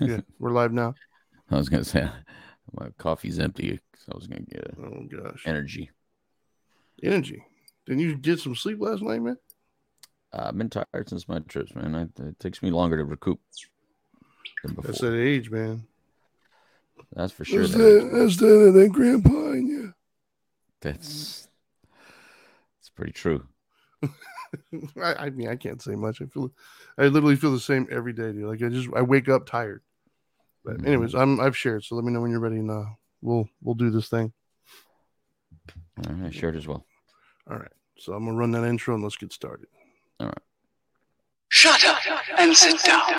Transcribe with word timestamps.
yeah, 0.00 0.20
we're 0.38 0.50
live 0.52 0.72
now. 0.72 0.94
I 1.50 1.56
was 1.56 1.68
gonna 1.68 1.84
say 1.84 2.08
my 2.72 2.88
coffee's 2.98 3.38
empty, 3.38 3.80
so 3.96 4.12
I 4.12 4.16
was 4.16 4.26
gonna 4.26 4.42
get 4.42 4.74
Oh 4.78 5.04
gosh, 5.04 5.42
energy. 5.46 5.90
energy. 7.02 7.44
Didn't 7.86 8.00
you 8.02 8.16
get 8.16 8.40
some 8.40 8.56
sleep 8.56 8.80
last 8.80 9.02
night, 9.02 9.22
man? 9.22 9.36
Uh, 10.32 10.46
I've 10.48 10.58
been 10.58 10.68
tired 10.70 11.08
since 11.08 11.28
my 11.28 11.38
trips, 11.40 11.74
man. 11.74 11.94
I, 11.94 12.02
it 12.22 12.38
takes 12.40 12.62
me 12.62 12.70
longer 12.70 12.96
to 12.96 13.04
recoup. 13.04 13.40
That's 14.64 14.74
That's, 14.86 15.00
that 15.00 15.14
age, 15.14 15.50
man. 15.50 15.86
That's 17.14 17.32
for 17.32 17.44
sure. 17.44 17.60
That's 17.60 17.74
That, 17.74 18.10
that's 18.12 18.36
that, 18.38 18.72
that 18.74 18.92
grandpa 18.92 19.52
in 19.52 19.68
you. 19.68 19.94
that's 20.80 21.48
it's 22.80 22.90
pretty 22.90 23.12
true. 23.12 23.46
I, 25.02 25.14
I 25.14 25.30
mean, 25.30 25.48
I 25.48 25.56
can't 25.56 25.80
say 25.82 25.94
much. 25.94 26.20
I 26.20 26.26
feel, 26.26 26.50
I 26.98 27.06
literally 27.06 27.36
feel 27.36 27.52
the 27.52 27.60
same 27.60 27.86
every 27.90 28.12
day, 28.12 28.32
dude. 28.32 28.44
Like 28.44 28.62
I 28.62 28.68
just, 28.68 28.88
I 28.94 29.02
wake 29.02 29.28
up 29.28 29.46
tired. 29.46 29.82
But 30.66 30.78
Mhm. 30.78 30.86
anyways, 30.88 31.14
I'm, 31.14 31.38
I've 31.38 31.56
shared. 31.56 31.84
So 31.84 31.94
let 31.94 32.04
me 32.04 32.12
know 32.12 32.20
when 32.20 32.32
you're 32.32 32.40
ready, 32.40 32.56
and 32.56 32.70
uh, 32.70 32.86
we'll, 33.22 33.48
we'll 33.62 33.76
do 33.76 33.88
this 33.88 34.08
thing. 34.08 34.32
All 36.04 36.12
right, 36.12 36.26
I 36.26 36.30
shared 36.30 36.56
as 36.56 36.66
well. 36.66 36.84
All 37.48 37.56
right. 37.56 37.70
So 37.98 38.12
I'm 38.12 38.24
gonna 38.26 38.36
run 38.36 38.50
that 38.50 38.64
intro 38.64 38.94
and 38.94 39.02
let's 39.04 39.16
get 39.16 39.32
started. 39.32 39.68
All 40.20 40.26
right. 40.26 40.38
Shut 41.48 41.82
up 41.84 41.98
and 42.38 42.54
sit 42.54 42.82
down. 42.82 43.16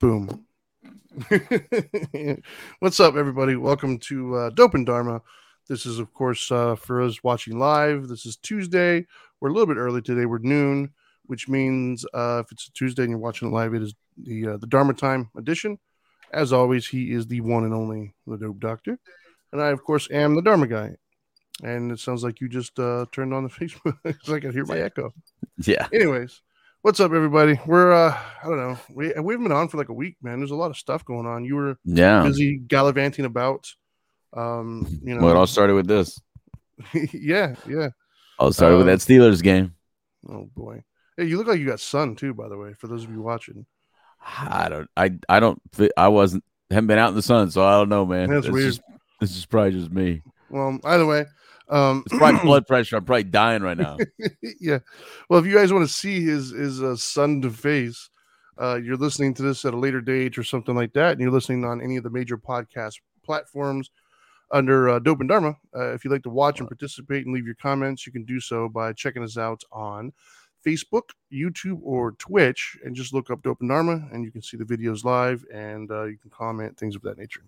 Boom. 0.00 0.46
What's 2.78 3.00
up, 3.00 3.16
everybody? 3.16 3.56
Welcome 3.56 3.98
to 4.00 4.34
uh, 4.36 4.50
Dope 4.50 4.74
and 4.74 4.86
Dharma. 4.86 5.22
This 5.68 5.84
is, 5.84 5.98
of 5.98 6.12
course, 6.14 6.50
uh, 6.50 6.76
for 6.76 7.02
us 7.02 7.22
watching 7.22 7.58
live. 7.58 8.08
This 8.08 8.24
is 8.24 8.36
Tuesday. 8.36 9.06
We're 9.40 9.50
a 9.50 9.52
little 9.52 9.66
bit 9.66 9.76
early 9.78 10.00
today. 10.00 10.24
We're 10.24 10.38
noon, 10.38 10.90
which 11.26 11.48
means 11.48 12.06
uh, 12.14 12.42
if 12.44 12.50
it's 12.52 12.68
a 12.68 12.72
Tuesday 12.72 13.02
and 13.02 13.10
you're 13.10 13.18
watching 13.18 13.48
it 13.48 13.52
live, 13.54 13.74
it 13.74 13.82
is 13.82 13.94
the 14.16 14.48
uh, 14.48 14.56
the 14.56 14.66
Dharma 14.66 14.94
Time 14.94 15.30
edition. 15.36 15.78
As 16.32 16.52
always, 16.52 16.86
he 16.86 17.12
is 17.12 17.26
the 17.26 17.40
one 17.42 17.64
and 17.64 17.74
only 17.74 18.14
the 18.26 18.36
Dope 18.36 18.60
Doctor, 18.60 18.98
and 19.52 19.60
I, 19.62 19.68
of 19.68 19.82
course, 19.84 20.08
am 20.10 20.34
the 20.34 20.42
Dharma 20.42 20.66
guy. 20.66 20.96
And 21.62 21.90
it 21.90 21.98
sounds 21.98 22.22
like 22.24 22.40
you 22.40 22.48
just 22.48 22.78
uh, 22.78 23.04
turned 23.12 23.34
on 23.34 23.42
the 23.44 23.50
Facebook 23.50 23.96
because 24.04 24.30
I 24.32 24.40
can 24.40 24.52
hear 24.52 24.64
my 24.64 24.78
echo 24.78 25.12
Yeah. 25.58 25.86
anyways 25.92 26.40
what's 26.82 27.00
up 27.00 27.10
everybody 27.12 27.58
we're 27.66 27.92
uh 27.92 28.16
i 28.40 28.46
don't 28.46 28.56
know 28.56 28.78
we, 28.94 29.06
we 29.20 29.34
haven't 29.34 29.42
been 29.42 29.50
on 29.50 29.66
for 29.66 29.76
like 29.78 29.88
a 29.88 29.92
week 29.92 30.14
man 30.22 30.38
there's 30.38 30.52
a 30.52 30.54
lot 30.54 30.70
of 30.70 30.76
stuff 30.76 31.04
going 31.04 31.26
on 31.26 31.44
you 31.44 31.56
were 31.56 31.76
Yeah. 31.84 32.22
busy 32.22 32.58
gallivanting 32.58 33.24
about 33.24 33.66
um 34.34 34.86
you 35.02 35.14
know 35.14 35.22
Well, 35.22 35.34
it 35.34 35.36
all 35.38 35.46
started 35.46 35.74
with 35.74 35.86
this. 35.86 36.20
yeah 37.12 37.54
yeah 37.68 37.88
All 38.38 38.52
started 38.52 38.76
with 38.76 38.88
Uh, 38.88 38.92
that 38.92 38.98
Steelers 39.00 39.42
game. 39.42 39.74
oh 40.28 40.48
boy 40.54 40.82
hey 41.16 41.24
you 41.24 41.36
look 41.38 41.46
like 41.46 41.58
you 41.58 41.66
got 41.66 41.80
sun 41.80 42.14
too 42.16 42.34
by 42.34 42.48
the 42.48 42.56
way 42.56 42.74
for 42.74 42.86
those 42.86 43.04
of 43.04 43.10
you 43.10 43.20
watching 43.22 43.66
I 44.20 44.68
don't. 44.68 44.90
I. 44.96 45.12
I 45.28 45.38
don't. 45.38 45.62
I 45.96 46.08
wasn't. 46.08 46.42
Haven't 46.70 46.88
been 46.88 46.98
out 46.98 47.10
in 47.10 47.14
the 47.14 47.22
sun, 47.22 47.52
so 47.52 47.64
I 47.64 47.72
don't 47.78 47.88
know, 47.88 48.04
man. 48.04 48.28
That's 48.28 48.46
It's 48.46 48.52
weird. 48.52 48.66
Just, 48.66 48.80
this 49.20 49.36
is 49.36 49.46
probably 49.46 49.70
just 49.72 49.92
me. 49.92 50.22
well 50.50 50.78
either 50.84 51.06
way 51.06 51.24
um 51.68 52.02
It's 52.04 52.18
probably 52.18 52.40
blood 52.44 52.66
pressure. 52.66 52.96
I'm 52.96 53.04
probably 53.04 53.22
dying 53.24 53.62
right 53.62 53.78
now. 53.78 53.96
yeah 54.60 54.78
well 55.30 55.38
if 55.38 55.46
you 55.46 55.54
guys 55.54 55.72
want 55.72 55.86
to 55.86 55.92
see 55.92 56.20
his 56.22 56.50
his 56.50 56.82
uh, 56.82 56.96
sun 56.96 57.40
to 57.42 57.50
face 57.50 58.10
uh 58.60 58.74
you're 58.82 58.96
listening 58.96 59.34
to 59.34 59.42
this 59.42 59.64
at 59.64 59.72
a 59.74 59.78
later 59.78 60.00
date 60.00 60.36
or 60.36 60.42
something 60.44 60.74
like 60.74 60.92
that 60.94 61.12
and 61.12 61.20
you're 61.20 61.30
listening 61.30 61.64
on 61.64 61.80
any 61.80 61.96
of 61.96 62.02
the 62.02 62.10
major 62.10 62.36
podcast 62.36 62.94
platforms 63.24 63.90
under 64.50 64.88
uh, 64.88 64.98
dope 64.98 65.20
and 65.20 65.28
dharma 65.28 65.56
uh, 65.76 65.92
if 65.92 66.04
you'd 66.04 66.10
like 66.10 66.22
to 66.22 66.30
watch 66.30 66.60
and 66.60 66.68
participate 66.68 67.24
and 67.26 67.34
leave 67.34 67.46
your 67.46 67.54
comments 67.54 68.06
you 68.06 68.12
can 68.12 68.24
do 68.24 68.40
so 68.40 68.68
by 68.68 68.92
checking 68.92 69.22
us 69.22 69.36
out 69.36 69.62
on 69.72 70.12
facebook 70.64 71.10
youtube 71.32 71.78
or 71.82 72.12
twitch 72.12 72.76
and 72.84 72.94
just 72.94 73.12
look 73.12 73.30
up 73.30 73.42
dope 73.42 73.60
and 73.60 73.70
dharma 73.70 74.08
and 74.12 74.24
you 74.24 74.30
can 74.30 74.42
see 74.42 74.56
the 74.56 74.64
videos 74.64 75.04
live 75.04 75.44
and 75.52 75.90
uh, 75.90 76.04
you 76.04 76.16
can 76.18 76.30
comment 76.30 76.76
things 76.76 76.96
of 76.96 77.02
that 77.02 77.18
nature. 77.18 77.42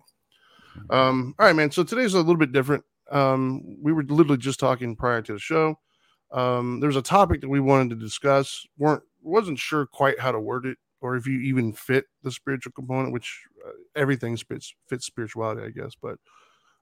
Um 0.89 1.35
all 1.37 1.45
right 1.45 1.55
man 1.55 1.71
so 1.71 1.83
today's 1.83 2.13
a 2.13 2.17
little 2.17 2.37
bit 2.37 2.53
different. 2.53 2.83
Um 3.09 3.77
we 3.81 3.91
were 3.91 4.03
literally 4.03 4.37
just 4.37 4.59
talking 4.59 4.95
prior 4.95 5.21
to 5.21 5.33
the 5.33 5.39
show. 5.39 5.77
Um 6.31 6.79
there's 6.79 6.95
a 6.95 7.01
topic 7.01 7.41
that 7.41 7.49
we 7.49 7.59
wanted 7.59 7.89
to 7.89 7.95
discuss. 7.97 8.65
Weren't 8.77 9.03
wasn't 9.21 9.59
sure 9.59 9.85
quite 9.85 10.19
how 10.19 10.31
to 10.31 10.39
word 10.39 10.65
it 10.65 10.77
or 11.01 11.15
if 11.15 11.27
you 11.27 11.39
even 11.41 11.73
fit 11.73 12.05
the 12.23 12.31
spiritual 12.31 12.71
component 12.71 13.11
which 13.11 13.43
uh, 13.67 13.71
everything 13.95 14.37
fits 14.37 14.73
fits 14.87 15.05
spirituality 15.05 15.61
i 15.61 15.69
guess 15.69 15.93
but 16.01 16.17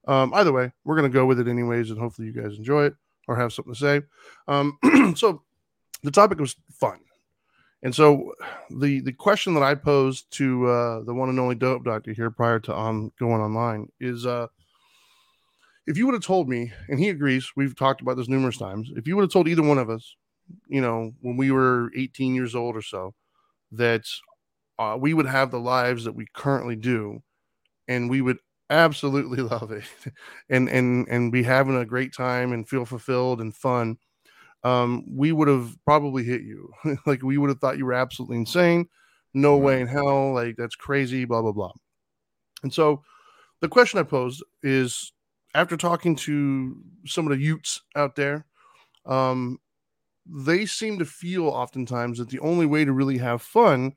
um 0.08 0.34
either 0.34 0.52
way 0.52 0.72
we're 0.84 0.96
going 0.96 1.10
to 1.10 1.14
go 1.14 1.26
with 1.26 1.40
it 1.40 1.48
anyways 1.48 1.90
and 1.90 2.00
hopefully 2.00 2.28
you 2.28 2.34
guys 2.34 2.58
enjoy 2.58 2.86
it 2.86 2.96
or 3.28 3.36
have 3.36 3.54
something 3.54 3.74
to 3.74 3.80
say 3.80 4.02
um 4.48 4.78
so 5.16 5.42
the 6.04 6.12
topic 6.12 6.40
was 6.40 6.56
fun 6.72 7.00
and 7.84 7.94
so 7.94 8.34
the 8.70 9.02
the 9.02 9.14
question 9.14 9.54
that 9.54 9.64
i 9.64 9.76
posed 9.76 10.32
to 10.32 10.68
uh 10.68 11.02
the 11.04 11.14
one 11.14 11.30
and 11.30 11.40
only 11.40 11.56
dope 11.56 11.84
doctor 11.84 12.14
here 12.14 12.32
prior 12.32 12.60
to 12.60 12.76
um 12.76 13.12
going 13.20 13.42
online 13.42 13.88
is 14.00 14.26
uh 14.26 14.48
if 15.90 15.98
you 15.98 16.06
would 16.06 16.14
have 16.14 16.24
told 16.24 16.48
me, 16.48 16.72
and 16.88 17.00
he 17.00 17.10
agrees, 17.10 17.52
we've 17.56 17.76
talked 17.76 18.00
about 18.00 18.16
this 18.16 18.28
numerous 18.30 18.58
times. 18.58 18.92
If 18.96 19.08
you 19.08 19.16
would 19.16 19.24
have 19.24 19.32
told 19.32 19.48
either 19.48 19.64
one 19.64 19.80
of 19.80 19.90
us, 19.90 20.16
you 20.68 20.82
know, 20.82 21.14
when 21.22 21.36
we 21.36 21.50
were 21.50 21.92
18 21.98 22.36
years 22.36 22.54
old 22.54 22.76
or 22.76 22.84
so, 22.84 23.16
that 23.72 24.04
uh, 24.78 24.96
we 25.00 25.16
would 25.16 25.26
have 25.26 25.50
the 25.50 25.60
lives 25.60 26.04
that 26.04 26.14
we 26.14 26.28
currently 26.32 26.76
do, 26.76 27.24
and 27.88 28.08
we 28.08 28.22
would 28.22 28.38
absolutely 28.70 29.40
love 29.44 29.72
it, 29.72 29.86
and 30.50 30.70
and 30.70 31.08
and 31.10 31.32
be 31.32 31.44
having 31.44 31.76
a 31.78 31.86
great 31.86 32.14
time 32.14 32.52
and 32.54 32.68
feel 32.68 32.86
fulfilled 32.86 33.42
and 33.42 33.56
fun, 33.56 33.98
um, 34.64 35.06
we 35.10 35.32
would 35.32 35.48
have 35.48 35.76
probably 35.86 36.24
hit 36.24 36.42
you. 36.44 36.72
like 37.08 37.24
we 37.24 37.38
would 37.38 37.50
have 37.50 37.60
thought 37.60 37.78
you 37.80 37.86
were 37.86 37.94
absolutely 37.94 38.38
insane. 38.38 38.88
No 39.34 39.58
way 39.58 39.82
in 39.82 39.88
hell. 39.88 40.34
Like 40.34 40.56
that's 40.58 40.76
crazy. 40.76 41.26
Blah 41.26 41.44
blah 41.44 41.54
blah. 41.54 41.74
And 42.64 42.74
so, 42.74 43.04
the 43.62 43.70
question 43.70 44.00
I 44.00 44.04
posed 44.04 44.44
is 44.64 45.14
after 45.56 45.78
talking 45.78 46.16
to 46.18 46.78
some 47.06 47.28
of 47.28 47.38
the 47.38 47.44
Utes 47.44 47.82
out 47.96 48.16
there, 48.16 48.46
um, 49.06 49.60
they 50.26 50.66
seem 50.66 51.00
to 51.00 51.06
feel 51.06 51.48
oftentimes 51.48 52.20
that 52.20 52.30
the 52.30 52.40
only 52.40 52.66
way 52.66 52.86
to 52.86 52.94
really 52.94 53.18
have 53.20 53.42
fun 53.42 53.94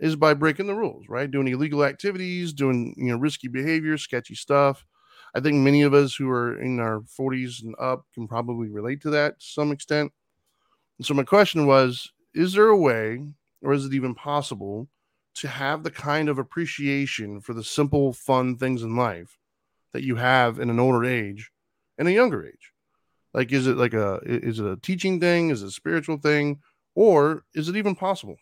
is 0.00 0.16
by 0.16 0.34
breaking 0.34 0.66
the 0.66 0.74
rules, 0.74 1.06
right? 1.08 1.30
Doing 1.30 1.48
illegal 1.48 1.84
activities, 1.84 2.52
doing 2.52 2.94
you 2.96 3.12
know 3.12 3.18
risky 3.18 3.48
behavior, 3.48 3.96
sketchy 3.98 4.34
stuff. 4.34 4.84
I 5.34 5.40
think 5.40 5.56
many 5.56 5.82
of 5.82 5.94
us 5.94 6.14
who 6.14 6.30
are 6.30 6.60
in 6.60 6.78
our 6.78 7.00
40s 7.00 7.62
and 7.62 7.74
up 7.80 8.06
can 8.14 8.28
probably 8.28 8.68
relate 8.68 9.00
to 9.02 9.10
that 9.10 9.40
to 9.40 9.46
some 9.46 9.72
extent. 9.72 10.12
And 10.98 11.06
so 11.06 11.14
my 11.14 11.24
question 11.24 11.66
was, 11.66 12.12
is 12.34 12.52
there 12.52 12.68
a 12.68 12.76
way, 12.76 13.34
or 13.62 13.72
is 13.72 13.84
it 13.84 13.94
even 13.94 14.14
possible, 14.14 14.88
to 15.36 15.48
have 15.48 15.82
the 15.82 15.90
kind 15.90 16.28
of 16.28 16.38
appreciation 16.38 17.40
for 17.40 17.52
the 17.52 17.64
simple, 17.64 18.12
fun 18.12 18.56
things 18.56 18.82
in 18.82 18.94
life 18.96 19.38
that 19.92 20.04
you 20.04 20.16
have 20.16 20.60
in 20.60 20.70
an 20.70 20.78
older 20.78 21.04
age 21.04 21.50
and 21.98 22.06
a 22.06 22.12
younger 22.12 22.46
age? 22.46 22.72
Like, 23.32 23.50
is 23.50 23.66
it 23.66 23.76
like 23.76 23.94
a 23.94 24.20
is 24.24 24.60
it 24.60 24.66
a 24.66 24.76
teaching 24.76 25.18
thing? 25.18 25.50
Is 25.50 25.62
it 25.62 25.66
a 25.66 25.72
spiritual 25.72 26.18
thing, 26.18 26.60
or 26.94 27.44
is 27.54 27.68
it 27.68 27.76
even 27.76 27.96
possible? 27.96 28.36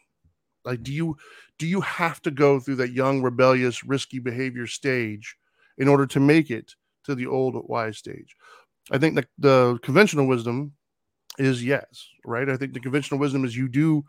Like, 0.65 0.83
do 0.83 0.93
you 0.93 1.17
do 1.59 1.67
you 1.67 1.81
have 1.81 2.23
to 2.23 2.31
go 2.31 2.61
through 2.61 2.77
that 2.77 2.93
young, 2.93 3.23
rebellious, 3.23 3.85
risky 3.85 4.19
behavior 4.19 4.67
stage 4.67 5.37
in 5.79 5.89
order 5.89 6.07
to 6.07 6.21
make 6.21 6.51
it 6.51 6.73
to 7.05 7.15
the 7.15 7.27
old 7.27 7.57
wise 7.69 7.99
stage? 7.99 8.37
I 8.91 8.99
think 8.99 9.17
the, 9.17 9.27
the 9.39 9.79
conventional 9.83 10.27
wisdom 10.27 10.73
is 11.39 11.65
yes, 11.65 12.09
right? 12.25 12.49
I 12.49 12.57
think 12.57 12.75
the 12.75 12.81
conventional 12.81 13.21
wisdom 13.21 13.45
is 13.45 13.57
you 13.57 13.69
do 13.69 14.05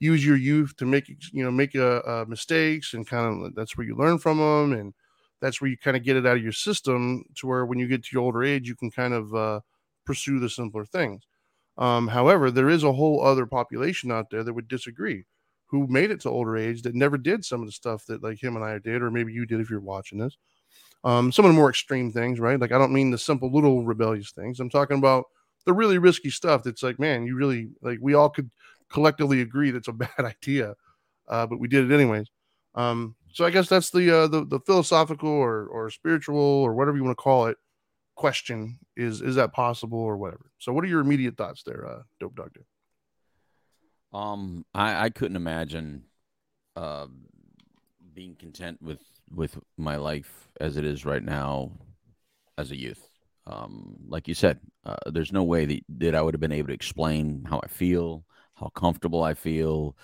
use 0.00 0.24
your 0.26 0.36
youth 0.36 0.76
to 0.76 0.86
make 0.86 1.08
you 1.32 1.44
know 1.44 1.50
make 1.50 1.76
uh, 1.76 2.02
uh, 2.06 2.26
mistakes 2.28 2.94
and 2.94 3.06
kind 3.08 3.46
of 3.46 3.54
that's 3.54 3.76
where 3.76 3.86
you 3.86 3.96
learn 3.96 4.18
from 4.18 4.38
them 4.38 4.78
and 4.78 4.94
that's 5.40 5.60
where 5.60 5.70
you 5.70 5.78
kind 5.78 5.96
of 5.96 6.04
get 6.04 6.16
it 6.16 6.26
out 6.26 6.36
of 6.36 6.42
your 6.42 6.52
system 6.52 7.24
to 7.36 7.46
where 7.46 7.66
when 7.66 7.78
you 7.78 7.88
get 7.88 8.04
to 8.04 8.10
your 8.12 8.22
older 8.24 8.44
age 8.44 8.68
you 8.68 8.76
can 8.76 8.90
kind 8.90 9.14
of 9.14 9.34
uh, 9.34 9.60
pursue 10.04 10.38
the 10.40 10.50
simpler 10.50 10.84
things 10.84 11.24
um, 11.78 12.08
however 12.08 12.50
there 12.50 12.68
is 12.70 12.84
a 12.84 12.92
whole 12.92 13.24
other 13.24 13.46
population 13.46 14.12
out 14.12 14.30
there 14.30 14.44
that 14.44 14.52
would 14.54 14.68
disagree 14.68 15.24
who 15.74 15.88
made 15.88 16.12
it 16.12 16.20
to 16.20 16.30
older 16.30 16.56
age 16.56 16.82
that 16.82 16.94
never 16.94 17.18
did 17.18 17.44
some 17.44 17.60
of 17.60 17.66
the 17.66 17.72
stuff 17.72 18.06
that 18.06 18.22
like 18.22 18.40
him 18.40 18.54
and 18.54 18.64
i 18.64 18.78
did 18.78 19.02
or 19.02 19.10
maybe 19.10 19.32
you 19.32 19.44
did 19.44 19.60
if 19.60 19.68
you're 19.68 19.80
watching 19.80 20.18
this. 20.18 20.36
Um, 21.02 21.32
some 21.32 21.44
of 21.44 21.50
the 21.50 21.56
more 21.56 21.68
extreme 21.68 22.12
things 22.12 22.38
right? 22.38 22.60
Like 22.60 22.70
i 22.70 22.78
don't 22.78 22.92
mean 22.92 23.10
the 23.10 23.18
simple 23.18 23.50
little 23.52 23.84
rebellious 23.84 24.30
things. 24.30 24.60
I'm 24.60 24.70
talking 24.70 24.98
about 24.98 25.24
the 25.66 25.72
really 25.72 25.98
risky 25.98 26.30
stuff 26.30 26.62
that's 26.62 26.84
like 26.84 27.00
man 27.00 27.26
you 27.26 27.34
really 27.34 27.70
like 27.82 27.98
we 28.00 28.14
all 28.14 28.30
could 28.30 28.50
collectively 28.88 29.40
agree 29.40 29.72
that's 29.72 29.88
a 29.88 29.92
bad 30.06 30.20
idea 30.20 30.74
uh, 31.26 31.46
but 31.46 31.58
we 31.58 31.66
did 31.66 31.90
it 31.90 31.94
anyways. 31.94 32.28
Um, 32.76 33.16
so 33.32 33.44
i 33.44 33.50
guess 33.50 33.68
that's 33.68 33.90
the 33.90 34.16
uh, 34.16 34.28
the, 34.28 34.44
the 34.44 34.60
philosophical 34.60 35.28
or 35.28 35.66
or 35.66 35.90
spiritual 35.90 36.38
or 36.38 36.72
whatever 36.74 36.96
you 36.96 37.02
want 37.02 37.18
to 37.18 37.22
call 37.22 37.46
it 37.46 37.56
question 38.14 38.78
is 38.96 39.22
is 39.22 39.34
that 39.34 39.52
possible 39.52 39.98
or 39.98 40.16
whatever? 40.16 40.52
So 40.58 40.72
what 40.72 40.84
are 40.84 40.88
your 40.88 41.00
immediate 41.00 41.36
thoughts 41.36 41.64
there 41.64 41.84
uh 41.84 42.02
dope 42.20 42.36
doctor 42.36 42.64
Um, 44.14 44.64
I, 44.74 45.06
I 45.06 45.10
couldn't 45.10 45.36
imagine 45.36 46.04
uh, 46.76 47.08
being 48.14 48.36
content 48.36 48.80
with 48.82 49.00
with 49.34 49.58
my 49.76 49.96
life 49.96 50.48
as 50.60 50.76
it 50.76 50.84
is 50.84 51.04
right 51.04 51.22
now 51.22 51.72
as 52.58 52.70
a 52.70 52.76
youth. 52.76 53.08
Um, 53.46 53.96
like 54.08 54.28
you 54.28 54.34
said, 54.34 54.60
uh, 54.86 54.96
there's 55.12 55.32
no 55.32 55.44
way 55.44 55.66
that, 55.66 55.80
that 55.98 56.14
I 56.14 56.22
would 56.22 56.34
have 56.34 56.40
been 56.40 56.52
able 56.52 56.68
to 56.68 56.74
explain 56.74 57.44
how 57.48 57.60
I 57.62 57.68
feel, 57.68 58.24
how 58.54 58.68
comfortable 58.68 59.22
I 59.24 59.34
feel, 59.34 59.96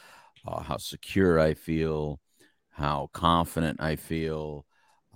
uh, 0.47 0.63
how 0.63 0.79
secure 0.79 1.41
I 1.41 1.55
feel, 1.55 2.21
how 2.71 3.11
confident 3.13 3.81
I 3.81 3.97
feel, 3.97 4.67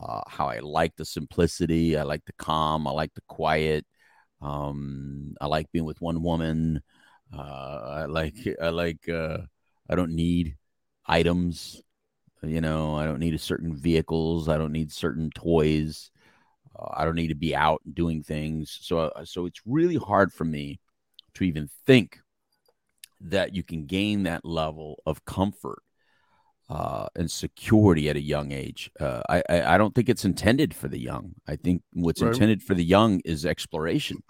uh, 0.02 0.22
how 0.28 0.48
I 0.48 0.60
like 0.60 0.96
the 0.96 1.04
simplicity. 1.04 1.96
I 1.98 2.04
like 2.04 2.24
the 2.26 2.34
calm. 2.38 2.86
I 2.86 2.92
like 2.92 3.14
the 3.14 3.22
quiet. 3.28 3.86
Um, 4.42 5.34
I 5.40 5.46
like 5.46 5.72
being 5.72 5.86
with 5.86 6.00
one 6.00 6.22
woman. 6.22 6.82
Uh, 7.36 8.02
I 8.02 8.04
like, 8.06 8.36
I 8.60 8.68
like, 8.68 9.08
uh, 9.08 9.38
I 9.88 9.94
don't 9.94 10.12
need 10.12 10.56
items. 11.06 11.82
You 12.42 12.60
know, 12.60 12.94
I 12.94 13.06
don't 13.06 13.20
need 13.20 13.34
a 13.34 13.38
certain 13.38 13.74
vehicles. 13.74 14.48
I 14.48 14.58
don't 14.58 14.72
need 14.72 14.92
certain 14.92 15.30
toys. 15.34 16.10
Uh, 16.78 16.88
I 16.92 17.04
don't 17.04 17.14
need 17.14 17.28
to 17.28 17.34
be 17.34 17.56
out 17.56 17.80
doing 17.92 18.22
things. 18.22 18.78
So, 18.82 18.98
uh, 18.98 19.24
so 19.24 19.46
it's 19.46 19.62
really 19.66 19.96
hard 19.96 20.32
for 20.32 20.44
me 20.44 20.80
to 21.34 21.44
even 21.44 21.68
think 21.86 22.20
that 23.20 23.54
you 23.54 23.62
can 23.62 23.86
gain 23.86 24.24
that 24.24 24.44
level 24.44 25.02
of 25.06 25.24
comfort 25.24 25.82
uh, 26.68 27.06
and 27.14 27.30
security 27.30 28.08
at 28.08 28.16
a 28.16 28.20
young 28.20 28.52
age. 28.52 28.90
Uh, 28.98 29.22
I, 29.28 29.42
I, 29.48 29.74
I 29.74 29.78
don't 29.78 29.94
think 29.94 30.08
it's 30.08 30.24
intended 30.24 30.74
for 30.74 30.88
the 30.88 30.98
young. 30.98 31.34
I 31.46 31.56
think 31.56 31.82
what's 31.92 32.22
right. 32.22 32.32
intended 32.32 32.62
for 32.62 32.74
the 32.74 32.84
young 32.84 33.20
is 33.24 33.46
exploration. 33.46 34.22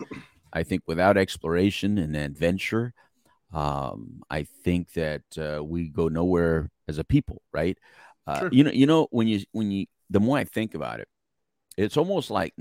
I 0.54 0.62
think 0.62 0.82
without 0.86 1.16
exploration 1.16 1.98
and 1.98 2.16
adventure, 2.16 2.94
um, 3.52 4.22
I 4.30 4.44
think 4.44 4.92
that 4.92 5.22
uh, 5.36 5.62
we 5.62 5.88
go 5.88 6.08
nowhere 6.08 6.70
as 6.88 6.98
a 6.98 7.04
people. 7.04 7.42
Right? 7.52 7.76
Uh, 8.26 8.40
sure. 8.40 8.48
You 8.52 8.64
know, 8.64 8.70
you 8.70 8.86
know 8.86 9.08
when 9.10 9.26
you 9.26 9.40
when 9.52 9.70
you 9.70 9.86
the 10.08 10.20
more 10.20 10.38
I 10.38 10.44
think 10.44 10.74
about 10.74 11.00
it, 11.00 11.08
it's 11.76 11.96
almost 11.96 12.30
like 12.30 12.54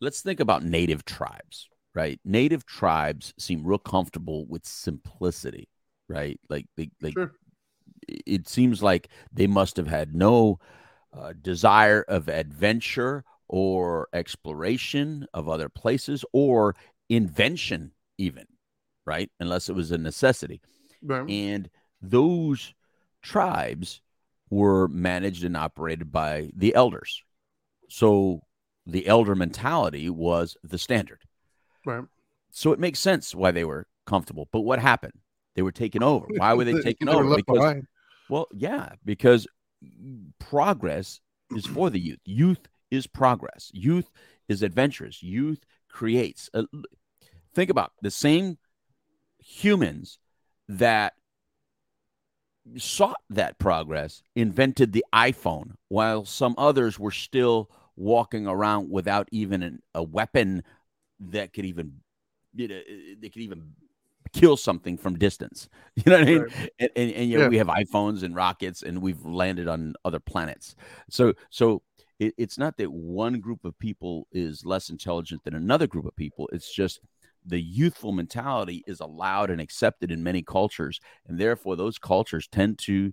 let's 0.00 0.22
think 0.22 0.40
about 0.40 0.64
native 0.64 1.04
tribes. 1.04 1.68
Right? 1.94 2.20
Native 2.24 2.64
tribes 2.64 3.34
seem 3.38 3.66
real 3.66 3.78
comfortable 3.78 4.46
with 4.46 4.64
simplicity. 4.64 5.68
Right? 6.08 6.40
Like 6.48 6.66
they 6.76 6.90
like. 7.02 7.14
Sure 7.14 7.32
it 8.26 8.48
seems 8.48 8.82
like 8.82 9.08
they 9.32 9.46
must 9.46 9.76
have 9.76 9.86
had 9.86 10.14
no 10.14 10.58
uh, 11.16 11.32
desire 11.40 12.02
of 12.08 12.28
adventure 12.28 13.24
or 13.48 14.08
exploration 14.12 15.26
of 15.34 15.48
other 15.48 15.68
places 15.68 16.24
or 16.32 16.76
invention, 17.10 17.92
even, 18.16 18.46
right? 19.04 19.30
Unless 19.38 19.68
it 19.68 19.74
was 19.74 19.90
a 19.90 19.98
necessity. 19.98 20.62
Right. 21.02 21.28
And 21.28 21.68
those 22.00 22.72
tribes 23.22 24.00
were 24.48 24.88
managed 24.88 25.44
and 25.44 25.56
operated 25.56 26.10
by 26.10 26.50
the 26.56 26.74
elders. 26.74 27.22
So 27.88 28.40
the 28.86 29.06
elder 29.06 29.34
mentality 29.34 30.08
was 30.08 30.56
the 30.62 30.78
standard. 30.78 31.20
Right. 31.84 32.04
So 32.52 32.72
it 32.72 32.78
makes 32.78 32.98
sense 32.98 33.34
why 33.34 33.50
they 33.50 33.64
were 33.64 33.86
comfortable. 34.06 34.48
But 34.52 34.60
what 34.60 34.78
happened? 34.78 35.14
They 35.54 35.62
were 35.62 35.72
taken 35.72 36.02
over. 36.02 36.26
Why 36.36 36.54
were 36.54 36.64
they 36.64 36.72
taken 36.82 37.06
they 37.06 37.12
over? 37.12 37.36
Because 37.36 37.58
behind. 37.58 37.86
Well, 38.28 38.46
yeah, 38.54 38.90
because 39.04 39.46
progress 40.38 41.20
is 41.50 41.66
for 41.66 41.90
the 41.90 41.98
youth. 41.98 42.20
Youth 42.24 42.68
is 42.90 43.06
progress. 43.06 43.70
Youth 43.74 44.10
is 44.48 44.62
adventurous. 44.62 45.22
Youth 45.22 45.64
creates. 45.88 46.48
Uh, 46.54 46.64
think 47.54 47.70
about 47.70 47.92
the 48.02 48.10
same 48.10 48.58
humans 49.38 50.18
that 50.68 51.14
sought 52.76 53.20
that 53.30 53.58
progress 53.58 54.22
invented 54.36 54.92
the 54.92 55.04
iPhone, 55.12 55.72
while 55.88 56.24
some 56.24 56.54
others 56.58 56.98
were 56.98 57.10
still 57.10 57.70
walking 57.96 58.46
around 58.46 58.90
without 58.90 59.28
even 59.32 59.62
an, 59.62 59.82
a 59.94 60.02
weapon 60.02 60.62
that 61.18 61.52
could 61.52 61.64
even 61.64 62.00
you 62.54 62.68
know, 62.68 62.80
they 63.20 63.28
could 63.28 63.42
even 63.42 63.72
kill 64.32 64.56
something 64.56 64.96
from 64.96 65.18
distance. 65.18 65.68
You 65.96 66.12
know 66.12 66.18
what 66.18 66.28
I 66.28 66.30
mean? 66.30 66.42
Right. 66.42 66.70
And, 66.78 66.90
and, 66.96 67.12
and 67.12 67.30
you 67.30 67.36
know, 67.36 67.44
yeah. 67.44 67.48
we 67.48 67.58
have 67.58 67.66
iPhones 67.66 68.22
and 68.22 68.34
rockets, 68.34 68.82
and 68.82 69.02
we've 69.02 69.22
landed 69.24 69.68
on 69.68 69.94
other 70.04 70.20
planets. 70.20 70.74
So 71.10 71.34
so 71.50 71.82
it, 72.18 72.34
it's 72.38 72.56
not 72.56 72.78
that 72.78 72.90
one 72.90 73.40
group 73.40 73.64
of 73.64 73.78
people 73.78 74.26
is 74.32 74.64
less 74.64 74.88
intelligent 74.88 75.44
than 75.44 75.54
another 75.54 75.86
group 75.86 76.06
of 76.06 76.16
people. 76.16 76.48
It's 76.52 76.72
just 76.72 77.00
the 77.44 77.60
youthful 77.60 78.12
mentality 78.12 78.84
is 78.86 79.00
allowed 79.00 79.50
and 79.50 79.60
accepted 79.60 80.10
in 80.10 80.22
many 80.22 80.42
cultures, 80.42 81.00
and 81.26 81.38
therefore 81.38 81.76
those 81.76 81.98
cultures 81.98 82.48
tend 82.48 82.78
to 82.80 83.12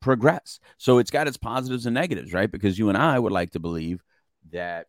progress. 0.00 0.60
So 0.76 0.98
it's 0.98 1.10
got 1.10 1.28
its 1.28 1.36
positives 1.36 1.86
and 1.86 1.94
negatives, 1.94 2.32
right? 2.32 2.50
Because 2.50 2.78
you 2.78 2.88
and 2.88 2.98
I 2.98 3.18
would 3.18 3.32
like 3.32 3.52
to 3.52 3.60
believe 3.60 4.02
that, 4.52 4.86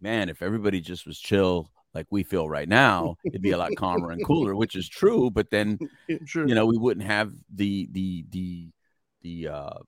man, 0.00 0.28
if 0.28 0.42
everybody 0.42 0.80
just 0.80 1.06
was 1.06 1.18
chill 1.18 1.70
like 1.94 2.06
we 2.10 2.22
feel 2.22 2.48
right 2.48 2.68
now, 2.68 3.16
it'd 3.24 3.42
be 3.42 3.52
a 3.52 3.58
lot 3.58 3.70
calmer 3.76 4.10
and 4.10 4.24
cooler, 4.24 4.54
which 4.54 4.76
is 4.76 4.88
true. 4.88 5.30
But 5.30 5.50
then, 5.50 5.78
sure. 6.26 6.46
you 6.46 6.54
know, 6.54 6.66
we 6.66 6.76
wouldn't 6.76 7.06
have 7.06 7.32
the 7.54 7.88
the 7.92 8.24
the 8.30 8.68
the 9.22 9.48
uh 9.48 9.78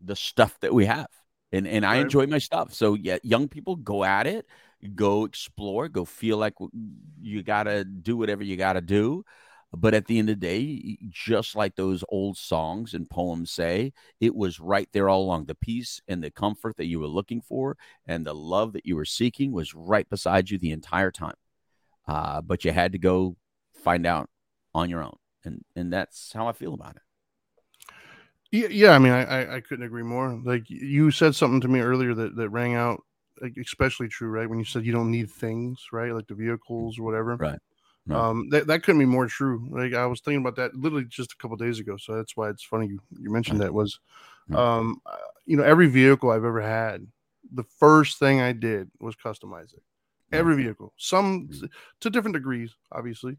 the 0.00 0.16
stuff 0.16 0.58
that 0.60 0.74
we 0.74 0.86
have. 0.86 1.06
And 1.52 1.66
and 1.66 1.86
I 1.86 1.96
enjoy 1.96 2.26
my 2.26 2.38
stuff. 2.38 2.74
So 2.74 2.94
yeah, 2.94 3.18
young 3.22 3.48
people 3.48 3.76
go 3.76 4.02
at 4.02 4.26
it, 4.26 4.46
go 4.94 5.24
explore, 5.24 5.88
go 5.88 6.04
feel 6.04 6.36
like 6.36 6.54
you 7.20 7.42
gotta 7.42 7.84
do 7.84 8.16
whatever 8.16 8.42
you 8.42 8.56
gotta 8.56 8.80
do. 8.80 9.24
But 9.72 9.94
at 9.94 10.06
the 10.06 10.18
end 10.18 10.30
of 10.30 10.38
the 10.40 10.46
day, 10.46 10.98
just 11.10 11.56
like 11.56 11.74
those 11.74 12.04
old 12.08 12.38
songs 12.38 12.94
and 12.94 13.10
poems 13.10 13.50
say, 13.50 13.92
it 14.20 14.34
was 14.34 14.60
right 14.60 14.88
there 14.92 15.08
all 15.08 15.22
along. 15.22 15.46
The 15.46 15.56
peace 15.56 16.00
and 16.06 16.22
the 16.22 16.30
comfort 16.30 16.76
that 16.76 16.86
you 16.86 17.00
were 17.00 17.08
looking 17.08 17.40
for 17.40 17.76
and 18.06 18.24
the 18.24 18.32
love 18.32 18.72
that 18.74 18.86
you 18.86 18.96
were 18.96 19.04
seeking 19.04 19.52
was 19.52 19.74
right 19.74 20.08
beside 20.08 20.50
you 20.50 20.56
the 20.56 20.70
entire 20.70 21.10
time. 21.10 21.34
Uh, 22.06 22.40
but 22.40 22.64
you 22.64 22.70
had 22.70 22.92
to 22.92 22.98
go 22.98 23.36
find 23.82 24.06
out 24.06 24.30
on 24.72 24.88
your 24.88 25.02
own. 25.02 25.16
And, 25.44 25.64
and 25.74 25.92
that's 25.92 26.32
how 26.32 26.46
I 26.46 26.52
feel 26.52 26.72
about 26.72 26.96
it. 26.96 28.72
Yeah. 28.72 28.92
I 28.92 28.98
mean, 28.98 29.12
I, 29.12 29.56
I 29.56 29.60
couldn't 29.60 29.84
agree 29.84 30.04
more. 30.04 30.40
Like 30.42 30.70
you 30.70 31.10
said 31.10 31.34
something 31.34 31.60
to 31.62 31.68
me 31.68 31.80
earlier 31.80 32.14
that, 32.14 32.36
that 32.36 32.48
rang 32.50 32.74
out, 32.74 33.02
especially 33.60 34.08
true, 34.08 34.28
right? 34.28 34.48
When 34.48 34.58
you 34.58 34.64
said 34.64 34.84
you 34.84 34.92
don't 34.92 35.10
need 35.10 35.30
things, 35.30 35.86
right? 35.92 36.12
Like 36.12 36.26
the 36.26 36.34
vehicles 36.34 36.98
or 36.98 37.02
whatever. 37.02 37.36
Right. 37.36 37.58
No. 38.06 38.20
Um, 38.20 38.48
that, 38.50 38.68
that 38.68 38.82
couldn't 38.82 39.00
be 39.00 39.04
more 39.04 39.26
true. 39.26 39.66
Like 39.70 39.94
I 39.94 40.06
was 40.06 40.20
thinking 40.20 40.40
about 40.40 40.56
that 40.56 40.74
literally 40.76 41.06
just 41.06 41.32
a 41.32 41.36
couple 41.36 41.56
days 41.56 41.80
ago. 41.80 41.96
So 41.96 42.14
that's 42.14 42.36
why 42.36 42.50
it's 42.50 42.62
funny 42.62 42.86
you, 42.86 43.00
you 43.20 43.30
mentioned 43.30 43.60
that 43.60 43.74
was, 43.74 43.98
um, 44.54 45.00
uh, 45.06 45.16
you 45.44 45.56
know, 45.56 45.64
every 45.64 45.88
vehicle 45.88 46.30
I've 46.30 46.44
ever 46.44 46.60
had, 46.60 47.06
the 47.52 47.64
first 47.64 48.18
thing 48.18 48.40
I 48.40 48.52
did 48.52 48.90
was 49.00 49.16
customize 49.16 49.74
it. 49.74 49.82
Every 50.32 50.56
vehicle, 50.56 50.92
some 50.96 51.48
to 52.00 52.10
different 52.10 52.34
degrees, 52.34 52.74
obviously. 52.90 53.36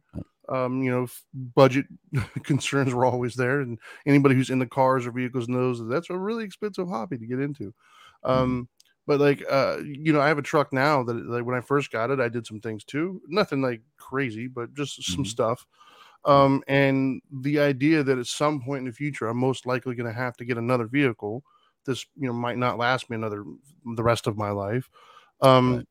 Um, 0.48 0.82
you 0.82 0.90
know, 0.90 1.08
budget 1.34 1.86
concerns 2.44 2.94
were 2.94 3.06
always 3.06 3.36
there, 3.36 3.60
and 3.60 3.78
anybody 4.06 4.36
who's 4.36 4.50
in 4.50 4.60
the 4.60 4.66
cars 4.66 5.06
or 5.06 5.12
vehicles 5.12 5.50
knows 5.50 5.80
that 5.80 5.86
that's 5.86 6.10
a 6.10 6.18
really 6.18 6.46
expensive 6.46 6.88
hobby 6.88 7.18
to 7.18 7.26
get 7.26 7.42
into. 7.42 7.74
Um, 8.24 8.70
but 9.08 9.20
like 9.20 9.44
uh 9.50 9.78
you 9.84 10.14
know 10.14 10.22
i 10.22 10.28
have 10.28 10.38
a 10.38 10.44
truck 10.44 10.72
now 10.72 11.02
that 11.02 11.16
like 11.28 11.46
when 11.46 11.56
i 11.56 11.62
first 11.62 11.92
got 11.92 12.12
it 12.12 12.20
i 12.20 12.30
did 12.30 12.46
some 12.46 12.60
things 12.60 12.84
too 12.84 13.20
nothing 13.28 13.62
like 13.62 13.82
crazy 13.98 14.48
but 14.48 14.74
just 14.76 15.02
some 15.04 15.24
mm-hmm. 15.24 15.24
stuff 15.24 15.66
um 16.26 16.62
and 16.68 17.22
the 17.42 17.60
idea 17.60 18.04
that 18.04 18.20
at 18.20 18.28
some 18.28 18.62
point 18.62 18.80
in 18.80 18.86
the 18.86 18.92
future 18.92 19.28
i'm 19.28 19.38
most 19.38 19.66
likely 19.66 19.96
going 19.96 20.08
to 20.08 20.14
have 20.14 20.36
to 20.38 20.46
get 20.46 20.58
another 20.58 20.86
vehicle 20.86 21.44
this 21.86 22.06
you 22.18 22.28
know 22.28 22.34
might 22.34 22.58
not 22.58 22.78
last 22.78 23.10
me 23.10 23.16
another 23.16 23.44
the 23.96 24.04
rest 24.04 24.28
of 24.28 24.38
my 24.38 24.52
life 24.52 24.90
um 25.42 25.78
right. 25.78 25.88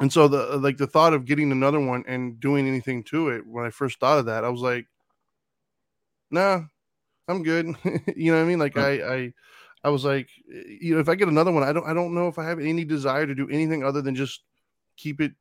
and 0.00 0.12
so 0.12 0.28
the 0.28 0.58
like 0.58 0.76
the 0.76 0.86
thought 0.86 1.14
of 1.14 1.24
getting 1.24 1.52
another 1.52 1.80
one 1.80 2.04
and 2.08 2.40
doing 2.40 2.66
anything 2.66 3.04
to 3.04 3.28
it 3.28 3.46
when 3.46 3.64
i 3.64 3.70
first 3.70 4.00
thought 4.00 4.18
of 4.18 4.26
that 4.26 4.44
i 4.44 4.48
was 4.48 4.60
like 4.60 4.86
nah 6.30 6.60
i'm 7.28 7.42
good 7.42 7.66
you 8.16 8.32
know 8.32 8.38
what 8.38 8.44
i 8.44 8.48
mean 8.48 8.58
like 8.58 8.76
right. 8.76 9.02
i 9.02 9.14
i 9.14 9.32
I 9.82 9.88
was 9.88 10.04
like, 10.04 10.28
you 10.46 10.94
know, 10.94 11.00
if 11.00 11.08
I 11.08 11.14
get 11.14 11.28
another 11.28 11.52
one, 11.52 11.62
I 11.62 11.72
don't 11.72 11.86
I 11.86 11.94
don't 11.94 12.14
know 12.14 12.28
if 12.28 12.38
I 12.38 12.44
have 12.44 12.60
any 12.60 12.84
desire 12.84 13.26
to 13.26 13.34
do 13.34 13.48
anything 13.48 13.82
other 13.82 14.02
than 14.02 14.14
just 14.14 14.42
keep 14.96 15.20
it 15.20 15.32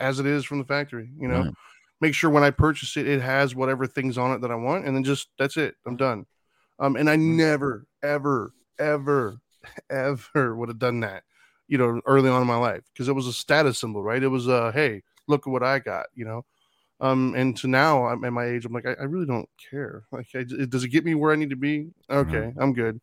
as 0.00 0.20
it 0.20 0.26
is 0.26 0.44
from 0.44 0.58
the 0.58 0.64
factory, 0.64 1.10
you 1.18 1.28
know. 1.28 1.42
Right. 1.42 1.54
Make 2.00 2.14
sure 2.14 2.30
when 2.30 2.44
I 2.44 2.50
purchase 2.50 2.96
it, 2.96 3.08
it 3.08 3.20
has 3.20 3.54
whatever 3.54 3.86
things 3.86 4.18
on 4.18 4.32
it 4.32 4.40
that 4.42 4.52
I 4.52 4.54
want, 4.54 4.86
and 4.86 4.94
then 4.94 5.04
just 5.04 5.28
that's 5.38 5.56
it. 5.56 5.74
I'm 5.86 5.96
done. 5.96 6.26
Um, 6.78 6.96
and 6.96 7.10
I 7.10 7.16
never, 7.16 7.86
ever, 8.02 8.52
ever, 8.78 9.40
ever 9.90 10.54
would 10.54 10.68
have 10.68 10.78
done 10.78 11.00
that, 11.00 11.24
you 11.66 11.76
know, 11.76 12.00
early 12.06 12.30
on 12.30 12.40
in 12.40 12.46
my 12.46 12.56
life 12.56 12.82
because 12.92 13.08
it 13.08 13.14
was 13.14 13.26
a 13.26 13.32
status 13.32 13.80
symbol, 13.80 14.02
right? 14.02 14.22
It 14.22 14.28
was 14.28 14.46
a 14.46 14.54
uh, 14.54 14.72
hey, 14.72 15.02
look 15.26 15.46
at 15.46 15.50
what 15.50 15.64
I 15.64 15.78
got, 15.80 16.06
you 16.14 16.24
know. 16.24 16.44
Um, 17.00 17.34
and 17.36 17.56
to 17.58 17.68
now, 17.68 18.06
I'm 18.06 18.24
at 18.24 18.32
my 18.32 18.46
age, 18.46 18.64
I'm 18.64 18.72
like, 18.72 18.86
I, 18.86 18.92
I 18.92 19.04
really 19.04 19.26
don't 19.26 19.48
care. 19.70 20.04
Like, 20.10 20.26
I, 20.34 20.42
does 20.42 20.84
it 20.84 20.88
get 20.88 21.04
me 21.04 21.14
where 21.14 21.32
I 21.32 21.36
need 21.36 21.50
to 21.50 21.56
be? 21.56 21.90
Okay, 22.10 22.52
I'm 22.58 22.72
good. 22.72 23.00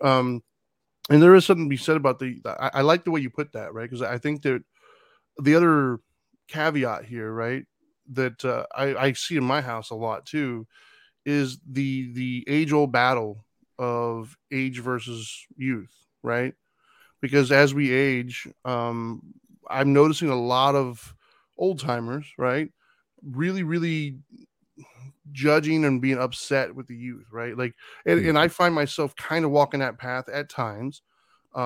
Um, 0.00 0.42
and 1.08 1.22
there 1.22 1.34
is 1.34 1.44
something 1.44 1.66
to 1.66 1.70
be 1.70 1.76
said 1.76 1.96
about 1.96 2.18
the. 2.18 2.40
I, 2.44 2.70
I 2.74 2.80
like 2.82 3.04
the 3.04 3.10
way 3.10 3.20
you 3.20 3.30
put 3.30 3.52
that, 3.52 3.74
right? 3.74 3.88
Because 3.88 4.02
I 4.02 4.18
think 4.18 4.42
that 4.42 4.62
the 5.38 5.54
other 5.54 5.98
caveat 6.48 7.04
here, 7.04 7.32
right, 7.32 7.64
that 8.12 8.44
uh, 8.44 8.66
I, 8.74 8.94
I 8.94 9.12
see 9.12 9.36
in 9.36 9.44
my 9.44 9.60
house 9.60 9.90
a 9.90 9.94
lot 9.94 10.26
too, 10.26 10.66
is 11.24 11.58
the 11.68 12.12
the 12.12 12.44
age 12.48 12.72
old 12.72 12.92
battle 12.92 13.44
of 13.78 14.36
age 14.52 14.80
versus 14.80 15.46
youth, 15.56 15.94
right? 16.22 16.54
Because 17.20 17.50
as 17.52 17.74
we 17.74 17.92
age, 17.92 18.46
um, 18.64 19.22
I'm 19.68 19.92
noticing 19.92 20.30
a 20.30 20.40
lot 20.40 20.74
of 20.74 21.14
old 21.58 21.80
timers, 21.80 22.26
right? 22.38 22.70
Really, 23.22 23.62
really 23.62 24.16
judging 25.32 25.84
and 25.84 26.00
being 26.02 26.18
upset 26.18 26.74
with 26.74 26.86
the 26.86 26.96
youth, 26.96 27.26
right? 27.30 27.56
Like, 27.56 27.74
and, 28.06 28.20
and 28.20 28.38
I 28.38 28.48
Mm-hmm. 28.48 28.48
find 28.48 28.74
myself 28.74 29.14
kind 29.16 29.44
of 29.44 29.50
walking 29.50 29.80
that 29.80 29.98
path 29.98 30.28
at 30.28 30.48
times. 30.48 31.02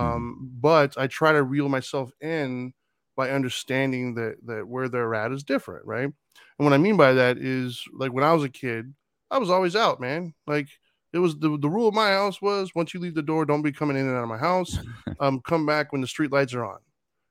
Mm-hmm. 0.01 0.25
Um, 0.29 0.51
but 0.61 0.97
I 0.99 1.07
try 1.07 1.33
to 1.33 1.43
reel 1.43 1.69
myself 1.69 2.11
in 2.21 2.73
by 3.17 3.31
understanding 3.31 4.15
that 4.15 4.37
that 4.47 4.67
where 4.67 4.89
they're 4.89 5.15
at 5.15 5.33
is 5.33 5.45
different, 5.45 5.87
right? 5.87 6.05
And 6.05 6.15
what 6.59 6.73
I 6.73 6.79
mean 6.79 6.97
by 6.97 7.13
that 7.13 7.39
is 7.39 7.85
like 7.93 8.13
when 8.13 8.25
I 8.25 8.33
was 8.33 8.45
a 8.45 8.49
kid, 8.49 8.95
I 9.31 9.39
was 9.39 9.51
always 9.51 9.77
out, 9.77 10.01
man. 10.01 10.35
Like 10.47 10.69
it 11.13 11.19
was 11.19 11.39
the, 11.39 11.59
the 11.59 11.69
rule 11.69 11.89
of 11.89 11.95
my 11.95 12.11
house 12.11 12.41
was 12.43 12.75
once 12.75 12.95
you 12.95 13.01
leave 13.01 13.15
the 13.15 13.23
door, 13.23 13.45
don't 13.45 13.63
be 13.63 13.73
coming 13.73 13.97
in 13.97 14.07
and 14.07 14.17
out 14.17 14.23
of 14.25 14.29
my 14.29 14.39
house. 14.39 14.81
Um, 15.21 15.41
come 15.41 15.65
back 15.65 15.93
when 15.93 16.01
the 16.01 16.09
street 16.09 16.33
lights 16.33 16.55
are 16.55 16.65
on. 16.65 16.81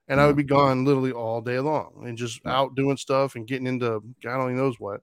And 0.07 0.19
I 0.21 0.27
would 0.27 0.35
be 0.37 0.43
gone 0.43 0.85
literally 0.85 1.11
all 1.11 1.41
day 1.41 1.59
long 1.59 2.03
and 2.07 2.17
just 2.17 2.41
out 2.45 2.75
doing 2.75 2.97
stuff 2.97 3.35
and 3.35 3.47
getting 3.47 3.67
into 3.67 4.01
God 4.21 4.41
only 4.41 4.53
knows 4.53 4.79
what. 4.79 5.01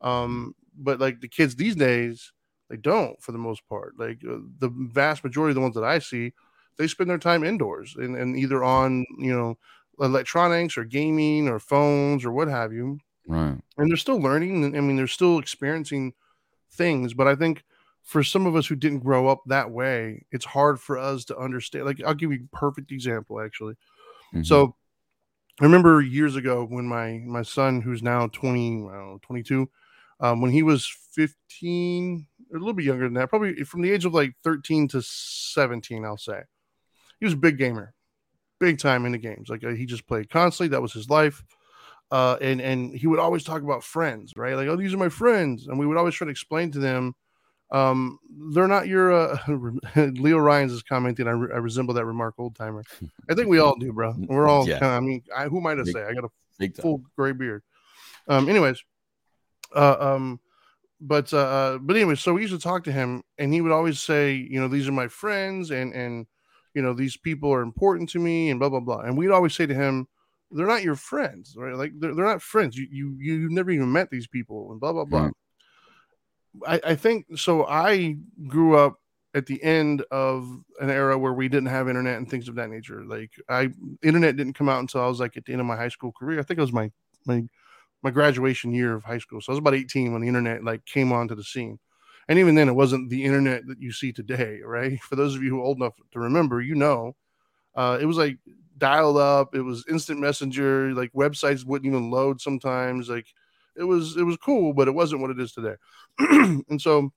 Um, 0.00 0.54
but 0.76 1.00
like 1.00 1.20
the 1.20 1.28
kids 1.28 1.56
these 1.56 1.76
days, 1.76 2.32
they 2.68 2.76
don't 2.76 3.20
for 3.22 3.32
the 3.32 3.38
most 3.38 3.66
part. 3.68 3.94
Like 3.98 4.22
uh, 4.28 4.38
the 4.58 4.70
vast 4.74 5.24
majority 5.24 5.52
of 5.52 5.56
the 5.56 5.60
ones 5.60 5.74
that 5.74 5.84
I 5.84 5.98
see, 5.98 6.32
they 6.76 6.86
spend 6.88 7.08
their 7.10 7.18
time 7.18 7.44
indoors 7.44 7.94
and, 7.96 8.16
and 8.16 8.36
either 8.36 8.64
on, 8.64 9.06
you 9.18 9.34
know, 9.34 9.56
electronics 10.00 10.76
or 10.76 10.84
gaming 10.84 11.48
or 11.48 11.58
phones 11.60 12.24
or 12.24 12.32
what 12.32 12.48
have 12.48 12.72
you 12.72 12.98
Right. 13.26 13.58
and 13.78 13.90
they're 13.90 13.96
still 13.96 14.20
learning. 14.20 14.76
I 14.76 14.80
mean, 14.80 14.96
they're 14.96 15.06
still 15.06 15.38
experiencing 15.38 16.12
things, 16.72 17.14
but 17.14 17.28
I 17.28 17.34
think 17.34 17.64
for 18.02 18.22
some 18.22 18.46
of 18.46 18.56
us 18.56 18.66
who 18.66 18.76
didn't 18.76 19.00
grow 19.00 19.28
up 19.28 19.42
that 19.46 19.70
way, 19.70 20.26
it's 20.30 20.44
hard 20.44 20.80
for 20.80 20.98
us 20.98 21.24
to 21.26 21.38
understand. 21.38 21.86
Like, 21.86 22.02
I'll 22.04 22.14
give 22.14 22.32
you 22.32 22.46
a 22.52 22.56
perfect 22.56 22.92
example, 22.92 23.40
actually. 23.40 23.74
Mhm. 24.34 24.46
So, 24.46 24.76
I 25.60 25.64
remember 25.64 26.00
years 26.00 26.36
ago 26.36 26.64
when 26.66 26.86
my 26.86 27.20
my 27.24 27.42
son, 27.42 27.80
who's 27.82 28.02
now 28.02 28.26
20, 28.28 28.68
I 28.88 28.94
don't 28.94 29.10
know, 29.12 29.18
22, 29.22 29.70
um, 30.24 30.40
when 30.40 30.50
he 30.50 30.62
was 30.62 30.86
15, 31.12 32.26
or 32.50 32.56
a 32.56 32.60
little 32.60 32.74
bit 32.74 32.84
younger 32.84 33.04
than 33.04 33.14
that, 33.14 33.28
probably 33.28 33.62
from 33.64 33.82
the 33.82 33.90
age 33.90 34.04
of 34.04 34.14
like 34.14 34.32
13 34.42 34.88
to 34.88 35.02
17, 35.02 36.04
I'll 36.04 36.16
say, 36.16 36.42
he 37.20 37.24
was 37.26 37.34
a 37.34 37.36
big 37.38 37.58
gamer, 37.58 37.94
big 38.58 38.78
time 38.78 39.06
into 39.06 39.18
games. 39.18 39.48
Like, 39.48 39.62
uh, 39.64 39.70
he 39.70 39.86
just 39.86 40.06
played 40.06 40.30
constantly. 40.30 40.68
That 40.68 40.82
was 40.82 40.92
his 40.92 41.08
life 41.10 41.44
uh, 42.10 42.36
and 42.40 42.60
and 42.60 42.94
he 42.94 43.06
would 43.06 43.18
always 43.18 43.42
talk 43.42 43.62
about 43.62 43.82
friends, 43.82 44.32
right? 44.36 44.54
Like, 44.54 44.68
oh, 44.68 44.76
these 44.76 44.92
are 44.94 44.98
my 44.98 45.08
friends, 45.08 45.66
and 45.66 45.78
we 45.78 45.86
would 45.86 45.96
always 45.96 46.14
try 46.14 46.26
to 46.26 46.30
explain 46.30 46.70
to 46.72 46.78
them, 46.78 47.14
um, 47.72 48.18
they're 48.52 48.68
not 48.68 48.86
your. 48.86 49.10
Uh, 49.12 49.38
Leo 49.96 50.38
Ryan's 50.38 50.72
is 50.72 50.82
commenting. 50.82 51.26
I, 51.26 51.30
re- 51.32 51.50
I 51.52 51.56
resemble 51.58 51.94
that 51.94 52.04
remark, 52.04 52.34
old 52.38 52.54
timer. 52.56 52.84
I 53.28 53.34
think 53.34 53.48
we 53.48 53.58
all 53.58 53.74
do, 53.76 53.92
bro. 53.92 54.14
We're 54.28 54.46
all. 54.46 54.68
Yeah. 54.68 54.78
kinda- 54.80 54.94
I 54.94 55.00
mean, 55.00 55.22
I, 55.34 55.44
who 55.46 55.58
am 55.58 55.66
I 55.66 55.74
to 55.76 55.84
say? 55.86 56.04
I 56.04 56.12
got 56.12 56.24
a 56.24 56.28
full 56.82 57.02
gray 57.16 57.32
beard. 57.32 57.62
Um. 58.28 58.48
Anyways, 58.48 58.84
uh, 59.74 59.96
um, 59.98 60.40
but 61.00 61.32
uh, 61.32 61.38
uh, 61.38 61.78
but 61.78 61.96
anyway, 61.96 62.14
so 62.14 62.32
we 62.32 62.42
used 62.42 62.54
to 62.54 62.60
talk 62.60 62.84
to 62.84 62.92
him, 62.92 63.22
and 63.38 63.52
he 63.52 63.60
would 63.60 63.72
always 63.72 64.00
say, 64.00 64.34
you 64.34 64.60
know, 64.60 64.68
these 64.68 64.88
are 64.88 64.92
my 64.92 65.08
friends, 65.08 65.70
and 65.70 65.92
and 65.92 66.26
you 66.74 66.82
know, 66.82 66.94
these 66.94 67.16
people 67.16 67.52
are 67.52 67.62
important 67.62 68.08
to 68.10 68.18
me, 68.18 68.50
and 68.50 68.58
blah 68.58 68.68
blah 68.68 68.80
blah. 68.80 69.00
And 69.00 69.16
we'd 69.16 69.30
always 69.30 69.54
say 69.54 69.66
to 69.66 69.74
him, 69.74 70.08
they're 70.50 70.66
not 70.66 70.82
your 70.82 70.96
friends, 70.96 71.54
right? 71.56 71.74
Like 71.74 71.92
they're, 71.98 72.14
they're 72.14 72.24
not 72.24 72.42
friends. 72.42 72.76
You 72.76 72.86
you 72.90 73.16
you've 73.20 73.52
never 73.52 73.70
even 73.70 73.92
met 73.92 74.10
these 74.10 74.26
people, 74.26 74.70
and 74.70 74.80
blah 74.80 74.92
blah 74.92 75.04
blah. 75.04 75.30
I, 76.66 76.80
I 76.84 76.94
think 76.94 77.26
so. 77.36 77.66
I 77.66 78.16
grew 78.46 78.76
up 78.76 78.98
at 79.34 79.46
the 79.46 79.62
end 79.62 80.04
of 80.12 80.48
an 80.80 80.90
era 80.90 81.18
where 81.18 81.32
we 81.32 81.48
didn't 81.48 81.68
have 81.68 81.88
internet 81.88 82.16
and 82.16 82.30
things 82.30 82.48
of 82.48 82.54
that 82.54 82.70
nature. 82.70 83.04
Like 83.04 83.32
I, 83.48 83.70
internet 84.02 84.36
didn't 84.36 84.52
come 84.52 84.68
out 84.68 84.78
until 84.78 85.00
I 85.00 85.08
was 85.08 85.18
like 85.18 85.36
at 85.36 85.44
the 85.44 85.52
end 85.52 85.60
of 85.60 85.66
my 85.66 85.76
high 85.76 85.88
school 85.88 86.12
career. 86.12 86.38
I 86.38 86.42
think 86.44 86.58
it 86.58 86.62
was 86.62 86.72
my 86.72 86.90
my 87.26 87.44
my 88.04 88.10
graduation 88.10 88.72
year 88.72 88.94
of 88.94 89.02
high 89.02 89.18
school. 89.18 89.40
So 89.40 89.50
I 89.50 89.54
was 89.54 89.58
about 89.58 89.74
18 89.74 90.12
when 90.12 90.20
the 90.22 90.28
internet 90.28 90.62
like 90.62 90.84
came 90.84 91.10
onto 91.10 91.34
the 91.34 91.42
scene. 91.42 91.80
And 92.28 92.38
even 92.38 92.54
then, 92.54 92.68
it 92.68 92.74
wasn't 92.74 93.10
the 93.10 93.24
internet 93.24 93.66
that 93.66 93.80
you 93.80 93.92
see 93.92 94.12
today, 94.12 94.60
right? 94.64 95.00
For 95.02 95.16
those 95.16 95.34
of 95.34 95.42
you 95.42 95.50
who 95.50 95.60
are 95.60 95.64
old 95.64 95.78
enough 95.78 95.94
to 96.12 96.20
remember, 96.20 96.60
you 96.60 96.74
know, 96.74 97.16
uh, 97.74 97.98
it 98.00 98.06
was 98.06 98.18
like 98.18 98.38
dialed 98.78 99.16
up. 99.16 99.54
It 99.54 99.62
was 99.62 99.84
instant 99.88 100.20
messenger. 100.20 100.92
Like 100.94 101.12
websites 101.14 101.64
wouldn't 101.64 101.90
even 101.92 102.10
load 102.10 102.40
sometimes. 102.40 103.08
Like 103.08 103.26
it 103.76 103.84
was 103.84 104.16
it 104.16 104.22
was 104.22 104.36
cool, 104.36 104.74
but 104.74 104.86
it 104.86 104.94
wasn't 104.94 105.22
what 105.22 105.30
it 105.30 105.40
is 105.40 105.52
today. 105.52 105.74
and 106.18 106.80
so 106.80 107.10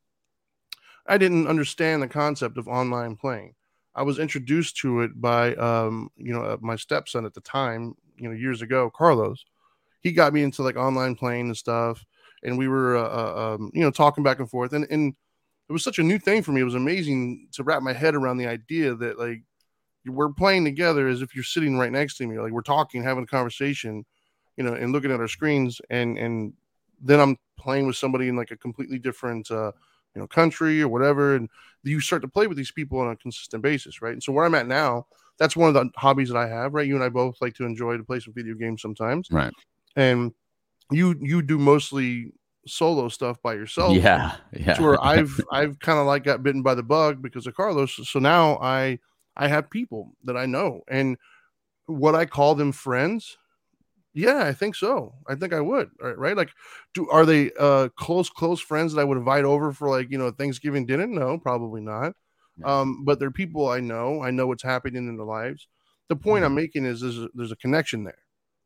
I 1.06 1.18
didn't 1.18 1.48
understand 1.48 2.02
the 2.02 2.08
concept 2.08 2.58
of 2.58 2.68
online 2.68 3.16
playing. 3.16 3.56
I 3.96 4.04
was 4.04 4.20
introduced 4.20 4.78
to 4.78 5.02
it 5.02 5.20
by 5.20 5.56
um, 5.56 6.10
you 6.16 6.34
know 6.34 6.44
uh, 6.44 6.58
my 6.62 6.76
stepson 6.76 7.26
at 7.26 7.34
the 7.34 7.42
time, 7.42 7.96
you 8.18 8.30
know, 8.30 8.36
years 8.36 8.62
ago, 8.62 8.90
Carlos. 8.90 9.44
He 10.08 10.14
got 10.14 10.34
me 10.34 10.42
into 10.42 10.64
like 10.64 10.78
online 10.78 11.16
playing 11.16 11.48
and 11.48 11.58
stuff, 11.58 12.06
and 12.44 12.58
we 12.58 12.70
were 12.70 12.96
uh, 12.96 13.02
uh, 13.04 13.56
um, 13.56 13.72
you 13.74 13.82
know 13.82 13.92
talking 13.92 14.24
back 14.24 14.40
and 14.40 14.50
forth, 14.50 14.72
and 14.72 14.88
and 14.90 15.14
it 15.70 15.74
was 15.74 15.84
such 15.84 16.00
a 16.00 16.04
new 16.04 16.18
thing 16.18 16.44
for 16.44 16.54
me. 16.54 16.62
It 16.62 16.64
was 16.66 16.76
amazing 16.76 17.50
to 17.54 17.64
wrap 17.64 17.82
my 17.82 17.92
head 17.92 18.16
around 18.16 18.38
the 18.38 18.48
idea 18.48 18.96
that 18.96 19.20
like 19.20 19.44
we're 20.06 20.32
playing 20.32 20.64
together 20.64 21.10
as 21.10 21.22
if 21.22 21.36
you're 21.36 21.44
sitting 21.44 21.78
right 21.78 21.92
next 21.92 22.16
to 22.18 22.28
me, 22.28 22.40
like 22.40 22.54
we're 22.54 22.62
talking, 22.62 23.04
having 23.04 23.26
a 23.26 23.28
conversation, 23.28 24.06
you 24.56 24.64
know, 24.64 24.74
and 24.74 24.94
looking 24.94 25.12
at 25.12 25.20
our 25.20 25.28
screens, 25.28 25.82
and 25.90 26.18
and 26.18 26.54
then 27.02 27.20
I'm 27.20 27.38
playing 27.58 27.86
with 27.86 27.98
somebody 27.98 28.30
in 28.30 28.38
like 28.38 28.52
a 28.52 28.58
completely 28.58 28.98
different 28.98 29.52
uh, 29.52 29.74
you 30.16 30.22
know 30.22 30.28
country 30.28 30.82
or 30.82 30.88
whatever, 30.88 31.36
and 31.36 31.50
you 31.84 32.00
start 32.00 32.22
to 32.22 32.28
play 32.28 32.48
with 32.48 32.58
these 32.58 32.72
people 32.72 33.00
on 33.00 33.12
a 33.12 33.16
consistent 33.16 33.62
basis, 33.62 34.02
right? 34.02 34.14
And 34.14 34.24
so 34.24 34.32
where 34.32 34.46
I'm 34.46 34.56
at 34.56 34.68
now, 34.68 35.06
that's 35.38 35.56
one 35.56 35.68
of 35.68 35.74
the 35.74 35.90
hobbies 35.96 36.30
that 36.30 36.38
I 36.38 36.48
have, 36.48 36.74
right? 36.74 36.88
You 36.88 36.96
and 36.96 37.04
I 37.04 37.10
both 37.10 37.38
like 37.42 37.56
to 37.56 37.66
enjoy 37.66 37.98
to 37.98 38.04
play 38.04 38.20
some 38.20 38.34
video 38.34 38.56
games 38.56 38.82
sometimes, 38.82 39.30
Right. 39.32 39.54
And 39.98 40.32
you 40.92 41.16
you 41.20 41.42
do 41.42 41.58
mostly 41.58 42.32
solo 42.66 43.10
stuff 43.10 43.42
by 43.42 43.54
yourself, 43.54 43.96
yeah. 43.98 44.36
Yeah. 44.54 44.76
to 44.76 44.84
where 44.84 45.04
I've 45.04 45.42
I've 45.52 45.80
kind 45.80 46.00
of 46.00 46.06
like 46.06 46.24
got 46.24 46.44
bitten 46.44 46.62
by 46.62 46.76
the 46.76 46.84
bug 46.84 47.22
because 47.22 47.48
of 47.48 47.56
Carlos. 47.56 48.00
So 48.08 48.20
now 48.20 48.58
I 48.62 49.00
I 49.36 49.48
have 49.48 49.70
people 49.70 50.14
that 50.24 50.38
I 50.38 50.46
know, 50.46 50.82
and 50.88 51.18
what 51.88 52.16
I 52.16 52.26
call 52.26 52.56
them 52.56 52.72
friends. 52.72 53.38
Yeah, 54.14 54.46
I 54.46 54.54
think 54.54 54.76
so. 54.76 55.14
I 55.28 55.36
think 55.36 55.54
I 55.54 55.62
would. 55.62 55.92
Right, 56.02 56.18
right? 56.18 56.38
Like, 56.38 56.50
do 56.94 57.10
are 57.10 57.26
they 57.26 57.52
uh 57.60 57.90
close 57.98 58.30
close 58.30 58.62
friends 58.62 58.94
that 58.94 59.02
I 59.02 59.04
would 59.04 59.18
invite 59.18 59.44
over 59.46 59.72
for 59.74 59.90
like 59.90 60.10
you 60.10 60.18
know 60.18 60.32
Thanksgiving 60.32 60.86
dinner? 60.86 61.08
No, 61.08 61.38
probably 61.38 61.82
not. 61.82 62.14
No. 62.58 62.68
Um, 62.68 63.06
but 63.06 63.20
they're 63.20 63.32
people 63.32 63.68
I 63.68 63.80
know. 63.80 64.22
I 64.22 64.32
know 64.32 64.48
what's 64.48 64.64
happening 64.64 65.08
in 65.08 65.18
their 65.18 65.26
lives. 65.26 65.68
The 66.10 66.16
point 66.16 66.46
I'm 66.46 66.56
making 66.56 66.86
is, 66.86 67.04
is 67.04 67.28
there's 67.34 67.52
a 67.52 67.58
connection 67.58 68.06
there, 68.06 68.18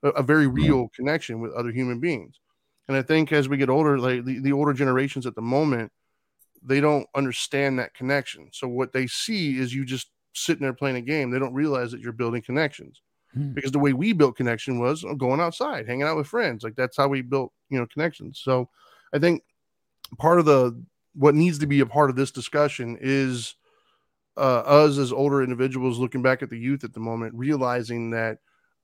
a, 0.04 0.10
a 0.10 0.24
very 0.24 0.48
real 0.48 0.90
connection 0.96 1.40
with 1.40 1.54
other 1.54 1.72
human 1.72 2.00
beings. 2.00 2.40
And 2.88 2.98
I 2.98 3.02
think 3.02 3.32
as 3.32 3.48
we 3.48 3.58
get 3.58 3.70
older, 3.70 3.98
like 3.98 4.26
the, 4.26 4.40
the 4.40 4.52
older 4.52 4.74
generations 4.74 5.26
at 5.26 5.36
the 5.36 5.42
moment, 5.42 5.92
they 6.64 6.80
don't 6.80 7.08
understand 7.16 7.80
that 7.80 7.94
connection. 7.94 8.50
So 8.52 8.68
what 8.68 8.94
they 8.94 9.08
see 9.08 9.58
is 9.58 9.74
you 9.74 9.86
just 9.86 10.12
sitting 10.34 10.64
there 10.64 10.74
playing 10.74 10.98
a 10.98 11.02
game. 11.02 11.32
They 11.32 11.40
don't 11.40 11.54
realize 11.54 11.92
that 11.92 12.02
you're 12.02 12.14
building 12.14 12.42
connections 12.42 13.02
Hmm. 13.34 13.54
because 13.54 13.72
the 13.72 13.80
way 13.80 13.94
we 13.94 14.14
built 14.14 14.36
connection 14.36 14.80
was 14.80 15.06
going 15.18 15.40
outside, 15.40 15.88
hanging 15.88 16.04
out 16.04 16.18
with 16.18 16.28
friends. 16.28 16.64
Like 16.64 16.76
that's 16.76 16.98
how 16.98 17.08
we 17.08 17.22
built, 17.22 17.54
you 17.70 17.80
know, 17.80 17.88
connections. 17.88 18.42
So 18.44 18.70
I 19.14 19.20
think 19.20 19.44
part 20.18 20.40
of 20.40 20.46
the 20.46 20.84
what 21.14 21.36
needs 21.36 21.60
to 21.60 21.68
be 21.68 21.80
a 21.82 21.86
part 21.86 22.10
of 22.10 22.16
this 22.16 22.32
discussion 22.32 22.98
is 23.00 23.56
uh, 24.38 24.64
us 24.66 24.98
as 24.98 25.12
older 25.12 25.44
individuals 25.44 26.00
looking 26.00 26.22
back 26.22 26.42
at 26.42 26.50
the 26.50 26.58
youth 26.58 26.84
at 26.84 26.94
the 26.94 27.00
moment, 27.00 27.34
realizing 27.36 28.12
that 28.12 28.40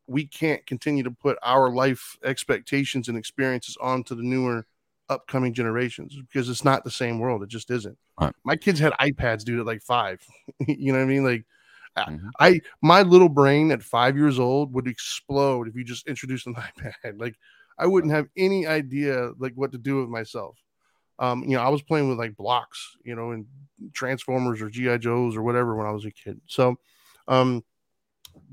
we 0.07 0.25
can't 0.25 0.65
continue 0.65 1.03
to 1.03 1.11
put 1.11 1.37
our 1.43 1.69
life 1.69 2.17
expectations 2.23 3.09
and 3.09 3.17
experiences 3.17 3.77
onto 3.81 4.15
the 4.15 4.23
newer 4.23 4.65
upcoming 5.09 5.53
generations 5.53 6.15
because 6.15 6.49
it's 6.49 6.63
not 6.65 6.83
the 6.83 6.91
same 6.91 7.19
world. 7.19 7.43
It 7.43 7.49
just 7.49 7.69
isn't. 7.71 7.97
Right. 8.19 8.33
My 8.43 8.55
kids 8.55 8.79
had 8.79 8.93
iPads, 8.93 9.43
dude, 9.43 9.59
at 9.59 9.65
like 9.65 9.81
five. 9.81 10.21
you 10.67 10.91
know 10.91 10.99
what 10.99 11.05
I 11.05 11.07
mean? 11.07 11.23
Like, 11.23 11.45
Mhm. 11.97 12.29
I 12.39 12.61
my 12.81 13.01
little 13.01 13.29
brain 13.29 13.71
at 13.71 13.81
five 13.81 14.15
years 14.15 14.37
old 14.37 14.71
would 14.73 14.87
explode 14.87 15.67
if 15.67 15.75
you 15.75 15.83
just 15.83 16.07
introduced 16.07 16.45
an 16.45 16.53
iPad. 16.77 17.19
Like, 17.19 17.35
I 17.79 17.87
wouldn't 17.87 18.13
have 18.13 18.27
any 18.37 18.67
idea 18.67 19.31
like 19.39 19.53
what 19.55 19.71
to 19.71 19.77
do 19.79 19.99
with 19.99 20.09
myself. 20.09 20.57
Um, 21.19 21.43
you 21.43 21.57
know, 21.57 21.63
I 21.63 21.69
was 21.69 21.81
playing 21.81 22.07
with 22.09 22.19
like 22.19 22.37
blocks, 22.37 22.95
you 23.03 23.15
know, 23.15 23.31
and 23.31 23.47
Transformers 23.93 24.61
or 24.61 24.69
GI 24.69 24.99
Joes 24.99 25.35
or 25.35 25.41
whatever 25.41 25.75
when 25.75 25.87
I 25.87 25.91
was 25.91 26.05
a 26.05 26.11
kid. 26.11 26.39
So, 26.45 26.75
um, 27.27 27.63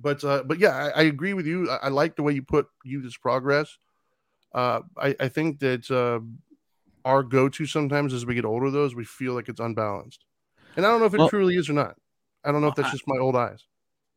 but 0.00 0.22
uh, 0.24 0.42
but 0.44 0.58
yeah, 0.58 0.70
I, 0.94 1.00
I 1.00 1.02
agree 1.04 1.34
with 1.34 1.46
you. 1.46 1.70
I, 1.70 1.76
I 1.84 1.88
like 1.88 2.16
the 2.16 2.22
way 2.22 2.32
you 2.32 2.42
put 2.42 2.66
youth 2.84 3.04
as 3.06 3.16
progress. 3.16 3.76
Uh, 4.54 4.82
I, 4.96 5.16
I 5.18 5.28
think 5.28 5.60
that 5.60 5.90
uh, 5.90 6.20
our 7.04 7.22
go-to 7.22 7.66
sometimes 7.66 8.12
as 8.14 8.24
we 8.24 8.34
get 8.34 8.44
older, 8.44 8.70
though, 8.70 8.84
is 8.84 8.94
we 8.94 9.04
feel 9.04 9.34
like 9.34 9.48
it's 9.48 9.60
unbalanced, 9.60 10.24
and 10.76 10.86
I 10.86 10.90
don't 10.90 11.00
know 11.00 11.06
if 11.06 11.14
it 11.14 11.18
Well- 11.18 11.28
truly 11.28 11.56
is 11.56 11.68
or 11.68 11.74
not. 11.74 11.96
I 12.44 12.52
don't 12.52 12.60
know 12.60 12.68
if 12.68 12.74
that's 12.74 12.90
just 12.90 13.04
my 13.06 13.18
old 13.18 13.36
eyes. 13.36 13.64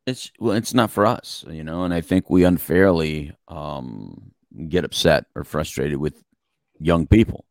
It's 0.05 0.31
well, 0.39 0.53
it's 0.55 0.73
not 0.73 0.91
for 0.91 1.05
us, 1.05 1.45
you 1.49 1.63
know, 1.63 1.83
and 1.83 1.93
I 1.93 2.01
think 2.01 2.29
we 2.29 2.43
unfairly 2.43 3.33
um, 3.47 4.31
get 4.69 4.85
upset 4.85 5.25
or 5.35 5.43
frustrated 5.43 5.97
with 5.97 6.23
young 6.79 7.07
people. 7.07 7.45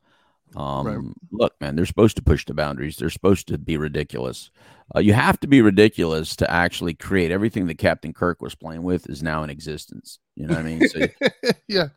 Um, 0.57 0.87
Right. 0.87 1.15
Look, 1.33 1.55
man, 1.61 1.77
they're 1.77 1.87
supposed 1.87 2.17
to 2.17 2.23
push 2.23 2.45
the 2.47 2.55
boundaries. 2.55 2.97
They're 2.97 3.11
supposed 3.11 3.49
to 3.49 3.59
be 3.59 3.77
ridiculous. 3.77 4.51
Uh, 4.95 5.01
you 5.01 5.13
have 5.13 5.39
to 5.41 5.47
be 5.49 5.61
ridiculous 5.63 6.37
to 6.37 6.51
actually 6.51 6.95
create 6.95 7.31
everything 7.31 7.67
that 7.67 7.79
Captain 7.79 8.13
Kirk 8.13 8.41
was 8.41 8.55
playing 8.55 8.83
with 8.83 9.09
is 9.11 9.23
now 9.23 9.43
in 9.43 9.51
existence. 9.51 10.19
You 10.37 10.47
know 10.47 10.55
what 10.55 10.61
I 10.61 10.63
mean? 10.63 10.89
So, 10.89 11.07
yeah, 11.69 11.89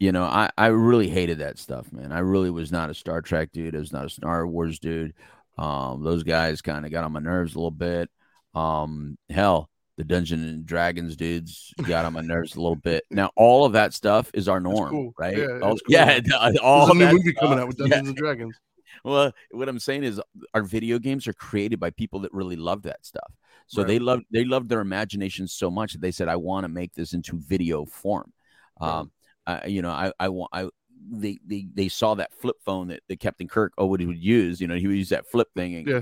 you 0.00 0.12
know, 0.12 0.24
I, 0.24 0.50
I 0.56 0.68
really 0.68 1.08
hated 1.08 1.38
that 1.38 1.58
stuff, 1.58 1.92
man. 1.92 2.12
I 2.12 2.20
really 2.20 2.50
was 2.50 2.72
not 2.72 2.90
a 2.90 2.94
Star 2.94 3.20
Trek 3.22 3.50
dude. 3.52 3.76
I 3.76 3.78
was 3.80 3.92
not 3.92 4.06
a 4.06 4.10
Star 4.10 4.46
Wars 4.46 4.78
dude. 4.78 5.14
Um, 5.58 6.02
those 6.02 6.22
guys 6.22 6.62
kind 6.62 6.84
of 6.84 6.92
got 6.92 7.04
on 7.04 7.12
my 7.12 7.20
nerves 7.20 7.54
a 7.54 7.58
little 7.58 7.70
bit. 7.70 8.10
Um, 8.54 9.18
hell, 9.30 9.70
the 9.96 10.04
Dungeon 10.04 10.44
and 10.46 10.66
Dragons 10.66 11.16
dudes 11.16 11.72
got 11.86 12.04
on 12.04 12.12
my 12.12 12.20
nerves 12.20 12.54
a 12.54 12.60
little 12.60 12.76
bit. 12.76 13.04
Now, 13.10 13.30
all 13.36 13.64
of 13.64 13.72
that 13.72 13.94
stuff 13.94 14.30
is 14.34 14.48
our 14.48 14.60
norm, 14.60 14.90
cool. 14.90 15.14
right? 15.18 15.36
Yeah, 15.38 15.58
all, 15.62 15.70
cool. 15.76 15.78
yeah, 15.88 16.20
all 16.62 16.86
There's 16.86 16.96
a 16.96 17.12
new 17.12 17.18
movie 17.18 17.32
coming 17.32 17.58
out 17.58 17.68
with 17.68 17.78
yeah. 17.78 17.86
Dungeons 17.88 18.08
and 18.08 18.16
Dragons. 18.16 18.56
Well, 19.04 19.32
what 19.50 19.68
I'm 19.68 19.78
saying 19.78 20.04
is 20.04 20.20
our 20.54 20.62
video 20.62 20.98
games 20.98 21.26
are 21.28 21.32
created 21.34 21.78
by 21.78 21.90
people 21.90 22.20
that 22.20 22.32
really 22.32 22.56
love 22.56 22.82
that 22.84 23.04
stuff. 23.04 23.30
So 23.66 23.82
Right. 23.82 23.88
they 23.88 23.98
loved 23.98 24.24
they 24.32 24.44
loved 24.44 24.68
their 24.70 24.80
imagination 24.80 25.46
so 25.48 25.70
much 25.70 25.92
that 25.92 26.00
they 26.00 26.12
said, 26.12 26.28
"I 26.28 26.36
want 26.36 26.64
to 26.64 26.68
make 26.68 26.94
this 26.94 27.12
into 27.12 27.36
video 27.36 27.84
form." 27.84 28.32
Right. 28.80 28.88
Um, 29.00 29.12
I, 29.46 29.66
you 29.66 29.82
know, 29.82 29.90
I 29.90 30.12
I 30.18 30.28
want 30.30 30.50
I 30.52 30.68
they, 31.10 31.38
they 31.46 31.66
they 31.74 31.88
saw 31.88 32.14
that 32.14 32.32
flip 32.32 32.56
phone 32.64 32.88
that, 32.88 33.00
that 33.08 33.20
Captain 33.20 33.48
Kirk 33.48 33.74
oh 33.76 33.82
always 33.82 34.06
would 34.06 34.18
use. 34.18 34.60
You 34.60 34.66
know, 34.66 34.76
he 34.76 34.86
would 34.86 34.96
use 34.96 35.10
that 35.10 35.26
flip 35.30 35.48
thing 35.54 35.74
and 35.74 35.86
Yeah. 35.86 36.00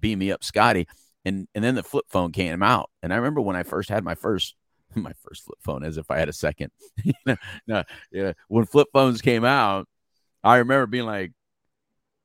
beam 0.00 0.18
me 0.18 0.32
up, 0.32 0.42
Scotty. 0.42 0.88
And 1.24 1.46
and 1.54 1.62
then 1.62 1.74
the 1.74 1.82
flip 1.82 2.06
phone 2.08 2.32
came 2.32 2.62
out, 2.62 2.90
and 3.02 3.12
I 3.12 3.16
remember 3.16 3.40
when 3.40 3.56
I 3.56 3.62
first 3.62 3.88
had 3.88 4.02
my 4.04 4.14
first 4.14 4.56
my 4.94 5.12
first 5.24 5.44
flip 5.44 5.58
phone, 5.60 5.84
as 5.84 5.96
if 5.96 6.10
I 6.10 6.18
had 6.18 6.28
a 6.28 6.32
second. 6.32 6.70
no, 7.66 7.84
yeah, 8.10 8.32
when 8.48 8.66
flip 8.66 8.88
phones 8.92 9.22
came 9.22 9.44
out, 9.44 9.88
I 10.42 10.56
remember 10.56 10.86
being 10.86 11.06
like, 11.06 11.32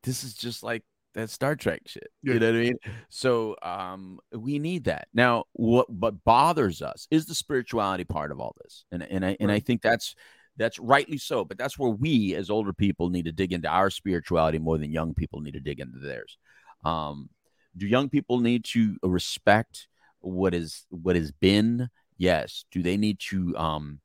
"This 0.03 0.23
is 0.23 0.33
just 0.33 0.63
like 0.63 0.83
that 1.13 1.29
Star 1.29 1.55
Trek 1.55 1.81
shit." 1.85 2.09
Yeah. 2.23 2.33
You 2.33 2.39
know 2.39 2.47
what 2.47 2.55
I 2.55 2.59
mean? 2.59 2.77
So 3.09 3.55
um, 3.61 4.19
we 4.31 4.59
need 4.59 4.85
that 4.85 5.07
now. 5.13 5.45
What 5.53 5.87
but 5.89 6.23
bothers 6.23 6.81
us 6.81 7.07
is 7.11 7.25
the 7.25 7.35
spirituality 7.35 8.03
part 8.03 8.31
of 8.31 8.39
all 8.39 8.55
this, 8.63 8.85
and 8.91 9.03
and 9.03 9.25
I 9.25 9.37
and 9.39 9.51
I 9.51 9.59
think 9.59 9.81
that's 9.81 10.15
that's 10.57 10.79
rightly 10.79 11.17
so. 11.17 11.45
But 11.45 11.57
that's 11.57 11.77
where 11.77 11.91
we, 11.91 12.35
as 12.35 12.49
older 12.49 12.73
people, 12.73 13.09
need 13.09 13.25
to 13.25 13.31
dig 13.31 13.53
into 13.53 13.69
our 13.69 13.89
spirituality 13.89 14.59
more 14.59 14.77
than 14.77 14.91
young 14.91 15.13
people 15.13 15.41
need 15.41 15.53
to 15.53 15.59
dig 15.59 15.79
into 15.79 15.99
theirs. 15.99 16.37
Um, 16.83 17.29
do 17.77 17.87
young 17.87 18.09
people 18.09 18.39
need 18.39 18.65
to 18.65 18.97
respect 19.03 19.87
what 20.19 20.53
is 20.53 20.85
what 20.89 21.15
has 21.15 21.31
been? 21.31 21.89
Yes. 22.17 22.65
Do 22.71 22.81
they 22.81 22.97
need 22.97 23.19
to 23.29 23.55
um, 23.57 23.99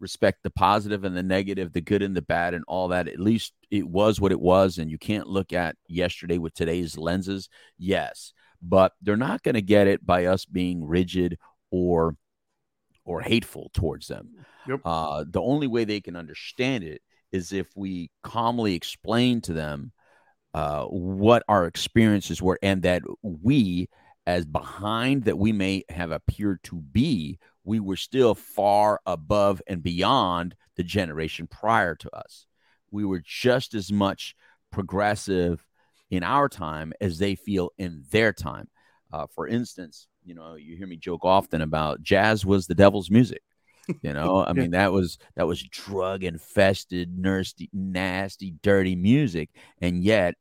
respect 0.00 0.42
the 0.42 0.50
positive 0.50 1.04
and 1.04 1.16
the 1.16 1.22
negative, 1.22 1.72
the 1.72 1.80
good 1.80 2.02
and 2.02 2.16
the 2.16 2.22
bad, 2.22 2.54
and 2.54 2.64
all 2.66 2.88
that? 2.88 3.08
At 3.08 3.20
least 3.20 3.52
it 3.70 3.86
was 3.86 4.20
what 4.20 4.32
it 4.32 4.40
was, 4.40 4.78
and 4.78 4.90
you 4.90 4.98
can't 4.98 5.28
look 5.28 5.52
at 5.52 5.76
yesterday 5.88 6.38
with 6.38 6.54
today's 6.54 6.98
lenses. 6.98 7.48
Yes, 7.78 8.32
but 8.60 8.92
they're 9.02 9.16
not 9.16 9.42
going 9.42 9.54
to 9.54 9.62
get 9.62 9.86
it 9.86 10.04
by 10.04 10.26
us 10.26 10.44
being 10.44 10.84
rigid 10.84 11.38
or 11.70 12.16
or 13.04 13.20
hateful 13.20 13.70
towards 13.74 14.08
them. 14.08 14.30
Yep. 14.66 14.80
Uh, 14.84 15.24
the 15.28 15.42
only 15.42 15.66
way 15.66 15.84
they 15.84 16.00
can 16.00 16.16
understand 16.16 16.84
it 16.84 17.02
is 17.32 17.52
if 17.52 17.66
we 17.76 18.10
calmly 18.22 18.74
explain 18.74 19.40
to 19.42 19.52
them 19.52 19.92
uh, 20.54 20.84
what 20.84 21.42
our 21.48 21.66
experiences 21.66 22.40
were 22.40 22.58
and 22.62 22.82
that 22.82 23.02
we, 23.22 23.88
as 24.26 24.46
behind 24.46 25.24
that 25.24 25.36
we 25.36 25.52
may 25.52 25.82
have 25.88 26.12
appeared 26.12 26.62
to 26.62 26.76
be, 26.76 27.38
we 27.64 27.80
were 27.80 27.96
still 27.96 28.34
far 28.34 29.00
above 29.04 29.60
and 29.66 29.82
beyond 29.82 30.54
the 30.76 30.84
generation 30.84 31.48
prior 31.48 31.96
to 31.96 32.16
us. 32.16 32.46
We 32.90 33.04
were 33.04 33.22
just 33.24 33.74
as 33.74 33.90
much 33.90 34.36
progressive 34.70 35.66
in 36.10 36.22
our 36.22 36.48
time 36.48 36.92
as 37.00 37.18
they 37.18 37.34
feel 37.34 37.70
in 37.76 38.04
their 38.12 38.32
time. 38.32 38.68
Uh, 39.12 39.26
for 39.34 39.48
instance, 39.48 40.06
you 40.24 40.34
know, 40.34 40.54
you 40.54 40.76
hear 40.76 40.86
me 40.86 40.96
joke 40.96 41.24
often 41.24 41.62
about 41.62 42.02
jazz 42.02 42.46
was 42.46 42.66
the 42.66 42.74
devil's 42.74 43.10
music. 43.10 43.42
You 44.02 44.12
know, 44.12 44.44
I 44.48 44.52
mean 44.52 44.70
that 44.70 44.92
was 44.92 45.18
that 45.34 45.46
was 45.46 45.62
drug 45.62 46.22
infested, 46.22 47.16
nasty, 47.18 47.68
nasty, 47.72 48.54
dirty 48.62 48.94
music, 48.96 49.50
and 49.80 50.02
yet 50.02 50.34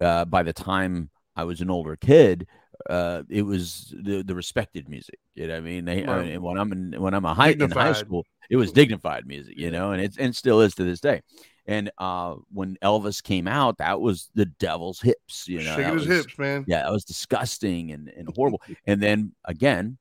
uh, 0.00 0.24
by 0.24 0.42
the 0.42 0.52
time 0.52 1.10
I 1.36 1.44
was 1.44 1.60
an 1.60 1.70
older 1.70 1.96
kid, 1.96 2.46
uh, 2.88 3.22
it 3.28 3.42
was 3.42 3.94
the, 4.02 4.22
the 4.22 4.34
respected 4.34 4.88
music. 4.88 5.18
You 5.34 5.46
know, 5.46 5.54
what 5.54 5.58
I 5.58 5.60
mean, 5.60 5.84
they, 5.84 6.06
I 6.06 6.22
mean, 6.22 6.42
when 6.42 6.58
I'm 6.58 6.72
in 6.72 7.00
when 7.00 7.14
I'm 7.14 7.24
a 7.24 7.34
high 7.34 7.50
in 7.50 7.70
high 7.70 7.92
school, 7.92 8.24
it 8.48 8.56
was 8.56 8.72
dignified 8.72 9.26
music. 9.26 9.54
You 9.56 9.70
know, 9.70 9.92
and 9.92 10.00
it's 10.02 10.16
and 10.16 10.34
still 10.34 10.60
is 10.60 10.74
to 10.76 10.84
this 10.84 11.00
day. 11.00 11.20
And 11.66 11.90
uh, 11.98 12.34
when 12.52 12.76
Elvis 12.82 13.22
came 13.22 13.46
out, 13.46 13.78
that 13.78 14.00
was 14.00 14.30
the 14.34 14.46
devil's 14.46 15.00
hips. 15.00 15.46
You 15.46 15.58
know, 15.62 15.76
Shaking 15.76 15.92
his 15.98 16.08
was- 16.08 16.24
hips, 16.24 16.38
man. 16.38 16.64
yeah, 16.66 16.82
that 16.82 16.92
was 16.92 17.04
disgusting 17.04 17.92
and, 17.92 18.08
and 18.08 18.28
horrible. 18.34 18.62
and 18.86 19.00
then 19.00 19.34
again, 19.44 19.98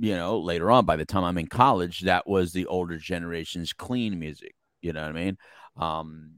you 0.00 0.16
know, 0.16 0.40
later 0.40 0.70
on, 0.70 0.84
by 0.86 0.96
the 0.96 1.04
time 1.04 1.22
I'm 1.22 1.38
in 1.38 1.46
college, 1.46 2.00
that 2.00 2.26
was 2.26 2.52
the 2.52 2.66
older 2.66 2.96
generation's 2.98 3.72
clean 3.72 4.18
music. 4.18 4.54
You 4.82 4.92
know 4.92 5.02
what 5.02 5.10
I 5.16 5.24
mean? 5.24 5.38
Um, 5.76 6.30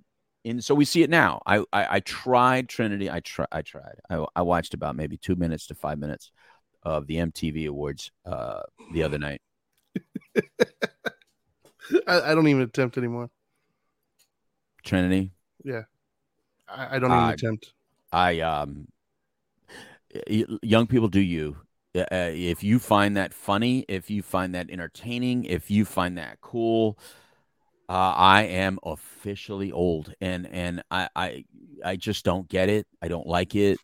and 0.47 0.65
so 0.65 0.75
we 0.75 0.85
see 0.85 1.03
it 1.03 1.11
now. 1.11 1.43
I 1.47 1.59
I, 1.73 1.97
I 1.97 2.01
tried 2.01 2.69
Trinity. 2.69 3.11
I 3.11 3.21
try 3.21 3.47
I 3.53 3.63
tried. 3.63 3.97
I, 4.09 4.25
I 4.37 4.43
watched 4.43 4.75
about 4.75 4.97
maybe 4.97 5.17
two 5.17 5.37
minutes 5.37 5.67
to 5.69 5.75
five 5.75 5.99
minutes 5.99 6.31
of 6.83 7.07
the 7.07 7.17
MTV 7.17 7.69
Awards 7.69 8.13
uh, 8.25 8.63
the 8.93 9.03
other 9.03 9.19
night. 9.19 9.43
I, 12.07 12.31
I 12.31 12.35
don't 12.35 12.49
even 12.49 12.63
attempt 12.63 12.97
anymore. 12.97 13.31
Trinity. 14.85 15.33
I, 16.69 16.97
I 16.97 16.99
don't 16.99 17.11
even 17.11 17.25
Uh, 17.25 17.33
attempt. 17.33 17.73
I 18.13 18.41
um, 18.41 18.89
young 20.63 20.87
people 20.87 21.09
do 21.09 21.21
you. 21.21 21.57
Uh, 21.95 22.01
uh, 22.13 22.31
if 22.33 22.63
you 22.63 22.79
find 22.79 23.17
that 23.17 23.35
funny, 23.35 23.85
if 23.89 24.11
you 24.11 24.23
find 24.23 24.55
that 24.55 24.71
entertaining, 24.71 25.45
if 25.45 25.71
you 25.71 25.85
find 25.85 26.19
that 26.19 26.41
cool, 26.41 26.99
uh, 27.89 28.15
I 28.17 28.43
am 28.45 28.79
officially 28.83 29.73
old, 29.73 30.13
and 30.21 30.47
and 30.47 30.83
I 30.91 31.09
I 31.15 31.45
I 31.85 31.97
just 31.97 32.25
don't 32.25 32.49
get 32.49 32.69
it. 32.69 32.87
I 33.01 33.09
don't 33.09 33.27
like 33.27 33.55
it. 33.55 33.79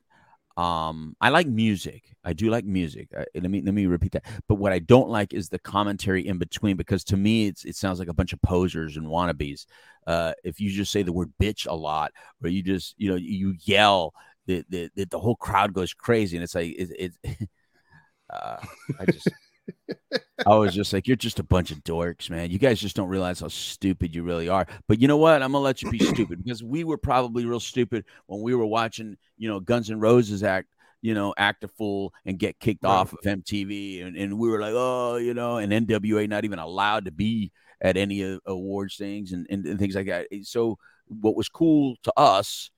Um, 0.57 1.17
I 1.21 1.31
like 1.31 1.47
music. 1.47 2.15
I 2.25 2.33
do 2.33 2.51
like 2.51 2.65
music. 2.65 3.09
Uh, 3.17 3.25
let 3.35 3.51
me 3.51 3.63
let 3.63 3.75
me 3.75 3.87
repeat 3.87 4.13
that. 4.13 4.25
But 4.49 4.57
what 4.57 4.73
I 4.73 4.81
don't 4.81 5.09
like 5.09 5.33
is 5.33 5.49
the 5.49 5.59
commentary 5.59 6.27
in 6.27 6.39
between, 6.39 6.77
because 6.77 7.05
to 7.05 7.17
me, 7.17 7.47
it's 7.47 7.65
it 7.65 7.77
sounds 7.77 7.99
like 7.99 8.09
a 8.09 8.15
bunch 8.15 8.33
of 8.33 8.43
posers 8.43 8.97
and 8.97 9.07
wannabes. 9.07 9.67
Uh, 10.07 10.33
if 10.45 10.61
you 10.61 10.71
just 10.71 10.93
say 10.93 11.03
the 11.03 11.13
word 11.13 11.33
bitch 11.41 11.67
a 11.69 11.75
lot, 11.75 12.13
or 12.43 12.49
you 12.49 12.63
just 12.63 12.95
you 12.99 13.09
know 13.09 13.17
you 13.17 13.55
yell, 13.61 14.15
the 14.47 14.65
the 14.69 14.91
the, 14.97 15.05
the 15.07 15.21
whole 15.21 15.37
crowd 15.37 15.73
goes 15.73 15.95
crazy, 15.95 16.37
and 16.37 16.45
it's 16.45 16.55
like 16.55 16.75
it. 16.77 17.15
it 17.25 17.49
uh, 18.33 18.57
I 18.99 19.05
just. 19.07 19.29
I 20.45 20.57
was 20.57 20.75
just 20.75 20.93
like, 20.93 21.07
you're 21.07 21.17
just 21.17 21.39
a 21.39 21.45
bunch 21.45 21.71
of 21.71 21.85
dorks, 21.85 22.29
man. 22.29 22.51
You 22.51 22.59
guys 22.59 22.81
just 22.81 22.97
don't 22.97 23.09
realize 23.09 23.39
how 23.41 23.49
stupid 23.49 24.13
you 24.15 24.25
really 24.25 24.49
are. 24.49 24.67
But 24.89 25.01
you 25.01 25.07
know 25.07 25.17
what? 25.17 25.41
I'm 25.41 25.53
gonna 25.53 25.63
let 25.63 25.83
you 25.83 25.89
be 25.89 26.01
stupid 26.01 26.43
because 26.43 26.65
we 26.65 26.83
were 26.83 26.99
probably 26.99 27.47
real 27.47 27.61
stupid 27.61 28.05
when 28.27 28.43
we 28.43 28.55
were 28.55 28.67
watching, 28.67 29.17
you 29.39 29.49
know, 29.49 29.61
Guns 29.61 29.89
N' 29.91 30.01
Roses 30.01 30.43
act, 30.43 30.69
you 31.01 31.15
know, 31.15 31.33
act 31.39 31.63
a 31.63 31.69
fool 31.69 32.13
and 32.27 32.39
get 32.41 32.59
kicked 32.59 32.85
Right. 32.85 33.01
off 33.01 33.13
of 33.13 33.21
MTV, 33.25 34.03
and, 34.03 34.17
and 34.17 34.37
we 34.37 34.49
were 34.49 34.61
like, 34.61 34.75
oh, 34.75 35.17
you 35.17 35.33
know, 35.33 35.59
and 35.59 35.73
NWA 35.73 36.27
not 36.27 36.45
even 36.45 36.59
allowed 36.59 37.05
to 37.05 37.13
be 37.13 37.53
at 37.81 37.97
any 37.97 38.25
uh, 38.25 38.39
awards 38.47 38.97
things 38.97 39.33
and, 39.33 39.47
and, 39.49 39.65
and 39.67 39.79
things 39.79 39.95
like 39.95 40.07
that. 40.07 40.27
So 40.43 40.77
what 41.07 41.37
was 41.37 41.49
cool 41.49 41.97
to 42.03 42.13
us, 42.17 42.71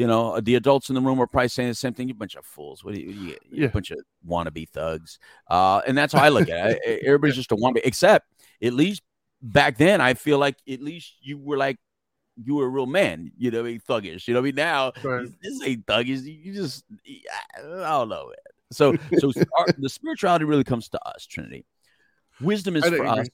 you 0.00 0.06
know, 0.06 0.40
the 0.40 0.54
adults 0.54 0.88
in 0.88 0.94
the 0.94 1.00
room 1.02 1.18
were 1.18 1.26
probably 1.26 1.48
saying 1.48 1.68
the 1.68 1.74
same 1.74 1.92
thing. 1.92 2.08
You 2.08 2.14
bunch 2.14 2.34
of 2.34 2.46
fools. 2.46 2.82
What 2.82 2.94
do 2.94 3.00
you, 3.02 3.10
you, 3.10 3.36
Yeah. 3.52 3.66
bunch 3.68 3.90
of 3.90 3.98
wannabe 4.26 4.66
thugs. 4.66 5.18
Uh, 5.48 5.82
and 5.86 5.96
that's 5.96 6.14
how 6.14 6.22
I 6.24 6.30
look 6.30 6.48
at 6.48 6.70
it. 6.84 7.02
Everybody's 7.04 7.36
just 7.36 7.52
a 7.52 7.56
wannabe, 7.56 7.82
except 7.84 8.26
at 8.62 8.72
least 8.72 9.02
back 9.42 9.76
then, 9.76 10.00
I 10.00 10.14
feel 10.14 10.38
like 10.38 10.56
at 10.66 10.80
least 10.80 11.16
you 11.20 11.36
were 11.36 11.58
like, 11.58 11.76
you 12.42 12.54
were 12.54 12.64
a 12.64 12.68
real 12.68 12.86
man, 12.86 13.30
you 13.36 13.50
know, 13.50 13.60
I 13.60 13.62
mean, 13.64 13.80
thuggish. 13.86 14.26
You 14.26 14.32
know, 14.32 14.40
what 14.40 14.44
I 14.44 14.48
mean, 14.48 14.54
now 14.54 14.92
Right. 15.04 15.28
this 15.42 15.60
ain't 15.62 15.84
thuggish. 15.84 16.22
You 16.24 16.32
you 16.44 16.54
just, 16.54 16.84
I 17.06 17.60
don't 17.60 18.08
know, 18.08 18.28
man. 18.28 18.36
So, 18.72 18.96
so 19.18 19.32
our, 19.58 19.66
the 19.76 19.88
spirituality 19.90 20.46
really 20.46 20.64
comes 20.64 20.88
to 20.90 21.06
us, 21.06 21.26
Trinity. 21.26 21.66
Wisdom 22.40 22.76
is 22.76 22.84
for 22.86 22.94
agree. 22.94 23.06
us, 23.08 23.28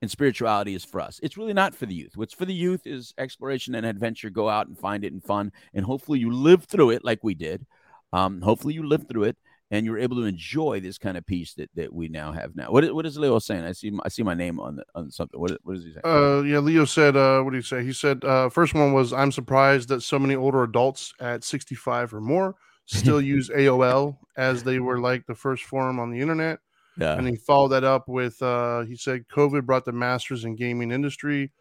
and 0.00 0.10
spirituality 0.10 0.74
is 0.74 0.84
for 0.84 1.00
us. 1.00 1.18
It's 1.22 1.36
really 1.36 1.52
not 1.52 1.74
for 1.74 1.86
the 1.86 1.94
youth. 1.94 2.16
What's 2.16 2.34
for 2.34 2.44
the 2.44 2.54
youth 2.54 2.86
is 2.86 3.14
exploration 3.18 3.74
and 3.74 3.84
adventure. 3.84 4.30
Go 4.30 4.48
out 4.48 4.68
and 4.68 4.78
find 4.78 5.04
it 5.04 5.12
and 5.12 5.22
fun, 5.22 5.52
and 5.74 5.84
hopefully 5.84 6.18
you 6.18 6.32
live 6.32 6.64
through 6.64 6.90
it 6.90 7.04
like 7.04 7.20
we 7.22 7.34
did. 7.34 7.66
Um, 8.12 8.40
hopefully 8.40 8.74
you 8.74 8.86
live 8.86 9.06
through 9.08 9.24
it 9.24 9.36
and 9.70 9.84
you're 9.84 9.98
able 9.98 10.16
to 10.16 10.24
enjoy 10.24 10.80
this 10.80 10.98
kind 10.98 11.16
of 11.16 11.26
peace 11.26 11.54
that, 11.54 11.70
that 11.74 11.92
we 11.92 12.08
now 12.08 12.32
have 12.32 12.56
now. 12.56 12.70
What 12.70 12.84
is, 12.84 12.92
what 12.92 13.04
is 13.04 13.18
Leo 13.18 13.38
saying? 13.38 13.64
I 13.64 13.72
see 13.72 13.90
my, 13.90 14.02
I 14.04 14.08
see 14.08 14.22
my 14.22 14.34
name 14.34 14.58
on 14.58 14.76
the, 14.76 14.84
on 14.94 15.10
something. 15.10 15.38
What 15.38 15.58
what 15.62 15.76
is 15.76 15.84
he 15.84 15.92
saying? 15.92 16.02
Uh, 16.04 16.42
yeah, 16.42 16.58
Leo 16.58 16.84
said, 16.84 17.16
uh, 17.16 17.42
what 17.42 17.52
did 17.52 17.62
he 17.62 17.68
say? 17.68 17.84
He 17.84 17.92
said, 17.92 18.24
uh, 18.24 18.48
first 18.48 18.74
one 18.74 18.92
was, 18.92 19.12
I'm 19.12 19.32
surprised 19.32 19.88
that 19.90 20.02
so 20.02 20.18
many 20.18 20.34
older 20.34 20.62
adults 20.62 21.12
at 21.20 21.44
65 21.44 22.14
or 22.14 22.20
more 22.20 22.54
still 22.86 23.20
use 23.20 23.50
AOL 23.50 24.16
as 24.36 24.62
they 24.62 24.78
were 24.78 25.00
like 25.00 25.26
the 25.26 25.34
first 25.34 25.64
forum 25.64 26.00
on 26.00 26.10
the 26.10 26.20
internet. 26.20 26.60
Yeah. 26.98 27.14
And 27.18 27.28
he 27.28 27.36
followed 27.36 27.68
that 27.68 27.84
up 27.84 28.08
with, 28.08 28.40
uh, 28.42 28.82
he 28.82 28.96
said, 28.96 29.28
COVID 29.28 29.64
brought 29.66 29.84
the 29.84 29.92
masters 29.92 30.44
in 30.44 30.56
gaming 30.56 30.90
industry. 30.92 31.52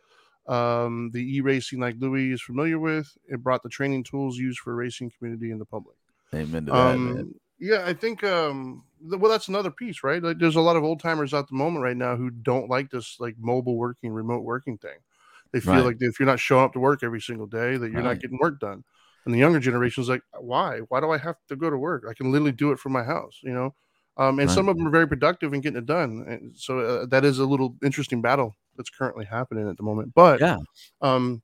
um, 0.48 1.12
the 1.12 1.38
e-racing 1.38 1.80
like 1.80 1.96
Louis 2.00 2.32
is 2.32 2.42
familiar 2.42 2.80
with. 2.80 3.18
It 3.28 3.44
brought 3.44 3.64
the 3.64 3.70
training 3.70 4.04
tools 4.06 4.38
used 4.38 4.60
for 4.60 4.76
racing 4.76 5.12
community 5.18 5.52
in 5.52 5.60
the 5.60 5.66
public. 5.66 5.98
Amen 6.34 6.66
to 6.66 6.72
that, 6.74 7.00
man. 7.00 7.18
Um, 7.18 7.36
yeah, 7.60 7.84
I 7.86 7.94
think 7.94 8.24
um, 8.24 8.86
th- 9.10 9.20
well, 9.20 9.32
that's 9.32 9.48
another 9.50 9.72
piece, 9.72 10.04
right? 10.04 10.22
Like, 10.24 10.40
there's 10.40 10.56
a 10.56 10.62
lot 10.62 10.76
of 10.78 10.84
old 10.84 11.02
timers 11.02 11.34
at 11.34 11.48
the 11.48 11.56
moment 11.56 11.84
right 11.84 11.98
now 11.98 12.16
who 12.16 12.30
don't 12.30 12.70
like 12.70 12.92
this 12.92 13.18
like 13.20 13.36
mobile 13.40 13.78
working, 13.78 14.12
remote 14.12 14.44
working 14.44 14.78
thing. 14.78 15.00
They 15.52 15.60
feel 15.62 15.84
Right. 15.84 15.86
like 15.86 15.98
if 16.00 16.20
you're 16.20 16.28
not 16.28 16.40
showing 16.40 16.66
up 16.66 16.74
to 16.74 16.80
work 16.80 17.04
every 17.04 17.22
single 17.22 17.48
day, 17.48 17.78
that 17.78 17.92
you're 17.92 18.02
not 18.04 18.20
getting 18.20 18.38
work 18.42 18.60
done. 18.60 18.84
And 19.26 19.34
the 19.34 19.40
younger 19.40 19.60
generation 19.60 20.02
is 20.02 20.10
like, 20.10 20.24
why? 20.40 20.80
Why 20.90 21.00
do 21.02 21.12
I 21.12 21.18
have 21.18 21.38
to 21.50 21.56
go 21.56 21.70
to 21.70 21.78
work? 21.78 22.06
I 22.10 22.14
can 22.14 22.32
literally 22.32 22.52
do 22.54 22.72
it 22.72 22.80
from 22.80 22.92
my 22.94 23.04
house, 23.04 23.40
you 23.44 23.54
know. 23.54 23.76
Um, 24.18 24.40
and 24.40 24.50
Right. 24.50 24.56
some 24.56 24.68
of 24.68 24.78
them 24.78 24.88
are 24.88 24.92
very 24.92 25.08
productive 25.08 25.54
in 25.54 25.62
getting 25.62 25.78
it 25.78 25.86
done. 25.86 26.26
And 26.28 26.58
so 26.58 26.80
uh, 26.80 27.06
that 27.08 27.24
is 27.24 27.40
a 27.40 27.46
little 27.46 27.76
interesting 27.84 28.22
battle 28.22 28.56
that's 28.76 28.90
currently 28.90 29.26
happening 29.26 29.70
at 29.70 29.78
the 29.78 29.84
moment. 29.84 30.14
But 30.16 30.40
Yeah. 30.40 30.58
um, 31.02 31.44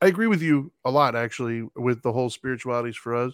I 0.00 0.06
agree 0.06 0.28
with 0.28 0.40
you 0.40 0.72
a 0.84 0.90
lot, 0.92 1.16
actually, 1.16 1.68
with 1.74 2.02
the 2.02 2.12
whole 2.12 2.30
spiritualities 2.30 2.96
for 2.96 3.16
us. 3.16 3.32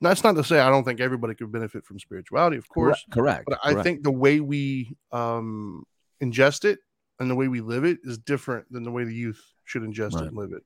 Now, 0.00 0.10
That's 0.10 0.22
not 0.22 0.36
to 0.36 0.44
say 0.44 0.60
I 0.60 0.68
don't 0.68 0.84
think 0.84 1.00
everybody 1.00 1.34
could 1.34 1.50
benefit 1.50 1.86
from 1.86 1.98
spirituality, 1.98 2.58
of 2.58 2.68
course. 2.68 3.06
correct. 3.10 3.46
But 3.46 3.58
I 3.64 3.72
correct. 3.72 3.84
think 3.84 4.02
the 4.02 4.12
way 4.12 4.40
we 4.40 4.94
um, 5.12 5.84
ingest 6.22 6.66
it 6.66 6.80
and 7.20 7.30
the 7.30 7.34
way 7.34 7.48
we 7.48 7.62
live 7.62 7.84
it 7.84 8.00
is 8.04 8.18
different 8.18 8.70
than 8.70 8.82
the 8.82 8.90
way 8.90 9.04
the 9.04 9.14
youth 9.14 9.42
should 9.64 9.82
ingest 9.82 10.14
Right. 10.14 10.24
it 10.24 10.28
and 10.28 10.36
live 10.36 10.52
it. 10.52 10.62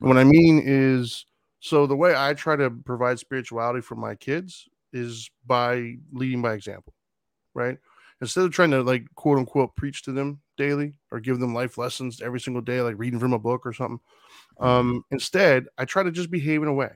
And 0.00 0.08
what 0.08 0.18
I 0.18 0.24
mean 0.24 0.62
is, 0.64 1.26
so 1.58 1.86
the 1.86 1.96
way 1.96 2.14
I 2.16 2.34
try 2.34 2.54
to 2.54 2.70
provide 2.70 3.18
spirituality 3.18 3.80
for 3.80 3.96
my 3.96 4.14
kids 4.14 4.68
is 4.92 5.30
by 5.46 5.96
leading 6.12 6.42
by 6.42 6.54
example, 6.54 6.94
right? 7.54 7.78
Instead 8.20 8.44
of 8.44 8.52
trying 8.52 8.70
to 8.70 8.82
like 8.82 9.04
quote 9.14 9.38
unquote 9.38 9.76
preach 9.76 10.02
to 10.02 10.12
them 10.12 10.40
daily 10.56 10.94
or 11.10 11.20
give 11.20 11.38
them 11.38 11.54
life 11.54 11.76
lessons 11.78 12.20
every 12.20 12.40
single 12.40 12.62
day, 12.62 12.80
like 12.80 12.98
reading 12.98 13.20
from 13.20 13.32
a 13.32 13.38
book 13.38 13.66
or 13.66 13.72
something. 13.72 14.00
Um, 14.58 15.04
instead, 15.10 15.66
I 15.76 15.84
try 15.84 16.02
to 16.02 16.10
just 16.10 16.30
behave 16.30 16.62
in 16.62 16.68
a 16.68 16.74
way. 16.74 16.92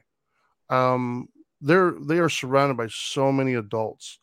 Um, 0.70 1.28
they're 1.60 1.94
they 2.00 2.18
are 2.18 2.28
surrounded 2.28 2.76
by 2.76 2.86
so 2.88 3.30
many 3.30 3.54
adults 3.54 4.18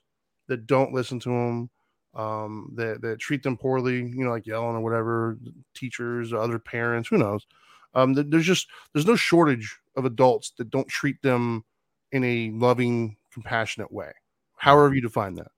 that 0.48 0.66
don't 0.66 0.94
listen 0.94 1.20
to 1.20 1.30
them, 1.30 1.70
um, 2.16 2.72
that 2.76 3.02
that 3.02 3.20
treat 3.20 3.44
them 3.44 3.58
poorly, 3.58 3.98
you 3.98 4.24
know, 4.24 4.32
like 4.32 4.48
yelling 4.48 4.76
or 4.76 4.82
whatever, 4.82 5.38
teachers, 5.76 6.34
other 6.34 6.58
parents, 6.58 7.10
who 7.10 7.18
knows. 7.18 7.46
Um, 7.94 8.14
there's 8.14 8.46
just 8.46 8.68
there's 8.94 9.06
no 9.06 9.16
shortage 9.16 9.78
of 9.96 10.06
adults 10.06 10.52
that 10.58 10.70
don't 10.70 10.88
treat 10.88 11.22
them 11.22 11.64
in 12.12 12.24
a 12.24 12.52
loving, 12.52 13.17
compassionate 13.38 13.92
way, 13.92 14.12
however 14.56 14.96
you 14.96 15.02
define 15.02 15.36
that. 15.36 15.52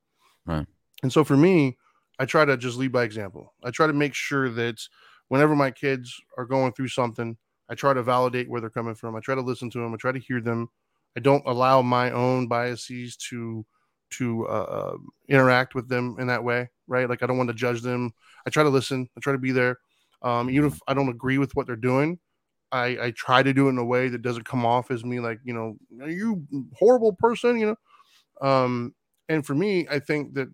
Right. 0.46 0.66
And 1.02 1.14
so 1.14 1.24
for 1.24 1.38
me, 1.38 1.78
I 2.20 2.26
try 2.26 2.44
to 2.44 2.58
just 2.58 2.78
lead 2.78 2.92
by 2.92 3.06
example. 3.06 3.54
I 3.64 3.72
try 3.72 3.88
to 3.88 3.94
make 3.94 4.14
sure 4.14 4.50
that 4.50 4.82
whenever 5.30 5.56
my 5.56 5.72
kids 5.72 6.14
are 6.38 6.46
going 6.46 6.74
through 6.74 6.90
something, 6.90 7.38
I 7.70 7.76
try 7.76 7.94
to 7.94 8.04
validate 8.04 8.50
where 8.50 8.60
they're 8.60 8.70
coming 8.70 8.96
from. 8.96 9.16
I 9.16 9.22
try 9.22 9.36
to 9.36 9.42
listen 9.42 9.70
to 9.70 9.80
them. 9.80 9.94
I 9.94 9.98
try 9.98 10.12
to 10.12 10.20
hear 10.20 10.42
them. 10.42 10.68
I 11.16 11.22
don't 11.22 11.44
allow 11.46 11.82
my 11.82 12.12
own 12.12 12.48
biases 12.48 13.16
to 13.30 13.66
to 14.12 14.46
uh, 14.48 14.52
uh, 14.52 14.98
interact 15.30 15.76
with 15.76 15.88
them 15.88 16.18
in 16.20 16.28
that 16.28 16.44
way, 16.44 16.68
right? 16.88 17.08
Like 17.08 17.24
I 17.24 17.28
don't 17.28 17.38
want 17.38 17.50
to 17.50 17.54
judge 17.54 17.82
them. 17.82 18.12
I 18.46 18.50
try 18.50 18.64
to 18.64 18.70
listen. 18.70 19.08
I 19.16 19.22
try 19.22 19.32
to 19.34 19.40
be 19.40 19.52
there. 19.52 19.78
Um, 20.22 20.50
even 20.50 20.66
if 20.66 20.80
I 20.86 20.94
don't 20.94 21.08
agree 21.08 21.38
with 21.38 21.56
what 21.56 21.68
they're 21.68 21.76
doing, 21.78 22.20
I, 22.72 22.86
I 23.02 23.12
try 23.12 23.44
to 23.44 23.54
do 23.54 23.68
it 23.68 23.72
in 23.72 23.78
a 23.78 23.86
way 23.86 24.10
that 24.10 24.22
doesn't 24.22 24.46
come 24.46 24.66
off 24.66 24.92
as 24.92 25.04
me 25.04 25.20
like 25.20 25.40
you 25.44 25.54
know 25.54 25.78
are 26.02 26.10
you 26.10 26.46
horrible 26.78 27.14
person, 27.14 27.60
you 27.60 27.68
know. 27.68 28.48
Um, 28.48 28.96
and 29.28 29.46
for 29.46 29.56
me, 29.56 29.88
I 29.90 30.00
think 30.00 30.34
that 30.36 30.50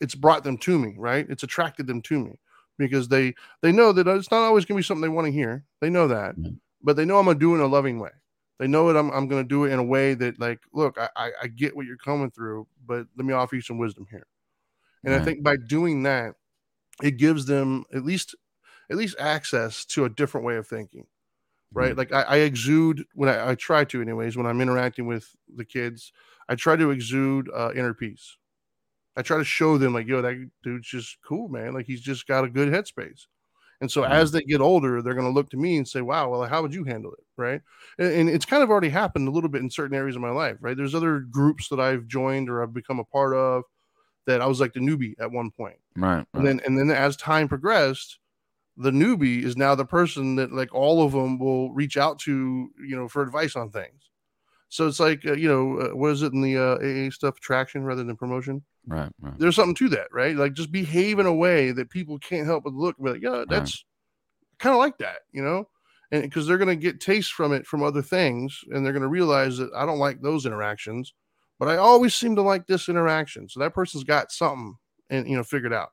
it's 0.00 0.14
brought 0.14 0.44
them 0.44 0.58
to 0.58 0.78
me, 0.78 0.94
right? 0.98 1.26
It's 1.28 1.42
attracted 1.42 1.86
them 1.86 2.02
to 2.02 2.18
me 2.18 2.38
because 2.78 3.08
they 3.08 3.34
they 3.62 3.72
know 3.72 3.92
that 3.92 4.06
it's 4.06 4.30
not 4.30 4.42
always 4.42 4.64
going 4.64 4.76
to 4.76 4.82
be 4.82 4.86
something 4.86 5.02
they 5.02 5.08
want 5.14 5.26
to 5.26 5.32
hear. 5.32 5.64
They 5.80 5.90
know 5.90 6.08
that, 6.08 6.36
but 6.82 6.96
they 6.96 7.04
know 7.04 7.18
I'm 7.18 7.26
gonna 7.26 7.38
do 7.38 7.52
it 7.54 7.58
in 7.58 7.62
a 7.62 7.66
loving 7.66 7.98
way. 7.98 8.10
They 8.58 8.66
know 8.66 8.92
that 8.92 8.98
I'm 8.98 9.10
I'm 9.10 9.28
gonna 9.28 9.44
do 9.44 9.64
it 9.64 9.72
in 9.72 9.78
a 9.78 9.84
way 9.84 10.14
that 10.14 10.40
like, 10.40 10.60
look, 10.72 10.98
I 10.98 11.08
I, 11.16 11.30
I 11.42 11.46
get 11.48 11.76
what 11.76 11.86
you're 11.86 11.96
coming 11.96 12.30
through, 12.30 12.66
but 12.86 13.06
let 13.16 13.26
me 13.26 13.32
offer 13.34 13.56
you 13.56 13.62
some 13.62 13.78
wisdom 13.78 14.06
here. 14.10 14.26
And 15.04 15.14
I 15.14 15.20
think 15.20 15.42
by 15.42 15.56
doing 15.56 16.02
that, 16.04 16.34
it 17.02 17.16
gives 17.18 17.46
them 17.46 17.84
at 17.94 18.04
least 18.04 18.34
at 18.90 18.96
least 18.96 19.16
access 19.18 19.84
to 19.86 20.04
a 20.04 20.10
different 20.10 20.46
way 20.46 20.56
of 20.56 20.66
thinking 20.66 21.06
right? 21.74 21.94
Mhm. 21.94 21.96
Like 21.96 22.12
I, 22.12 22.22
I 22.22 22.36
exude 22.38 23.04
when 23.14 23.28
I, 23.28 23.50
I 23.50 23.54
try 23.54 23.84
to, 23.86 24.02
anyways, 24.02 24.36
when 24.36 24.46
I'm 24.46 24.60
interacting 24.60 25.06
with 25.06 25.36
the 25.54 25.64
kids, 25.64 26.12
I 26.48 26.54
try 26.56 26.76
to 26.76 26.90
exude 26.90 27.50
uh, 27.54 27.72
inner 27.74 27.94
peace. 27.94 28.36
I 29.16 29.22
try 29.22 29.38
to 29.38 29.44
show 29.44 29.76
them, 29.78 29.92
like, 29.92 30.06
yo, 30.06 30.22
that 30.22 30.50
dude's 30.62 30.88
just 30.88 31.18
cool, 31.22 31.48
man. 31.48 31.74
Like 31.74 31.86
he's 31.86 32.00
just 32.00 32.26
got 32.26 32.44
a 32.44 32.48
good 32.50 32.68
headspace. 32.68 33.26
And 33.80 33.90
so 33.90 34.04
Mhm. 34.04 34.10
as 34.10 34.32
they 34.32 34.42
get 34.42 34.60
older, 34.62 35.02
they're 35.02 35.14
going 35.14 35.26
to 35.26 35.32
look 35.34 35.50
to 35.50 35.58
me 35.58 35.76
and 35.78 35.88
say, 35.88 36.02
wow, 36.02 36.30
well, 36.30 36.44
how 36.46 36.62
would 36.62 36.74
you 36.74 36.84
handle 36.84 37.12
it? 37.14 37.24
Right. 37.36 37.62
And, 37.98 38.12
and 38.12 38.30
it's 38.30 38.46
kind 38.46 38.62
of 38.62 38.70
already 38.70 38.90
happened 38.90 39.28
a 39.28 39.32
little 39.32 39.50
bit 39.50 39.62
in 39.62 39.70
certain 39.70 39.96
areas 39.96 40.16
of 40.16 40.22
my 40.22 40.30
life, 40.30 40.58
right? 40.60 40.76
There's 40.76 40.94
other 40.94 41.20
groups 41.20 41.68
that 41.70 41.80
I've 41.80 42.06
joined 42.06 42.50
or 42.50 42.62
I've 42.62 42.74
become 42.74 43.00
a 43.00 43.04
part 43.04 43.34
of 43.36 43.64
that 44.26 44.42
I 44.42 44.46
was 44.46 44.60
like 44.60 44.74
the 44.74 44.80
newbie 44.80 45.14
at 45.20 45.32
one 45.32 45.50
point 45.50 45.78
right. 45.96 46.26
and 46.36 46.46
then 46.46 46.60
and 46.66 46.78
then 46.78 46.90
as 46.92 47.16
time 47.18 47.48
progressed 47.48 48.19
the 48.80 48.90
newbie 48.90 49.44
is 49.44 49.56
now 49.56 49.74
the 49.74 49.84
person 49.84 50.36
that 50.36 50.52
like 50.52 50.74
all 50.74 51.02
of 51.02 51.12
them 51.12 51.38
will 51.38 51.72
reach 51.72 51.96
out 51.96 52.18
to 52.20 52.70
you 52.86 52.96
know 52.96 53.08
for 53.08 53.22
advice 53.22 53.54
on 53.56 53.70
things. 53.70 54.10
So 54.68 54.86
it's 54.86 55.00
like 55.00 55.26
uh, 55.26 55.34
you 55.34 55.48
know 55.48 55.78
uh, 55.80 55.96
what 55.96 56.12
is 56.12 56.22
it 56.22 56.32
in 56.32 56.40
the 56.40 56.56
uh, 56.56 56.78
aa 56.78 57.10
stuff 57.10 57.36
attraction 57.36 57.84
rather 57.84 58.04
than 58.04 58.16
promotion? 58.16 58.62
Right. 58.86 59.10
Right. 59.20 59.38
there's 59.38 59.56
something 59.56 59.74
to 59.76 59.88
that 59.90 60.08
right? 60.12 60.34
Like 60.34 60.54
just 60.54 60.72
behave 60.72 61.18
in 61.18 61.26
a 61.26 61.34
way 61.34 61.72
that 61.72 61.90
people 61.90 62.18
can't 62.18 62.46
help 62.46 62.64
but 62.64 62.72
look 62.72 62.96
and 62.98 63.04
be 63.04 63.12
like 63.12 63.22
yeah 63.22 63.44
that's 63.46 63.84
kind 64.58 64.74
of 64.74 64.78
like 64.78 64.98
that 64.98 65.20
you 65.32 65.42
know? 65.42 65.68
And 66.12 66.22
because 66.22 66.46
they're 66.46 66.58
going 66.58 66.68
to 66.68 66.74
get 66.76 67.00
taste 67.00 67.32
from 67.32 67.52
it 67.52 67.66
from 67.66 67.84
other 67.84 68.02
things 68.02 68.58
and 68.70 68.84
they're 68.84 68.92
going 68.92 69.02
to 69.02 69.08
realize 69.08 69.58
that 69.58 69.70
i 69.76 69.84
don't 69.86 69.98
like 69.98 70.20
those 70.20 70.46
interactions 70.46 71.12
but 71.58 71.68
i 71.68 71.76
always 71.76 72.14
seem 72.14 72.34
to 72.36 72.42
like 72.42 72.66
this 72.66 72.88
interaction. 72.88 73.48
So 73.48 73.60
that 73.60 73.74
person's 73.74 74.02
got 74.02 74.32
something 74.32 74.76
and 75.10 75.28
you 75.28 75.36
know 75.36 75.44
figured 75.44 75.74
out 75.74 75.90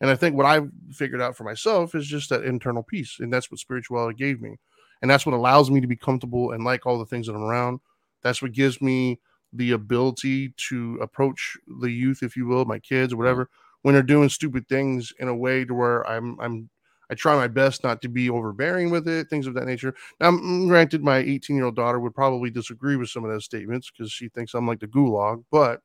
and 0.00 0.10
i 0.10 0.14
think 0.14 0.36
what 0.36 0.46
i've 0.46 0.70
figured 0.92 1.20
out 1.20 1.36
for 1.36 1.44
myself 1.44 1.94
is 1.94 2.06
just 2.06 2.30
that 2.30 2.44
internal 2.44 2.82
peace 2.82 3.18
and 3.20 3.32
that's 3.32 3.50
what 3.50 3.60
spirituality 3.60 4.16
gave 4.16 4.40
me. 4.40 4.56
And 5.02 5.10
that's 5.10 5.24
what 5.24 5.34
allows 5.34 5.70
me 5.70 5.80
to 5.80 5.86
be 5.86 5.96
comfortable 5.96 6.52
and 6.52 6.62
like 6.62 6.84
all 6.84 6.98
the 6.98 7.06
things 7.06 7.26
that 7.26 7.34
i'm 7.34 7.42
around. 7.42 7.80
That's 8.22 8.42
what 8.42 8.52
gives 8.52 8.82
me 8.82 9.18
the 9.52 9.72
ability 9.72 10.52
to 10.68 10.98
approach 11.00 11.56
the 11.80 11.90
youth 11.90 12.22
if 12.22 12.36
you 12.36 12.46
will 12.46 12.66
my 12.66 12.78
kids 12.78 13.12
or 13.12 13.16
mm-hmm. 13.16 13.22
whatever 13.22 13.50
when 13.82 13.94
they're 13.94 14.02
doing 14.02 14.28
stupid 14.28 14.68
things 14.68 15.12
in 15.18 15.26
a 15.28 15.34
way 15.34 15.64
to 15.64 15.74
where 15.74 16.08
i'm 16.08 16.38
i'm 16.38 16.68
I 17.10 17.14
try 17.14 17.34
my 17.34 17.48
best 17.48 17.82
not 17.82 18.00
to 18.02 18.08
be 18.08 18.30
overbearing 18.30 18.90
with 18.90 19.08
it, 19.08 19.28
things 19.28 19.48
of 19.48 19.54
that 19.54 19.66
nature. 19.66 19.94
Now, 20.20 20.30
granted, 20.30 21.02
my 21.02 21.18
18 21.18 21.56
year 21.56 21.64
old 21.64 21.74
daughter 21.74 21.98
would 21.98 22.14
probably 22.14 22.50
disagree 22.50 22.94
with 22.94 23.08
some 23.08 23.24
of 23.24 23.30
those 23.32 23.44
statements 23.44 23.90
because 23.90 24.12
she 24.12 24.28
thinks 24.28 24.54
I'm 24.54 24.66
like 24.66 24.78
the 24.78 24.86
gulag, 24.86 25.42
but 25.50 25.80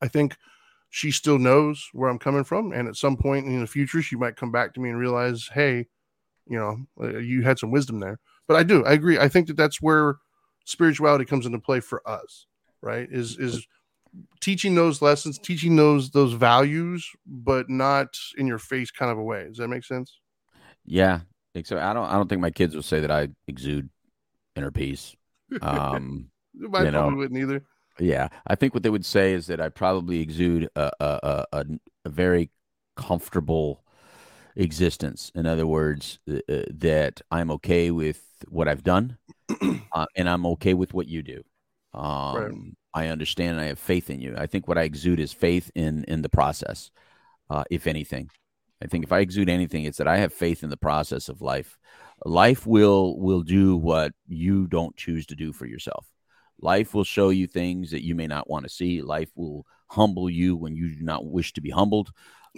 I 0.00 0.08
think 0.08 0.36
she 0.90 1.10
still 1.10 1.38
knows 1.38 1.88
where 1.92 2.08
I'm 2.08 2.18
coming 2.18 2.44
from. 2.44 2.72
And 2.72 2.88
at 2.88 2.96
some 2.96 3.16
point 3.16 3.46
in 3.46 3.60
the 3.60 3.66
future, 3.66 4.02
she 4.02 4.16
might 4.16 4.36
come 4.36 4.50
back 4.50 4.74
to 4.74 4.80
me 4.80 4.88
and 4.90 4.98
realize, 4.98 5.48
hey, 5.52 5.86
you 6.46 6.58
know, 6.58 6.78
uh, 7.00 7.18
you 7.18 7.42
had 7.42 7.58
some 7.58 7.70
wisdom 7.70 8.00
there. 8.00 8.18
But 8.46 8.56
I 8.56 8.62
do, 8.62 8.84
I 8.84 8.92
agree. 8.92 9.18
I 9.18 9.28
think 9.28 9.48
that 9.48 9.56
that's 9.56 9.82
where 9.82 10.16
spirituality 10.64 11.24
comes 11.24 11.44
into 11.46 11.58
play 11.58 11.80
for 11.80 12.06
us, 12.08 12.46
right? 12.80 13.08
Is, 13.10 13.38
is, 13.38 13.66
teaching 14.40 14.74
those 14.74 15.02
lessons 15.02 15.38
teaching 15.38 15.76
those 15.76 16.10
those 16.10 16.32
values 16.32 17.06
but 17.26 17.68
not 17.68 18.08
in 18.38 18.46
your 18.46 18.58
face 18.58 18.90
kind 18.90 19.12
of 19.12 19.18
a 19.18 19.22
way 19.22 19.44
does 19.48 19.58
that 19.58 19.68
make 19.68 19.84
sense 19.84 20.18
Yeah. 20.86 21.20
Except 21.54 21.80
I 21.80 21.92
don't. 21.92 22.06
I 22.06 22.14
don't 22.14 22.28
think 22.28 22.40
my 22.40 22.50
kids 22.50 22.74
will 22.74 22.82
say 22.82 23.00
that 23.00 23.10
I 23.10 23.28
exude 23.46 23.90
inner 24.56 24.70
peace. 24.70 25.14
Um. 25.62 26.30
I 26.54 26.60
You 26.60 26.68
probably 26.68 26.90
know. 26.90 27.16
wouldn't 27.16 27.40
either. 27.40 27.64
Yeah, 28.00 28.28
I 28.46 28.54
think 28.54 28.74
what 28.74 28.82
they 28.82 28.90
would 28.90 29.04
say 29.04 29.32
is 29.32 29.46
that 29.48 29.60
I 29.60 29.68
probably 29.68 30.20
exude 30.20 30.68
a 30.76 30.90
a, 31.00 31.46
a, 31.52 31.64
a, 32.04 32.08
very 32.08 32.50
comfortable 32.96 33.84
existence. 34.56 35.32
In 35.34 35.46
other 35.46 35.66
words, 35.66 36.18
uh, 36.28 36.38
uh, 36.48 36.62
that 36.70 37.20
I'm 37.30 37.50
okay 37.52 37.90
with 37.90 38.22
what 38.48 38.68
I've 38.68 38.84
done, 38.84 39.18
uh, 39.92 40.06
and 40.16 40.28
I'm 40.28 40.46
okay 40.46 40.74
with 40.74 40.94
what 40.94 41.08
you 41.08 41.22
do. 41.22 41.42
Um, 41.94 42.76
I 42.94 43.08
understand. 43.08 43.52
And 43.52 43.60
I 43.60 43.66
have 43.66 43.78
faith 43.78 44.10
in 44.10 44.20
you. 44.20 44.34
I 44.36 44.46
think 44.46 44.68
what 44.68 44.78
I 44.78 44.82
exude 44.82 45.20
is 45.20 45.32
faith 45.32 45.70
in 45.74 46.04
in 46.04 46.22
the 46.22 46.28
process. 46.28 46.90
Uh, 47.50 47.64
if 47.70 47.86
anything, 47.86 48.30
I 48.82 48.86
think 48.86 49.04
if 49.04 49.12
I 49.12 49.20
exude 49.20 49.48
anything, 49.48 49.84
it's 49.84 49.98
that 49.98 50.08
I 50.08 50.18
have 50.18 50.32
faith 50.32 50.62
in 50.62 50.70
the 50.70 50.76
process 50.76 51.28
of 51.28 51.40
life. 51.40 51.78
Life 52.24 52.66
will 52.66 53.18
will 53.18 53.42
do 53.42 53.76
what 53.76 54.12
you 54.26 54.66
don't 54.66 54.96
choose 54.96 55.26
to 55.26 55.34
do 55.34 55.52
for 55.52 55.66
yourself. 55.66 56.06
Life 56.60 56.94
will 56.94 57.04
show 57.04 57.30
you 57.30 57.46
things 57.46 57.90
that 57.90 58.04
you 58.04 58.14
may 58.14 58.26
not 58.26 58.48
want 58.48 58.64
to 58.64 58.68
see. 58.68 59.02
Life 59.02 59.30
will 59.34 59.64
humble 59.86 60.28
you 60.28 60.56
when 60.56 60.74
you 60.76 60.94
do 60.96 61.02
not 61.02 61.24
wish 61.24 61.52
to 61.54 61.60
be 61.60 61.70
humbled. 61.70 62.10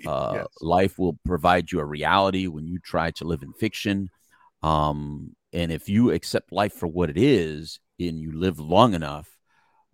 Uh, 0.06 0.32
Yes. 0.34 0.46
Life 0.60 0.98
will 0.98 1.18
provide 1.24 1.70
you 1.70 1.80
a 1.80 1.84
reality 1.84 2.46
when 2.46 2.66
you 2.66 2.78
try 2.78 3.10
to 3.12 3.24
live 3.24 3.42
in 3.42 3.52
fiction. 3.52 4.08
Um, 4.62 5.34
and 5.52 5.72
if 5.72 5.88
you 5.88 6.10
accept 6.10 6.52
life 6.52 6.72
for 6.72 6.86
what 6.86 7.10
it 7.10 7.18
is 7.18 7.80
and 7.98 8.18
you 8.18 8.38
live 8.38 8.58
long 8.58 8.94
enough, 8.94 9.28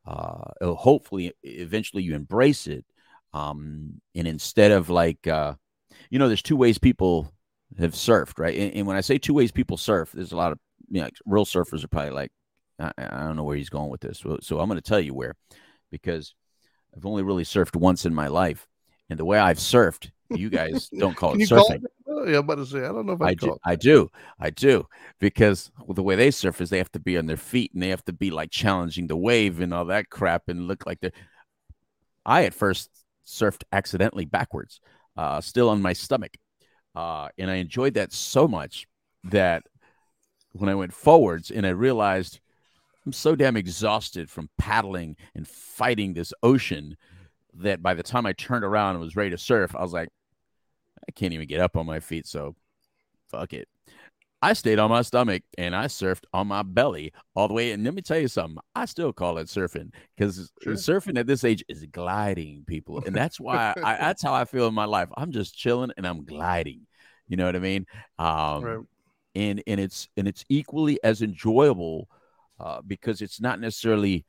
uh, 0.07 0.53
hopefully 0.63 1.33
eventually 1.43 2.03
you 2.03 2.15
embrace 2.15 2.67
it. 2.67 2.85
Um, 3.33 4.01
and 4.15 4.29
instead 4.29 4.71
of 4.71 4.89
like, 4.89 5.27
uh, 5.27 5.55
you 6.11 6.19
know, 6.19 6.29
there's 6.29 6.43
two 6.43 6.57
ways 6.57 6.79
people 6.79 7.33
have 7.79 7.93
surfed, 7.93 8.39
right? 8.39 8.57
And, 8.57 8.75
and 8.75 8.87
when 8.87 8.97
I 8.97 9.01
say 9.01 9.19
two 9.19 9.35
ways 9.35 9.51
people 9.51 9.77
surf, 9.77 10.13
there's 10.13 10.33
a 10.33 10.37
lot 10.37 10.53
of 10.53 10.59
you 10.89 11.01
know, 11.01 11.07
like, 11.07 11.17
real 11.27 11.45
surfers 11.45 11.83
are 11.83 11.89
probably 11.89 12.11
like, 12.13 12.31
I, 12.79 12.93
I 12.99 13.21
don't 13.21 13.37
know 13.37 13.45
where 13.45 13.57
he's 13.57 13.71
going 13.71 13.91
with 13.91 14.01
this. 14.01 14.19
So, 14.19 14.39
so 14.41 14.61
I'm 14.61 14.69
going 14.69 14.81
to 14.81 14.89
tell 14.89 15.01
you 15.01 15.15
where, 15.15 15.35
because 15.91 16.35
I've 16.97 17.07
only 17.07 17.23
really 17.23 17.45
surfed 17.45 17.77
once 17.77 18.05
in 18.05 18.15
my 18.15 18.29
life, 18.29 18.67
and 19.09 19.19
the 19.19 19.25
way 19.25 19.39
I've 19.39 19.59
surfed, 19.59 20.11
you 20.31 20.51
guys 20.51 20.89
don't 20.99 21.17
call 21.17 21.35
it 21.35 21.41
you 21.41 21.49
call 21.49 21.69
surfing. 21.69 21.85
it? 21.85 21.91
Yeah, 22.29 22.39
I'm 22.39 22.45
about 22.45 22.57
to 22.57 22.67
say 22.67 22.79
I 22.81 22.89
don't 22.89 23.07
know 23.07 23.13
if 23.13 23.23
I, 23.23 23.27
I 23.27 23.35
call 23.35 23.51
do, 23.51 23.55
it. 23.55 23.61
I 23.65 23.77
do, 23.77 24.11
I 24.41 24.51
do, 24.51 24.87
because 25.21 25.71
the 25.89 26.03
way 26.03 26.17
they 26.17 26.31
surf 26.31 26.61
is 26.61 26.71
they 26.71 26.79
have 26.79 26.93
to 26.93 26.99
be 26.99 27.17
on 27.19 27.27
their 27.27 27.37
feet 27.37 27.73
and 27.73 27.83
they 27.83 27.91
have 27.91 28.05
to 28.07 28.13
be 28.13 28.31
like 28.31 28.51
challenging 28.51 29.07
the 29.07 29.17
wave 29.17 29.61
and 29.61 29.73
all 29.73 29.85
that 29.87 30.11
crap 30.11 30.49
and 30.49 30.67
look 30.67 30.87
like 30.87 31.01
they're. 31.01 31.13
I 32.25 32.45
at 32.45 32.55
first 32.55 32.91
surfed 33.27 33.63
accidentally 33.73 34.25
backwards, 34.25 34.81
uh, 35.17 35.41
still 35.41 35.69
on 35.69 35.81
my 35.83 35.93
stomach, 35.93 36.37
uh, 36.95 37.29
and 37.39 37.51
I 37.51 37.57
enjoyed 37.57 37.95
that 37.95 38.13
so 38.13 38.49
much 38.49 38.87
that 39.25 39.63
when 40.53 40.69
I 40.69 40.75
went 40.75 40.93
forwards 40.93 41.51
and 41.51 41.67
I 41.67 41.71
realized 41.71 42.41
I'm 43.07 43.13
so 43.13 43.37
damn 43.37 43.57
exhausted 43.57 44.29
from 44.29 44.51
paddling 44.59 45.17
and 45.35 45.47
fighting 45.47 46.13
this 46.13 46.33
ocean 46.43 46.97
that 47.55 47.81
by 47.81 47.95
the 47.95 48.03
time 48.03 48.27
I 48.27 48.33
turned 48.33 48.65
around 48.65 48.97
and 48.97 49.01
was 49.01 49.15
ready 49.17 49.31
to 49.31 49.39
surf, 49.39 49.77
I 49.77 49.83
was 49.83 49.93
like, 49.93 50.09
I 51.09 51.13
can't 51.13 51.33
even 51.33 51.47
get 51.47 51.61
up 51.61 51.77
on 51.77 51.87
my 51.87 52.01
feet, 52.01 52.27
so 52.27 52.57
fuck 53.31 53.53
it. 53.53 53.69
I 54.43 54.53
stayed 54.53 54.79
on 54.79 54.91
my 54.91 55.03
stomach 55.03 55.43
and 55.57 55.75
I 55.75 55.87
surfed 55.87 56.25
on 56.33 56.49
my 56.49 56.63
belly 56.63 57.13
all 57.35 57.49
the 57.49 57.55
way. 57.55 57.73
And 57.73 57.85
let 57.85 57.95
me 57.95 58.03
tell 58.03 58.19
you 58.19 58.29
something, 58.29 58.59
I 58.75 58.85
still 58.85 59.13
call 59.13 59.39
it 59.39 59.47
surfing 59.47 59.93
because 60.17 60.53
Sure. 60.63 60.75
surfing 60.75 61.19
at 61.19 61.27
this 61.27 61.45
age 61.45 61.65
is 61.69 61.87
gliding, 61.87 62.65
people. 62.67 63.03
And 63.07 63.15
that's 63.15 63.41
why 63.41 63.75
I, 63.83 63.97
that's 64.01 64.23
how 64.23 64.35
I 64.35 64.45
feel 64.45 64.67
in 64.67 64.75
my 64.75 64.85
life. 64.85 65.09
I'm 65.17 65.31
just 65.31 65.57
chilling 65.57 65.91
and 65.97 66.07
I'm 66.07 66.25
gliding. 66.25 66.87
You 67.29 67.37
know 67.37 67.47
what 67.47 67.57
I 67.57 67.61
mean? 67.61 67.87
Um, 68.19 68.65
Right. 68.65 68.79
and 69.35 69.63
and 69.67 69.81
it's 69.81 70.09
and 70.17 70.29
it's 70.29 70.45
equally 70.49 70.99
as 71.03 71.23
enjoyable 71.23 72.09
uh, 72.59 72.81
because 72.87 73.21
it's 73.21 73.41
not 73.41 73.61
necessarily 73.61 74.25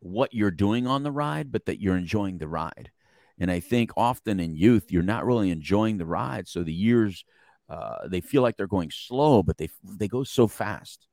what 0.00 0.34
you're 0.34 0.50
doing 0.50 0.86
on 0.86 1.02
the 1.02 1.12
ride, 1.12 1.52
but 1.52 1.66
that 1.66 1.80
you're 1.80 1.96
enjoying 1.96 2.38
the 2.38 2.48
ride. 2.48 2.90
And 3.38 3.50
I 3.50 3.60
think 3.60 3.92
often 3.96 4.40
in 4.40 4.56
youth, 4.56 4.90
you're 4.90 5.02
not 5.02 5.26
really 5.26 5.50
enjoying 5.50 5.98
the 5.98 6.06
ride, 6.06 6.48
so 6.48 6.62
the 6.62 6.72
years 6.72 7.24
uh, 7.68 8.06
they 8.06 8.20
feel 8.20 8.42
like 8.42 8.56
they're 8.56 8.66
going 8.66 8.90
slow, 8.90 9.42
but 9.42 9.56
they 9.56 9.68
they 9.82 10.08
go 10.08 10.24
so 10.24 10.46
fast. 10.46 11.06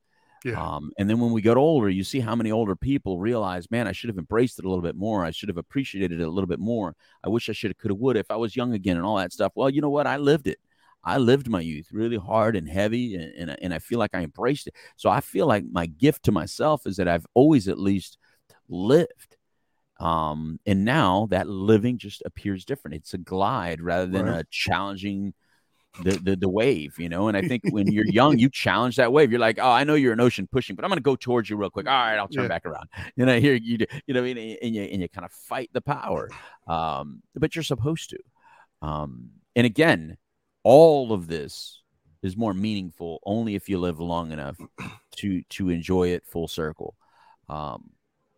Yeah. 0.44 0.60
Um, 0.60 0.90
and 0.98 1.08
then 1.08 1.20
when 1.20 1.32
we 1.32 1.42
get 1.42 1.56
older, 1.56 1.88
you 1.88 2.02
see 2.02 2.20
how 2.20 2.34
many 2.34 2.50
older 2.50 2.74
people 2.74 3.18
realize, 3.18 3.70
man, 3.70 3.86
I 3.86 3.92
should 3.92 4.08
have 4.08 4.18
embraced 4.18 4.58
it 4.58 4.64
a 4.64 4.68
little 4.68 4.82
bit 4.82 4.96
more. 4.96 5.24
I 5.24 5.32
should 5.32 5.48
have 5.50 5.58
appreciated 5.58 6.20
it 6.20 6.24
a 6.24 6.30
little 6.30 6.48
bit 6.48 6.58
more. 6.58 6.96
I 7.22 7.28
wish 7.28 7.48
I 7.48 7.52
should 7.52 7.70
have, 7.70 7.78
could 7.78 7.90
have, 7.90 7.98
would 7.98 8.16
if 8.16 8.30
I 8.30 8.36
was 8.36 8.56
young 8.56 8.72
again 8.72 8.96
and 8.96 9.04
all 9.04 9.18
that 9.18 9.32
stuff. 9.32 9.52
Well, 9.54 9.68
you 9.68 9.82
know 9.82 9.90
what? 9.90 10.06
I 10.06 10.16
lived 10.16 10.46
it. 10.46 10.58
I 11.04 11.18
lived 11.18 11.48
my 11.48 11.60
youth 11.60 11.88
really 11.92 12.16
hard 12.18 12.56
and 12.56 12.68
heavy, 12.68 13.14
and, 13.14 13.32
and, 13.50 13.62
and 13.62 13.74
I 13.74 13.78
feel 13.78 13.98
like 13.98 14.14
I 14.14 14.22
embraced 14.22 14.66
it. 14.66 14.74
So 14.96 15.10
I 15.10 15.20
feel 15.20 15.46
like 15.46 15.64
my 15.70 15.86
gift 15.86 16.24
to 16.24 16.32
myself 16.32 16.86
is 16.86 16.96
that 16.96 17.08
I've 17.08 17.26
always 17.34 17.68
at 17.68 17.78
least 17.78 18.18
lived. 18.68 19.36
Um, 19.98 20.58
and 20.66 20.84
now 20.84 21.26
that 21.30 21.48
living 21.48 21.98
just 21.98 22.22
appears 22.24 22.64
different. 22.64 22.96
It's 22.96 23.14
a 23.14 23.18
glide 23.18 23.82
rather 23.82 24.06
than 24.06 24.26
Right. 24.26 24.40
a 24.40 24.44
challenging 24.50 25.34
the, 26.02 26.12
the 26.18 26.36
the 26.36 26.48
wave, 26.48 26.98
you 26.98 27.08
know. 27.08 27.28
And 27.28 27.36
I 27.36 27.42
think 27.42 27.62
when 27.68 27.90
you're 27.90 28.06
young, 28.06 28.38
you 28.38 28.48
challenge 28.48 28.96
that 28.96 29.12
wave. 29.12 29.30
You're 29.30 29.40
like, 29.40 29.58
oh, 29.60 29.70
I 29.70 29.84
know 29.84 29.94
you're 29.94 30.12
an 30.14 30.20
ocean 30.20 30.48
pushing, 30.50 30.76
but 30.76 30.84
I'm 30.84 30.90
gonna 30.90 31.00
go 31.02 31.16
towards 31.16 31.50
you 31.50 31.56
real 31.56 31.70
quick. 31.70 31.86
All 31.86 31.92
right, 31.92 32.16
I'll 32.16 32.28
turn 32.28 32.44
Yeah. 32.44 32.48
back 32.48 32.64
around. 32.64 32.88
You 33.16 33.26
know, 33.26 33.38
here 33.40 33.54
you 33.54 33.78
do, 33.78 33.86
you 34.06 34.14
know, 34.14 34.22
what 34.22 34.30
I 34.30 34.34
mean? 34.34 34.56
and 34.62 34.74
you 34.74 34.82
and 34.82 35.02
you 35.02 35.08
kind 35.08 35.24
of 35.24 35.32
fight 35.32 35.70
the 35.72 35.80
power, 35.82 36.30
um, 36.66 37.22
but 37.34 37.54
you're 37.54 37.62
supposed 37.64 38.10
to. 38.10 38.18
Um, 38.82 39.30
and 39.56 39.66
again, 39.66 40.16
all 40.62 41.12
of 41.12 41.26
this 41.26 41.82
is 42.22 42.36
more 42.36 42.54
meaningful 42.54 43.20
only 43.24 43.54
if 43.54 43.68
you 43.68 43.78
live 43.78 44.00
long 44.00 44.32
enough 44.32 44.56
to 45.16 45.42
to 45.44 45.68
enjoy 45.70 46.08
it 46.08 46.26
full 46.26 46.48
circle. 46.48 46.96
Um, 47.48 47.90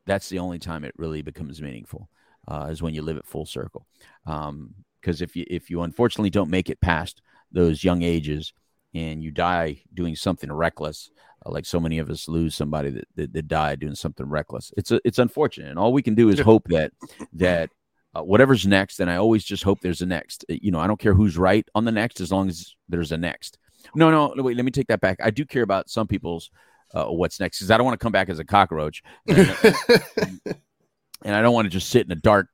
that's 0.07 0.29
the 0.29 0.39
only 0.39 0.59
time 0.59 0.85
it 0.85 0.95
really 0.97 1.23
becomes 1.23 1.61
meaningful 1.63 2.09
uh, 2.49 2.69
is 2.71 2.83
when 2.83 2.95
you 2.95 3.03
live 3.03 3.17
it 3.17 3.27
full 3.27 3.47
circle. 3.47 3.87
Um, 4.27 4.75
because 5.01 5.21
if 5.21 5.35
you 5.35 5.45
if 5.51 5.69
you 5.69 5.83
unfortunately 5.83 6.31
don't 6.31 6.51
make 6.51 6.71
it 6.71 6.81
past 6.81 7.23
those 7.51 7.83
young 7.83 8.03
ages 8.03 8.53
and 8.95 9.23
you 9.23 9.31
die 9.31 9.83
doing 9.95 10.15
something 10.15 10.53
reckless, 10.53 11.11
uh, 11.45 11.51
like 11.51 11.67
so 11.67 11.81
many 11.81 11.99
of 11.99 12.09
us 12.09 12.29
lose 12.29 12.55
somebody 12.55 12.91
that, 12.91 13.09
that, 13.17 13.33
that 13.33 13.49
died 13.49 13.81
doing 13.81 13.95
something 13.95 14.27
reckless, 14.27 14.73
it's 14.77 14.93
a, 14.93 15.01
it's 15.05 15.19
unfortunate. 15.19 15.71
And 15.71 15.79
all 15.79 15.93
we 15.93 16.03
can 16.03 16.15
do 16.15 16.29
is 16.29 16.39
hope 16.39 16.69
that 16.69 16.93
that 17.33 17.71
uh, 18.15 18.23
whatever's 18.23 18.67
next, 18.67 19.01
and 19.01 19.11
I 19.11 19.17
always 19.17 19.45
just 19.45 19.65
hope 19.65 19.81
there's 19.81 20.03
a 20.03 20.07
next. 20.07 20.45
Uh, 20.51 20.57
You 20.61 20.71
know, 20.71 20.81
I 20.81 20.87
don't 20.87 21.01
care 21.01 21.15
who's 21.15 21.37
right 21.37 21.67
on 21.75 21.85
the 21.85 21.93
next 21.93 22.21
as 22.21 22.31
long 22.31 22.49
as 22.49 22.75
there's 22.89 23.13
a 23.13 23.17
next. 23.17 23.59
No, 23.95 24.11
no, 24.11 24.43
wait. 24.43 24.57
Let 24.57 24.65
me 24.65 24.71
take 24.71 24.89
that 24.89 25.01
back. 25.01 25.19
I 25.23 25.31
do 25.31 25.45
care 25.45 25.63
about 25.63 25.91
some 25.91 26.07
people's 26.07 26.51
uh, 26.95 27.07
what's 27.07 27.41
next 27.41 27.59
because 27.59 27.71
I 27.71 27.77
don't 27.77 27.87
want 27.87 27.99
to 27.99 28.05
come 28.05 28.13
back 28.13 28.29
as 28.29 28.39
a 28.39 28.45
cockroach, 28.45 29.03
and, 29.27 29.39
and 31.25 31.35
I 31.35 31.43
don't 31.43 31.55
want 31.55 31.67
to 31.67 31.71
just 31.71 31.89
sit 31.91 32.07
in 32.07 32.13
a 32.13 32.17
dark 32.17 32.49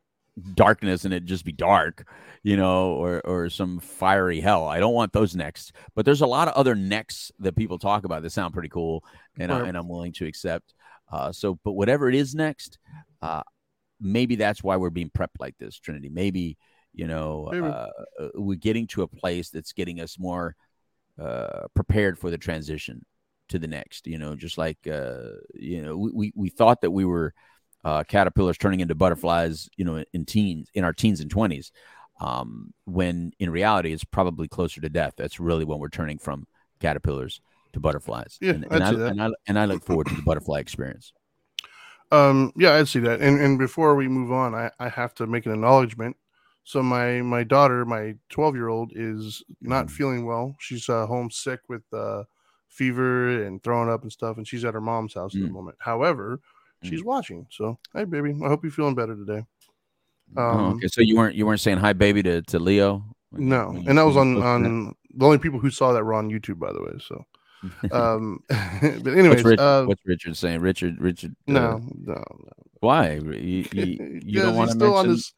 darkness 0.55 1.05
and 1.05 1.13
it 1.13 1.25
just 1.25 1.45
be 1.45 1.53
dark, 1.53 2.07
you 2.43 2.57
know, 2.57 2.93
or 2.93 3.21
or 3.27 3.51
some 3.51 3.81
fiery 3.81 4.41
hell. 4.41 4.67
I 4.67 4.79
don't 4.79 4.95
want 4.95 5.13
those 5.13 5.35
next. 5.35 5.73
But 5.95 6.05
there's 6.05 6.21
a 6.23 6.27
lot 6.27 6.49
of 6.49 6.55
other 6.55 6.75
necks 6.75 7.33
that 7.41 7.57
people 7.57 7.79
talk 7.79 8.05
about 8.05 8.23
that 8.23 8.31
sound 8.31 8.55
pretty 8.55 8.69
cool, 8.69 9.05
and 9.39 9.51
I, 9.53 9.69
and 9.69 9.77
I'm 9.77 9.89
willing 9.89 10.13
to 10.15 10.27
accept. 10.27 10.73
Uh, 11.11 11.33
so, 11.33 11.59
but 11.65 11.73
whatever 11.73 12.09
it 12.09 12.15
is 12.15 12.35
next, 12.35 12.79
uh, 13.23 13.43
maybe 14.01 14.37
that's 14.37 14.63
why 14.63 14.77
we're 14.77 14.91
being 14.91 15.11
prepped 15.11 15.41
like 15.41 15.57
this, 15.59 15.79
Trinity. 15.79 16.09
Maybe 16.09 16.57
you 16.95 17.07
know 17.07 17.49
Maybe. 17.51 17.67
uh, 17.67 17.87
uh, 18.21 18.29
we're 18.35 18.57
getting 18.57 18.87
to 18.89 19.03
a 19.03 19.09
place 19.09 19.51
that's 19.51 19.73
getting 19.73 20.01
us 20.01 20.19
more 20.19 20.57
uh, 21.21 21.67
prepared 21.75 22.19
for 22.19 22.31
the 22.31 22.39
transition 22.39 23.05
to 23.49 23.59
the 23.59 23.67
next. 23.67 24.07
You 24.07 24.19
know, 24.19 24.37
just 24.37 24.59
like 24.59 24.79
uh, 24.87 25.31
you 25.55 25.83
know, 25.83 25.97
we, 25.97 26.11
we 26.13 26.33
we 26.35 26.49
thought 26.49 26.81
that 26.83 26.91
we 26.91 27.05
were 27.05 27.35
uh, 27.85 28.05
caterpillars 28.05 28.59
turning 28.59 28.81
into 28.81 28.95
butterflies. 28.95 29.69
You 29.77 29.85
know, 29.85 30.05
in 30.13 30.25
teens, 30.25 30.69
in 30.75 30.85
our 30.85 30.93
teens 30.93 31.21
and 31.21 31.31
twenties, 31.31 31.73
um, 32.21 32.73
when 32.85 33.33
in 33.39 33.51
reality 33.51 33.93
it's 33.93 34.05
probably 34.05 34.49
closer 34.49 34.81
to 34.81 34.89
death. 34.89 35.15
That's 35.17 35.41
really 35.41 35.65
when 35.65 35.79
we're 35.79 35.89
turning 35.89 36.19
from 36.19 36.47
caterpillars 36.81 37.41
to 37.73 37.81
butterflies. 37.81 38.39
Yeah, 38.41 38.53
and, 38.53 38.67
and, 38.71 38.85
I, 38.85 38.91
and 38.91 39.23
I 39.23 39.29
and 39.47 39.59
I 39.59 39.65
look 39.65 39.85
forward 39.85 40.07
to 40.09 40.15
the 40.15 40.23
butterfly 40.23 40.61
experience. 40.61 41.13
Um, 42.11 42.53
yeah, 42.57 42.75
I'd 42.75 42.89
see 42.89 43.01
that. 43.01 43.21
And 43.21 43.41
and 43.41 43.59
before 43.59 43.95
we 43.95 44.09
move 44.09 44.33
on, 44.33 44.55
I, 44.55 44.71
I 44.79 44.89
have 44.89 45.15
to 45.17 45.27
make 45.27 45.47
an 45.47 45.53
acknowledgement. 45.53 46.17
So 46.65 46.83
my 46.83 47.23
my 47.23 47.45
daughter, 47.45 47.85
my 47.85 48.15
12 48.31 48.55
year 48.55 48.69
old, 48.69 48.93
is 48.95 49.43
not 49.61 49.87
Mhm. 49.87 49.91
feeling 49.91 50.27
well. 50.27 50.57
She's 50.59 50.89
uh, 50.89 51.07
homesick 51.07 51.61
with 51.69 51.83
uh, 51.93 52.25
fever 52.69 53.43
and 53.45 53.63
throwing 53.63 53.91
up 53.91 54.03
and 54.03 54.13
stuff, 54.13 54.37
and 54.37 54.47
she's 54.47 54.65
at 54.65 54.75
her 54.75 54.81
mom's 54.81 55.15
house 55.15 55.35
at 55.35 55.41
the 55.43 55.49
Mm. 55.49 55.53
moment. 55.53 55.77
However, 55.81 56.41
she's 56.83 57.03
watching. 57.05 57.47
So 57.51 57.79
hey, 57.95 58.05
baby, 58.05 58.35
I 58.45 58.49
hope 58.49 58.63
you're 58.65 58.73
feeling 58.73 58.95
better 58.95 59.15
today. 59.17 59.45
oh, 60.37 60.43
Um, 60.43 60.77
okay, 60.77 60.89
so 60.89 61.01
you 61.01 61.17
weren't 61.17 61.35
you 61.35 61.47
weren't 61.47 61.61
saying 61.61 61.79
hi, 61.79 61.93
baby, 61.93 62.23
to, 62.23 62.43
to 62.43 62.59
Leo? 62.59 63.05
No, 63.33 63.71
and 63.87 63.99
that 63.99 64.05
was 64.05 64.17
on 64.17 64.43
on 64.43 64.95
the 65.15 65.25
only 65.25 65.39
people 65.39 65.59
who 65.59 65.71
saw 65.71 65.93
that 65.93 66.05
were 66.05 66.15
on 66.15 66.31
YouTube, 66.31 66.59
by 66.59 66.73
the 66.73 66.83
way. 66.83 66.93
So? 67.01 67.25
um, 67.93 68.41
but 68.49 69.13
anyways, 69.13 69.29
what's, 69.29 69.45
Richard, 69.45 69.61
uh, 69.61 69.85
what's 69.85 70.07
Richard 70.07 70.37
saying? 70.37 70.61
Richard, 70.61 71.01
Richard. 71.01 71.35
uh, 71.49 71.53
no, 71.53 71.83
no, 72.05 72.15
no. 72.15 72.23
why? 72.81 73.15
You, 73.15 73.21
you, 73.73 74.21
you 74.25 74.43
don't 74.43 74.55
want 74.57 74.71
to 74.71 74.77
mention 74.77 75.11
this. 75.11 75.33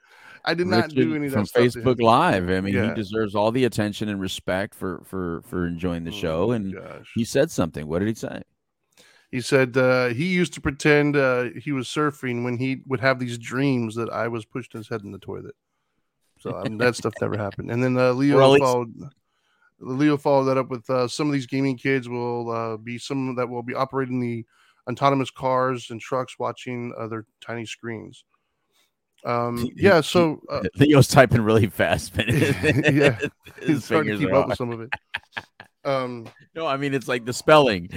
I 0.44 0.54
did 0.54 0.66
not 0.68 0.88
do 0.90 1.00
Richard 1.00 1.16
any 1.16 1.26
of 1.26 1.32
from. 1.32 1.44
Facebook 1.46 2.00
Live. 2.00 2.48
I 2.48 2.60
mean, 2.62 2.74
Yeah. 2.74 2.88
he 2.88 2.94
deserves 2.94 3.34
all 3.34 3.52
the 3.52 3.64
attention 3.64 4.08
and 4.08 4.20
respect 4.20 4.74
for 4.74 5.02
for 5.04 5.42
for 5.46 5.66
enjoying 5.66 6.04
the 6.04 6.10
Oh 6.10 6.14
show. 6.14 6.50
And 6.52 6.74
gosh. 6.74 7.10
he 7.14 7.24
said 7.24 7.50
something. 7.50 7.86
What 7.86 7.98
did 7.98 8.08
he 8.08 8.14
say? 8.14 8.42
He 9.30 9.40
said 9.42 9.76
uh, 9.76 10.08
he 10.08 10.26
used 10.26 10.54
to 10.54 10.60
pretend 10.60 11.14
uh, 11.16 11.50
he 11.62 11.72
was 11.72 11.86
surfing 11.88 12.42
when 12.42 12.56
he 12.58 12.80
would 12.86 13.00
have 13.00 13.18
these 13.18 13.38
dreams 13.38 13.94
that 13.94 14.10
I 14.10 14.28
was 14.28 14.44
pushing 14.44 14.78
his 14.78 14.88
head 14.88 15.02
in 15.02 15.12
the 15.12 15.18
toilet. 15.18 15.54
So 16.40 16.56
um, 16.56 16.78
that 16.78 16.96
stuff 16.96 17.12
never 17.20 17.36
happened. 17.36 17.70
And 17.70 17.84
then 17.84 17.96
uh, 17.98 18.12
Leo 18.12 18.48
least- 18.50 18.62
followed. 18.64 18.94
Leo 19.80 20.16
followed 20.16 20.44
that 20.44 20.58
up 20.58 20.68
with 20.68 20.88
uh, 20.90 21.08
some 21.08 21.26
of 21.26 21.32
these 21.32 21.46
gaming 21.46 21.76
kids 21.76 22.08
will 22.08 22.50
uh, 22.50 22.76
be 22.76 22.98
some 22.98 23.34
that 23.36 23.48
will 23.48 23.62
be 23.62 23.74
operating 23.74 24.20
the 24.20 24.44
autonomous 24.88 25.30
cars 25.30 25.88
and 25.90 26.00
trucks, 26.00 26.38
watching 26.38 26.92
uh, 26.98 27.06
their 27.08 27.26
tiny 27.40 27.64
screens. 27.66 28.24
Um, 29.24 29.68
yeah, 29.76 30.00
so 30.00 30.40
uh, 30.50 30.62
Leo's 30.76 31.08
typing 31.08 31.42
really 31.42 31.66
fast, 31.66 32.16
man. 32.16 32.26
Yeah, 32.94 33.18
starting 33.78 34.12
to 34.12 34.18
keep 34.18 34.32
up 34.32 34.44
on. 34.44 34.48
with 34.50 34.58
some 34.58 34.70
of 34.72 34.80
it. 34.80 34.90
Um, 35.82 36.28
No, 36.54 36.66
I 36.66 36.76
mean 36.76 36.92
it's 36.92 37.08
like 37.08 37.24
the 37.24 37.32
spelling. 37.32 37.88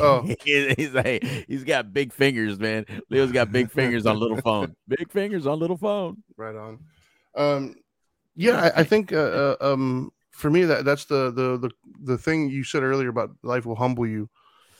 Oh. 0.00 0.22
He- 0.44 0.74
he's 0.76 0.92
like 0.92 1.24
he's 1.48 1.64
got 1.64 1.92
big 1.92 2.12
fingers, 2.12 2.58
man. 2.58 2.86
Leo's 3.10 3.32
got 3.32 3.50
big 3.50 3.70
fingers 3.70 4.06
on 4.06 4.18
little 4.18 4.40
phone. 4.40 4.74
Big 4.88 5.10
fingers 5.10 5.46
on 5.46 5.58
little 5.58 5.76
phone. 5.76 6.22
right 6.36 6.54
on 6.54 6.78
um 7.34 7.74
yeah 8.36 8.70
i, 8.76 8.80
I 8.80 8.84
think 8.84 9.10
uh, 9.10 9.16
uh, 9.16 9.56
um 9.60 10.12
for 10.32 10.50
me 10.50 10.64
that 10.64 10.84
that's 10.84 11.04
the 11.06 11.30
the 11.30 11.58
the 11.58 11.70
the 12.04 12.18
thing 12.18 12.50
you 12.50 12.64
said 12.64 12.82
earlier 12.82 13.08
about 13.08 13.30
life 13.42 13.66
will 13.66 13.76
humble 13.76 14.06
you 14.06 14.28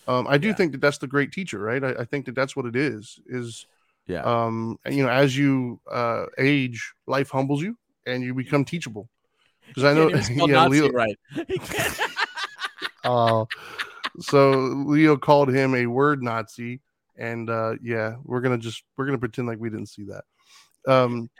um 0.08 0.26
i 0.28 0.38
do 0.38 0.48
Yeah. 0.48 0.54
think 0.54 0.72
that 0.72 0.80
that's 0.80 0.98
the 0.98 1.06
great 1.06 1.32
teacher 1.32 1.58
right 1.58 1.82
I, 1.84 1.90
I 1.90 2.04
think 2.04 2.26
that 2.26 2.34
that's 2.34 2.56
what 2.56 2.66
it 2.66 2.76
is 2.76 3.20
is 3.26 3.66
Yeah. 4.06 4.22
um 4.22 4.78
you 4.86 5.02
know 5.02 5.10
as 5.10 5.36
you 5.36 5.80
uh 5.90 6.26
age 6.38 6.92
life 7.06 7.30
humbles 7.30 7.62
you 7.62 7.76
and 8.06 8.22
you 8.22 8.34
become 8.34 8.64
teachable 8.64 9.08
because 9.68 9.84
I 9.84 9.94
know 9.94 10.08
Can't 10.08 10.20
even 10.20 10.22
spell 10.36 10.48
yeah, 10.48 10.64
Nazi 10.64 10.80
Leo. 10.80 10.92
right. 10.92 11.18
Uh, 13.04 13.44
so 14.20 14.52
Leo 14.86 15.16
called 15.16 15.48
him 15.52 15.74
a 15.74 15.86
word 15.86 16.22
Nazi, 16.22 16.80
and 17.16 17.50
uh, 17.50 17.74
yeah, 17.82 18.16
we're 18.24 18.40
gonna 18.40 18.58
just 18.58 18.84
we're 18.96 19.06
gonna 19.06 19.18
pretend 19.18 19.48
like 19.48 19.58
we 19.58 19.70
didn't 19.70 19.88
see 19.88 20.04
that. 20.04 20.24
Um, 20.86 21.30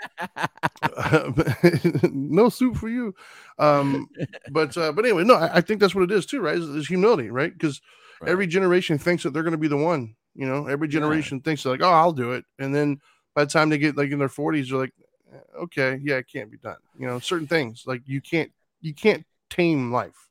no 2.12 2.48
soup 2.48 2.76
for 2.76 2.88
you. 2.88 3.14
Um, 3.58 4.08
but 4.50 4.76
uh, 4.76 4.92
but 4.92 5.04
anyway, 5.04 5.24
no, 5.24 5.34
I, 5.34 5.56
I 5.56 5.60
think 5.60 5.80
that's 5.80 5.94
what 5.94 6.04
it 6.04 6.10
is 6.10 6.26
too, 6.26 6.40
right? 6.40 6.56
Is, 6.56 6.68
is 6.68 6.88
humility, 6.88 7.30
right? 7.30 7.52
Because 7.52 7.80
Right. 8.20 8.30
every 8.30 8.46
generation 8.46 8.98
thinks 8.98 9.24
that 9.24 9.32
they're 9.32 9.42
going 9.42 9.50
to 9.50 9.58
be 9.58 9.66
the 9.66 9.76
one. 9.76 10.14
You 10.36 10.46
know, 10.46 10.66
every 10.66 10.86
Yeah. 10.86 10.92
generation 10.92 11.40
thinks 11.40 11.64
they're 11.64 11.72
like, 11.72 11.82
oh, 11.82 11.90
I'll 11.90 12.12
do 12.12 12.32
it, 12.32 12.44
and 12.60 12.72
then 12.72 13.00
by 13.34 13.44
the 13.44 13.50
time 13.50 13.68
they 13.68 13.78
get 13.78 13.96
like 13.96 14.12
in 14.12 14.20
their 14.20 14.28
forties, 14.28 14.70
they're 14.70 14.78
like, 14.78 14.92
"Eh, 15.32 15.38
okay, 15.62 15.98
yeah, 16.00 16.18
it 16.18 16.28
can't 16.32 16.48
be 16.48 16.56
done. 16.56 16.76
You 16.96 17.08
know, 17.08 17.18
certain 17.18 17.48
things 17.48 17.82
like 17.84 18.02
you 18.06 18.20
can't 18.20 18.52
you 18.80 18.94
can't 18.94 19.26
tame 19.50 19.90
life 19.90 20.28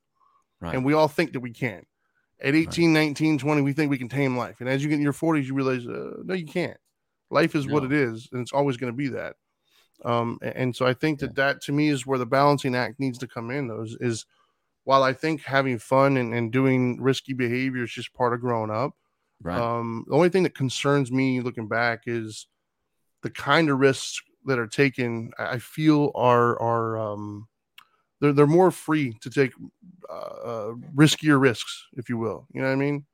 right. 0.62 0.74
and 0.74 0.86
we 0.86 0.94
all 0.94 1.10
think 1.10 1.34
that 1.34 1.42
we 1.42 1.52
can. 1.52 1.86
At 2.44 2.56
18, 2.56 2.92
19, 2.92 3.38
20, 3.38 3.62
we 3.62 3.74
think 3.74 3.92
we 3.92 4.00
can 4.00 4.10
tame 4.10 4.36
life. 4.36 4.62
And 4.62 4.70
as 4.70 4.82
you 4.82 4.90
get 4.90 4.96
in 4.96 5.02
your 5.04 5.14
40s, 5.14 5.46
you 5.46 5.54
realize, 5.54 5.86
uh, 5.86 6.24
no, 6.24 6.34
you 6.34 6.48
can't. 6.48 6.78
Life 7.32 7.56
is 7.56 7.68
what 7.68 7.84
it 7.84 7.94
is, 7.94 8.30
and 8.32 8.42
it's 8.42 8.54
always 8.54 8.78
going 8.78 8.92
to 8.92 8.98
be 8.98 9.08
that. 9.10 9.36
Um, 10.04 10.40
and, 10.42 10.76
so 10.76 10.86
I 10.86 10.94
think 10.94 11.20
that 11.20 11.36
that 11.36 11.62
to 11.64 11.72
me 11.72 11.90
is 11.90 12.06
where 12.06 12.18
the 12.18 12.26
balancing 12.26 12.76
act 12.76 13.00
needs 13.00 13.18
to 13.20 13.28
come 13.28 13.52
in. 13.52 13.68
Those 13.68 13.96
is 14.00 14.26
while 14.84 15.04
I 15.04 15.14
think 15.14 15.44
having 15.44 15.78
fun 15.78 16.18
and, 16.18 16.34
and 16.34 16.52
doing 16.52 17.00
risky 17.02 17.34
behavior 17.34 17.84
is 17.84 17.92
just 17.92 18.14
part 18.14 18.34
of 18.34 18.42
growing 18.42 18.72
up. 18.72 18.96
right. 19.42 19.60
Um, 19.60 20.06
the 20.08 20.16
only 20.16 20.30
thing 20.30 20.44
that 20.44 20.56
concerns 20.56 21.12
me 21.12 21.40
looking 21.40 21.68
back 21.68 22.04
is 22.08 22.48
the 23.22 23.30
kind 23.30 23.70
of 23.70 23.80
risks 23.80 24.22
that 24.46 24.60
are 24.60 24.68
taken. 24.68 25.32
I 25.38 25.54
I 25.54 25.60
feel 25.60 26.12
are 26.16 26.60
are 26.60 26.98
um, 26.98 27.48
they're 28.20 28.34
they're 28.34 28.48
more 28.48 28.72
free 28.72 29.14
to 29.22 29.30
take 29.30 29.54
uh, 30.10 30.14
uh, 30.14 30.74
riskier 30.96 31.40
risks, 31.40 31.88
if 31.94 32.10
you 32.10 32.18
will. 32.18 32.48
You 32.54 32.62
know 32.62 32.68
what 32.68 32.74
I 32.74 32.78
mean? 32.78 33.06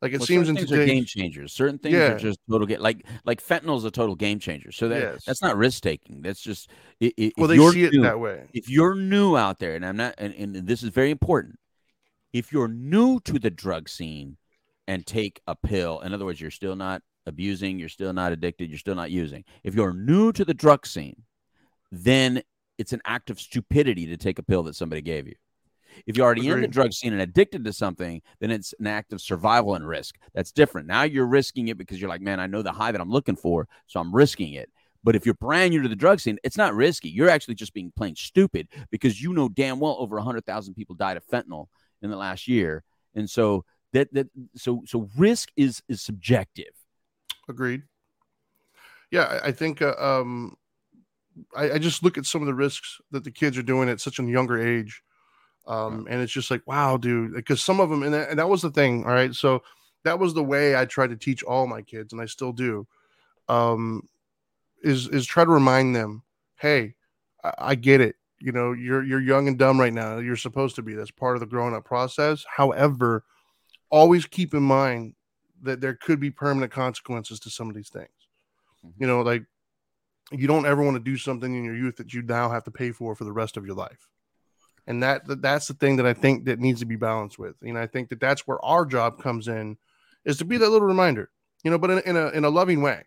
Like 0.00 0.12
it 0.12 0.18
Well, 0.20 0.26
seems 0.26 0.46
certain 0.46 0.56
in 0.62 0.66
things 0.68 0.78
are 0.80 0.86
game 0.86 1.04
changers. 1.04 1.52
Certain 1.52 1.78
things 1.78 1.94
Yeah. 1.94 2.12
are 2.12 2.18
just 2.18 2.38
total 2.48 2.66
get 2.66 2.80
like 2.80 3.04
like 3.24 3.42
fentanyl 3.42 3.76
is 3.76 3.84
a 3.84 3.90
total 3.90 4.14
game 4.14 4.38
changer. 4.38 4.70
So 4.70 4.88
that 4.88 5.00
Yes. 5.00 5.24
that's 5.24 5.42
not 5.42 5.56
risk 5.56 5.82
taking. 5.82 6.22
That's 6.22 6.40
just 6.40 6.70
i- 7.02 7.12
i- 7.18 7.32
well, 7.36 7.50
if 7.50 7.56
they 7.56 7.62
you're 7.62 7.72
see 7.72 7.84
it 7.84 7.92
new- 7.92 8.02
that 8.02 8.20
way. 8.20 8.46
if 8.52 8.68
you're 8.70 8.94
new 8.94 9.36
out 9.36 9.58
there, 9.58 9.74
and 9.74 9.84
I'm 9.84 9.96
not, 9.96 10.14
and, 10.18 10.32
and 10.34 10.54
this 10.68 10.82
is 10.84 10.90
very 10.90 11.10
important, 11.10 11.58
if 12.32 12.52
you're 12.52 12.68
new 12.68 13.18
to 13.20 13.38
the 13.40 13.50
drug 13.50 13.88
scene 13.88 14.36
and 14.86 15.04
take 15.04 15.40
a 15.48 15.56
pill, 15.56 15.98
in 16.00 16.14
other 16.14 16.24
words, 16.24 16.40
you're 16.40 16.50
still 16.52 16.76
not 16.76 17.02
abusing, 17.26 17.78
you're 17.78 17.88
still 17.88 18.12
not 18.12 18.30
addicted, 18.32 18.70
you're 18.70 18.78
still 18.78 18.94
not 18.94 19.10
using. 19.10 19.44
If 19.64 19.74
you're 19.74 19.92
new 19.92 20.32
to 20.32 20.44
the 20.44 20.54
drug 20.54 20.86
scene, 20.86 21.24
then 21.90 22.42
it's 22.78 22.92
an 22.92 23.00
act 23.04 23.30
of 23.30 23.40
stupidity 23.40 24.06
to 24.06 24.16
take 24.16 24.38
a 24.38 24.42
pill 24.44 24.62
that 24.62 24.76
somebody 24.76 25.02
gave 25.02 25.26
you. 25.26 25.34
If 26.06 26.16
you're 26.16 26.26
already 26.26 26.48
in 26.48 26.60
the 26.60 26.68
drug 26.68 26.92
scene 26.92 27.12
and 27.12 27.22
addicted 27.22 27.64
to 27.64 27.72
something, 27.72 28.22
then 28.40 28.50
it's 28.50 28.74
an 28.78 28.86
act 28.86 29.12
of 29.12 29.20
survival 29.20 29.74
and 29.74 29.86
risk. 29.86 30.16
That's 30.34 30.52
different. 30.52 30.86
Now 30.86 31.02
you're 31.02 31.26
risking 31.26 31.68
it 31.68 31.78
because 31.78 32.00
you're 32.00 32.10
like, 32.10 32.20
man, 32.20 32.40
I 32.40 32.46
know 32.46 32.62
the 32.62 32.72
high 32.72 32.92
that 32.92 33.00
I'm 33.00 33.10
looking 33.10 33.36
for, 33.36 33.66
so 33.86 34.00
I'm 34.00 34.14
risking 34.14 34.54
it. 34.54 34.70
But 35.04 35.16
if 35.16 35.24
you're 35.24 35.34
brand 35.34 35.70
new 35.70 35.82
to 35.82 35.88
the 35.88 35.96
drug 35.96 36.20
scene, 36.20 36.38
it's 36.42 36.56
not 36.56 36.74
risky. 36.74 37.08
You're 37.08 37.30
actually 37.30 37.54
just 37.54 37.72
being 37.72 37.92
plain 37.96 38.16
stupid 38.16 38.68
because 38.90 39.22
you 39.22 39.32
know 39.32 39.48
damn 39.48 39.78
well 39.78 39.96
over 39.98 40.16
100,000 40.16 40.74
people 40.74 40.96
died 40.96 41.16
of 41.16 41.26
fentanyl 41.26 41.66
in 42.02 42.10
the 42.10 42.16
last 42.16 42.48
year. 42.48 42.82
And 43.14 43.28
so 43.28 43.64
that 43.92 44.12
that 44.12 44.28
so 44.54 44.82
so 44.86 45.08
risk 45.16 45.50
is 45.56 45.82
is 45.88 46.02
subjective. 46.02 46.72
Agreed. 47.48 47.82
Yeah, 49.10 49.22
I, 49.22 49.48
I 49.48 49.52
think 49.52 49.80
uh, 49.80 49.94
um, 49.98 50.56
I, 51.56 51.72
I 51.72 51.78
just 51.78 52.02
look 52.02 52.18
at 52.18 52.26
some 52.26 52.42
of 52.42 52.46
the 52.46 52.54
risks 52.54 53.00
that 53.10 53.24
the 53.24 53.30
kids 53.30 53.56
are 53.56 53.62
doing 53.62 53.88
at 53.88 54.00
such 54.00 54.18
a 54.18 54.24
younger 54.24 54.60
age, 54.60 55.02
um, 55.68 56.06
and 56.08 56.22
it's 56.22 56.32
just 56.32 56.50
like, 56.50 56.66
wow, 56.66 56.96
dude. 56.96 57.34
Because 57.34 57.62
some 57.62 57.78
of 57.78 57.90
them, 57.90 58.02
and 58.02 58.14
that, 58.14 58.30
and 58.30 58.38
that 58.38 58.48
was 58.48 58.62
the 58.62 58.70
thing. 58.70 59.04
All 59.04 59.12
right, 59.12 59.34
so 59.34 59.62
that 60.04 60.18
was 60.18 60.32
the 60.32 60.42
way 60.42 60.74
I 60.74 60.86
tried 60.86 61.10
to 61.10 61.16
teach 61.16 61.42
all 61.42 61.66
my 61.66 61.82
kids, 61.82 62.12
and 62.12 62.22
I 62.22 62.26
still 62.26 62.52
do. 62.52 62.86
Um, 63.48 64.08
is 64.82 65.08
is 65.08 65.26
try 65.26 65.44
to 65.44 65.50
remind 65.50 65.94
them, 65.94 66.22
hey, 66.56 66.94
I, 67.44 67.52
I 67.58 67.74
get 67.74 68.00
it. 68.00 68.16
You 68.40 68.52
know, 68.52 68.72
you're 68.72 69.04
you're 69.04 69.20
young 69.20 69.46
and 69.46 69.58
dumb 69.58 69.78
right 69.78 69.92
now. 69.92 70.18
You're 70.18 70.36
supposed 70.36 70.74
to 70.76 70.82
be. 70.82 70.94
That's 70.94 71.10
part 71.10 71.36
of 71.36 71.40
the 71.40 71.46
growing 71.46 71.74
up 71.74 71.84
process. 71.84 72.46
However, 72.48 73.24
always 73.90 74.24
keep 74.24 74.54
in 74.54 74.62
mind 74.62 75.14
that 75.62 75.80
there 75.82 75.94
could 75.94 76.18
be 76.18 76.30
permanent 76.30 76.72
consequences 76.72 77.40
to 77.40 77.50
some 77.50 77.68
of 77.68 77.74
these 77.74 77.90
things. 77.90 78.08
You 78.98 79.06
know, 79.06 79.20
like 79.20 79.44
you 80.32 80.46
don't 80.46 80.66
ever 80.66 80.82
want 80.82 80.94
to 80.96 81.02
do 81.02 81.18
something 81.18 81.54
in 81.54 81.64
your 81.64 81.76
youth 81.76 81.96
that 81.96 82.14
you 82.14 82.22
now 82.22 82.48
have 82.48 82.64
to 82.64 82.70
pay 82.70 82.92
for 82.92 83.14
for 83.14 83.24
the 83.24 83.32
rest 83.32 83.58
of 83.58 83.66
your 83.66 83.74
life. 83.74 84.08
And 84.88 85.02
that, 85.02 85.26
that 85.26 85.42
that's 85.42 85.68
the 85.68 85.74
thing 85.74 85.96
that 85.96 86.06
I 86.06 86.14
think 86.14 86.46
that 86.46 86.58
needs 86.58 86.80
to 86.80 86.86
be 86.86 86.96
balanced 86.96 87.38
with. 87.38 87.54
You 87.62 87.74
know, 87.74 87.80
I 87.80 87.86
think 87.86 88.08
that 88.08 88.20
that's 88.20 88.46
where 88.46 88.58
our 88.64 88.86
job 88.86 89.22
comes 89.22 89.46
in, 89.46 89.76
is 90.24 90.38
to 90.38 90.46
be 90.46 90.56
that 90.56 90.70
little 90.70 90.88
reminder. 90.88 91.30
You 91.62 91.70
know, 91.70 91.78
but 91.78 91.90
in, 91.90 91.98
in 92.00 92.16
a 92.16 92.28
in 92.30 92.44
a 92.44 92.48
loving 92.48 92.80
way, 92.80 93.04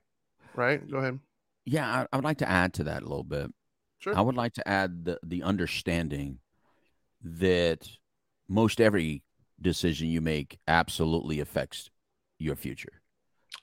right? 0.55 0.79
Go 0.89 0.97
ahead. 0.97 1.19
Yeah, 1.65 1.87
I, 1.87 2.07
I 2.13 2.17
would 2.17 2.23
like 2.23 2.37
to 2.37 2.49
add 2.49 2.73
to 2.75 2.83
that 2.85 3.01
a 3.01 3.07
little 3.07 3.23
bit. 3.23 3.51
Sure. 3.99 4.15
I 4.15 4.21
would 4.21 4.35
like 4.35 4.53
to 4.53 4.67
add 4.67 5.05
the, 5.05 5.19
the 5.23 5.43
understanding 5.43 6.39
that 7.23 7.87
most 8.47 8.79
every 8.81 9.23
decision 9.61 10.07
you 10.07 10.21
make 10.21 10.59
absolutely 10.67 11.39
affects 11.39 11.89
your 12.39 12.55
future. 12.55 13.01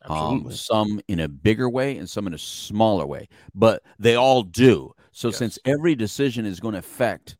Um, 0.07 0.50
some 0.52 1.00
in 1.09 1.18
a 1.20 1.28
bigger 1.28 1.68
way 1.68 1.98
and 1.98 2.09
some 2.09 2.26
in 2.26 2.35
a 2.35 2.38
smaller 2.38 3.04
way, 3.04 3.28
but 3.54 3.83
they 3.98 4.14
all 4.14 4.42
do. 4.42 4.92
So, 5.12 5.28
Yes. 5.28 5.38
since 5.38 5.59
every 5.64 5.96
decision 5.96 6.46
is 6.46 6.61
going 6.61 6.74
to 6.74 6.78
affect 6.78 7.37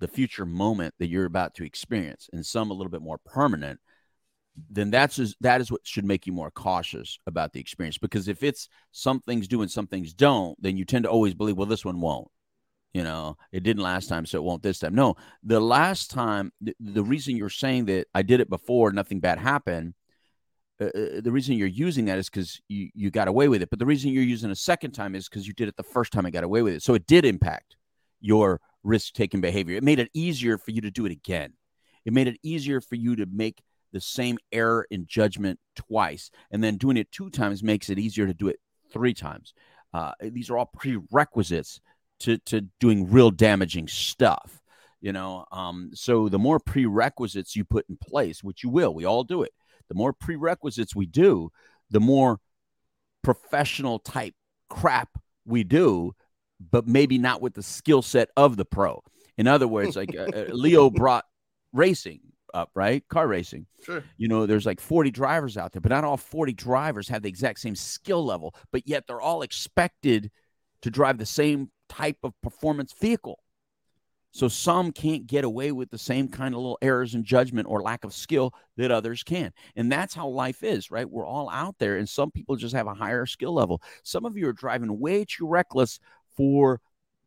the 0.00 0.08
future 0.08 0.46
moment 0.46 0.94
that 0.98 1.08
you're 1.08 1.26
about 1.26 1.54
to 1.54 1.64
experience, 1.64 2.28
and 2.32 2.44
some 2.44 2.70
a 2.70 2.74
little 2.74 2.90
bit 2.90 3.02
more 3.02 3.18
permanent, 3.24 3.78
then 4.68 4.90
that's 4.90 5.18
is, 5.18 5.36
that 5.40 5.60
is 5.60 5.70
what 5.70 5.86
should 5.86 6.04
make 6.04 6.26
you 6.26 6.32
more 6.32 6.50
cautious 6.50 7.18
about 7.26 7.52
the 7.52 7.60
experience. 7.60 7.98
Because 7.98 8.26
if 8.26 8.42
it's 8.42 8.68
some 8.90 9.20
things 9.20 9.46
do 9.46 9.62
and 9.62 9.70
some 9.70 9.86
things 9.86 10.12
don't, 10.12 10.60
then 10.60 10.76
you 10.76 10.84
tend 10.84 11.04
to 11.04 11.10
always 11.10 11.34
believe, 11.34 11.56
well, 11.56 11.66
this 11.66 11.84
one 11.84 12.00
won't. 12.00 12.28
You 12.92 13.04
know, 13.04 13.36
it 13.52 13.62
didn't 13.62 13.84
last 13.84 14.08
time, 14.08 14.26
so 14.26 14.38
it 14.38 14.42
won't 14.42 14.64
this 14.64 14.80
time. 14.80 14.96
No, 14.96 15.14
the 15.44 15.60
last 15.60 16.10
time, 16.10 16.52
the, 16.60 16.74
the 16.80 17.04
reason 17.04 17.36
you're 17.36 17.48
saying 17.48 17.84
that 17.84 18.08
I 18.12 18.22
did 18.22 18.40
it 18.40 18.50
before, 18.50 18.90
nothing 18.90 19.20
bad 19.20 19.38
happened. 19.38 19.94
Uh, 20.80 20.86
uh, 20.86 21.20
the 21.20 21.30
reason 21.30 21.56
you're 21.56 21.68
using 21.68 22.06
that 22.06 22.18
is 22.18 22.28
because 22.28 22.60
you, 22.68 22.90
you 22.94 23.10
got 23.12 23.28
away 23.28 23.46
with 23.46 23.62
it. 23.62 23.70
But 23.70 23.78
the 23.78 23.86
reason 23.86 24.10
you're 24.10 24.24
using 24.24 24.50
a 24.50 24.56
second 24.56 24.90
time 24.90 25.14
is 25.14 25.28
because 25.28 25.46
you 25.46 25.52
did 25.52 25.68
it 25.68 25.76
the 25.76 25.84
first 25.84 26.12
time 26.12 26.26
and 26.26 26.32
got 26.32 26.42
away 26.42 26.62
with 26.62 26.74
it. 26.74 26.82
So 26.82 26.94
it 26.94 27.06
did 27.06 27.24
impact 27.24 27.76
your 28.20 28.60
risk 28.82 29.12
taking 29.12 29.40
behavior. 29.40 29.76
It 29.76 29.84
made 29.84 29.98
it 29.98 30.10
easier 30.14 30.58
for 30.58 30.70
you 30.70 30.80
to 30.82 30.90
do 30.90 31.06
it 31.06 31.12
again. 31.12 31.54
It 32.04 32.12
made 32.12 32.28
it 32.28 32.38
easier 32.42 32.80
for 32.80 32.94
you 32.94 33.16
to 33.16 33.26
make 33.26 33.62
the 33.92 34.00
same 34.00 34.38
error 34.52 34.86
in 34.90 35.06
judgment 35.06 35.58
twice. 35.76 36.30
And 36.50 36.62
then 36.62 36.76
doing 36.76 36.96
it 36.96 37.12
two 37.12 37.30
times 37.30 37.62
makes 37.62 37.90
it 37.90 37.98
easier 37.98 38.26
to 38.26 38.34
do 38.34 38.48
it 38.48 38.60
three 38.92 39.14
times. 39.14 39.52
Uh, 39.92 40.12
these 40.20 40.50
are 40.50 40.58
all 40.58 40.66
prerequisites 40.66 41.80
to, 42.20 42.38
to 42.38 42.62
doing 42.78 43.10
real 43.10 43.30
damaging 43.30 43.88
stuff. 43.88 44.60
You 45.00 45.12
know, 45.12 45.46
um, 45.50 45.90
so 45.94 46.28
the 46.28 46.38
more 46.38 46.60
prerequisites 46.60 47.56
you 47.56 47.64
put 47.64 47.86
in 47.88 47.96
place, 47.96 48.44
which 48.44 48.62
you 48.62 48.68
will, 48.68 48.94
we 48.94 49.06
all 49.06 49.24
do 49.24 49.42
it. 49.42 49.52
The 49.88 49.94
more 49.94 50.12
prerequisites 50.12 50.94
we 50.94 51.06
do, 51.06 51.50
the 51.90 52.00
more 52.00 52.38
professional 53.22 53.98
type 53.98 54.34
crap 54.68 55.08
we 55.44 55.64
do, 55.64 56.12
but 56.70 56.86
maybe 56.86 57.18
not 57.18 57.40
with 57.40 57.54
the 57.54 57.62
skill 57.62 58.02
set 58.02 58.30
of 58.36 58.56
the 58.56 58.64
pro. 58.64 59.02
In 59.38 59.46
other 59.46 59.66
words, 59.66 59.96
like 59.96 60.14
uh, 60.16 60.28
uh, 60.34 60.44
Leo 60.52 60.90
brought 60.90 61.24
racing 61.72 62.20
up, 62.52 62.70
right? 62.74 63.06
Car 63.08 63.26
racing. 63.26 63.66
Sure. 63.84 64.04
You 64.16 64.28
know, 64.28 64.46
there's 64.46 64.66
like 64.66 64.80
40 64.80 65.10
drivers 65.10 65.56
out 65.56 65.72
there, 65.72 65.80
but 65.80 65.90
not 65.90 66.04
all 66.04 66.16
40 66.16 66.52
drivers 66.52 67.08
have 67.08 67.22
the 67.22 67.28
exact 67.28 67.60
same 67.60 67.74
skill 67.74 68.24
level, 68.24 68.54
but 68.72 68.86
yet 68.86 69.06
they're 69.06 69.20
all 69.20 69.42
expected 69.42 70.30
to 70.82 70.90
drive 70.90 71.18
the 71.18 71.26
same 71.26 71.70
type 71.88 72.18
of 72.22 72.34
performance 72.42 72.92
vehicle. 72.92 73.38
So 74.32 74.46
some 74.46 74.92
can't 74.92 75.26
get 75.26 75.44
away 75.44 75.72
with 75.72 75.90
the 75.90 75.98
same 75.98 76.28
kind 76.28 76.54
of 76.54 76.60
little 76.60 76.78
errors 76.80 77.16
in 77.16 77.24
judgment 77.24 77.66
or 77.68 77.82
lack 77.82 78.04
of 78.04 78.14
skill 78.14 78.54
that 78.76 78.92
others 78.92 79.24
can. 79.24 79.52
And 79.74 79.90
that's 79.90 80.14
how 80.14 80.28
life 80.28 80.62
is, 80.62 80.90
right? 80.90 81.08
We're 81.08 81.26
all 81.26 81.50
out 81.50 81.76
there, 81.78 81.96
and 81.96 82.08
some 82.08 82.30
people 82.30 82.54
just 82.54 82.74
have 82.74 82.86
a 82.86 82.94
higher 82.94 83.26
skill 83.26 83.52
level. 83.52 83.82
Some 84.04 84.24
of 84.24 84.36
you 84.36 84.46
are 84.48 84.52
driving 84.52 85.00
way 85.00 85.24
too 85.24 85.48
reckless 85.48 85.98
for 86.36 86.80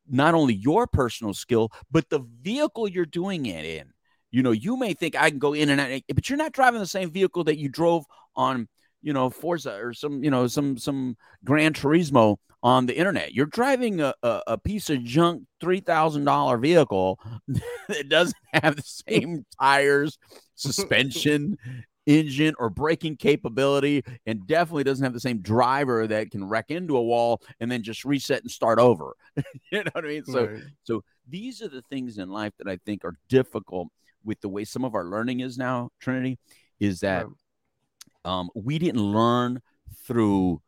not 0.09 0.33
only 0.33 0.53
your 0.53 0.87
personal 0.87 1.33
skill, 1.33 1.71
but 1.91 2.09
the 2.09 2.19
vehicle 2.41 2.87
you're 2.87 3.05
doing 3.05 3.45
it 3.45 3.65
in. 3.65 3.91
You 4.31 4.41
know, 4.41 4.51
you 4.51 4.77
may 4.77 4.93
think 4.93 5.15
I 5.15 5.29
can 5.29 5.39
go 5.39 5.53
in 5.53 5.69
and 5.69 5.79
out, 5.79 6.01
but 6.13 6.29
you're 6.29 6.37
not 6.37 6.53
driving 6.53 6.79
the 6.79 6.87
same 6.87 7.11
vehicle 7.11 7.43
that 7.45 7.59
you 7.59 7.69
drove 7.69 8.05
on, 8.35 8.67
you 9.01 9.13
know, 9.13 9.29
Forza 9.29 9.75
or 9.75 9.93
some, 9.93 10.23
you 10.23 10.31
know, 10.31 10.47
some 10.47 10.77
some 10.77 11.15
Gran 11.45 11.73
Turismo 11.73 12.37
on 12.63 12.87
the 12.87 12.97
internet. 12.97 13.33
You're 13.33 13.45
driving 13.45 14.01
a, 14.01 14.13
a, 14.23 14.41
a 14.47 14.57
piece 14.57 14.89
of 14.89 15.03
junk 15.03 15.43
three 15.61 15.81
thousand 15.81 16.25
dollar 16.25 16.57
vehicle 16.57 17.19
that 17.87 18.09
doesn't 18.09 18.35
have 18.53 18.75
the 18.75 18.81
same 18.81 19.45
tires, 19.59 20.17
suspension, 20.55 21.57
engine, 22.05 22.53
or 22.59 22.69
braking 22.69 23.15
capability, 23.17 24.03
and 24.25 24.45
definitely 24.47 24.83
doesn't 24.83 25.03
have 25.03 25.13
the 25.13 25.19
same 25.19 25.39
driver 25.39 26.07
that 26.07 26.31
can 26.31 26.43
wreck 26.43 26.69
into 26.71 26.97
a 26.97 27.01
wall 27.03 27.41
and 27.59 27.71
then 27.71 27.83
just 27.83 28.03
reset 28.05 28.41
and 28.41 28.51
start 28.51 28.79
over. 28.79 29.13
you 29.71 29.83
know 29.83 29.91
what 29.93 30.05
I 30.05 30.07
mean? 30.07 30.25
So 30.25 30.45
Right. 30.45 30.61
so 30.83 31.03
these 31.27 31.61
are 31.61 31.69
the 31.69 31.81
things 31.83 32.17
in 32.17 32.29
life 32.29 32.53
that 32.57 32.67
I 32.67 32.77
think 32.85 33.05
are 33.05 33.15
difficult 33.29 33.87
with 34.25 34.39
the 34.41 34.49
way 34.49 34.63
some 34.65 34.83
of 34.85 34.95
our 34.95 35.05
learning 35.05 35.39
is 35.41 35.57
now, 35.57 35.89
Trinity, 35.99 36.37
is 36.79 36.99
that 37.01 37.25
um, 38.25 38.49
we 38.55 38.79
didn't 38.79 39.01
learn 39.01 39.61
through 40.05 40.61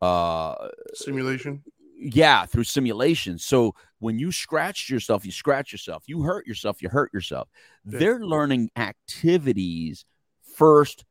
uh, 0.00 0.68
Simulation. 0.94 1.62
yeah, 1.96 2.46
through 2.46 2.64
simulation. 2.64 3.38
So 3.38 3.74
when 3.98 4.18
you 4.18 4.32
scratch 4.32 4.88
yourself, 4.88 5.24
you 5.26 5.32
scratch 5.32 5.72
yourself. 5.72 6.04
You 6.06 6.22
hurt 6.22 6.46
yourself, 6.46 6.80
you 6.82 6.88
hurt 6.88 7.12
yourself. 7.12 7.48
Yeah. 7.84 7.98
They're 7.98 8.20
learning 8.24 8.70
activities 8.76 10.04
first 10.56 11.04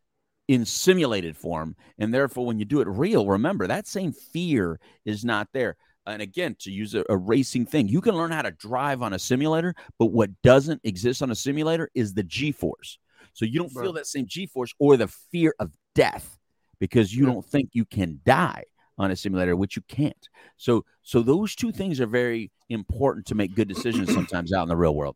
in 0.47 0.65
simulated 0.65 1.37
form. 1.37 1.75
And 1.97 2.13
therefore, 2.13 2.45
when 2.45 2.59
you 2.59 2.65
do 2.65 2.81
it 2.81 2.87
real, 2.87 3.27
remember 3.27 3.67
that 3.67 3.87
same 3.87 4.11
fear 4.11 4.79
is 5.05 5.23
not 5.23 5.47
there. 5.53 5.77
And 6.07 6.21
again, 6.21 6.55
to 6.59 6.71
use 6.71 6.95
a, 6.95 7.03
a 7.07 7.15
racing 7.15 7.67
thing, 7.67 7.87
you 7.87 8.01
can 8.01 8.15
learn 8.15 8.31
how 8.31 8.41
to 8.41 8.51
drive 8.51 9.03
on 9.03 9.13
a 9.13 9.19
simulator, 9.19 9.75
but 9.99 10.07
what 10.07 10.29
doesn't 10.41 10.81
exist 10.83 11.21
on 11.21 11.29
a 11.29 11.35
simulator 11.35 11.89
is 11.93 12.13
the 12.13 12.23
G 12.23 12.51
force. 12.51 12.97
So 13.33 13.45
you 13.45 13.59
don't 13.59 13.69
feel 13.69 13.93
that 13.93 14.07
same 14.07 14.25
G 14.25 14.47
force 14.47 14.73
or 14.79 14.97
the 14.97 15.07
fear 15.07 15.53
of 15.59 15.71
death 15.93 16.39
because 16.79 17.15
you 17.15 17.25
don't 17.25 17.45
think 17.45 17.69
you 17.73 17.85
can 17.85 18.19
die 18.25 18.63
on 18.97 19.11
a 19.11 19.15
simulator, 19.15 19.55
which 19.55 19.75
you 19.75 19.83
can't. 19.87 20.29
So, 20.57 20.83
so 21.03 21.21
those 21.21 21.55
two 21.55 21.71
things 21.71 22.01
are 22.01 22.07
very 22.07 22.51
important 22.69 23.25
to 23.27 23.35
make 23.35 23.55
good 23.55 23.67
decisions 23.67 24.11
sometimes 24.13 24.51
out 24.51 24.63
in 24.63 24.69
the 24.69 24.75
real 24.75 24.95
world. 24.95 25.15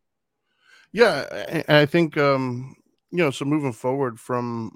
Yeah, 0.91 1.21
and 1.49 1.78
I 1.78 1.86
think 1.88 2.17
um, 2.17 2.76
you 3.14 3.20
know, 3.20 3.30
so 3.30 3.45
moving 3.45 3.72
forward 3.72 4.20
from 4.20 4.76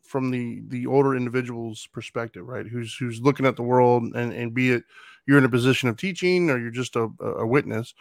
from 0.00 0.30
the 0.30 0.62
the 0.68 0.86
older 0.86 1.14
individual's 1.14 1.86
perspective, 1.92 2.46
right? 2.48 2.66
Who's 2.66 2.96
who's 2.96 3.20
looking 3.20 3.44
at 3.44 3.56
the 3.56 3.62
world 3.62 4.04
and 4.14 4.32
and 4.32 4.54
be 4.54 4.70
it 4.70 4.84
you're 5.26 5.36
in 5.36 5.44
a 5.44 5.50
position 5.50 5.90
of 5.90 5.98
teaching 5.98 6.48
or 6.48 6.58
you're 6.58 6.70
just 6.70 6.96
a, 6.96 7.10
a 7.20 7.46
witness. 7.46 7.94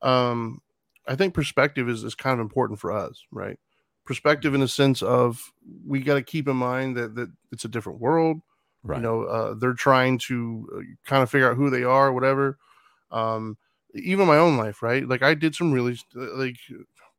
Um, 0.00 0.60
I 1.06 1.16
think 1.16 1.34
perspective 1.34 1.86
is 1.88 2.02
is 2.02 2.14
kind 2.14 2.40
of 2.40 2.44
important 2.44 2.80
for 2.80 2.90
us, 2.92 3.24
right? 3.30 3.58
Perspective 4.06 4.54
in 4.54 4.60
the 4.60 4.68
sense 4.68 5.02
of 5.02 5.52
we 5.86 6.00
got 6.00 6.14
to 6.14 6.22
keep 6.22 6.48
in 6.48 6.56
mind 6.56 6.96
that 6.96 7.14
that 7.16 7.30
it's 7.52 7.66
a 7.66 7.68
different 7.68 8.00
world. 8.00 8.40
Right. 8.82 8.96
You 8.96 9.02
know, 9.02 9.22
uh, 9.24 9.54
they're 9.54 9.74
trying 9.74 10.16
to 10.28 10.68
uh, 10.74 10.80
kind 11.04 11.22
of 11.22 11.30
figure 11.30 11.50
out 11.50 11.58
who 11.58 11.68
they 11.68 11.84
are, 11.84 12.10
whatever. 12.10 12.56
Um, 13.10 13.58
even 13.94 14.26
my 14.26 14.38
own 14.38 14.56
life, 14.56 14.82
right? 14.82 15.06
Like 15.06 15.22
I 15.22 15.34
did 15.34 15.54
some 15.54 15.72
really 15.72 15.98
like 16.14 16.56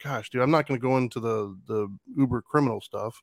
gosh, 0.03 0.29
dude, 0.29 0.41
I'm 0.41 0.51
not 0.51 0.67
going 0.67 0.79
to 0.79 0.85
go 0.85 0.97
into 0.97 1.19
the 1.19 1.57
the 1.67 1.87
uber 2.15 2.41
criminal 2.41 2.81
stuff, 2.81 3.21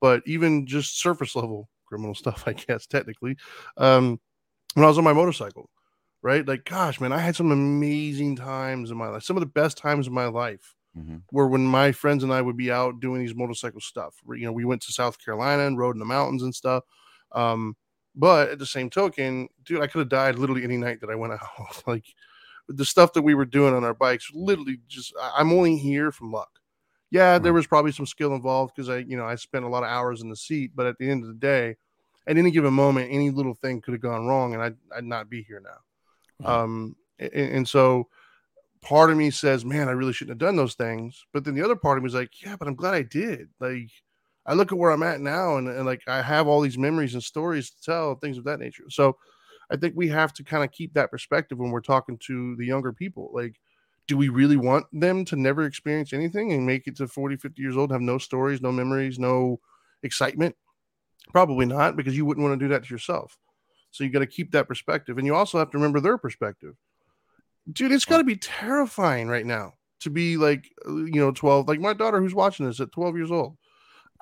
but 0.00 0.22
even 0.26 0.66
just 0.66 1.00
surface 1.00 1.36
level 1.36 1.68
criminal 1.86 2.14
stuff, 2.22 2.44
I 2.46 2.52
guess 2.54 2.86
technically. 2.86 3.36
Um, 3.76 4.20
when 4.74 4.84
I 4.84 4.88
was 4.88 4.98
on 4.98 5.04
my 5.04 5.12
motorcycle, 5.12 5.70
right? 6.22 6.46
Like, 6.46 6.64
gosh, 6.64 7.00
man, 7.00 7.12
I 7.12 7.18
had 7.18 7.36
some 7.36 7.50
amazing 7.52 8.36
times 8.36 8.90
in 8.90 8.96
my 8.98 9.08
life. 9.08 9.22
Some 9.24 9.36
of 9.36 9.40
the 9.40 9.46
best 9.46 9.78
times 9.78 10.06
in 10.06 10.14
my 10.14 10.26
life 10.26 10.74
Mhm. 10.94 11.22
were 11.32 11.48
when 11.48 11.66
my 11.66 11.92
friends 11.92 12.22
and 12.24 12.32
I 12.32 12.42
would 12.42 12.56
be 12.56 12.70
out 12.70 13.00
doing 13.00 13.20
these 13.20 13.34
motorcycle 13.34 13.80
stuff. 13.80 14.16
You 14.28 14.46
know, 14.46 14.52
we 14.52 14.64
went 14.64 14.82
to 14.82 14.92
South 14.92 15.18
Carolina 15.22 15.66
and 15.66 15.78
rode 15.78 15.94
in 15.96 16.00
the 16.00 16.04
mountains 16.06 16.42
and 16.42 16.54
stuff. 16.54 16.84
Um, 17.32 17.76
but 18.14 18.50
at 18.50 18.58
the 18.58 18.66
same 18.66 18.88
token, 18.90 19.48
dude, 19.64 19.82
I 19.82 19.86
could 19.88 19.98
have 20.00 20.08
died 20.08 20.38
literally 20.38 20.64
any 20.64 20.76
night 20.78 21.00
that 21.00 21.10
I 21.10 21.14
went 21.16 21.32
out. 21.58 21.82
like 21.86 22.06
the 22.68 22.84
stuff 22.84 23.12
that 23.12 23.22
we 23.22 23.34
were 23.34 23.44
doing 23.44 23.74
on 23.74 23.84
our 23.84 23.94
bikes, 23.94 24.30
literally 24.34 24.78
just 24.88 25.14
I'm 25.20 25.52
only 25.52 25.76
here 25.76 26.10
from 26.10 26.32
luck. 26.32 26.50
Yeah, 27.10 27.38
there 27.38 27.52
was 27.52 27.66
probably 27.66 27.92
some 27.92 28.06
skill 28.06 28.34
involved 28.34 28.74
because 28.74 28.88
I, 28.88 28.98
you 28.98 29.16
know, 29.16 29.24
I 29.24 29.36
spent 29.36 29.64
a 29.64 29.68
lot 29.68 29.84
of 29.84 29.88
hours 29.88 30.22
in 30.22 30.28
the 30.28 30.36
seat, 30.36 30.72
but 30.74 30.86
at 30.86 30.98
the 30.98 31.08
end 31.08 31.22
of 31.22 31.28
the 31.28 31.34
day, 31.34 31.76
at 32.26 32.36
any 32.36 32.50
given 32.50 32.74
moment, 32.74 33.12
any 33.12 33.30
little 33.30 33.54
thing 33.54 33.80
could 33.80 33.94
have 33.94 34.00
gone 34.00 34.26
wrong 34.26 34.54
and 34.54 34.62
I'd, 34.62 34.76
I'd 34.94 35.04
not 35.04 35.30
be 35.30 35.42
here 35.42 35.62
now. 35.62 36.52
Um, 36.52 36.96
and, 37.18 37.32
and 37.32 37.68
so 37.68 38.08
part 38.82 39.10
of 39.10 39.16
me 39.16 39.30
says, 39.30 39.64
man, 39.64 39.88
I 39.88 39.92
really 39.92 40.12
shouldn't 40.12 40.40
have 40.40 40.46
done 40.46 40.56
those 40.56 40.74
things. 40.74 41.24
But 41.32 41.44
then 41.44 41.54
the 41.54 41.64
other 41.64 41.76
part 41.76 41.96
of 41.96 42.02
me 42.02 42.08
is 42.08 42.14
like, 42.14 42.42
yeah, 42.42 42.56
but 42.56 42.66
I'm 42.66 42.74
glad 42.74 42.94
I 42.94 43.02
did. 43.02 43.48
Like, 43.60 43.90
I 44.44 44.54
look 44.54 44.72
at 44.72 44.78
where 44.78 44.90
I'm 44.90 45.02
at 45.04 45.20
now 45.20 45.56
and, 45.56 45.68
and 45.68 45.86
like 45.86 46.02
I 46.08 46.22
have 46.22 46.48
all 46.48 46.60
these 46.60 46.78
memories 46.78 47.14
and 47.14 47.22
stories 47.22 47.70
to 47.70 47.82
tell, 47.82 48.14
things 48.16 48.38
of 48.38 48.44
that 48.44 48.60
nature. 48.60 48.84
So 48.90 49.16
I 49.70 49.76
think 49.76 49.94
we 49.96 50.08
have 50.08 50.32
to 50.34 50.44
kind 50.44 50.64
of 50.64 50.72
keep 50.72 50.94
that 50.94 51.10
perspective 51.10 51.58
when 51.58 51.70
we're 51.70 51.80
talking 51.80 52.18
to 52.26 52.56
the 52.56 52.66
younger 52.66 52.92
people. 52.92 53.30
Like, 53.32 53.56
do 54.06 54.16
we 54.16 54.28
really 54.28 54.56
want 54.56 54.86
them 54.92 55.24
to 55.26 55.36
never 55.36 55.64
experience 55.64 56.12
anything 56.12 56.52
and 56.52 56.64
make 56.64 56.86
it 56.86 56.96
to 56.96 57.08
40, 57.08 57.36
50 57.36 57.60
years 57.60 57.76
old, 57.76 57.90
have 57.90 58.00
no 58.00 58.18
stories, 58.18 58.62
no 58.62 58.70
memories, 58.70 59.18
no 59.18 59.60
excitement? 60.02 60.54
Probably 61.32 61.66
not, 61.66 61.96
because 61.96 62.16
you 62.16 62.24
wouldn't 62.24 62.46
want 62.46 62.58
to 62.58 62.64
do 62.64 62.72
that 62.72 62.84
to 62.84 62.94
yourself. 62.94 63.36
So 63.90 64.04
you 64.04 64.10
got 64.10 64.20
to 64.20 64.26
keep 64.26 64.52
that 64.52 64.68
perspective. 64.68 65.18
And 65.18 65.26
you 65.26 65.34
also 65.34 65.58
have 65.58 65.70
to 65.70 65.78
remember 65.78 66.00
their 66.00 66.18
perspective. 66.18 66.74
Dude, 67.72 67.90
it's 67.90 68.04
got 68.04 68.18
to 68.18 68.24
be 68.24 68.36
terrifying 68.36 69.26
right 69.26 69.46
now 69.46 69.72
to 70.00 70.10
be 70.10 70.36
like, 70.36 70.70
you 70.86 71.10
know, 71.14 71.32
12, 71.32 71.66
like 71.66 71.80
my 71.80 71.94
daughter 71.94 72.20
who's 72.20 72.34
watching 72.34 72.66
this 72.66 72.78
at 72.78 72.92
12 72.92 73.16
years 73.16 73.30
old. 73.32 73.56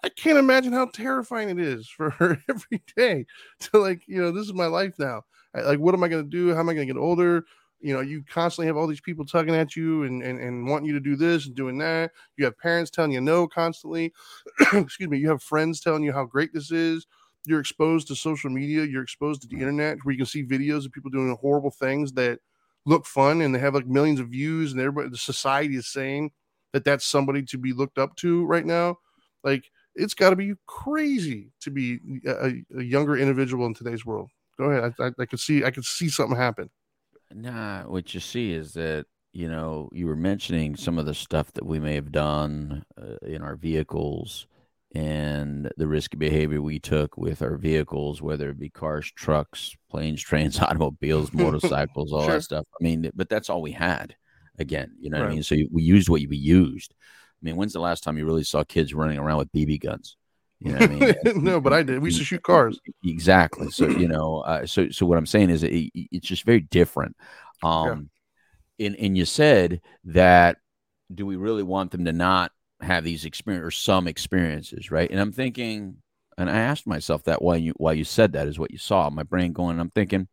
I 0.03 0.09
can't 0.09 0.39
imagine 0.39 0.73
how 0.73 0.87
terrifying 0.87 1.51
it 1.51 1.59
is 1.59 1.89
for 1.89 2.11
her 2.19 2.39
every 2.49 2.83
day 2.97 3.27
to 3.61 3.79
like, 3.79 4.03
you 4.07 4.21
know, 4.21 4.31
this 4.31 4.47
is 4.47 4.55
my 4.55 4.67
life 4.67 4.99
now. 4.99 5.25
Like, 5.55 5.79
what 5.79 5.95
am 5.95 6.03
I 6.03 6.09
going 6.09 6.25
to 6.25 6.29
do? 6.29 6.53
How 6.53 6.61
am 6.61 6.69
I 6.69 6.75
going 6.75 6.87
to 6.87 6.95
get 6.95 7.01
older? 7.01 7.45
You 7.81 7.95
know, 7.95 8.01
you 8.01 8.25
constantly 8.29 8.67
have 8.67 8.77
all 8.77 8.87
these 8.87 9.01
people 9.01 9.27
tugging 9.27 9.55
at 9.55 9.77
you 9.77 10.05
and, 10.05 10.23
and, 10.23 10.41
and 10.41 10.67
wanting 10.67 10.87
you 10.87 10.95
to 10.95 11.01
do 11.01 11.17
this 11.17 11.47
and 11.47 11.55
doing 11.55 11.79
that. 11.79 12.13
You 12.37 12.47
have 12.47 12.59
parents 12.59 12.91
telling 12.91 13.13
you 13.13 13.21
no 13.21 13.47
constantly. 13.47 14.13
Excuse 14.73 15.11
me. 15.11 15.19
You 15.19 15.29
have 15.29 15.43
friends 15.43 15.81
telling 15.81 16.03
you 16.03 16.13
how 16.13 16.25
great 16.25 16.53
this 16.55 16.71
is. 16.71 17.07
You're 17.47 17.61
exposed 17.61 18.09
to 18.09 18.17
social 18.17 18.49
media. 18.49 18.85
You're 18.85 19.03
exposed 19.03 19.43
to 19.43 19.49
the 19.49 19.57
mm-hmm. 19.57 19.63
internet 19.63 19.99
where 20.03 20.13
you 20.13 20.19
can 20.19 20.27
see 20.27 20.45
videos 20.45 20.87
of 20.87 20.93
people 20.93 21.11
doing 21.11 21.37
horrible 21.41 21.71
things 21.71 22.13
that 22.15 22.39
look 22.87 23.07
fun 23.07 23.43
and 23.43 23.55
they 23.55 23.59
have 23.59 23.75
like 23.75 23.87
millions 23.87 24.21
of 24.21 24.29
views 24.29 24.73
and 24.73 24.81
everybody, 24.81 25.09
the 25.09 25.17
society 25.17 25.77
is 25.77 25.87
saying 25.87 26.31
that 26.73 26.85
that's 26.85 27.05
somebody 27.05 27.43
to 27.43 27.59
be 27.59 27.73
looked 27.73 27.99
up 27.99 28.17
to 28.17 28.45
right 28.47 28.67
now. 28.67 28.99
Like, 29.43 29.71
it's 29.95 30.15
got 30.15 30.31
to 30.31 30.37
be 30.37 30.55
crazy 30.67 31.53
to 31.61 31.71
be 31.71 32.01
a- 32.27 32.65
a 32.77 32.83
younger 32.83 33.17
individual 33.17 33.67
in 33.67 33.75
today's 33.75 34.05
world. 34.05 34.31
Go 34.59 34.65
ahead. 34.71 34.95
I, 34.99 35.05
I, 35.05 35.11
I 35.21 35.27
could 35.27 35.41
see 35.41 35.65
I 35.65 35.71
could 35.71 35.85
see 35.85 36.09
something 36.09 36.37
happen. 36.37 36.71
Nah, 37.33 37.83
what 37.85 38.15
you 38.15 38.21
see 38.21 38.53
is 38.53 38.73
that 38.75 39.07
you 39.33 39.49
know 39.49 39.89
you 39.93 40.07
were 40.07 40.17
mentioning 40.17 40.77
some 40.77 40.99
of 40.99 41.07
the 41.07 41.15
stuff 41.15 41.53
that 41.55 41.67
we 41.67 41.81
may 41.81 41.95
have 41.95 42.13
done 42.13 42.85
uh, 43.01 43.17
in 43.27 43.43
our 43.43 43.57
vehicles 43.57 44.47
and 44.95 45.71
the 45.77 45.89
risky 45.89 46.17
behavior 46.17 46.63
we 46.63 46.79
took 46.79 47.17
with 47.17 47.43
our 47.43 47.57
vehicles, 47.57 48.23
whether 48.23 48.51
it 48.51 48.61
be 48.61 48.71
cars, 48.71 49.11
trucks, 49.17 49.75
planes, 49.91 50.23
trains, 50.23 50.59
automobiles, 50.61 51.33
motorcycles, 51.33 52.13
all 52.13 52.23
Sure. 52.23 52.35
that 52.35 52.43
stuff. 52.43 52.65
I 52.81 52.85
mean, 52.85 53.11
but 53.15 53.29
that's 53.29 53.51
all 53.51 53.61
we 53.61 53.73
had. 53.73 54.15
Again, 54.57 54.93
you 55.01 55.11
know 55.11 55.19
what 55.19 55.27
I 55.27 55.31
mean. 55.31 55.43
So 55.43 55.57
we 55.73 55.83
used 55.83 56.09
what 56.09 56.23
we 56.29 56.37
used. 56.37 56.95
I 57.01 57.43
mean, 57.43 57.57
when's 57.57 57.73
the 57.73 57.81
last 57.81 58.05
time 58.05 58.17
you 58.17 58.25
really 58.25 58.45
saw 58.45 58.63
kids 58.63 58.95
running 58.95 59.19
around 59.19 59.39
with 59.39 59.53
BB 59.53 59.81
guns? 59.81 60.17
You 60.65 60.73
know 60.73 60.79
what 60.81 60.91
I 60.91 60.95
mean? 60.95 61.15
no, 61.45 61.61
but 61.61 61.73
I 61.73 61.83
did. 61.83 62.01
We 62.01 62.09
used 62.09 62.19
to 62.19 62.25
shoot 62.25 62.43
cars. 62.43 62.81
exactly. 63.05 63.71
So 63.71 63.87
you 63.89 64.09
know 64.09 64.39
uh, 64.41 64.67
so 64.67 64.89
so 64.91 65.05
what 65.07 65.19
i'm 65.19 65.27
saying 65.27 65.51
is 65.51 65.63
it, 65.63 65.73
it- 65.73 66.09
it's 66.11 66.27
just 66.27 66.45
very 66.45 66.61
different. 66.61 67.17
Um 67.63 68.11
and 68.81 68.97
and 68.97 69.17
you 69.17 69.25
said 69.25 69.81
that 70.07 70.59
do 71.15 71.27
we 71.27 71.37
really 71.37 71.63
want 71.63 71.91
them 71.91 72.05
to 72.07 72.13
not 72.13 72.53
have 72.81 73.05
these 73.05 73.25
experience 73.25 73.65
or 73.67 73.71
some 73.71 74.09
experiences 74.09 74.91
right? 74.91 75.11
And 75.11 75.21
i'm 75.21 75.33
thinking 75.33 75.97
and 76.39 76.51
i 76.51 76.57
asked 76.59 76.87
myself 76.87 77.25
that 77.25 77.43
while 77.43 77.59
you 77.59 77.75
while 77.77 77.95
you 77.95 78.05
said 78.05 78.33
that 78.33 78.49
is 78.49 78.59
what 78.59 78.71
you 78.71 78.79
saw. 78.79 79.11
My 79.11 79.23
brain 79.23 79.53
going 79.53 79.73
and 79.73 79.81
i'm 79.81 79.91
thinking 79.91 80.29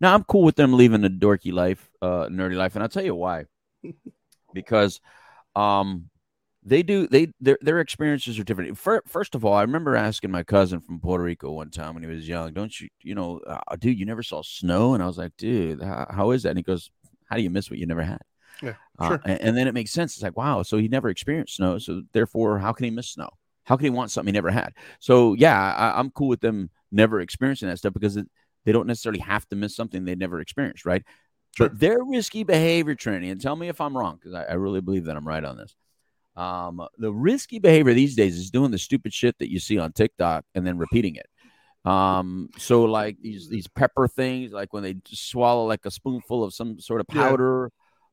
now 0.00 0.14
i'm 0.14 0.24
cool 0.24 0.44
with 0.44 0.56
them 0.56 0.74
leaving 0.74 1.02
the 1.02 1.10
dorky 1.10 1.52
life 1.52 1.90
uh 2.02 2.26
nerdy 2.28 2.56
life. 2.56 2.74
And 2.76 2.82
i'll 2.82 2.88
tell 2.88 3.04
you 3.04 3.14
why. 3.16 3.46
Because 4.54 5.00
um 5.56 6.10
they 6.64 6.82
do 6.82 7.06
they 7.08 7.32
their 7.40 7.58
their 7.60 7.80
experiences 7.80 8.38
are 8.38 8.44
different. 8.44 8.78
First 8.78 9.34
of 9.34 9.44
all, 9.44 9.54
I 9.54 9.62
remember 9.62 9.96
asking 9.96 10.30
my 10.30 10.42
cousin 10.42 10.80
from 10.80 11.00
Puerto 11.00 11.24
Rico 11.24 11.50
one 11.50 11.70
time 11.70 11.94
when 11.94 12.02
he 12.02 12.08
was 12.08 12.28
young, 12.28 12.52
"Don't 12.52 12.80
you, 12.80 12.88
you 13.02 13.14
know, 13.14 13.40
uh, 13.46 13.76
dude, 13.78 13.98
you 13.98 14.06
never 14.06 14.22
saw 14.22 14.42
snow?" 14.42 14.94
And 14.94 15.02
I 15.02 15.06
was 15.06 15.18
like, 15.18 15.36
"Dude, 15.36 15.82
how, 15.82 16.06
how 16.10 16.30
is 16.30 16.44
that?" 16.44 16.50
And 16.50 16.58
he 16.58 16.62
goes, 16.62 16.90
"How 17.26 17.36
do 17.36 17.42
you 17.42 17.50
miss 17.50 17.68
what 17.70 17.78
you 17.80 17.86
never 17.86 18.02
had?" 18.02 18.20
Yeah, 18.62 18.74
Uh, 18.98 19.08
sure. 19.08 19.20
and, 19.24 19.40
and 19.40 19.56
then 19.56 19.66
it 19.66 19.74
makes 19.74 19.90
sense. 19.90 20.14
It's 20.14 20.22
like, 20.22 20.36
wow, 20.36 20.62
so 20.62 20.76
he 20.76 20.86
never 20.86 21.08
experienced 21.08 21.56
snow, 21.56 21.78
so 21.78 22.02
therefore, 22.12 22.60
how 22.60 22.72
can 22.72 22.84
he 22.84 22.90
miss 22.90 23.08
snow? 23.10 23.30
How 23.64 23.76
can 23.76 23.84
he 23.84 23.90
want 23.90 24.12
something 24.12 24.32
he 24.32 24.36
never 24.36 24.50
had? 24.50 24.72
So 25.00 25.34
yeah, 25.34 25.74
I, 25.74 25.98
I'm 25.98 26.10
cool 26.10 26.28
with 26.28 26.40
them 26.40 26.70
never 26.92 27.20
experiencing 27.20 27.68
that 27.68 27.78
stuff 27.78 27.92
because 27.92 28.16
it, 28.16 28.28
they 28.64 28.70
don't 28.70 28.86
necessarily 28.86 29.20
have 29.20 29.48
to 29.48 29.56
miss 29.56 29.74
something 29.74 30.04
they 30.04 30.14
never 30.14 30.40
experienced, 30.40 30.86
right? 30.86 31.02
Sure. 31.56 31.68
But 31.68 31.80
their 31.80 31.98
risky 32.04 32.44
behavior, 32.44 32.94
training, 32.94 33.30
and 33.30 33.40
tell 33.40 33.56
me 33.56 33.68
if 33.68 33.80
I'm 33.80 33.96
wrong 33.96 34.16
because 34.16 34.34
I, 34.34 34.44
I 34.44 34.52
really 34.54 34.80
believe 34.80 35.04
that 35.06 35.16
I'm 35.16 35.26
right 35.26 35.42
on 35.44 35.56
this. 35.56 35.74
Um, 36.36 36.86
the 36.98 37.12
risky 37.12 37.58
behavior 37.58 37.92
these 37.94 38.16
days 38.16 38.36
is 38.38 38.50
doing 38.50 38.70
the 38.70 38.78
stupid 38.78 39.12
shit 39.12 39.36
that 39.38 39.50
you 39.50 39.58
see 39.60 39.78
on 39.78 39.92
TikTok 39.92 40.44
and 40.54 40.66
then 40.66 40.78
repeating 40.78 41.16
it. 41.16 41.26
Um, 41.84 42.48
so 42.58 42.84
like 42.84 43.16
these 43.20 43.48
these 43.48 43.66
pepper 43.66 44.06
things, 44.08 44.52
like 44.52 44.72
when 44.72 44.82
they 44.82 44.94
just 44.94 45.28
swallow 45.28 45.66
like 45.66 45.84
a 45.84 45.90
spoonful 45.90 46.44
of 46.44 46.54
some 46.54 46.78
sort 46.80 47.00
of 47.00 47.06
Yeah. 47.12 47.28
powder. 47.28 47.70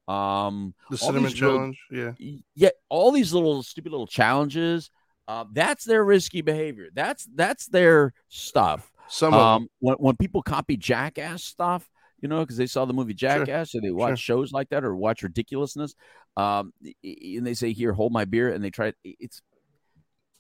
Um, 0.08 0.74
The 0.90 0.98
cinnamon 0.98 1.24
these 1.26 1.40
little- 1.40 1.58
challenge. 1.58 1.80
Yeah. 1.92 2.12
yeah, 2.56 2.70
all 2.90 3.12
these 3.12 3.32
little 3.34 3.62
stupid 3.64 3.92
little 3.92 4.08
challenges. 4.08 4.90
Uh, 5.28 5.46
that's 5.54 5.86
their 5.86 6.04
risky 6.04 6.42
behavior. 6.42 6.88
That's 6.94 7.28
that's 7.36 7.68
their 7.68 8.14
stuff. 8.28 8.92
Some 9.08 9.34
of. 9.36 9.40
Um, 9.40 9.68
when 9.80 9.96
when 9.98 10.16
people 10.18 10.42
copy 10.42 10.76
jackass 10.76 11.44
stuff, 11.44 11.88
you 12.22 12.28
know, 12.28 12.40
because 12.40 12.58
they 12.58 12.66
saw 12.66 12.86
the 12.86 12.94
movie 12.94 13.14
Jackass, 13.14 13.76
or 13.76 13.82
they 13.82 13.92
watch 13.92 14.18
shows 14.20 14.52
like 14.52 14.70
that, 14.70 14.84
or 14.84 14.96
watch 14.96 15.22
ridiculousness. 15.22 15.94
Um, 16.40 16.74
and 17.04 17.46
they 17.46 17.54
say, 17.54 17.74
"Here, 17.74 17.92
hold 17.94 18.12
my 18.14 18.26
beer," 18.26 18.50
and 18.54 18.64
they 18.64 18.70
try. 18.70 18.94
It's 19.04 19.42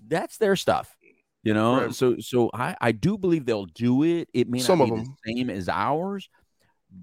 that's 0.07 0.37
their 0.37 0.55
stuff, 0.55 0.95
you 1.43 1.53
know. 1.53 1.85
Right. 1.85 1.93
So, 1.93 2.17
so 2.19 2.49
I 2.53 2.75
I 2.79 2.91
do 2.91 3.17
believe 3.17 3.45
they'll 3.45 3.65
do 3.65 4.03
it. 4.03 4.29
It 4.33 4.47
may 4.49 4.59
not 4.59 4.65
Some 4.67 4.79
be 4.79 4.83
of 4.85 4.89
the 4.91 4.95
them. 5.03 5.15
same 5.25 5.49
as 5.49 5.67
ours, 5.67 6.29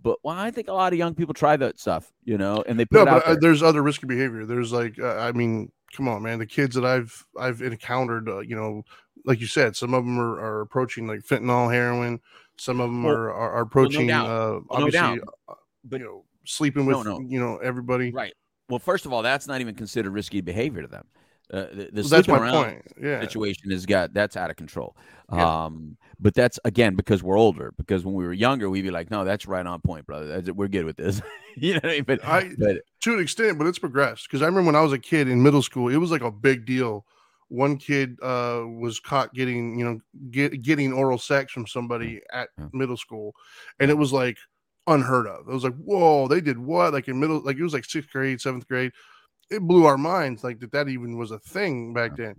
but 0.02 0.18
well, 0.24 0.36
I 0.38 0.50
think 0.50 0.68
a 0.68 0.72
lot 0.72 0.92
of 0.92 0.98
young 0.98 1.14
people 1.14 1.34
try 1.34 1.56
that 1.56 1.78
stuff, 1.78 2.10
you 2.24 2.38
know, 2.38 2.62
and 2.66 2.78
they 2.78 2.84
put 2.84 2.96
No, 2.96 3.02
it 3.02 3.08
out 3.08 3.22
but 3.26 3.32
uh, 3.32 3.36
there's 3.40 3.62
other 3.62 3.82
risky 3.82 4.06
behavior. 4.06 4.46
There's 4.46 4.72
like, 4.72 4.98
uh, 4.98 5.16
I 5.16 5.32
mean, 5.32 5.70
come 5.94 6.08
on, 6.08 6.22
man. 6.22 6.38
The 6.38 6.46
kids 6.46 6.74
that 6.76 6.84
I've 6.84 7.26
I've 7.38 7.60
encountered, 7.62 8.28
uh, 8.28 8.40
you 8.40 8.56
know, 8.56 8.82
like 9.24 9.40
you 9.40 9.46
said, 9.46 9.76
some 9.76 9.92
of 9.94 10.04
them 10.04 10.18
are, 10.18 10.40
are 10.40 10.60
approaching 10.62 11.06
like 11.06 11.20
fentanyl, 11.20 11.72
heroin. 11.72 12.20
Some 12.58 12.80
of 12.80 12.88
them 12.88 13.02
Well- 13.02 13.14
are, 13.14 13.32
are, 13.34 13.60
approaching, 13.60 14.06
doubt. 14.06 14.26
uh, 14.30 14.60
obviously, 14.70 15.20
uh, 15.48 15.54
But- 15.84 16.00
you 16.00 16.06
know, 16.06 16.24
sleeping 16.46 16.86
No, 16.88 16.98
with, 16.98 17.06
no. 17.06 17.20
you 17.20 17.38
know, 17.38 17.58
everybody. 17.58 18.10
Right. 18.12 18.32
Well, 18.68 18.78
first 18.78 19.06
of 19.06 19.12
all, 19.12 19.22
that's 19.22 19.46
not 19.46 19.60
even 19.60 19.74
considered 19.74 20.10
risky 20.10 20.40
behavior 20.40 20.82
to 20.82 20.88
them. 20.88 21.04
Uh, 21.52 21.66
the 21.72 21.88
the 21.92 22.02
Well, 22.02 22.08
that's 22.08 22.26
my 22.28 22.50
point. 22.50 22.82
Yeah. 23.00 23.20
situation 23.20 23.70
has 23.70 23.86
got 23.86 24.12
that's 24.12 24.36
out 24.36 24.50
of 24.50 24.56
control. 24.56 24.96
Yeah. 25.32 25.64
Um, 25.66 25.96
but 26.18 26.34
that's 26.34 26.58
again 26.64 26.96
because 26.96 27.22
we're 27.22 27.38
older. 27.38 27.72
Because 27.76 28.04
when 28.04 28.14
we 28.14 28.24
were 28.24 28.32
younger, 28.32 28.68
we'd 28.68 28.82
be 28.82 28.90
like, 28.90 29.12
"No, 29.12 29.24
that's 29.24 29.46
right 29.46 29.64
on 29.64 29.80
point, 29.80 30.06
brother. 30.06 30.26
That's, 30.26 30.50
we're 30.50 30.66
good 30.66 30.84
with 30.84 30.96
this." 30.96 31.22
you 31.56 31.74
know 31.74 31.80
what 31.84 31.90
I 31.90 31.94
mean? 31.94 32.04
But 32.04 32.24
I 32.24 32.50
but 32.58 32.78
to 33.02 33.14
an 33.14 33.20
extent, 33.20 33.58
but 33.58 33.68
it's 33.68 33.78
progressed. 33.78 34.26
Because 34.28 34.42
I 34.42 34.46
remember 34.46 34.66
when 34.66 34.76
I 34.76 34.80
was 34.80 34.92
a 34.92 34.98
kid 34.98 35.28
in 35.28 35.40
middle 35.40 35.62
school, 35.62 35.88
it 35.88 35.98
was 35.98 36.10
like 36.10 36.22
a 36.22 36.32
big 36.32 36.66
deal. 36.66 37.06
One 37.48 37.76
kid 37.76 38.16
uh, 38.22 38.64
was 38.66 38.98
caught 38.98 39.32
getting, 39.32 39.78
you 39.78 39.84
know, 39.84 40.00
get, 40.32 40.62
getting 40.62 40.92
oral 40.92 41.16
sex 41.18 41.52
from 41.52 41.64
somebody 41.68 42.20
at 42.32 42.48
Yeah. 42.58 42.66
middle 42.72 42.96
school, 42.96 43.36
and 43.78 43.88
it 43.88 43.94
was 43.96 44.12
like 44.12 44.36
unheard 44.86 45.26
of. 45.26 45.48
It 45.48 45.52
was 45.52 45.64
like, 45.64 45.76
whoa, 45.76 46.28
they 46.28 46.40
did 46.40 46.58
what? 46.58 46.92
Like 46.92 47.08
in 47.08 47.20
middle, 47.20 47.40
like 47.40 47.56
it 47.56 47.62
was 47.62 47.72
like 47.74 47.84
sixth 47.84 48.10
grade, 48.12 48.40
seventh 48.40 48.68
grade. 48.68 48.92
It 49.50 49.62
blew 49.62 49.86
our 49.86 49.98
minds, 49.98 50.44
like 50.44 50.60
that 50.60 50.72
that 50.72 50.88
even 50.88 51.16
was 51.18 51.30
a 51.32 51.38
thing 51.40 51.94
back 51.94 52.16
then. 52.16 52.36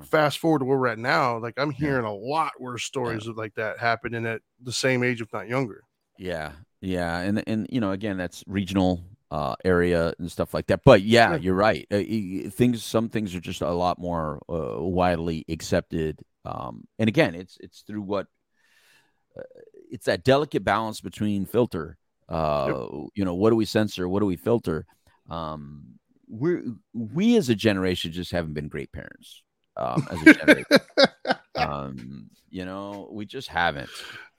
Fast 0.00 0.38
forward 0.38 0.60
to 0.60 0.64
where 0.66 0.78
we're 0.78 0.88
at 0.88 0.98
now, 0.98 1.38
like 1.38 1.54
I'm 1.58 1.72
Yeah. 1.76 1.88
hearing 1.88 2.04
a 2.06 2.14
lot 2.14 2.52
worse 2.60 2.84
stories 2.84 3.26
of 3.26 3.36
like 3.36 3.54
that 3.56 3.78
happening 3.78 4.26
at 4.26 4.42
the 4.62 4.72
same 4.72 5.02
age, 5.04 5.20
if 5.22 5.32
not 5.32 5.48
younger. 5.48 5.84
yeah, 6.16 6.52
yeah, 6.80 7.20
and 7.20 7.42
and 7.48 7.66
you 7.70 7.80
know, 7.80 7.92
again, 7.92 8.16
that's 8.16 8.44
regional 8.46 9.04
uh 9.30 9.54
area 9.64 10.14
and 10.18 10.30
stuff 10.30 10.54
like 10.54 10.66
that. 10.68 10.80
But 10.84 11.02
yeah, 11.02 11.34
Yeah. 11.34 11.36
you're 11.36 11.54
right. 11.54 11.86
Uh, 11.90 11.98
things, 12.50 12.82
some 12.82 13.08
things 13.08 13.34
are 13.34 13.40
just 13.40 13.60
a 13.62 13.70
lot 13.70 13.98
more 13.98 14.40
uh, 14.48 14.82
widely 14.82 15.44
accepted. 15.48 16.20
Um, 16.44 16.86
and 16.98 17.08
again, 17.08 17.34
it's 17.34 17.58
it's 17.60 17.82
through 17.82 18.02
what 18.02 18.26
uh, 19.38 19.42
it's 19.90 20.06
that 20.06 20.24
delicate 20.24 20.64
balance 20.64 21.00
between 21.00 21.46
filter. 21.46 21.96
Uh, 22.28 22.86
you 23.14 23.24
know, 23.24 23.34
what 23.34 23.50
do 23.50 23.56
we 23.56 23.64
censor? 23.64 24.08
What 24.08 24.20
do 24.20 24.26
we 24.26 24.36
filter? 24.36 24.86
Um, 25.30 25.84
we're 26.28 26.62
we 26.92 27.36
as 27.36 27.48
a 27.48 27.54
generation 27.54 28.12
just 28.12 28.32
haven't 28.32 28.54
been 28.54 28.68
great 28.68 28.92
parents. 28.92 29.42
Um, 29.76 30.06
as 30.10 30.20
a 30.22 30.34
generation, 30.34 30.78
um, 31.56 32.30
you 32.50 32.64
know, 32.64 33.08
we 33.12 33.26
just 33.26 33.48
haven't. 33.48 33.88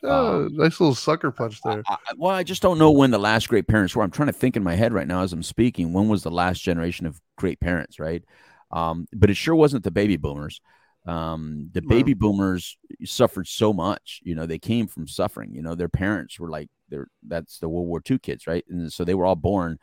Oh, 0.03 0.45
Um, 0.45 0.55
nice 0.55 0.79
little 0.79 0.95
sucker 0.95 1.31
punch 1.31 1.61
there. 1.63 1.83
I, 1.87 1.93
I- 1.93 2.13
well, 2.17 2.35
I 2.35 2.43
just 2.43 2.61
don't 2.61 2.77
know 2.77 2.91
when 2.91 3.11
the 3.11 3.19
last 3.19 3.49
great 3.49 3.67
parents 3.67 3.95
were. 3.95 4.03
I'm 4.03 4.11
trying 4.11 4.27
to 4.27 4.33
think 4.33 4.55
in 4.55 4.63
my 4.63 4.75
head 4.75 4.93
right 4.93 5.07
now 5.07 5.23
as 5.23 5.33
I'm 5.33 5.43
speaking. 5.43 5.93
When 5.93 6.07
was 6.09 6.23
the 6.23 6.31
last 6.31 6.61
generation 6.61 7.05
of 7.05 7.19
great 7.37 7.59
parents? 7.59 7.99
Right, 7.99 8.23
um, 8.71 9.07
but 9.13 9.29
it 9.29 9.35
sure 9.35 9.55
wasn't 9.55 9.83
the 9.83 9.91
baby 9.91 10.17
boomers. 10.17 10.61
Um, 11.09 11.69
the 11.73 11.81
baby 11.81 12.13
boomers 12.13 12.77
suffered 13.05 13.47
so 13.47 13.73
much. 13.73 14.19
You 14.23 14.35
know, 14.35 14.45
they 14.45 14.59
came 14.59 14.87
from 14.87 15.07
suffering. 15.07 15.53
You 15.53 15.61
know, 15.61 15.73
their 15.75 15.89
parents 15.89 16.39
were 16.39 16.49
like 16.49 16.69
they're 16.89 17.07
that's 17.27 17.57
the 17.59 17.69
World 17.69 17.87
War 17.87 18.01
II 18.09 18.19
kids, 18.19 18.45
right? 18.47 18.63
And 18.69 18.91
so 18.91 19.03
they 19.03 19.15
were 19.15 19.25
all 19.25 19.35
born 19.35 19.79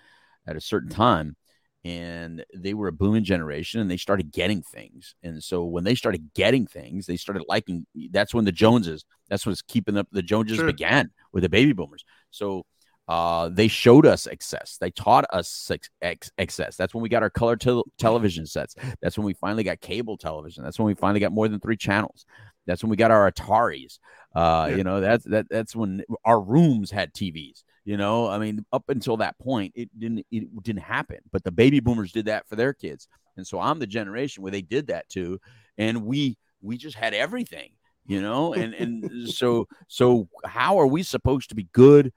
at 0.46 0.56
a 0.56 0.60
certain 0.60 0.90
time. 0.90 1.36
And 1.84 2.44
they 2.52 2.74
were 2.74 2.88
a 2.88 2.92
booming 2.92 3.22
generation 3.22 3.80
and 3.80 3.88
they 3.88 3.96
started 3.96 4.32
getting 4.32 4.60
things. 4.60 5.14
And 5.22 5.42
so 5.42 5.64
when 5.64 5.84
they 5.84 5.94
started 5.94 6.34
getting 6.34 6.66
things, 6.66 7.06
they 7.06 7.16
started 7.16 7.44
liking 7.48 7.86
that's 8.10 8.34
when 8.34 8.44
the 8.44 8.50
Joneses, 8.50 9.04
that's 9.28 9.46
what's 9.46 9.62
keeping 9.62 9.96
up 9.96 10.08
the 10.10 10.22
Joneses 10.22 10.58
Sure. 10.58 10.66
began 10.66 11.10
with 11.32 11.42
the 11.42 11.48
baby 11.48 11.72
boomers. 11.72 12.04
So 12.30 12.66
uh, 13.08 13.48
they 13.48 13.68
showed 13.68 14.04
us 14.06 14.26
excess. 14.26 14.78
They 14.80 14.90
taught 14.90 15.24
us 15.32 15.70
ex, 16.02 16.30
excess. 16.38 16.76
That's 16.76 16.92
when 16.94 17.02
we 17.02 17.08
got 17.08 17.22
our 17.22 17.30
color 17.30 17.56
tel- 17.56 17.84
television 17.98 18.46
sets. 18.46 18.74
That's 19.00 19.16
when 19.16 19.26
we 19.26 19.34
finally 19.34 19.62
got 19.62 19.80
cable 19.80 20.16
television. 20.18 20.64
That's 20.64 20.78
when 20.78 20.86
we 20.86 20.94
finally 20.94 21.20
got 21.20 21.32
more 21.32 21.48
than 21.48 21.60
three 21.60 21.76
channels. 21.76 22.26
That's 22.66 22.82
when 22.82 22.90
we 22.90 22.96
got 22.96 23.12
our 23.12 23.30
Ataris. 23.30 23.98
Uh, 24.34 24.66
Yeah. 24.70 24.76
You 24.76 24.84
know, 24.84 25.00
that's 25.00 25.24
that 25.26 25.46
that's 25.48 25.76
when 25.76 26.02
our 26.24 26.40
rooms 26.40 26.90
had 26.90 27.12
TVs. 27.14 27.62
You 27.84 27.96
know, 27.96 28.26
I 28.28 28.38
mean, 28.38 28.66
up 28.72 28.88
until 28.88 29.18
that 29.18 29.38
point, 29.38 29.72
it 29.76 29.88
didn't 29.96 30.26
it 30.32 30.62
didn't 30.64 30.82
happen. 30.82 31.18
But 31.30 31.44
the 31.44 31.52
baby 31.52 31.78
boomers 31.78 32.10
did 32.10 32.24
that 32.24 32.48
for 32.48 32.56
their 32.56 32.72
kids, 32.74 33.06
and 33.36 33.46
so 33.46 33.60
I'm 33.60 33.78
the 33.78 33.86
generation 33.86 34.42
where 34.42 34.50
they 34.50 34.62
did 34.62 34.88
that 34.88 35.08
too, 35.08 35.38
and 35.78 36.04
we 36.04 36.36
we 36.60 36.76
just 36.76 36.96
had 36.96 37.14
everything. 37.14 37.70
You 38.04 38.20
know, 38.20 38.54
and 38.54 38.74
and 38.74 39.28
so 39.30 39.68
so 39.86 40.28
how 40.44 40.78
are 40.80 40.86
we 40.88 41.04
supposed 41.04 41.50
to 41.50 41.54
be 41.54 41.68
good? 41.72 42.12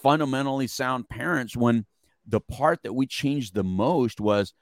Fundamentally 0.00 0.66
sound 0.66 1.08
parents 1.08 1.56
when 1.56 1.86
the 2.26 2.40
part 2.40 2.82
that 2.82 2.92
we 2.92 3.06
changed 3.06 3.54
the 3.54 3.64
most 3.64 4.20
was 4.20 4.52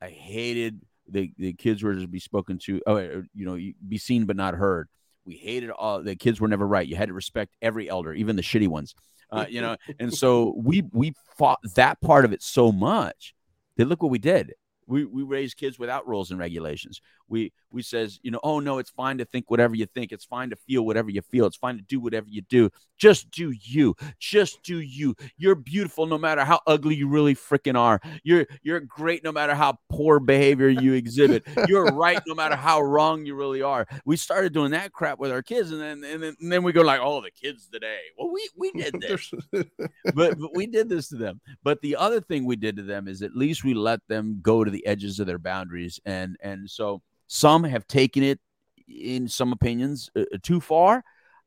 I 0.00 0.08
hated 0.08 0.80
the, 1.08 1.32
the 1.38 1.52
kids 1.52 1.82
were 1.82 1.94
to 1.94 2.08
be 2.08 2.18
spoken 2.18 2.58
to, 2.58 2.80
oh, 2.86 2.98
you 3.34 3.44
know, 3.46 3.58
be 3.88 3.98
seen 3.98 4.24
but 4.24 4.36
not 4.36 4.54
heard. 4.54 4.88
We 5.24 5.34
hated 5.34 5.70
all 5.70 6.02
the 6.02 6.16
kids 6.16 6.40
were 6.40 6.48
never 6.48 6.66
right. 6.66 6.86
You 6.86 6.96
had 6.96 7.08
to 7.08 7.14
respect 7.14 7.54
every 7.62 7.88
elder, 7.88 8.12
even 8.12 8.34
the 8.34 8.42
shitty 8.42 8.66
ones, 8.66 8.94
uh, 9.30 9.46
you 9.48 9.60
know. 9.60 9.76
And 10.00 10.12
so 10.12 10.54
we 10.56 10.82
we 10.92 11.14
fought 11.38 11.60
that 11.76 12.00
part 12.00 12.24
of 12.24 12.32
it 12.32 12.42
so 12.42 12.72
much 12.72 13.34
that 13.76 13.86
look 13.86 14.02
what 14.02 14.10
we 14.10 14.18
did. 14.18 14.54
We 14.88 15.04
we 15.04 15.22
raised 15.22 15.56
kids 15.56 15.78
without 15.78 16.08
rules 16.08 16.32
and 16.32 16.40
regulations. 16.40 17.00
We 17.32 17.52
we 17.70 17.82
says 17.82 18.20
you 18.22 18.30
know 18.30 18.40
oh 18.42 18.60
no 18.60 18.78
it's 18.78 18.90
fine 18.90 19.18
to 19.18 19.24
think 19.24 19.50
whatever 19.50 19.74
you 19.74 19.86
think. 19.86 20.12
It's 20.12 20.24
fine 20.24 20.50
to 20.50 20.56
feel 20.56 20.84
whatever 20.84 21.10
you 21.10 21.22
feel. 21.22 21.46
It's 21.46 21.56
fine 21.56 21.76
to 21.76 21.82
do 21.82 21.98
whatever 21.98 22.26
you 22.28 22.42
do. 22.42 22.70
Just 22.98 23.30
do 23.30 23.52
you. 23.58 23.96
Just 24.20 24.62
do 24.62 24.78
you. 24.78 25.16
You're 25.36 25.54
beautiful 25.54 26.06
no 26.06 26.18
matter 26.18 26.44
how 26.44 26.60
ugly 26.66 26.94
you 26.94 27.08
really 27.08 27.34
freaking 27.34 27.76
are. 27.76 28.00
You're 28.22 28.46
you're 28.62 28.80
great 28.80 29.24
no 29.24 29.32
matter 29.32 29.54
how 29.54 29.78
poor 29.88 30.20
behavior 30.20 30.68
you 30.68 30.92
exhibit. 31.02 31.44
You're 31.66 31.86
right 31.86 32.20
no 32.26 32.34
matter 32.34 32.54
how 32.54 32.82
wrong 32.82 33.24
you 33.24 33.34
really 33.34 33.62
are. 33.62 33.86
We 34.04 34.16
started 34.16 34.52
doing 34.52 34.72
that 34.72 34.92
crap 34.92 35.18
with 35.18 35.32
our 35.32 35.42
kids, 35.42 35.72
and 35.72 35.80
then 35.80 36.04
and 36.04 36.22
then, 36.22 36.36
and 36.38 36.52
then 36.52 36.62
we 36.62 36.72
go 36.72 36.82
like, 36.82 37.00
oh, 37.02 37.22
the 37.22 37.30
kids 37.30 37.68
today. 37.68 38.00
Well, 38.18 38.30
we 38.30 38.48
we 38.56 38.72
did 38.82 39.00
this, 39.00 39.32
but, 39.52 40.38
but 40.38 40.54
we 40.54 40.66
did 40.66 40.88
this 40.88 41.08
to 41.08 41.16
them. 41.16 41.40
But 41.62 41.80
the 41.80 41.96
other 41.96 42.20
thing 42.20 42.44
we 42.44 42.56
did 42.56 42.76
to 42.76 42.82
them 42.82 43.08
is 43.08 43.22
at 43.22 43.34
least 43.34 43.64
we 43.64 43.74
let 43.74 44.00
them 44.08 44.40
go 44.42 44.64
to 44.64 44.70
the 44.70 44.86
edges 44.86 45.18
of 45.18 45.26
their 45.26 45.38
boundaries, 45.38 45.98
and 46.04 46.36
and 46.42 46.68
so 46.68 47.02
some 47.32 47.64
have 47.64 47.86
taken 47.88 48.22
it 48.22 48.38
in 48.86 49.26
some 49.26 49.52
opinions 49.52 50.10
uh, 50.14 50.24
too 50.42 50.60
far. 50.60 51.02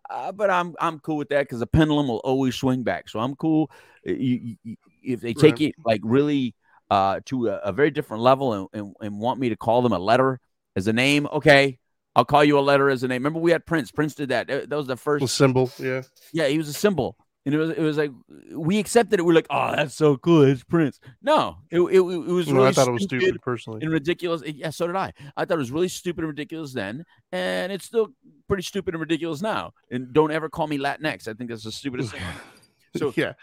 Uh, 0.09 0.31
but 0.31 0.49
I'm 0.49 0.73
I'm 0.79 0.99
cool 0.99 1.17
with 1.17 1.29
that 1.29 1.43
because 1.43 1.59
the 1.59 1.67
pendulum 1.67 2.07
will 2.07 2.21
always 2.23 2.55
swing 2.55 2.81
back. 2.83 3.07
So 3.07 3.19
I'm 3.19 3.36
cool 3.36 3.69
uh, 4.07 4.11
you, 4.11 4.55
you- 4.63 4.75
if 5.03 5.21
they 5.21 5.36
take 5.36 5.59
Right. 5.59 5.61
it 5.69 5.75
like 5.86 6.01
really 6.03 6.55
uh, 6.89 7.19
to 7.25 7.49
a, 7.49 7.57
a 7.57 7.71
very 7.71 7.91
different 7.91 8.23
level 8.23 8.53
and, 8.53 8.67
and, 8.73 8.95
and 8.99 9.19
want 9.19 9.39
me 9.39 9.49
to 9.49 9.55
call 9.55 9.83
them 9.83 9.93
a 9.93 9.99
letter 9.99 10.39
as 10.75 10.88
a 10.88 10.93
name. 10.93 11.27
Okay, 11.31 11.77
I'll 12.15 12.25
call 12.25 12.43
you 12.43 12.57
a 12.57 12.61
letter 12.61 12.89
as 12.89 13.03
a 13.03 13.07
name. 13.07 13.21
Remember 13.21 13.39
we 13.39 13.51
had 13.51 13.67
Prince. 13.67 13.91
Prince 13.91 14.15
did 14.15 14.29
that. 14.29 14.47
That 14.47 14.69
was 14.71 14.88
the 14.88 14.97
first 14.97 15.21
Little 15.21 15.27
symbol, 15.27 15.71
yeah. 15.79 16.01
yeah, 16.33 16.47
he 16.47 16.57
was 16.57 16.67
a 16.69 16.73
symbol. 16.73 17.15
And 17.46 17.54
it 17.54 17.58
was 17.60 17.70
it 17.70 17.80
was 17.80 17.96
like 17.98 18.12
we 18.52 18.80
accepted 18.80 19.20
it. 19.20 19.24
We're 19.24 19.34
like, 19.36 19.46
oh, 19.52 19.76
that's 19.76 19.93
so 19.93 20.18
cool. 20.18 20.41
It's 20.41 20.64
Prince. 20.64 21.00
No, 21.22 21.58
it, 21.70 21.80
it, 21.80 22.00
it 22.00 22.02
was 22.02 22.48
No, 22.48 22.56
really 22.56 22.68
I 22.70 22.72
thought 22.72 22.88
it 22.88 22.91
was 22.91 23.04
stupid 23.04 23.39
personally. 23.41 23.82
and 23.84 23.91
ridiculous. 23.91 24.41
Yeah, 24.46 24.72
so 24.72 24.88
did 24.88 24.96
I. 24.96 25.14
I 25.38 25.46
thought 25.46 25.56
it 25.56 25.60
was 25.60 25.72
really 25.72 25.88
stupid 25.89 26.22
and 26.24 26.30
ridiculous 26.30 26.74
then, 26.74 27.06
and 27.32 27.72
it's 27.72 27.86
still 27.86 28.08
pretty 28.48 28.64
stupid 28.64 28.96
and 28.96 29.00
ridiculous 29.02 29.43
now. 29.43 29.74
And 29.91 30.12
don't 30.12 30.32
ever 30.32 30.50
call 30.50 30.66
me 30.66 30.80
Latinx. 30.80 31.28
I 31.28 31.34
think 31.34 31.52
that's 31.52 31.64
the 31.64 31.72
stupidest 31.72 32.12
thing. 32.14 32.22
So- 32.98 33.14
yeah, 33.18 33.34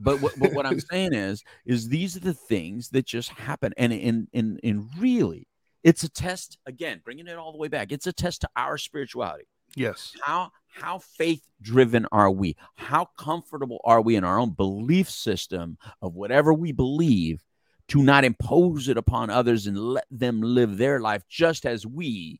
But 0.00 0.20
what, 0.22 0.32
but 0.38 0.52
what 0.52 0.64
I'm 0.66 0.80
saying 0.80 1.12
is, 1.14 1.44
is 1.66 1.88
these 1.88 2.16
are 2.16 2.20
the 2.20 2.34
things 2.34 2.88
that 2.90 3.06
just 3.06 3.28
happen, 3.30 3.72
and 3.76 3.92
in 3.92 4.26
in 4.32 4.58
in 4.64 4.88
really, 4.98 5.46
it's 5.84 6.02
a 6.02 6.08
test. 6.08 6.58
Again, 6.66 7.00
bringing 7.04 7.28
it 7.28 7.36
all 7.36 7.52
the 7.52 7.58
way 7.58 7.68
back, 7.68 7.92
it's 7.92 8.06
a 8.08 8.12
test 8.12 8.40
to 8.40 8.48
our 8.56 8.76
spirituality 8.76 9.44
yes, 9.76 10.14
how 10.22 10.50
how 10.76 10.98
faith 10.98 11.42
driven 11.62 12.06
are 12.12 12.30
we 12.30 12.54
how 12.74 13.06
comfortable 13.18 13.80
are 13.84 14.02
we 14.02 14.14
in 14.14 14.24
our 14.24 14.38
own 14.38 14.50
belief 14.50 15.08
system 15.08 15.78
of 16.02 16.14
whatever 16.14 16.52
we 16.52 16.70
believe 16.70 17.42
to 17.88 18.02
not 18.02 18.24
impose 18.24 18.88
it 18.88 18.98
upon 18.98 19.30
others 19.30 19.66
and 19.66 19.78
let 19.78 20.04
them 20.10 20.42
live 20.42 20.76
their 20.76 21.00
life 21.00 21.22
just 21.30 21.64
as 21.64 21.86
we 21.86 22.38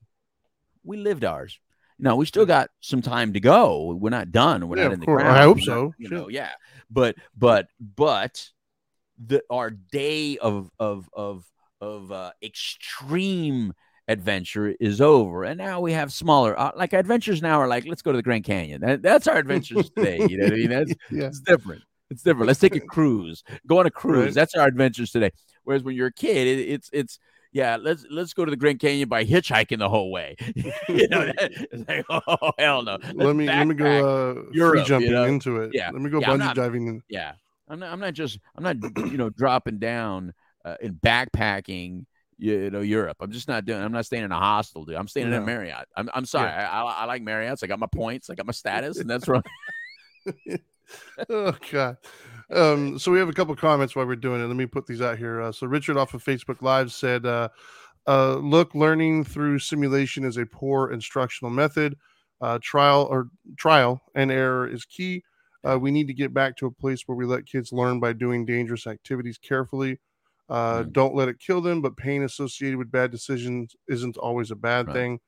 we 0.85 0.99
lived 0.99 1.25
ours 1.25 1.59
now 1.99 2.15
we 2.15 2.27
still 2.27 2.45
got 2.45 2.69
some 2.81 3.01
time 3.01 3.33
to 3.33 3.41
go 3.41 3.97
we're 3.99 4.11
not 4.11 4.31
done 4.31 4.69
we're 4.69 4.77
Yeah, 4.77 4.85
not 4.85 4.93
in 4.93 5.01
the 5.01 5.07
course. 5.07 5.23
I 5.23 5.43
hope 5.43 5.57
We're 5.57 5.61
not- 5.61 5.65
so. 5.65 5.95
you 5.97 6.09
Sure. 6.09 6.19
know 6.19 6.29
yeah 6.29 6.51
but 6.91 7.17
but 7.37 7.69
but 7.81 8.51
the 9.25 9.43
our 9.49 9.71
day 9.71 10.37
of 10.37 10.71
of 10.79 11.09
of 11.15 11.45
of 11.81 12.13
uh, 12.13 12.33
extreme 12.43 13.73
adventure 14.09 14.75
is 14.81 15.01
over, 15.01 15.45
and 15.45 15.59
now 15.59 15.81
we 15.81 15.93
have 15.93 16.13
smaller. 16.13 16.59
Uh, 16.59 16.73
like 16.77 16.93
adventures 16.93 17.43
now 17.43 17.61
are 17.61 17.69
like, 17.69 17.87
let's 17.87 18.03
go 18.03 18.13
to 18.13 18.17
the 18.19 18.23
Grand 18.23 18.45
Canyon. 18.45 18.81
That, 18.81 19.03
that's 19.03 19.27
our 19.27 19.37
adventures 19.37 19.91
today. 19.91 20.19
You 20.29 20.39
know 20.39 20.45
what 20.45 20.53
I 20.53 20.57
mean? 20.57 20.71
That's 20.71 20.95
Yeah. 21.11 21.25
it's 21.27 21.41
different. 21.41 21.83
It's 22.11 22.23
different. 22.23 22.47
Let's 22.47 22.61
take 22.61 22.77
a 22.77 22.81
cruise. 22.81 23.43
Go 23.67 23.79
on 23.81 23.87
a 23.87 23.91
cruise. 23.91 24.27
Right. 24.27 24.35
That's 24.35 24.55
our 24.55 24.67
adventures 24.67 25.11
today. 25.11 25.31
Whereas 25.65 25.83
when 25.83 25.97
you're 25.97 26.07
a 26.09 26.13
kid, 26.13 26.47
it, 26.47 26.61
it's 26.69 26.89
it's 26.93 27.19
yeah. 27.53 27.77
Let's 27.81 28.07
let's 28.09 28.33
go 28.33 28.45
to 28.45 28.51
the 28.51 28.57
Grand 28.57 28.79
Canyon 28.79 29.09
by 29.09 29.25
hitchhiking 29.25 29.79
the 29.81 29.89
whole 29.89 30.13
way. 30.13 30.37
you 30.89 31.09
know, 31.09 31.33
it's 31.39 31.89
like 31.89 32.05
oh 32.09 32.53
hell 32.59 32.83
no. 32.85 32.93
let 33.03 33.17
Let's 33.17 33.37
me 33.37 33.47
let 33.47 33.67
me 33.67 33.75
go 33.75 33.87
uh, 34.31 34.35
free 34.35 34.51
Europe, 34.53 34.79
you 34.79 34.85
jumping 34.85 35.11
know? 35.13 35.25
into 35.25 35.61
it. 35.63 35.71
Yeah. 35.75 35.91
Let 35.91 36.01
me 36.01 36.11
go 36.11 36.21
Yeah, 36.21 36.29
bungee 36.29 36.39
not- 36.39 36.55
diving. 36.57 36.87
In. 36.87 37.03
Yeah, 37.09 37.33
I'm 37.69 37.81
not. 37.81 37.93
I'm 37.93 37.99
not 37.99 38.15
just. 38.15 38.39
I'm 38.57 38.63
not. 38.63 38.77
You 39.11 39.17
know, 39.17 39.31
dropping 39.31 39.79
down 39.79 40.33
uh, 40.65 40.77
in 40.81 40.95
backpacking. 40.95 42.07
You 42.39 42.71
know, 42.71 42.81
Europe. 42.81 43.17
I'm 43.21 43.31
just 43.31 43.49
not 43.49 43.65
doing. 43.65 43.83
I'm 43.83 43.93
not 43.93 44.05
staying 44.07 44.25
in 44.25 44.33
a 44.33 44.39
hostel, 44.39 44.85
dude. 44.85 44.97
I'm 44.97 45.09
staying 45.09 45.29
in 45.29 45.33
a 45.33 45.41
Marriott. 45.41 45.89
I'm. 45.97 46.11
I'm 46.13 46.27
sorry. 46.27 46.51
I, 46.51 46.83
I, 46.83 46.93
I 46.93 47.05
like 47.07 47.23
Marriotts. 47.23 47.65
I 47.65 47.67
got 47.67 47.79
my 47.79 47.87
points. 47.87 48.29
I 48.29 48.35
got 48.35 48.47
my 48.47 48.53
status, 48.53 48.99
and 48.99 49.09
that's 49.09 49.27
right. 49.29 49.43
oh 51.31 51.57
god 51.71 51.97
um 52.53 52.99
so 52.99 53.11
we 53.11 53.19
have 53.19 53.29
a 53.29 53.33
couple 53.33 53.55
comments 53.57 53.97
while 53.97 54.07
we're 54.07 54.17
doing 54.17 54.41
it 54.41 54.47
let 54.47 54.57
me 54.57 54.67
put 54.67 54.87
these 54.87 55.03
out 55.03 55.19
here 55.19 55.41
uh, 55.41 55.53
so 55.53 55.67
richard 55.67 55.97
off 55.97 56.15
of 56.15 56.23
facebook 56.23 56.63
live 56.63 56.93
said 56.93 57.27
uh 57.27 57.49
uh 58.07 58.37
look 58.37 58.75
learning 58.75 59.25
through 59.25 59.59
simulation 59.59 60.25
is 60.25 60.37
a 60.37 60.47
poor 60.47 60.93
instructional 60.93 61.51
method 61.51 61.97
uh 62.41 62.59
trial 62.63 63.07
or 63.11 63.29
trial 63.57 64.01
and 64.15 64.31
error 64.31 64.69
is 64.69 64.85
key 64.85 65.23
uh, 65.65 65.77
we 65.77 65.91
need 65.91 66.07
to 66.07 66.15
get 66.15 66.33
back 66.33 66.57
to 66.57 66.67
a 66.67 66.71
place 66.71 67.03
where 67.07 67.17
we 67.17 67.25
let 67.25 67.45
kids 67.45 67.73
learn 67.73 67.99
by 67.99 68.13
doing 68.13 68.45
dangerous 68.47 68.87
activities 68.87 69.39
carefully 69.39 69.99
uh, 70.49 70.83
Mm. 70.85 70.93
don't 70.93 71.15
let 71.15 71.29
it 71.29 71.39
kill 71.39 71.61
them 71.61 71.83
but 71.83 71.97
pain 71.97 72.23
associated 72.23 72.77
with 72.79 72.91
bad 72.91 73.11
decisions 73.11 73.75
isn't 73.89 74.17
always 74.17 74.51
a 74.51 74.57
bad 74.57 74.87
Right. 74.89 74.95
thing 74.95 75.21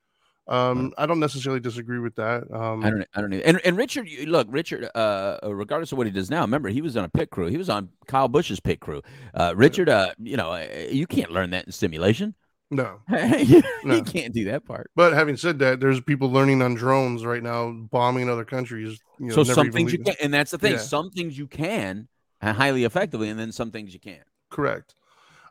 um, 0.47 0.93
i 0.97 1.05
don't 1.05 1.19
necessarily 1.19 1.59
disagree 1.59 1.99
with 1.99 2.15
that 2.15 2.43
um, 2.51 2.83
I 2.83 2.89
don't. 2.89 3.05
I 3.13 3.21
don't. 3.21 3.33
Either. 3.33 3.43
And 3.45 3.61
and 3.63 3.77
Richard, 3.77 4.07
look, 4.25 4.47
Richard. 4.49 4.89
Uh, 4.95 5.37
regardless 5.43 5.91
of 5.91 5.97
what 5.99 6.07
he 6.07 6.11
does 6.11 6.31
now, 6.31 6.41
remember 6.41 6.69
he 6.69 6.81
was 6.81 6.97
on 6.97 7.03
a 7.03 7.09
pit 7.09 7.29
crew. 7.29 7.47
He 7.47 7.57
was 7.57 7.69
on 7.69 7.89
Kyle 8.07 8.27
Busch's 8.27 8.59
pit 8.59 8.79
crew. 8.79 9.03
Uh, 9.35 9.53
Richard. 9.55 9.89
Uh, 9.89 10.13
you 10.17 10.37
know, 10.37 10.49
uh, 10.51 10.65
you 10.89 11.05
can't 11.05 11.29
learn 11.31 11.51
that 11.51 11.65
in 11.67 11.71
simulation. 11.71 12.33
no 12.71 12.99
you, 13.37 13.61
No. 13.83 13.95
you 13.97 14.01
can't 14.01 14.33
do 14.33 14.45
that 14.45 14.65
part. 14.65 14.89
But 14.95 15.13
having 15.13 15.37
said 15.37 15.59
that, 15.59 15.79
there's 15.79 16.01
people 16.01 16.31
learning 16.31 16.63
on 16.63 16.73
drones 16.73 17.23
right 17.25 17.43
now, 17.43 17.69
bombing 17.71 18.27
other 18.27 18.45
countries. 18.45 18.99
You 19.19 19.27
know, 19.27 19.35
so 19.35 19.43
some 19.43 19.71
things 19.71 19.93
you 19.93 19.99
can, 19.99 20.15
and 20.19 20.33
that's 20.33 20.49
the 20.49 20.57
thing. 20.57 20.73
Yeah. 20.73 20.77
Some 20.79 21.11
things 21.11 21.37
you 21.37 21.45
can 21.45 22.07
uh, 22.41 22.53
highly 22.53 22.85
effectively, 22.85 23.29
and 23.29 23.39
then 23.39 23.51
some 23.51 23.69
things 23.69 23.93
you 23.93 23.99
can't. 23.99 24.23
Correct. 24.49 24.95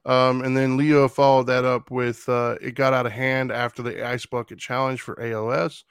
Um, 0.04 0.42
and 0.42 0.56
then 0.56 0.76
Leo 0.76 1.08
followed 1.08 1.46
that 1.48 1.64
up 1.64 1.90
with 1.90 2.28
uh, 2.28 2.56
it 2.60 2.74
got 2.74 2.94
out 2.94 3.06
of 3.06 3.12
hand 3.12 3.52
after 3.52 3.82
the 3.82 4.06
ice 4.06 4.26
bucket 4.26 4.58
challenge 4.58 5.00
for 5.00 5.20
ALS. 5.20 5.84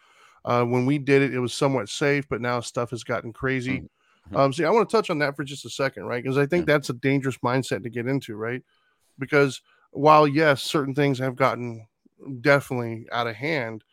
Uh, 0.45 0.63
when 0.63 0.85
we 0.85 0.97
did 0.97 1.21
it, 1.21 1.33
it 1.33 1.39
was 1.39 1.53
somewhat 1.53 1.89
safe, 1.89 2.27
but 2.29 2.41
now 2.41 2.59
stuff 2.59 2.91
has 2.91 3.03
gotten 3.03 3.33
crazy. 3.33 3.83
Mhm. 4.31 4.37
Um, 4.37 4.53
see, 4.53 4.65
I 4.65 4.69
want 4.69 4.89
to 4.89 4.95
touch 4.95 5.09
on 5.09 5.19
that 5.19 5.35
for 5.35 5.43
just 5.43 5.65
a 5.65 5.69
second, 5.69 6.05
right? 6.05 6.23
Because 6.23 6.37
I 6.37 6.45
think 6.45 6.65
that's 6.65 6.89
a 6.89 6.93
dangerous 6.93 7.37
mindset 7.39 7.83
to 7.83 7.89
get 7.89 8.07
into, 8.07 8.35
right? 8.35 8.63
Because 9.19 9.61
while 9.91 10.27
yes, 10.27 10.63
certain 10.63 10.95
things 10.95 11.19
have 11.19 11.35
gotten 11.35 11.87
definitely 12.41 13.07
out 13.11 13.27
of 13.27 13.35
hand, 13.35 13.83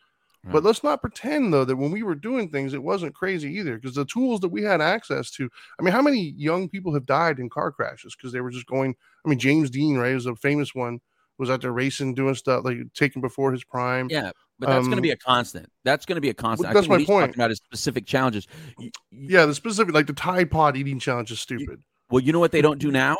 but 0.51 0.63
let's 0.63 0.83
not 0.83 1.01
pretend 1.01 1.53
though 1.53 1.65
that 1.65 1.75
when 1.75 1.91
we 1.91 2.03
were 2.03 2.15
doing 2.15 2.49
things, 2.49 2.73
it 2.73 2.83
wasn't 2.83 3.15
crazy 3.15 3.51
either. 3.57 3.75
Because 3.75 3.95
the 3.95 4.05
tools 4.05 4.39
that 4.41 4.49
we 4.49 4.63
had 4.63 4.81
access 4.81 5.31
to, 5.31 5.49
I 5.79 5.83
mean, 5.83 5.91
how 5.93 6.01
many 6.01 6.33
young 6.37 6.69
people 6.69 6.93
have 6.93 7.05
died 7.05 7.39
in 7.39 7.49
car 7.49 7.71
crashes 7.71 8.15
because 8.15 8.31
they 8.31 8.41
were 8.41 8.51
just 8.51 8.67
going? 8.67 8.95
I 9.25 9.29
mean, 9.29 9.39
James 9.39 9.69
Dean, 9.69 9.97
right, 9.97 10.13
was 10.13 10.25
a 10.25 10.35
famous 10.35 10.73
one, 10.75 10.99
was 11.37 11.49
out 11.49 11.61
there 11.61 11.71
racing, 11.71 12.13
doing 12.13 12.35
stuff 12.35 12.63
like 12.63 12.77
taking 12.93 13.21
before 13.21 13.51
his 13.51 13.63
prime. 13.63 14.07
Yeah, 14.09 14.31
but 14.59 14.69
that's 14.69 14.87
going 14.87 14.91
to 14.91 14.97
Um, 14.97 15.01
be 15.01 15.11
a 15.11 15.17
constant. 15.17 15.67
That's 15.83 16.05
going 16.05 16.15
to 16.15 16.21
be 16.21 16.29
a 16.29 16.33
constant. 16.33 16.73
That's 16.73 16.87
my 16.87 17.03
point. 17.03 17.35
about 17.35 17.51
is 17.51 17.57
specific 17.57 18.05
challenges. 18.05 18.47
Y- 18.79 18.85
y- 18.85 18.89
Yeah, 19.11 19.45
the 19.45 19.55
specific, 19.55 19.93
like 19.93 20.07
the 20.07 20.13
Tide 20.13 20.49
Pod 20.51 20.77
eating 20.77 20.99
challenge 20.99 21.31
is 21.31 21.39
stupid. 21.39 21.81
Well, 22.09 22.21
you 22.21 22.31
know 22.31 22.39
what 22.39 22.51
they 22.51 22.61
don't 22.61 22.79
do 22.79 22.91
now? 22.91 23.17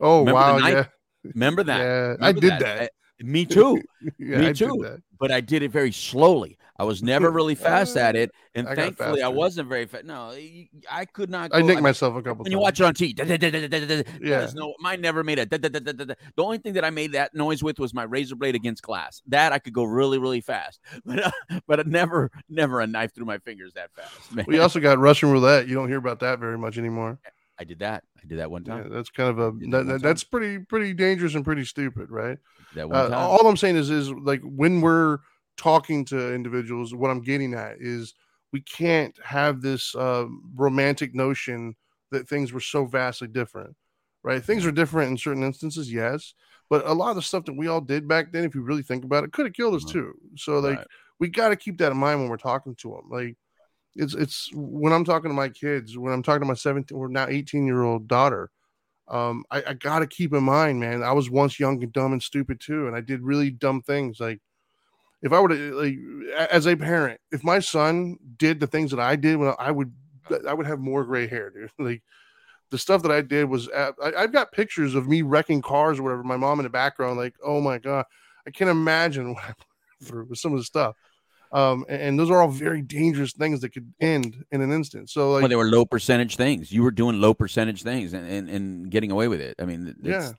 Oh 0.00 0.20
Remember 0.20 0.40
wow, 0.40 0.56
yeah, 0.58 0.86
Remember 1.22 1.62
that? 1.62 1.78
yeah, 1.78 2.26
I 2.26 2.32
did 2.32 2.42
that. 2.58 2.82
Uh, 2.82 2.86
me 3.22 3.46
too. 3.46 3.80
yeah, 4.18 4.38
me 4.38 4.48
I 4.48 4.52
too. 4.52 4.98
But 5.18 5.30
I 5.30 5.40
did 5.40 5.62
it 5.62 5.70
very 5.70 5.92
slowly. 5.92 6.58
I 6.78 6.84
was 6.84 7.00
never 7.02 7.30
really 7.30 7.54
fast 7.54 7.96
at 7.96 8.16
it, 8.16 8.32
and 8.56 8.66
I 8.66 8.74
thankfully 8.74 9.22
I 9.22 9.28
wasn't 9.28 9.68
very 9.68 9.86
fast. 9.86 10.04
No, 10.04 10.34
I 10.90 11.04
could 11.04 11.30
not. 11.30 11.54
I 11.54 11.60
go- 11.60 11.66
nicked 11.66 11.76
mean, 11.76 11.82
myself 11.84 12.16
a 12.16 12.22
couple 12.22 12.42
when 12.42 12.50
you 12.50 12.58
watch 12.58 12.80
it 12.80 12.84
on 12.84 12.94
da- 12.94 13.12
da- 13.12 13.36
da- 13.36 13.68
da- 13.68 14.02
Yeah. 14.20 14.50
no, 14.54 14.74
mine 14.80 15.00
never 15.00 15.22
made 15.22 15.38
a. 15.38 15.46
da. 15.46 15.58
The 15.58 16.16
only 16.38 16.58
thing 16.58 16.72
that 16.72 16.84
I 16.84 16.90
made 16.90 17.12
that 17.12 17.34
noise 17.34 17.62
with 17.62 17.78
was 17.78 17.94
my 17.94 18.02
razor 18.02 18.34
blade 18.34 18.56
against 18.56 18.82
glass. 18.82 19.22
That 19.28 19.52
I 19.52 19.60
could 19.60 19.74
go 19.74 19.84
really, 19.84 20.18
really 20.18 20.40
fast, 20.40 20.80
but 21.04 21.24
uh, 21.26 21.30
but 21.68 21.86
never, 21.86 22.30
never 22.48 22.80
a 22.80 22.86
knife 22.88 23.14
through 23.14 23.26
my 23.26 23.38
fingers 23.38 23.74
that 23.74 23.90
fast. 23.94 24.34
Man. 24.34 24.44
We 24.48 24.58
also 24.58 24.80
got 24.80 24.98
Russian 24.98 25.30
roulette. 25.30 25.68
You 25.68 25.74
don't 25.76 25.88
hear 25.88 25.98
about 25.98 26.18
that 26.20 26.40
very 26.40 26.58
much 26.58 26.78
anymore. 26.78 27.18
I 27.58 27.64
did 27.64 27.78
that. 27.80 28.04
I 28.22 28.26
did 28.26 28.38
that 28.38 28.50
one 28.50 28.64
Yeah, 28.66 28.82
time. 28.82 28.90
that's 28.90 29.10
kind 29.10 29.28
of 29.30 29.38
a 29.38 29.50
that 29.52 29.52
that, 29.52 29.76
one 29.76 29.86
that- 29.86 29.92
time. 29.92 30.00
that's 30.00 30.24
pretty 30.24 30.58
pretty 30.60 30.94
dangerous 30.94 31.34
and 31.34 31.44
pretty 31.44 31.64
stupid, 31.64 32.10
right? 32.10 32.38
That 32.74 32.88
one 32.88 32.98
Uh, 32.98 33.08
time. 33.08 33.18
all 33.18 33.46
I'm 33.46 33.56
saying 33.56 33.76
is 33.76 33.90
is 33.90 34.10
like 34.10 34.40
when 34.42 34.80
we're 34.80 35.18
talking 35.56 36.04
to 36.06 36.34
individuals, 36.34 36.94
what 36.94 37.10
I'm 37.10 37.20
getting 37.20 37.54
at 37.54 37.76
is 37.78 38.14
we 38.52 38.60
can't 38.62 39.16
have 39.22 39.60
this 39.60 39.94
uh, 39.94 40.26
romantic 40.54 41.14
notion 41.14 41.74
that 42.10 42.28
things 42.28 42.52
were 42.52 42.60
so 42.60 42.84
vastly 42.84 43.28
different, 43.28 43.74
right? 44.22 44.42
Things 44.42 44.66
are 44.66 44.72
different 44.72 45.10
in 45.10 45.16
certain 45.18 45.42
instances, 45.42 45.92
yes, 45.92 46.34
but 46.68 46.86
a 46.86 46.92
lot 46.92 47.10
of 47.10 47.16
the 47.16 47.22
stuff 47.22 47.44
that 47.46 47.56
we 47.56 47.68
all 47.68 47.80
did 47.80 48.08
back 48.08 48.32
then, 48.32 48.44
if 48.44 48.54
you 48.54 48.62
really 48.62 48.82
think 48.82 49.04
about 49.04 49.24
it, 49.24 49.32
could 49.32 49.46
have 49.46 49.54
killed 49.54 49.74
us 49.74 49.84
Mhm. 49.84 49.92
too. 49.92 50.14
So 50.36 50.58
like 50.58 50.78
Right. 50.78 50.86
we 51.20 51.28
got 51.28 51.50
to 51.50 51.56
keep 51.56 51.78
that 51.78 51.92
in 51.92 51.98
mind 51.98 52.20
when 52.20 52.28
we're 52.28 52.36
talking 52.38 52.74
to 52.76 52.90
them. 52.90 53.08
Like 53.10 53.36
it's 53.94 54.14
it's 54.14 54.50
when 54.54 54.92
I'm 54.92 55.04
talking 55.04 55.30
to 55.30 55.34
my 55.34 55.48
kids, 55.48 55.98
when 55.98 56.12
I'm 56.12 56.22
talking 56.22 56.42
to 56.42 56.46
my 56.46 56.54
17 56.54 56.96
or 56.96 57.08
now 57.08 57.26
18 57.28 57.66
year 57.66 57.82
old 57.82 58.08
daughter, 58.08 58.50
um, 59.08 59.44
I, 59.50 59.62
I 59.68 59.72
got 59.74 60.00
to 60.00 60.06
keep 60.06 60.32
in 60.32 60.44
mind, 60.44 60.80
man, 60.80 61.02
I 61.02 61.12
was 61.12 61.30
once 61.30 61.60
young 61.60 61.82
and 61.82 61.92
dumb 61.92 62.12
and 62.12 62.22
stupid 62.22 62.60
too, 62.60 62.86
and 62.86 62.96
I 62.96 63.00
did 63.00 63.22
really 63.22 63.50
dumb 63.50 63.82
things. 63.82 64.20
Like 64.20 64.40
if 65.22 65.32
I 65.32 65.40
were 65.40 65.48
to 65.48 65.74
like 65.74 65.96
as 66.50 66.66
a 66.66 66.76
parent, 66.76 67.20
if 67.30 67.44
my 67.44 67.60
son 67.60 68.16
did 68.36 68.60
the 68.60 68.66
things 68.66 68.90
that 68.90 69.00
I 69.00 69.16
did, 69.16 69.36
when 69.36 69.54
I 69.58 69.70
would 69.70 69.92
I 70.46 70.54
would 70.54 70.66
have 70.66 70.80
more 70.80 71.04
gray 71.04 71.26
hair, 71.26 71.50
dude. 71.50 71.70
Like 71.78 72.02
the 72.70 72.78
stuff 72.78 73.02
that 73.02 73.12
I 73.12 73.20
did 73.20 73.44
was 73.44 73.68
I, 73.68 73.92
I've 74.16 74.32
got 74.32 74.52
pictures 74.52 74.94
of 74.94 75.06
me 75.06 75.22
wrecking 75.22 75.62
cars 75.62 75.98
or 75.98 76.04
whatever. 76.04 76.22
My 76.22 76.36
mom 76.36 76.58
in 76.58 76.64
the 76.64 76.70
background, 76.70 77.18
like, 77.18 77.34
oh 77.44 77.60
my 77.60 77.78
god, 77.78 78.06
I 78.46 78.50
can't 78.50 78.70
imagine 78.70 79.28
what 79.34 79.44
I 79.44 79.48
went 79.48 79.58
through 80.04 80.26
with 80.30 80.38
some 80.38 80.52
of 80.52 80.58
the 80.58 80.64
stuff. 80.64 80.96
Um, 81.52 81.84
and, 81.88 82.00
and 82.02 82.18
those 82.18 82.30
are 82.30 82.40
all 82.40 82.48
very 82.48 82.80
dangerous 82.82 83.32
things 83.32 83.60
that 83.60 83.70
could 83.70 83.92
end 84.00 84.42
in 84.50 84.60
an 84.62 84.72
instant. 84.72 85.10
So 85.10 85.32
like, 85.32 85.42
well, 85.42 85.48
they 85.50 85.56
were 85.56 85.66
low 85.68 85.84
percentage 85.84 86.36
things. 86.36 86.72
You 86.72 86.82
were 86.82 86.90
doing 86.90 87.20
low 87.20 87.34
percentage 87.34 87.82
things 87.82 88.14
and, 88.14 88.26
and, 88.26 88.48
and 88.48 88.90
getting 88.90 89.10
away 89.10 89.28
with 89.28 89.40
it. 89.40 89.56
I 89.58 89.64
mean, 89.66 89.94
yeah, 90.02 90.30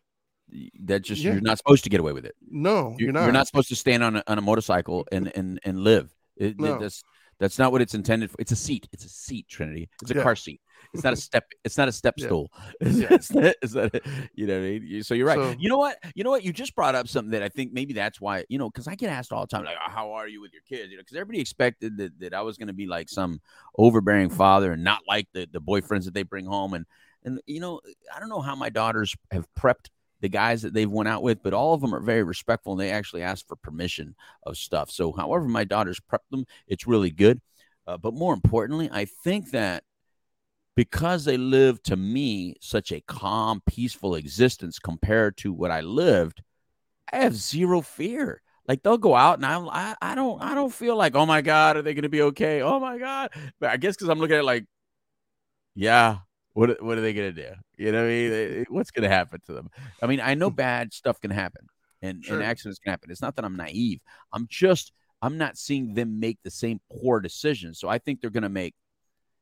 that 0.86 1.04
just 1.04 1.22
Yeah. 1.22 1.34
you're 1.34 1.42
not 1.42 1.58
supposed 1.58 1.84
to 1.84 1.90
get 1.90 2.00
away 2.00 2.14
with 2.14 2.26
it. 2.26 2.36
no, 2.50 2.96
You're, 2.98 3.12
not 3.12 3.24
you're 3.24 3.32
not. 3.32 3.48
supposed 3.48 3.70
to 3.70 3.76
stand 3.76 4.04
on 4.04 4.16
a, 4.18 4.24
on 4.28 4.38
a 4.38 4.42
motorcycle 4.42 5.06
and 5.12 5.32
and 5.36 5.60
and 5.64 5.80
live. 5.80 6.12
It, 6.36 6.60
No. 6.60 6.80
That's 6.80 7.04
that's 7.40 7.58
not 7.60 7.72
what 7.72 7.82
it's 7.82 7.94
intended 7.94 8.32
for. 8.32 8.38
It's 8.40 8.52
a 8.52 8.56
seat. 8.56 8.88
It's 8.92 9.06
a 9.06 9.10
seat, 9.10 9.48
Trinity. 9.48 9.90
It's 10.02 10.12
a 10.12 10.16
Yeah. 10.16 10.24
car 10.24 10.36
seat. 10.36 10.62
It's 10.94 11.04
not 11.04 11.14
a 11.14 11.16
step. 11.18 11.46
It's 11.64 11.78
not 11.78 11.88
a 11.88 11.92
step 11.92 12.14
Yeah. 12.18 12.26
stool. 12.28 12.52
Yeah. 12.82 13.08
It's 13.12 13.32
not- 13.34 13.56
it's 13.62 13.74
not 13.74 13.96
a- 13.96 14.02
you 14.36 14.46
know, 14.48 14.60
what 14.60 14.66
I 14.66 14.80
mean? 14.80 15.04
So 15.04 15.14
you're 15.14 15.26
right. 15.28 15.38
So- 15.38 15.56
you 15.58 15.70
know 15.70 15.78
what? 15.78 15.98
You 16.16 16.24
know 16.24 16.30
what? 16.30 16.44
You 16.44 16.54
just 16.54 16.76
brought 16.76 16.94
up 16.96 17.08
something 17.08 17.32
that 17.32 17.42
I 17.44 17.50
think 17.50 17.74
maybe 17.74 17.94
that's 17.94 18.22
why 18.22 18.46
you 18.50 18.58
know 18.58 18.70
because 18.70 18.88
I 18.88 18.96
get 18.96 19.10
asked 19.10 19.32
all 19.34 19.42
the 19.42 19.48
time 19.48 19.66
like, 19.66 19.78
"Oh, 19.86 19.90
"How 19.92 20.12
are 20.14 20.28
you 20.28 20.40
with 20.42 20.54
your 20.54 20.62
kids?" 20.62 20.92
You 20.92 20.98
know, 20.98 21.02
because 21.02 21.18
everybody 21.18 21.40
expected 21.42 21.98
that, 21.98 22.20
that 22.20 22.34
I 22.34 22.42
was 22.42 22.58
going 22.58 22.68
to 22.68 22.74
be 22.74 22.86
like 22.88 23.10
some 23.10 23.42
overbearing 23.78 24.30
father 24.30 24.72
and 24.74 24.84
not 24.84 25.02
like 25.08 25.28
the 25.34 25.48
the 25.52 25.62
boyfriends 25.62 26.06
that 26.06 26.14
they 26.14 26.24
bring 26.24 26.46
home 26.46 26.74
and 26.74 26.86
and 27.24 27.42
you 27.48 27.60
know 27.60 27.82
I 28.16 28.20
don't 28.20 28.30
know 28.30 28.42
how 28.42 28.56
my 28.56 28.70
daughters 28.70 29.16
have 29.32 29.48
prepped 29.60 29.90
the 30.22 30.30
guys 30.30 30.62
that 30.62 30.74
they've 30.74 30.90
went 30.90 31.10
out 31.10 31.22
with, 31.22 31.44
but 31.44 31.54
all 31.54 31.74
of 31.74 31.82
them 31.82 31.94
are 31.94 32.00
very 32.00 32.24
respectful 32.24 32.72
and 32.74 32.80
they 32.80 32.92
actually 32.92 33.24
ask 33.24 33.46
for 33.46 33.58
permission 33.58 34.16
of 34.46 34.56
stuff. 34.56 34.90
So, 34.90 35.12
however, 35.12 35.46
my 35.50 35.66
daughters 35.66 36.00
prep 36.00 36.22
them, 36.32 36.46
it's 36.66 36.88
really 36.88 37.12
good. 37.12 37.42
Uh, 37.86 37.98
but 37.98 38.14
more 38.14 38.34
importantly, 38.34 38.88
I 38.90 39.04
think 39.04 39.52
that 39.52 39.84
because 40.76 41.26
they 41.26 41.38
live 41.38 41.82
to 41.84 41.96
me 41.96 42.56
such 42.60 42.92
a 42.92 43.02
calm, 43.02 43.62
peaceful 43.66 44.16
existence 44.16 44.80
compared 44.80 45.38
to 45.38 45.54
what 45.54 45.72
I 45.72 45.82
lived, 45.82 46.42
I 47.12 47.18
have 47.18 47.36
zero 47.36 47.82
fear. 47.82 48.42
Like 48.68 48.82
they'll 48.82 48.98
go 48.98 49.16
out 49.16 49.38
and 49.38 49.46
I'm, 49.46 49.70
I, 49.70 49.96
I 50.02 50.16
don't, 50.16 50.42
I 50.42 50.56
don't 50.56 50.74
feel 50.74 50.96
like, 50.96 51.16
oh 51.16 51.26
my 51.26 51.42
god, 51.42 51.78
are 51.78 51.82
they 51.82 51.94
going 51.94 52.04
to 52.04 52.10
be 52.10 52.22
okay? 52.24 52.62
Oh 52.62 52.80
my 52.80 52.98
god, 52.98 53.32
but 53.60 53.70
I 53.70 53.78
guess 53.78 53.96
because 53.96 54.10
I'm 54.10 54.20
looking 54.20 54.36
at 54.36 54.40
it 54.40 54.46
like, 54.46 54.66
yeah, 55.76 56.20
what, 56.54 56.82
what 56.82 56.98
are 56.98 57.02
they 57.02 57.14
going 57.14 57.36
to 57.36 57.42
do? 57.42 57.54
You 57.78 57.92
know, 57.92 58.04
what 58.04 58.10
I 58.10 58.10
mean, 58.10 58.66
what's 58.70 58.92
going 58.92 59.04
to 59.04 59.14
happen 59.14 59.42
to 59.48 59.54
them? 59.54 59.70
I 60.02 60.08
mean, 60.08 60.22
I 60.22 60.34
know 60.36 60.50
mm. 60.50 60.56
bad 60.56 60.94
stuff 60.94 61.20
can 61.20 61.32
happen 61.32 61.68
and, 62.02 62.24
Sure. 62.24 62.36
and 62.36 62.44
accidents 62.44 62.80
can 62.80 62.92
happen. 62.92 63.12
It's 63.12 63.22
not 63.22 63.36
that 63.36 63.46
I'm 63.46 63.58
naive. 63.58 64.00
I'm 64.32 64.48
just, 64.50 64.94
I'm 65.22 65.38
not 65.38 65.58
seeing 65.58 65.94
them 65.94 66.20
make 66.20 66.40
the 66.44 66.52
same 66.52 66.80
poor 66.92 67.20
decisions. 67.20 67.80
So 67.80 67.90
I 67.90 67.98
think 67.98 68.22
they're 68.22 68.30
going 68.30 68.44
to 68.44 68.50
make, 68.50 68.76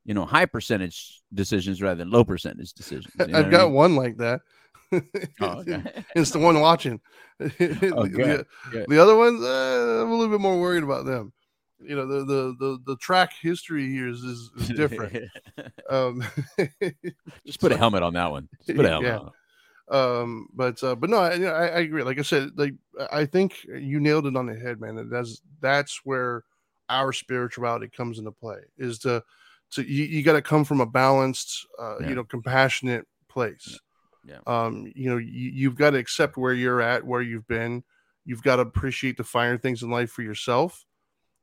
you 0.05 0.13
know, 0.13 0.25
high 0.25 0.45
percentage 0.45 1.21
decisions 1.33 1.81
rather 1.81 1.95
than 1.95 2.09
low 2.11 2.23
percentage 2.23 2.73
decisions. 2.73 3.13
You 3.15 3.33
know 3.33 3.39
I 3.39 3.43
I've 3.43 3.51
got 3.51 3.65
mean? 3.65 3.73
one 3.73 3.95
like 3.95 4.17
that. 4.17 4.41
Oh, 4.93 4.99
okay. 5.41 6.03
it's 6.15 6.31
the 6.31 6.39
one 6.39 6.59
watching. 6.59 6.99
Oh, 7.39 8.05
the, 8.05 8.45
the 8.87 8.99
other 9.01 9.15
ones, 9.15 9.41
uh, 9.43 10.01
I'm 10.03 10.11
a 10.11 10.15
little 10.15 10.29
bit 10.29 10.41
more 10.41 10.59
worried 10.59 10.83
about 10.83 11.05
them. 11.05 11.33
You 11.83 11.95
know, 11.95 12.05
the 12.05 12.19
the 12.25 12.55
the, 12.59 12.79
the 12.85 12.95
track 12.97 13.31
history 13.41 13.89
here 13.89 14.07
is 14.07 14.21
is, 14.23 14.51
is 14.57 14.69
different. 14.69 15.31
um, 15.89 16.23
Just 17.45 17.59
put 17.59 17.71
a 17.71 17.77
helmet 17.77 18.03
on 18.03 18.13
that 18.13 18.29
one. 18.29 18.47
Just 18.63 18.75
put 18.75 18.85
a 18.85 18.89
helmet 18.89 19.11
Yeah. 19.11 19.17
on. 19.17 19.31
um 20.21 20.47
but 20.53 20.81
uh 20.83 20.95
but 20.95 21.09
no 21.09 21.17
I, 21.17 21.31
I 21.41 21.65
I 21.67 21.79
agree 21.79 22.03
like 22.03 22.19
i 22.19 22.21
said 22.21 22.51
like 22.55 22.75
i 23.11 23.25
think 23.25 23.65
you 23.65 23.99
nailed 23.99 24.27
it 24.27 24.35
on 24.37 24.45
the 24.45 24.55
head 24.55 24.79
man 24.79 25.09
that's 25.09 25.41
that's 25.59 26.01
where 26.05 26.43
our 26.87 27.11
spirituality 27.11 27.87
comes 27.89 28.19
into 28.19 28.31
play 28.31 28.59
is 28.77 28.99
to 28.99 29.23
to 29.71 29.81
you, 29.83 30.03
you 30.05 30.23
got 30.23 30.33
to 30.33 30.41
come 30.41 30.63
from 30.65 30.81
a 30.81 30.85
balanced 30.85 31.65
uh 31.79 31.99
Yeah. 31.99 32.09
you 32.09 32.15
know 32.15 32.23
compassionate 32.23 33.07
place 33.29 33.79
Yeah. 34.23 34.39
um 34.47 34.91
you 34.95 35.09
know 35.09 35.17
you, 35.17 35.49
you've 35.51 35.75
got 35.75 35.91
to 35.91 35.97
accept 35.97 36.37
where 36.37 36.53
you're 36.53 36.81
at 36.81 37.03
where 37.05 37.21
you've 37.21 37.47
been 37.47 37.83
you've 38.25 38.43
got 38.43 38.57
to 38.57 38.61
appreciate 38.63 39.17
the 39.17 39.23
finer 39.23 39.57
things 39.57 39.81
in 39.83 39.89
life 39.89 40.11
for 40.11 40.21
yourself 40.21 40.85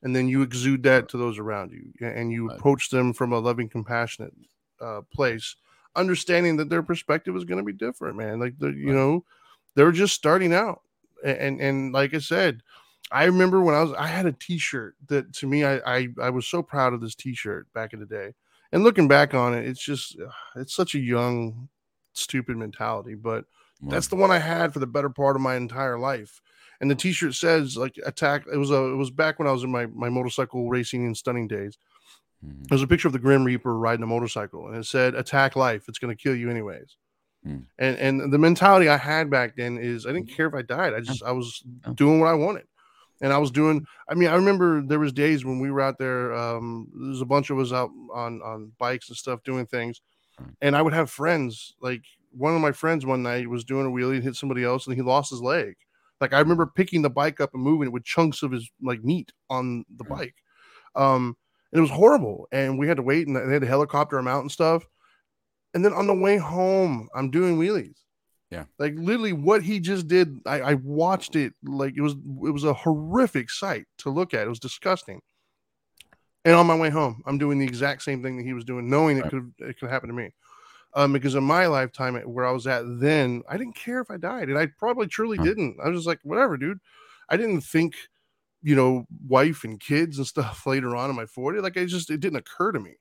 and 0.03 0.15
then 0.15 0.29
you 0.29 0.43
exude 0.43 0.83
that 0.85 1.09
to 1.09 1.17
those 1.17 1.39
around 1.39 1.73
you 1.73 1.93
and 2.07 2.31
you 2.31 2.49
Right. 2.49 2.57
approach 2.59 2.91
them 2.91 3.13
from 3.13 3.33
a 3.33 3.39
loving 3.39 3.69
compassionate 3.69 4.35
uh 4.81 5.01
place 5.13 5.57
understanding 5.97 6.57
that 6.59 6.69
their 6.69 6.83
perspective 6.83 7.35
is 7.35 7.45
going 7.45 7.59
to 7.59 7.65
be 7.65 7.73
different 7.73 8.17
man 8.17 8.39
like 8.39 8.59
the 8.59 8.69
you 8.69 8.89
Right. 8.89 8.95
know 8.95 9.25
they're 9.75 9.91
just 9.93 10.15
starting 10.15 10.53
out 10.55 10.83
A- 11.25 11.43
and 11.43 11.61
and 11.61 11.93
like 11.93 12.15
i 12.15 12.19
said 12.19 12.63
i 13.11 13.25
remember 13.25 13.61
when 13.61 13.75
i 13.75 13.81
was 13.83 13.93
i 13.95 14.07
had 14.07 14.27
a 14.27 14.33
t-shirt 14.33 14.95
that 15.09 15.33
to 15.33 15.47
me 15.47 15.65
i 15.65 15.77
i, 15.87 16.09
I 16.21 16.31
was 16.31 16.47
so 16.47 16.63
proud 16.63 16.93
of 16.93 17.01
this 17.01 17.15
t-shirt 17.15 17.67
back 17.73 17.93
in 17.93 18.01
the 18.01 18.07
day 18.07 18.35
and 18.73 18.85
looking 18.85 19.09
back 19.09 19.35
on 19.35 19.55
it 19.55 19.67
it's 19.67 19.83
just 19.85 20.17
it's 20.57 20.75
such 20.75 20.95
a 20.95 20.99
young 20.99 21.69
stupid 22.13 22.57
mentality 22.57 23.15
but 23.15 23.45
that's 23.83 24.09
the 24.09 24.17
one 24.17 24.33
I 24.33 24.39
had 24.41 24.73
for 24.73 24.81
the 24.81 24.89
better 24.89 25.09
part 25.09 25.37
of 25.37 25.41
my 25.43 25.55
entire 25.55 26.01
life. 26.01 26.43
And 26.81 26.91
the 26.91 26.97
T-shirt 26.97 27.35
says 27.37 27.77
like 27.77 27.97
attack. 28.05 28.45
It 28.53 28.57
was 28.57 28.73
a. 28.73 28.87
It 28.87 28.97
was 28.97 29.09
back 29.13 29.39
when 29.39 29.47
I 29.47 29.53
was 29.53 29.63
in 29.63 29.71
my 29.71 29.87
my 29.87 30.09
motorcycle 30.09 30.69
racing 30.69 31.07
and 31.07 31.17
stunning 31.17 31.47
days. 31.47 31.79
Mhm. 32.45 32.67
There's 32.67 32.83
a 32.83 32.89
picture 32.89 33.07
of 33.07 33.13
the 33.13 33.21
Grim 33.21 33.45
Reaper 33.45 33.79
riding 33.79 34.03
a 34.03 34.07
motorcycle, 34.09 34.67
and 34.67 34.77
it 34.79 34.85
said 34.87 35.15
"Attack 35.15 35.55
life. 35.55 35.85
It's 35.89 36.01
going 36.01 36.11
to 36.13 36.21
kill 36.21 36.35
you 36.35 36.51
anyways." 36.51 36.97
Hmm. 37.45 37.59
And 37.79 37.97
and 37.99 38.33
the 38.33 38.39
mentality 38.39 38.89
I 38.89 38.97
had 38.97 39.31
back 39.31 39.55
then 39.55 39.79
is 39.79 40.07
I 40.07 40.13
didn't 40.13 40.31
care 40.31 40.49
if 40.49 40.55
I 40.55 40.63
died. 40.63 40.93
I 40.93 40.99
just 40.99 41.23
I 41.23 41.31
was 41.31 41.63
Oh. 41.87 41.93
doing 41.93 42.19
what 42.19 42.27
I 42.31 42.35
wanted, 42.35 42.67
and 43.21 43.33
I 43.33 43.39
was 43.39 43.51
doing. 43.51 43.87
I 44.09 44.15
mean, 44.15 44.29
I 44.29 44.35
remember 44.37 44.83
there 44.83 44.99
was 45.01 45.13
days 45.13 45.45
when 45.45 45.59
we 45.61 45.71
were 45.71 45.81
out 45.81 45.99
there. 45.99 46.33
Um, 46.35 46.89
there's 46.95 47.21
a 47.21 47.27
bunch 47.27 47.51
of 47.51 47.59
us 47.59 47.73
out 47.73 47.91
on 48.15 48.41
on 48.43 48.73
bikes 48.79 49.09
and 49.09 49.17
stuff 49.17 49.43
doing 49.43 49.67
things, 49.67 50.01
and 50.61 50.77
I 50.77 50.83
would 50.83 50.93
have 50.95 51.11
friends. 51.11 51.75
Like 51.81 52.05
one 52.33 52.55
of 52.55 52.61
my 52.61 52.73
friends 52.73 53.07
one 53.07 53.23
night 53.23 53.49
was 53.49 53.65
doing 53.65 53.87
a 53.87 53.91
wheelie 53.91 54.17
and 54.17 54.25
hit 54.25 54.37
somebody 54.37 54.65
else, 54.65 54.87
and 54.87 54.97
he 54.97 55.03
lost 55.03 55.31
his 55.31 55.43
leg. 55.43 55.77
Like 56.21 56.33
I 56.33 56.41
remember 56.41 56.67
picking 56.67 57.03
the 57.03 57.11
bike 57.11 57.41
up 57.41 57.55
and 57.55 57.63
moving 57.63 57.89
it 57.89 57.93
with 57.93 58.05
chunks 58.05 58.43
of 58.43 58.53
his 58.53 58.71
like 58.83 59.05
meat 59.05 59.33
on 59.51 59.85
the 59.97 60.05
Right. 60.05 60.19
bike. 60.19 60.35
Um, 60.95 61.37
and 61.73 61.79
it 61.79 61.83
was 61.83 61.91
horrible. 61.91 62.49
And 62.53 62.79
we 62.79 62.89
had 62.89 62.97
to 62.99 63.03
wait, 63.03 63.27
and 63.27 63.37
they 63.37 63.53
had 63.53 63.63
to 63.63 63.69
helicopter 63.69 64.19
him 64.19 64.29
out 64.29 64.41
and 64.41 64.51
stuff. 64.53 64.87
And 65.75 65.85
then 65.85 65.93
on 65.93 66.07
the 66.07 66.15
way 66.15 66.37
home, 66.39 67.09
I'm 67.15 67.31
doing 67.31 67.59
wheelies. 67.59 67.97
Yeah. 68.51 68.65
Like 68.79 68.95
literally 68.97 69.33
what 69.33 69.63
he 69.63 69.81
just 69.81 70.07
did, 70.09 70.41
I, 70.47 70.61
I 70.61 70.75
watched 70.75 71.37
it 71.37 71.53
like 71.65 71.95
it 71.97 72.01
was 72.01 72.13
it 72.15 72.51
was 72.53 72.65
a 72.65 72.73
horrific 72.75 73.51
sight 73.51 73.87
to 73.99 74.11
look 74.11 74.33
at. 74.35 74.47
It 74.47 74.49
was 74.49 74.61
disgusting. 74.61 75.21
And 76.45 76.55
on 76.55 76.67
my 76.67 76.77
way 76.77 76.91
home, 76.91 77.23
I'm 77.27 77.39
doing 77.39 77.59
the 77.59 77.67
exact 77.67 78.03
same 78.03 78.23
thing 78.23 78.37
that 78.37 78.45
he 78.45 78.53
was 78.55 78.65
doing, 78.65 78.89
knowing 78.89 79.19
it 79.19 79.29
could 79.29 79.53
it 79.59 79.79
could 79.79 79.91
happen 79.91 80.09
to 80.09 80.15
me. 80.15 80.31
Um, 80.95 81.13
because 81.13 81.35
in 81.37 81.45
my 81.45 81.67
lifetime 81.67 82.17
where 82.17 82.47
I 82.47 82.53
was 82.53 82.67
at 82.67 82.85
then, 83.01 83.43
I 83.49 83.59
didn't 83.59 83.77
care 83.77 84.01
if 84.01 84.11
I 84.11 84.19
died, 84.19 84.49
and 84.51 84.59
I 84.59 84.67
probably 84.67 85.09
truly 85.09 85.39
Huh. 85.39 85.49
didn't. 85.49 85.79
I 85.83 85.89
was 85.89 85.99
just 86.01 86.09
like, 86.09 86.21
whatever, 86.25 86.57
dude. 86.57 86.81
I 87.29 87.37
didn't 87.37 87.63
think, 87.63 87.97
you 88.63 88.77
know, 88.77 89.07
wife 89.27 89.65
and 89.65 89.81
kids 89.81 90.19
and 90.19 90.27
stuff 90.29 90.67
later 90.67 90.97
on 90.97 91.11
in 91.11 91.17
my 91.17 91.27
40. 91.27 91.61
Like 91.61 91.77
I 91.79 91.87
just 91.87 92.11
it 92.11 92.21
didn't 92.21 92.39
occur 92.39 92.73
to 92.73 92.81
me. 92.81 92.97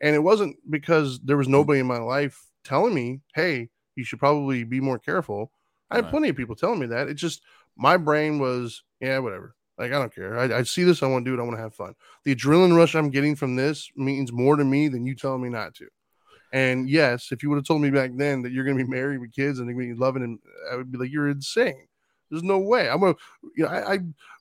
And 0.00 0.14
it 0.16 0.20
wasn't 0.20 0.56
because 0.70 1.20
there 1.20 1.36
Hmm. 1.36 1.38
was 1.38 1.48
nobody 1.48 1.80
in 1.80 1.86
my 1.86 1.98
life 1.98 2.50
telling 2.64 2.94
me, 2.94 3.22
hey, 3.34 3.70
you 3.96 4.04
should 4.04 4.18
probably 4.18 4.64
be 4.64 4.80
more 4.80 4.98
careful. 4.98 5.50
I 5.90 5.96
had 5.96 6.04
Right. 6.04 6.10
plenty 6.10 6.28
of 6.28 6.36
people 6.36 6.54
telling 6.56 6.78
me 6.80 6.86
that. 6.86 7.08
It 7.08 7.14
just 7.14 7.42
my 7.76 7.96
brain 7.96 8.38
was, 8.38 8.82
yeah, 9.00 9.18
whatever. 9.18 9.54
Like 9.78 9.92
I 9.92 9.98
don't 9.98 10.14
care. 10.14 10.38
I, 10.38 10.58
I 10.58 10.62
see 10.62 10.84
this. 10.84 11.02
I 11.02 11.06
want 11.06 11.24
to 11.24 11.30
do 11.30 11.38
it. 11.38 11.42
I 11.42 11.46
want 11.46 11.56
to 11.56 11.62
have 11.62 11.74
fun. 11.74 11.94
The 12.24 12.34
adrenaline 12.34 12.76
rush 12.76 12.94
I'm 12.94 13.10
getting 13.10 13.36
from 13.36 13.56
this 13.56 13.90
means 13.96 14.32
more 14.32 14.56
to 14.56 14.64
me 14.64 14.88
than 14.88 15.04
you 15.06 15.14
telling 15.14 15.42
me 15.42 15.48
not 15.48 15.74
to. 15.76 15.88
And 16.52 16.88
yes, 16.88 17.32
if 17.32 17.42
you 17.42 17.50
would 17.50 17.56
have 17.56 17.66
told 17.66 17.82
me 17.82 17.90
back 17.90 18.12
then 18.14 18.42
that 18.42 18.52
you're 18.52 18.64
going 18.64 18.78
to 18.78 18.84
be 18.84 18.90
married 18.90 19.20
with 19.20 19.32
kids 19.34 19.58
and 19.58 19.68
they're 19.68 19.74
going 19.74 19.88
to 19.88 19.94
be 19.94 20.00
loving, 20.00 20.22
and 20.22 20.38
I 20.72 20.76
would 20.76 20.90
be 20.90 20.98
like, 20.98 21.10
you're 21.10 21.28
insane. 21.28 21.86
There's 22.30 22.42
no 22.42 22.58
way. 22.58 22.88
I'm 22.88 23.02
a, 23.02 23.14
you 23.56 23.64
know, 23.64 23.66
I, 23.66 23.94
I 23.94 23.98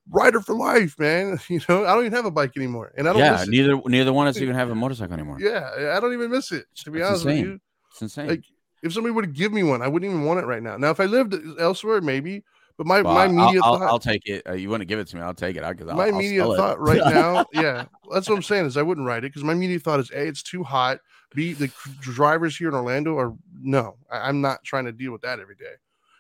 rider 0.10 0.39
for 0.39 0.56
life, 0.56 0.97
man. 0.97 1.39
You 1.49 1.60
know, 1.68 1.86
I 1.86 1.93
don't 1.93 2.06
even 2.06 2.14
have 2.14 2.26
a 2.26 2.32
bike 2.32 2.53
anymore, 2.56 2.93
and 2.97 3.08
I 3.08 3.14
don't. 3.14 3.22
Yeah, 3.22 3.43
neither 3.47 3.80
neither 3.86 4.14
one 4.14 4.28
of 4.28 4.36
us 4.36 4.41
even 4.41 4.56
have 4.56 4.70
a 4.70 4.76
motorcycle 4.84 5.14
anymore. 5.14 5.39
Yeah, 5.39 5.93
I 5.95 5.99
don't 5.99 6.14
even 6.14 6.32
miss 6.32 6.51
it. 6.51 6.66
To 6.78 6.91
be 6.91 6.99
That's 6.99 7.10
honest 7.10 7.26
insane. 7.26 7.41
with 7.41 7.51
you, 7.51 7.60
It's 7.91 8.01
insane. 8.01 8.28
like 8.30 8.43
if 8.86 8.93
somebody 8.93 9.11
would 9.13 9.33
given 9.33 9.55
me 9.55 9.63
one, 9.63 9.81
I 9.81 9.88
wouldn't 9.88 10.09
even 10.09 10.23
want 10.25 10.39
it 10.39 10.45
right 10.45 10.63
now. 10.63 10.77
Now, 10.77 10.91
if 10.91 10.99
I 10.99 11.05
lived 11.05 11.36
elsewhere, 11.59 12.01
maybe. 12.01 12.43
But 12.77 12.88
my 12.88 13.01
Well, 13.01 13.13
my 13.13 13.23
I'll- 13.23 13.29
immediate 13.29 13.63
I'll, 13.63 13.79
thought, 13.79 13.88
I'll 13.88 13.99
take 13.99 14.23
it. 14.25 14.43
Uh, 14.47 14.53
you 14.53 14.69
want 14.69 14.81
to 14.81 14.86
give 14.86 14.99
it 14.99 15.07
to 15.07 15.15
me? 15.15 15.21
I'll 15.21 15.33
take 15.33 15.55
it. 15.55 15.63
Because 15.65 15.88
my 15.88 15.93
I'll, 15.93 15.99
I'll 16.01 16.07
immediate 16.09 16.45
it. 16.45 16.57
thought 16.57 16.79
right 16.79 16.97
now, 17.05 17.45
yeah, 17.53 17.86
that's 18.11 18.27
what 18.29 18.36
I'm 18.36 18.43
saying 18.43 18.65
is 18.65 18.75
I 18.77 18.81
wouldn't 18.81 19.07
write 19.07 19.19
it 19.19 19.29
because 19.31 19.43
my 19.45 19.53
immediate 19.53 19.81
thought 19.81 20.01
is 20.01 20.11
a 20.11 20.27
it's 20.27 20.43
too 20.43 20.63
hot. 20.63 20.99
B 21.33 21.53
the 21.53 21.71
drivers 22.01 22.55
here 22.57 22.67
in 22.69 22.75
Orlando 22.75 23.17
are 23.17 23.33
no, 23.61 23.95
I, 24.11 24.27
I'm 24.27 24.41
not 24.41 24.63
trying 24.63 24.86
to 24.86 24.91
deal 24.91 25.11
with 25.13 25.21
that 25.21 25.39
every 25.39 25.55
day. 25.55 25.73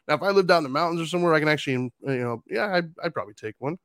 Now, 0.07 0.15
if 0.15 0.21
I 0.23 0.29
lived 0.29 0.49
out 0.49 0.57
in 0.59 0.63
the 0.63 0.69
mountains 0.69 1.01
or 1.01 1.05
somewhere, 1.07 1.33
I 1.33 1.39
can 1.39 1.49
actually, 1.49 1.73
you 1.73 1.91
know, 2.03 2.41
yeah, 2.47 2.73
I'd, 2.73 2.89
I'd 3.03 3.13
probably 3.13 3.33
take 3.33 3.55
one. 3.59 3.77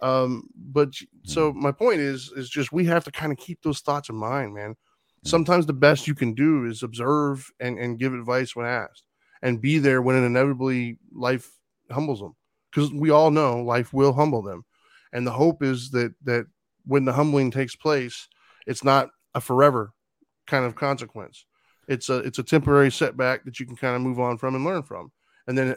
Um, 0.00 0.48
but 0.54 0.90
so 1.24 1.52
my 1.52 1.72
point 1.72 2.00
is, 2.00 2.30
is 2.36 2.48
just 2.50 2.72
we 2.72 2.84
have 2.86 3.04
to 3.04 3.10
kind 3.12 3.32
of 3.32 3.38
keep 3.38 3.62
those 3.62 3.80
thoughts 3.80 4.08
in 4.10 4.16
mind, 4.16 4.54
man. 4.54 4.76
Sometimes 5.24 5.66
the 5.66 5.72
best 5.72 6.08
you 6.08 6.14
can 6.14 6.34
do 6.34 6.66
is 6.66 6.82
observe 6.82 7.50
and 7.60 7.78
and 7.78 7.98
give 7.98 8.12
advice 8.12 8.56
when 8.56 8.66
asked, 8.66 9.04
and 9.40 9.60
be 9.60 9.78
there 9.78 10.02
when 10.02 10.16
it 10.16 10.26
inevitably 10.26 10.98
life 11.12 11.50
humbles 11.90 12.20
them, 12.20 12.34
because 12.70 12.92
we 12.92 13.10
all 13.10 13.30
know 13.30 13.62
life 13.62 13.92
will 13.92 14.12
humble 14.12 14.42
them, 14.42 14.64
and 15.12 15.26
the 15.26 15.32
hope 15.32 15.62
is 15.62 15.90
that 15.90 16.12
that 16.24 16.46
when 16.84 17.04
the 17.04 17.12
humbling 17.12 17.50
takes 17.50 17.76
place, 17.76 18.28
it's 18.66 18.82
not 18.82 19.10
a 19.34 19.40
forever 19.40 19.92
kind 20.46 20.64
of 20.64 20.74
consequence. 20.74 21.46
It's 21.88 22.08
a 22.08 22.18
it's 22.18 22.38
a 22.38 22.44
temporary 22.44 22.90
setback 22.90 23.44
that 23.44 23.60
you 23.60 23.66
can 23.66 23.76
kind 23.76 23.94
of 23.94 24.02
move 24.02 24.18
on 24.18 24.38
from 24.38 24.54
and 24.54 24.64
learn 24.64 24.82
from, 24.82 25.12
and 25.46 25.56
then 25.56 25.76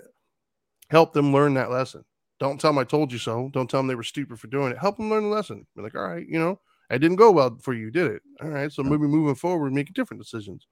help 0.90 1.14
them 1.14 1.34
learn 1.34 1.54
that 1.56 1.72
lesson. 1.72 2.04
Don't 2.40 2.60
tell 2.60 2.72
them 2.72 2.80
I 2.80 2.84
told 2.84 3.12
you 3.12 3.18
so. 3.18 3.50
Don't 3.54 3.70
tell 3.70 3.80
them 3.80 3.88
they 3.88 3.96
were 3.96 4.04
stupid 4.04 4.40
for 4.40 4.48
doing 4.48 4.72
it. 4.72 4.78
Help 4.78 4.98
them 4.98 5.10
learn 5.10 5.24
the 5.24 5.30
lesson. 5.30 5.66
Be 5.76 5.82
like, 5.82 5.96
all 5.96 6.08
right, 6.08 6.28
you 6.28 6.38
know, 6.40 6.60
it 6.90 7.00
didn't 7.00 7.18
go 7.18 7.32
well 7.32 7.58
for 7.62 7.74
you, 7.74 7.92
did 7.92 8.12
it? 8.12 8.22
All 8.42 8.50
right, 8.50 8.72
so 8.72 8.84
maybe 8.84 9.08
moving 9.08 9.36
forward, 9.36 9.74
make 9.74 9.94
different 9.94 10.22
decisions. 10.22 10.68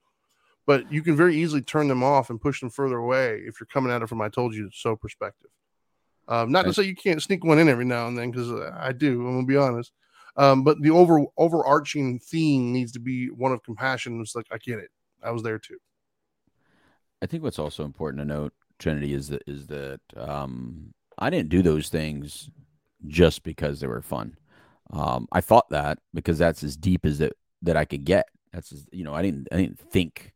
But 0.65 0.91
you 0.91 1.01
can 1.01 1.15
very 1.15 1.35
easily 1.35 1.61
turn 1.61 1.87
them 1.87 2.03
off 2.03 2.29
and 2.29 2.39
push 2.39 2.61
them 2.61 2.69
further 2.69 2.97
away 2.97 3.41
if 3.45 3.59
you're 3.59 3.67
coming 3.67 3.91
at 3.91 4.01
it 4.01 4.07
from 4.07 4.21
"I 4.21 4.29
told 4.29 4.53
you 4.53 4.69
so" 4.73 4.95
perspective. 4.95 5.49
Um, 6.27 6.51
not 6.51 6.63
to 6.63 6.73
say 6.73 6.83
you 6.83 6.95
can't 6.95 7.21
sneak 7.21 7.43
one 7.43 7.59
in 7.59 7.67
every 7.67 7.83
now 7.83 8.07
and 8.07 8.17
then, 8.17 8.31
because 8.31 8.49
I 8.51 8.93
do. 8.93 9.27
I'm 9.27 9.35
gonna 9.35 9.45
be 9.45 9.57
honest. 9.57 9.91
Um, 10.37 10.63
but 10.63 10.81
the 10.81 10.89
over 10.89 11.25
overarching 11.37 12.19
theme 12.19 12.71
needs 12.71 12.91
to 12.93 12.99
be 12.99 13.29
one 13.29 13.51
of 13.51 13.61
compassion. 13.63 14.21
It's 14.21 14.35
like 14.35 14.47
I 14.51 14.57
get 14.57 14.79
it. 14.79 14.89
I 15.21 15.31
was 15.31 15.43
there 15.43 15.59
too. 15.59 15.77
I 17.21 17.25
think 17.25 17.43
what's 17.43 17.59
also 17.59 17.85
important 17.85 18.19
to 18.21 18.25
note, 18.25 18.53
Trinity, 18.79 19.13
is 19.13 19.27
that 19.29 19.43
is 19.47 19.67
that 19.67 19.99
um, 20.15 20.93
I 21.17 21.29
didn't 21.29 21.49
do 21.49 21.61
those 21.61 21.89
things 21.89 22.49
just 23.07 23.43
because 23.43 23.79
they 23.79 23.87
were 23.87 24.01
fun. 24.01 24.37
Um, 24.91 25.27
I 25.31 25.41
thought 25.41 25.69
that 25.69 25.99
because 26.13 26.37
that's 26.37 26.63
as 26.63 26.75
deep 26.77 27.05
as 27.05 27.19
that 27.19 27.33
that 27.61 27.77
I 27.77 27.85
could 27.85 28.05
get. 28.05 28.27
That's 28.51 28.71
as, 28.71 28.87
you 28.91 29.03
know 29.03 29.13
I 29.13 29.21
didn't 29.21 29.47
I 29.51 29.57
didn't 29.57 29.79
think 29.79 30.33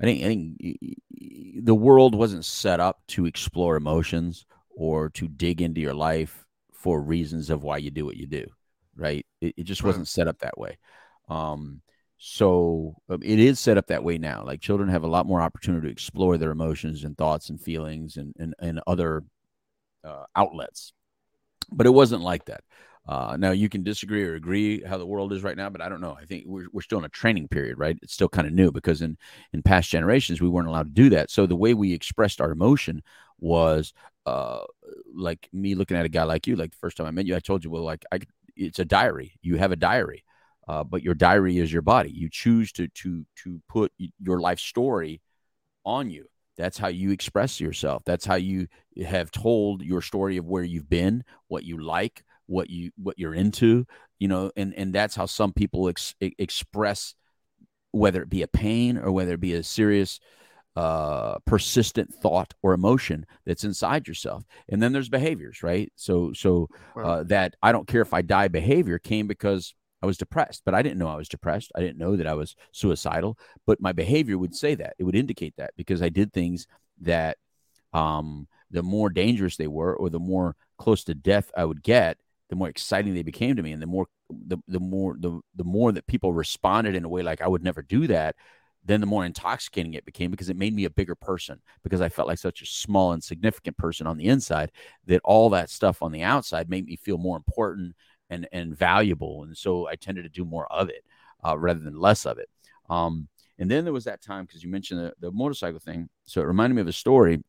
I 0.00 0.06
didn't 0.06 0.24
I 0.24 0.28
didn't 0.28 1.64
the 1.64 1.74
world 1.74 2.14
wasn't 2.14 2.44
set 2.44 2.80
up 2.80 3.02
to 3.08 3.26
explore 3.26 3.76
emotions 3.76 4.46
or 4.70 5.10
to 5.10 5.28
dig 5.28 5.60
into 5.60 5.80
your 5.80 5.94
life 5.94 6.44
for 6.72 7.00
reasons 7.00 7.50
of 7.50 7.62
why 7.62 7.78
you 7.78 7.90
do 7.90 8.04
what 8.04 8.16
you 8.16 8.26
do. 8.26 8.46
Right? 8.96 9.24
It, 9.40 9.54
it 9.58 9.62
just 9.64 9.84
wasn't 9.84 10.08
set 10.08 10.28
up 10.28 10.40
that 10.40 10.58
way. 10.58 10.78
Um, 11.28 11.80
so 12.18 12.96
um, 13.08 13.20
it 13.22 13.38
is 13.38 13.58
set 13.58 13.78
up 13.78 13.88
that 13.88 14.04
way 14.04 14.18
now. 14.18 14.44
Like 14.44 14.60
children 14.60 14.88
have 14.90 15.02
a 15.02 15.08
lot 15.08 15.26
more 15.26 15.40
opportunity 15.40 15.86
to 15.86 15.92
explore 15.92 16.38
their 16.38 16.50
emotions 16.50 17.04
and 17.04 17.16
thoughts 17.16 17.50
and 17.50 17.60
feelings 17.60 18.16
and 18.16 18.34
and, 18.38 18.54
and 18.60 18.80
other 18.86 19.24
uh, 20.04 20.24
outlets. 20.36 20.92
But 21.70 21.86
it 21.86 21.90
wasn't 21.90 22.22
like 22.22 22.44
that. 22.46 22.62
Uh, 23.06 23.36
now 23.38 23.50
you 23.50 23.68
can 23.68 23.82
disagree 23.82 24.24
or 24.24 24.34
agree 24.34 24.82
how 24.82 24.96
the 24.96 25.06
world 25.06 25.32
is 25.32 25.42
right 25.42 25.56
now, 25.56 25.68
but 25.68 25.80
I 25.80 25.88
don't 25.88 26.00
know. 26.00 26.16
I 26.20 26.24
think 26.24 26.44
we're 26.46 26.68
we're 26.72 26.82
still 26.82 26.98
in 26.98 27.04
a 27.04 27.08
training 27.08 27.48
period, 27.48 27.78
right? 27.78 27.98
It's 28.02 28.12
still 28.14 28.28
kind 28.28 28.46
of 28.46 28.52
new 28.54 28.70
because 28.70 29.02
in 29.02 29.18
in 29.52 29.62
past 29.62 29.90
generations 29.90 30.40
we 30.40 30.48
weren't 30.48 30.68
allowed 30.68 30.84
to 30.94 31.02
do 31.02 31.10
that. 31.10 31.30
So 31.30 31.46
the 31.46 31.56
way 31.56 31.74
we 31.74 31.92
expressed 31.92 32.40
our 32.40 32.52
emotion 32.52 33.02
was 33.40 33.92
uh 34.24 34.60
like 35.14 35.48
me 35.52 35.74
looking 35.74 35.96
at 35.96 36.04
a 36.06 36.08
guy 36.08 36.22
like 36.24 36.46
you. 36.46 36.54
Like 36.56 36.70
the 36.70 36.76
first 36.78 36.96
time 36.96 37.06
I 37.06 37.10
met 37.10 37.26
you, 37.26 37.34
I 37.34 37.40
told 37.40 37.64
you, 37.64 37.70
well, 37.70 37.82
like 37.82 38.04
I 38.12 38.20
it's 38.56 38.78
a 38.78 38.84
diary. 38.84 39.38
You 39.42 39.56
have 39.56 39.72
a 39.72 39.76
diary 39.76 40.24
uh, 40.68 40.84
but 40.84 41.02
your 41.02 41.14
diary 41.14 41.58
is 41.58 41.72
your 41.72 41.82
body. 41.82 42.10
You 42.10 42.28
choose 42.30 42.72
to 42.72 42.88
to 42.88 43.26
to 43.42 43.60
put 43.68 43.92
your 44.20 44.40
life 44.40 44.60
story 44.60 45.20
on 45.84 46.10
you. 46.10 46.26
That's 46.56 46.78
how 46.78 46.88
you 46.88 47.10
express 47.10 47.60
yourself. 47.60 48.02
That's 48.04 48.26
how 48.26 48.36
you 48.36 48.68
have 49.04 49.30
told 49.30 49.82
your 49.82 50.02
story 50.02 50.36
of 50.36 50.46
where 50.46 50.62
you've 50.62 50.88
been, 50.88 51.24
what 51.48 51.64
you 51.64 51.82
like, 51.82 52.24
what 52.52 52.70
you 52.70 52.90
what 52.96 53.18
you're 53.18 53.34
into, 53.34 53.86
you 54.18 54.28
know, 54.28 54.50
and 54.56 54.74
and 54.74 54.92
that's 54.92 55.16
how 55.16 55.26
some 55.26 55.52
people 55.52 55.88
ex- 55.88 56.14
express 56.20 57.14
whether 57.90 58.22
it 58.22 58.28
be 58.28 58.42
a 58.42 58.48
pain 58.48 58.98
or 58.98 59.10
whether 59.12 59.34
it 59.34 59.40
be 59.40 59.54
a 59.54 59.62
serious 59.62 60.20
uh, 60.76 61.38
persistent 61.44 62.12
thought 62.14 62.54
or 62.62 62.72
emotion 62.72 63.26
that's 63.44 63.64
inside 63.64 64.08
yourself. 64.08 64.44
And 64.68 64.82
then 64.82 64.92
there's 64.92 65.10
behaviors, 65.10 65.62
right? 65.62 65.92
So, 65.96 66.32
so 66.32 66.68
uh, 66.96 67.24
that 67.24 67.56
I 67.62 67.72
don't 67.72 67.86
care 67.86 68.00
if 68.00 68.14
I 68.14 68.22
die 68.22 68.48
behavior 68.48 68.98
came 68.98 69.26
because 69.26 69.74
I 70.02 70.06
was 70.06 70.16
depressed, 70.16 70.62
but 70.64 70.74
I 70.74 70.82
didn't 70.82 70.98
know 70.98 71.08
I 71.08 71.16
was 71.16 71.28
depressed. 71.28 71.72
I 71.76 71.80
didn't 71.80 71.98
know 71.98 72.16
that 72.16 72.26
I 72.26 72.34
was 72.34 72.56
suicidal, 72.72 73.38
but 73.66 73.80
my 73.80 73.92
behavior 73.92 74.38
would 74.38 74.54
say 74.54 74.74
that. 74.76 74.94
It 74.98 75.04
would 75.04 75.14
indicate 75.14 75.54
that 75.58 75.72
because 75.76 76.02
I 76.02 76.08
did 76.08 76.32
things 76.32 76.66
that 77.02 77.36
um, 77.92 78.48
the 78.70 78.82
more 78.82 79.10
dangerous 79.10 79.56
they 79.56 79.66
were 79.66 79.94
or 79.94 80.08
the 80.08 80.18
more 80.18 80.56
close 80.78 81.04
to 81.04 81.14
death 81.14 81.52
I 81.56 81.66
would 81.66 81.82
get, 81.82 82.16
the 82.52 82.56
more 82.56 82.68
exciting 82.68 83.14
they 83.14 83.22
became 83.22 83.56
to 83.56 83.62
me 83.62 83.72
and 83.72 83.80
the 83.80 83.86
more 83.86 84.06
the, 84.28 84.58
the 84.68 84.78
more 84.78 85.16
the, 85.18 85.40
the 85.56 85.64
more 85.64 85.90
that 85.90 86.06
people 86.06 86.34
responded 86.34 86.94
in 86.94 87.02
a 87.02 87.08
way 87.08 87.22
like 87.22 87.40
I 87.40 87.48
would 87.48 87.64
never 87.64 87.80
do 87.80 88.06
that, 88.08 88.36
then 88.84 89.00
the 89.00 89.06
more 89.06 89.24
intoxicating 89.24 89.94
it 89.94 90.04
became 90.04 90.30
because 90.30 90.50
it 90.50 90.56
made 90.58 90.74
me 90.74 90.84
a 90.84 90.90
bigger 90.90 91.14
person 91.14 91.62
because 91.82 92.02
I 92.02 92.10
felt 92.10 92.28
like 92.28 92.38
such 92.38 92.60
a 92.60 92.66
small 92.66 93.14
insignificant 93.14 93.78
person 93.78 94.06
on 94.06 94.18
the 94.18 94.26
inside 94.26 94.70
that 95.06 95.22
all 95.24 95.48
that 95.48 95.70
stuff 95.70 96.02
on 96.02 96.12
the 96.12 96.24
outside 96.24 96.68
made 96.68 96.84
me 96.84 96.96
feel 96.96 97.16
more 97.16 97.38
important 97.38 97.96
and 98.28 98.46
and 98.52 98.76
valuable 98.76 99.44
and 99.44 99.56
so 99.56 99.88
I 99.88 99.94
tended 99.94 100.24
to 100.24 100.28
do 100.28 100.44
more 100.44 100.70
of 100.70 100.90
it 100.90 101.06
uh, 101.42 101.56
rather 101.56 101.80
than 101.80 101.98
less 101.98 102.26
of 102.26 102.36
it. 102.36 102.50
Um, 102.90 103.28
and 103.58 103.70
then 103.70 103.84
there 103.84 103.94
was 103.94 104.04
that 104.04 104.20
time 104.20 104.44
because 104.44 104.62
you 104.62 104.68
mentioned 104.68 105.00
the, 105.00 105.14
the 105.20 105.32
motorcycle 105.32 105.80
thing. 105.80 106.10
So 106.26 106.42
it 106.42 106.46
reminded 106.46 106.74
me 106.74 106.82
of 106.82 106.88
a 106.88 106.92
story 106.92 107.42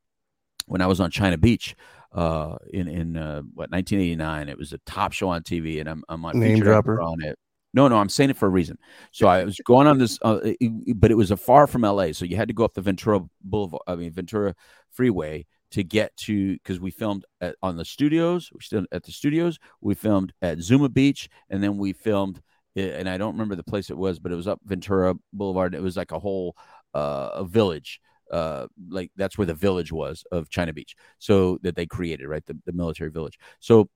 when 0.66 0.80
I 0.80 0.88
was 0.88 1.02
on 1.02 1.12
China 1.12 1.38
Beach 1.38 1.76
uh, 2.14 2.58
in 2.72 2.88
in 2.88 3.18
uh, 3.18 3.42
what 3.54 3.72
1989 3.72 4.50
it 4.50 4.58
was 4.58 4.74
a 4.74 4.78
top 4.80 5.14
show 5.14 5.30
on 5.30 5.42
TV 5.42 5.80
and 5.80 5.90
I'm, 5.90 6.04
I'm 6.10 6.24
on 6.26 6.40
name 6.40 6.60
dropper 6.60 7.02
on 7.02 7.24
it 7.24 7.38
no, 7.74 7.88
no, 7.88 7.98
I'm 7.98 8.10
saying 8.10 8.30
it 8.30 8.38
for 8.38 8.46
a 8.46 8.52
reason. 8.52 8.78
So 9.12 9.28
I 9.28 9.44
was 9.44 9.60
going 9.66 9.88
on 9.88 9.98
this, 9.98 10.20
uh, 10.22 10.40
but 10.96 11.10
it 11.10 11.18
was 11.18 11.32
a 11.32 11.38
far 11.38 11.66
from 11.66 11.82
LA, 11.82 12.12
so 12.12 12.24
you 12.24 12.36
had 12.36 12.48
to 12.48 12.54
go 12.54 12.64
up 12.64 12.76
the 12.76 12.82
Ventura 12.82 13.22
Boulevard, 13.42 13.82
I 13.88 13.96
mean 13.96 14.12
Ventura 14.12 14.54
Freeway 14.92 15.48
to 15.72 15.84
get 15.84 16.16
to 16.18 16.54
because 16.54 16.80
we 16.80 16.92
filmed 16.92 17.26
at, 17.42 17.56
on 17.64 17.76
the 17.76 17.86
studios. 17.86 18.52
We 18.54 18.62
still 18.62 18.86
at 18.92 19.04
the 19.04 19.12
studios. 19.12 19.58
We 19.82 19.96
filmed 19.96 20.34
at 20.44 20.60
Zuma 20.60 20.88
Beach, 20.88 21.30
and 21.50 21.64
then 21.64 21.78
we 21.78 21.94
filmed. 21.94 22.42
And 22.76 23.08
I 23.08 23.18
don't 23.18 23.34
remember 23.34 23.56
the 23.56 23.64
place 23.64 23.92
it 23.92 23.98
was, 23.98 24.18
but 24.18 24.32
it 24.32 24.36
was 24.36 24.48
up 24.48 24.60
Ventura 24.66 25.16
Boulevard. 25.32 25.76
It 25.76 25.82
was 25.82 25.98
like 25.98 26.12
a 26.12 26.20
whole 26.20 26.56
uh, 26.94 27.30
a 27.34 27.44
village 27.44 28.02
uh, 28.34 28.68
like 28.90 29.12
that's 29.16 29.38
where 29.38 29.48
the 29.48 29.54
village 29.54 29.92
was 29.92 30.26
of 30.32 30.50
China 30.50 30.74
Beach. 30.74 30.96
So 31.20 31.60
that 31.62 31.76
they 31.76 31.86
created, 31.86 32.28
right? 32.28 32.46
The, 32.46 32.58
the 32.66 32.74
military 32.74 33.12
village. 33.12 33.40
So 33.60 33.90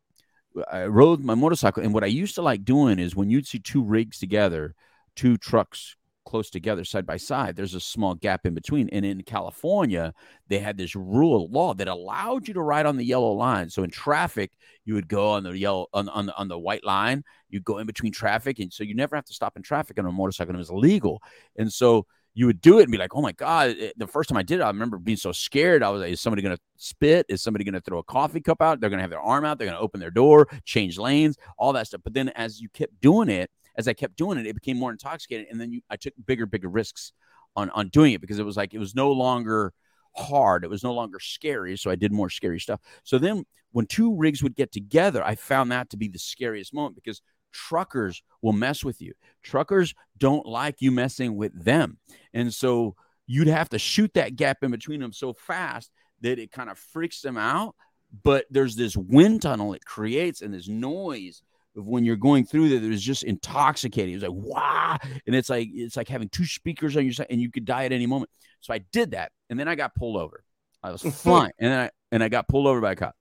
I 0.71 0.85
rode 0.85 1.21
my 1.21 1.35
motorcycle, 1.35 1.83
and 1.83 1.93
what 1.93 2.03
I 2.03 2.07
used 2.07 2.35
to 2.35 2.41
like 2.41 2.63
doing 2.63 2.99
is 2.99 3.15
when 3.15 3.29
you'd 3.29 3.47
see 3.47 3.59
two 3.59 3.83
rigs 3.83 4.19
together, 4.19 4.75
two 5.15 5.37
trucks 5.37 5.95
close 6.27 6.49
together 6.49 6.83
side 6.83 7.05
by 7.05 7.15
side 7.15 7.55
there's 7.55 7.73
a 7.73 7.79
small 7.79 8.13
gap 8.13 8.45
in 8.45 8.53
between 8.53 8.89
and 8.89 9.05
in 9.05 9.23
california 9.23 10.13
they 10.49 10.59
had 10.59 10.75
this 10.75 10.93
rule 10.93 11.45
of 11.45 11.49
law 11.49 11.73
that 11.73 11.87
allowed 11.87 12.49
you 12.49 12.53
to 12.53 12.61
ride 12.61 12.85
on 12.85 12.97
the 12.97 13.05
yellow 13.05 13.31
line 13.31 13.69
so 13.69 13.81
in 13.81 13.89
traffic 13.89 14.51
you 14.83 14.93
would 14.93 15.07
go 15.07 15.29
on 15.29 15.43
the 15.43 15.57
yellow 15.57 15.87
on, 15.93 16.09
on, 16.09 16.25
the, 16.25 16.35
on 16.35 16.49
the 16.49 16.59
white 16.59 16.83
line 16.83 17.23
you 17.49 17.61
go 17.61 17.77
in 17.77 17.87
between 17.87 18.11
traffic 18.11 18.59
and 18.59 18.73
so 18.73 18.83
you 18.83 18.93
never 18.93 19.15
have 19.15 19.23
to 19.23 19.33
stop 19.33 19.55
in 19.55 19.63
traffic 19.63 19.97
on 19.97 20.05
a 20.05 20.11
motorcycle 20.11 20.49
and 20.49 20.57
it 20.57 20.59
was 20.59 20.69
illegal 20.69 21.21
and 21.55 21.71
so 21.71 22.05
you 22.37 22.45
would 22.45 22.61
do 22.61 22.77
it 22.77 22.83
and 22.83 22.91
be 22.91 22.99
like, 22.99 23.15
oh 23.15 23.21
my 23.21 23.31
God. 23.31 23.75
Eh, 23.79 23.89
the 23.97 24.05
first 24.05 24.29
time 24.29 24.37
I 24.37 24.43
did 24.43 24.59
it, 24.59 24.61
I 24.61 24.67
remember 24.67 24.99
being 24.99 25.17
so 25.17 25.31
scared. 25.31 25.81
I 25.81 25.89
was 25.89 26.01
like, 26.01 26.11
is 26.11 26.21
somebody 26.21 26.43
going 26.43 26.55
to 26.55 26.61
spit? 26.75 27.25
Is 27.29 27.41
somebody 27.41 27.65
going 27.65 27.73
to 27.73 27.81
throw 27.81 27.97
a 27.97 28.03
coffee 28.03 28.41
cup 28.41 28.61
out? 28.61 28.79
They're 28.79 28.91
going 28.91 28.99
to 28.99 29.01
have 29.01 29.09
their 29.09 29.19
arm 29.19 29.43
out. 29.43 29.57
They're 29.57 29.65
going 29.65 29.77
to 29.77 29.81
open 29.81 29.99
their 29.99 30.11
door, 30.11 30.47
change 30.63 30.99
lanes, 30.99 31.35
all 31.57 31.73
that 31.73 31.87
stuff. 31.87 32.01
But 32.03 32.13
then 32.13 32.29
as 32.29 32.61
you 32.61 32.69
kept 32.69 33.01
doing 33.01 33.27
it, 33.27 33.49
as 33.75 33.87
I 33.87 33.93
kept 33.93 34.17
doing 34.17 34.37
it, 34.37 34.45
it 34.45 34.53
became 34.53 34.77
more 34.77 34.91
intoxicating. 34.91 35.47
And 35.49 35.59
then 35.59 35.71
you, 35.71 35.81
I 35.89 35.95
took 35.95 36.13
bigger, 36.27 36.45
bigger 36.45 36.69
risks 36.69 37.11
on, 37.55 37.71
on 37.71 37.87
doing 37.87 38.13
it 38.13 38.21
because 38.21 38.37
it 38.37 38.45
was 38.45 38.55
like, 38.55 38.75
it 38.75 38.79
was 38.79 38.93
no 38.93 39.11
longer 39.11 39.73
hard. 40.15 40.63
It 40.63 40.69
was 40.69 40.83
no 40.83 40.93
longer 40.93 41.19
scary. 41.19 41.75
So 41.75 41.89
I 41.89 41.95
did 41.95 42.11
more 42.11 42.29
scary 42.29 42.59
stuff. 42.59 42.81
So 43.03 43.17
then 43.17 43.45
when 43.71 43.87
two 43.87 44.15
rigs 44.15 44.43
would 44.43 44.55
get 44.55 44.71
together, 44.71 45.23
I 45.23 45.33
found 45.33 45.71
that 45.71 45.89
to 45.89 45.97
be 45.97 46.07
the 46.07 46.19
scariest 46.19 46.71
moment 46.71 46.93
because 46.93 47.19
truckers 47.57 48.21
will 48.41 48.53
mess 48.53 48.85
with 48.85 49.01
you. 49.01 49.13
Truckers 49.43 49.95
don't 50.17 50.45
like 50.45 50.75
you 50.79 50.91
messing 50.91 51.35
with 51.35 51.63
them. 51.63 51.97
And 52.33 52.53
so 52.53 52.95
you'd 53.25 53.47
have 53.47 53.69
to 53.69 53.79
shoot 53.79 54.13
that 54.13 54.35
gap 54.35 54.63
in 54.63 54.71
between 54.71 54.99
them 54.99 55.11
so 55.11 55.33
fast 55.33 55.91
that 56.21 56.39
it 56.39 56.51
kind 56.51 56.69
of 56.69 56.77
freaks 56.77 57.21
them 57.21 57.37
out. 57.37 57.75
But 58.23 58.45
there's 58.49 58.75
this 58.75 58.95
wind 58.95 59.41
tunnel 59.41 59.73
it 59.73 59.83
creates 59.83 60.41
and 60.41 60.53
this 60.53 60.67
noise 60.67 61.41
of 61.75 61.87
when 61.87 62.05
you're 62.05 62.15
going 62.15 62.45
through 62.45 62.69
that 62.69 62.83
is 62.83 63.03
just 63.03 63.23
intoxicating. 63.23 64.15
It's 64.15 64.23
like 64.23 64.31
wow, 64.31 64.97
and 65.25 65.35
it's 65.35 65.49
like 65.49 65.69
it's 65.71 65.97
like 65.97 66.07
having 66.07 66.29
two 66.29 66.45
speakers 66.45 66.95
on 66.95 67.03
your 67.03 67.13
side, 67.13 67.27
and 67.29 67.41
you 67.41 67.51
could 67.51 67.65
die 67.65 67.85
at 67.85 67.91
any 67.91 68.05
moment. 68.05 68.31
So 68.61 68.73
I 68.73 68.79
did 68.91 69.11
that, 69.11 69.31
and 69.49 69.59
then 69.59 69.67
I 69.67 69.75
got 69.75 69.93
pulled 69.93 70.17
over. 70.17 70.43
I 70.81 70.91
was 70.91 71.01
flying, 71.21 71.51
and 71.59 71.71
then 71.71 71.79
I 71.79 71.89
and 72.13 72.23
I 72.23 72.29
got 72.29 72.47
pulled 72.47 72.65
over 72.65 72.81
by 72.81 72.93
a 72.93 72.95
cop. 72.95 73.15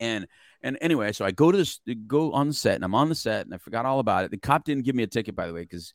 And 0.00 0.26
and 0.62 0.78
anyway, 0.80 1.12
so 1.12 1.24
I 1.24 1.30
go 1.30 1.50
to 1.50 1.58
this, 1.58 1.80
go 2.06 2.32
on 2.32 2.48
the 2.48 2.54
set, 2.54 2.74
and 2.76 2.84
I'm 2.84 2.94
on 2.94 3.08
the 3.08 3.14
set, 3.14 3.46
and 3.46 3.54
I 3.54 3.58
forgot 3.58 3.86
all 3.86 3.98
about 3.98 4.24
it. 4.24 4.30
The 4.30 4.38
cop 4.38 4.64
didn't 4.64 4.84
give 4.84 4.94
me 4.94 5.02
a 5.02 5.06
ticket, 5.06 5.34
by 5.34 5.46
the 5.46 5.52
way, 5.52 5.62
because 5.62 5.92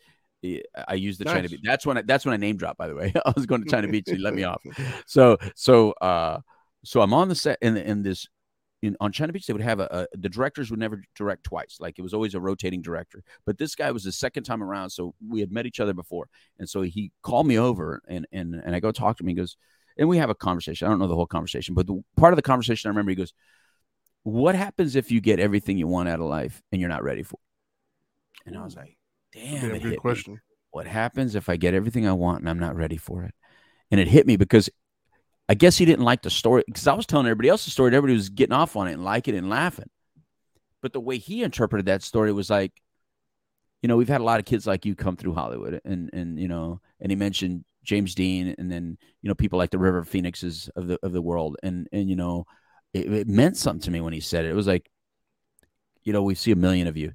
I 0.87 0.95
used 0.95 1.19
the 1.19 1.25
nice. 1.25 1.35
China 1.35 1.49
Beach. 1.49 1.61
That's 1.63 1.85
when 1.85 1.97
I, 1.97 2.01
that's 2.01 2.25
when 2.25 2.33
I 2.33 2.37
name 2.37 2.57
dropped. 2.57 2.77
By 2.77 2.87
the 2.87 2.95
way, 2.95 3.13
I 3.25 3.33
was 3.35 3.45
going 3.45 3.63
to 3.63 3.69
China 3.69 3.87
Beach. 3.87 4.05
He 4.07 4.17
let 4.17 4.33
me 4.33 4.43
off. 4.43 4.61
So 5.07 5.37
so 5.55 5.91
uh 5.93 6.39
so 6.83 7.01
I'm 7.01 7.13
on 7.13 7.29
the 7.29 7.35
set, 7.35 7.57
and 7.61 7.77
in 7.77 8.03
this 8.03 8.27
in, 8.81 8.95
on 8.99 9.11
China 9.11 9.33
Beach, 9.33 9.47
they 9.47 9.53
would 9.53 9.61
have 9.61 9.79
a, 9.79 10.07
a, 10.13 10.17
the 10.17 10.29
directors 10.29 10.69
would 10.69 10.79
never 10.79 11.01
direct 11.15 11.43
twice. 11.43 11.77
Like 11.79 11.97
it 11.97 12.01
was 12.01 12.13
always 12.13 12.35
a 12.35 12.39
rotating 12.39 12.81
director. 12.81 13.23
But 13.45 13.57
this 13.57 13.75
guy 13.75 13.91
was 13.91 14.03
the 14.03 14.11
second 14.11 14.43
time 14.43 14.61
around, 14.61 14.91
so 14.91 15.15
we 15.27 15.39
had 15.39 15.51
met 15.51 15.65
each 15.65 15.79
other 15.79 15.93
before, 15.93 16.27
and 16.59 16.69
so 16.69 16.81
he 16.81 17.11
called 17.21 17.47
me 17.47 17.57
over, 17.57 18.01
and 18.07 18.27
and 18.31 18.55
and 18.55 18.75
I 18.75 18.79
go 18.79 18.91
talk 18.91 19.17
to 19.17 19.23
him. 19.23 19.29
He 19.29 19.35
goes, 19.35 19.57
and 19.97 20.07
we 20.09 20.17
have 20.17 20.29
a 20.29 20.35
conversation. 20.35 20.87
I 20.87 20.89
don't 20.89 20.99
know 20.99 21.07
the 21.07 21.15
whole 21.15 21.27
conversation, 21.27 21.73
but 21.73 21.87
the 21.87 22.03
part 22.17 22.33
of 22.33 22.37
the 22.37 22.43
conversation 22.43 22.87
I 22.87 22.91
remember, 22.91 23.11
he 23.11 23.15
goes, 23.15 23.33
what 24.25 24.55
happens 24.55 24.95
if 24.95 25.11
you 25.11 25.21
get 25.21 25.39
everything 25.39 25.77
you 25.77 25.87
want 25.87 26.09
out 26.09 26.19
of 26.19 26.25
life 26.25 26.63
and 26.71 26.81
you're 26.81 26.89
not 26.89 27.03
ready 27.03 27.21
for 27.21 27.35
it? 27.35 28.47
And 28.47 28.57
I 28.57 28.63
was 28.63 28.75
like, 28.75 28.97
damn, 29.31 29.69
yeah, 29.69 29.77
good 29.77 29.99
question. 29.99 30.33
Me. 30.33 30.39
What 30.71 30.87
happens 30.87 31.35
if 31.35 31.47
I 31.47 31.57
get 31.57 31.75
everything 31.75 32.07
I 32.07 32.13
want 32.13 32.39
and 32.39 32.49
I'm 32.49 32.59
not 32.59 32.75
ready 32.75 32.97
for 32.97 33.23
it? 33.23 33.35
And 33.91 33.99
it 33.99 34.07
hit 34.07 34.25
me 34.25 34.35
because 34.35 34.67
I 35.47 35.53
guess 35.53 35.77
he 35.77 35.85
didn't 35.85 36.05
like 36.05 36.23
the 36.23 36.31
story 36.31 36.63
because 36.65 36.87
I 36.87 36.95
was 36.95 37.05
telling 37.05 37.27
everybody 37.27 37.49
else 37.49 37.65
the 37.65 37.71
story. 37.71 37.89
And 37.89 37.95
everybody 37.95 38.15
was 38.15 38.29
getting 38.29 38.51
off 38.55 38.75
on 38.75 38.87
it 38.87 38.93
and 38.93 39.05
liking 39.05 39.35
it 39.35 39.37
and 39.37 39.49
laughing. 39.49 39.91
But 40.81 40.91
the 40.91 40.99
way 40.99 41.19
he 41.19 41.43
interpreted 41.43 41.85
that 41.85 42.01
story 42.01 42.33
was 42.33 42.49
like, 42.49 42.73
you 43.83 43.87
know, 43.87 43.95
we've 43.95 44.09
had 44.09 44.21
a 44.21 44.25
lot 44.25 44.39
of 44.39 44.47
kids 44.47 44.65
like 44.65 44.87
you 44.87 44.95
come 44.95 45.17
through 45.17 45.35
Hollywood, 45.35 45.81
and 45.85 46.09
and 46.13 46.39
you 46.39 46.47
know, 46.47 46.81
and 46.99 47.11
he 47.11 47.15
mentioned 47.15 47.63
James 47.83 48.15
Dean, 48.15 48.55
and 48.57 48.71
then 48.71 48.97
you 49.21 49.27
know 49.27 49.35
people 49.35 49.59
like 49.59 49.69
the 49.69 49.77
River 49.77 50.03
Phoenixes 50.03 50.67
of 50.75 50.87
the 50.87 50.97
of 51.03 51.11
the 51.11 51.21
world, 51.21 51.57
and 51.61 51.87
and 51.91 52.09
you 52.09 52.15
know, 52.15 52.47
it, 52.95 53.13
it, 53.13 53.27
meant 53.27 53.57
something 53.57 53.81
to 53.81 53.91
me 53.91 53.99
when 53.99 54.13
he 54.13 54.21
said 54.21 54.45
it. 54.45 54.51
It 54.51 54.55
was 54.55 54.67
like, 54.67 54.89
you 56.03 56.13
know, 56.13 56.23
we 56.23 56.33
see 56.33 56.51
a 56.51 56.55
million 56.55 56.87
of 56.87 56.95
you. 56.95 57.11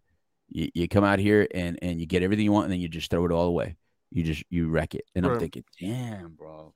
You, 0.48 0.68
you 0.74 0.88
come 0.88 1.04
out 1.04 1.18
here 1.18 1.46
and 1.54 1.78
and 1.80 2.00
you 2.00 2.06
get 2.06 2.22
everything 2.22 2.44
you 2.44 2.52
want, 2.52 2.64
and 2.64 2.72
then 2.72 2.80
you 2.80 2.88
just 2.88 3.10
throw 3.10 3.24
it 3.24 3.32
all 3.32 3.46
away. 3.46 3.76
You 4.10 4.24
just 4.24 4.44
you 4.50 4.68
wreck 4.68 4.94
it. 4.94 5.04
And 5.14 5.24
right. 5.24 5.34
I'm 5.34 5.40
thinking, 5.40 5.64
damn, 5.80 6.34
bro, 6.34 6.74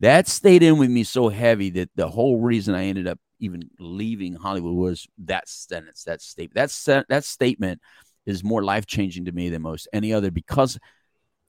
that 0.00 0.26
stayed 0.28 0.62
in 0.62 0.78
with 0.78 0.90
me 0.90 1.04
so 1.04 1.28
heavy 1.28 1.70
that 1.70 1.90
the 1.96 2.08
whole 2.08 2.40
reason 2.40 2.74
I 2.74 2.84
ended 2.84 3.06
up 3.06 3.18
even 3.40 3.68
leaving 3.78 4.34
Hollywood 4.34 4.74
was 4.74 5.06
that 5.24 5.48
sentence, 5.48 6.04
that 6.04 6.22
statement. 6.22 6.54
That 6.54 7.04
that 7.08 7.24
statement 7.24 7.82
is 8.24 8.42
more 8.42 8.64
life 8.64 8.86
changing 8.86 9.26
to 9.26 9.32
me 9.32 9.50
than 9.50 9.62
most 9.62 9.86
any 9.92 10.12
other 10.14 10.30
because 10.30 10.78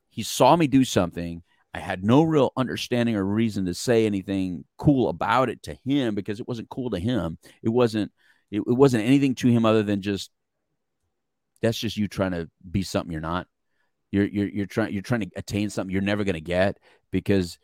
he 0.09 0.23
saw 0.23 0.55
me 0.55 0.67
do 0.67 0.83
something 0.83 1.41
I 1.73 1.79
had 1.79 2.03
no 2.03 2.23
real 2.23 2.51
understanding 2.57 3.15
or 3.15 3.23
reason 3.23 3.65
to 3.65 3.73
say 3.73 4.05
anything 4.05 4.65
cool 4.77 5.09
about 5.09 5.49
it 5.49 5.63
to 5.63 5.77
him 5.85 6.15
because 6.15 6.39
it 6.39 6.47
wasn't 6.47 6.69
cool 6.69 6.89
to 6.91 6.99
him. 6.99 7.37
It 7.61 7.69
wasn't 7.69 8.11
it, 8.49 8.59
it 8.59 8.73
wasn't 8.73 9.05
anything 9.05 9.35
to 9.35 9.47
him 9.49 9.65
other 9.65 9.83
than 9.83 10.01
just 10.01 10.31
that's 11.61 11.77
just 11.77 11.97
you 11.97 12.07
trying 12.07 12.31
to 12.31 12.49
be 12.69 12.83
something 12.83 13.11
you're 13.11 13.21
not. 13.21 13.47
You're 14.11 14.25
you're 14.25 14.47
you're 14.47 14.65
trying 14.65 14.93
you're 14.93 15.01
trying 15.01 15.21
to 15.21 15.29
attain 15.35 15.69
something 15.69 15.91
you're 15.91 16.01
never 16.01 16.23
going 16.23 16.35
to 16.35 16.41
get 16.41 16.77
because 17.11 17.59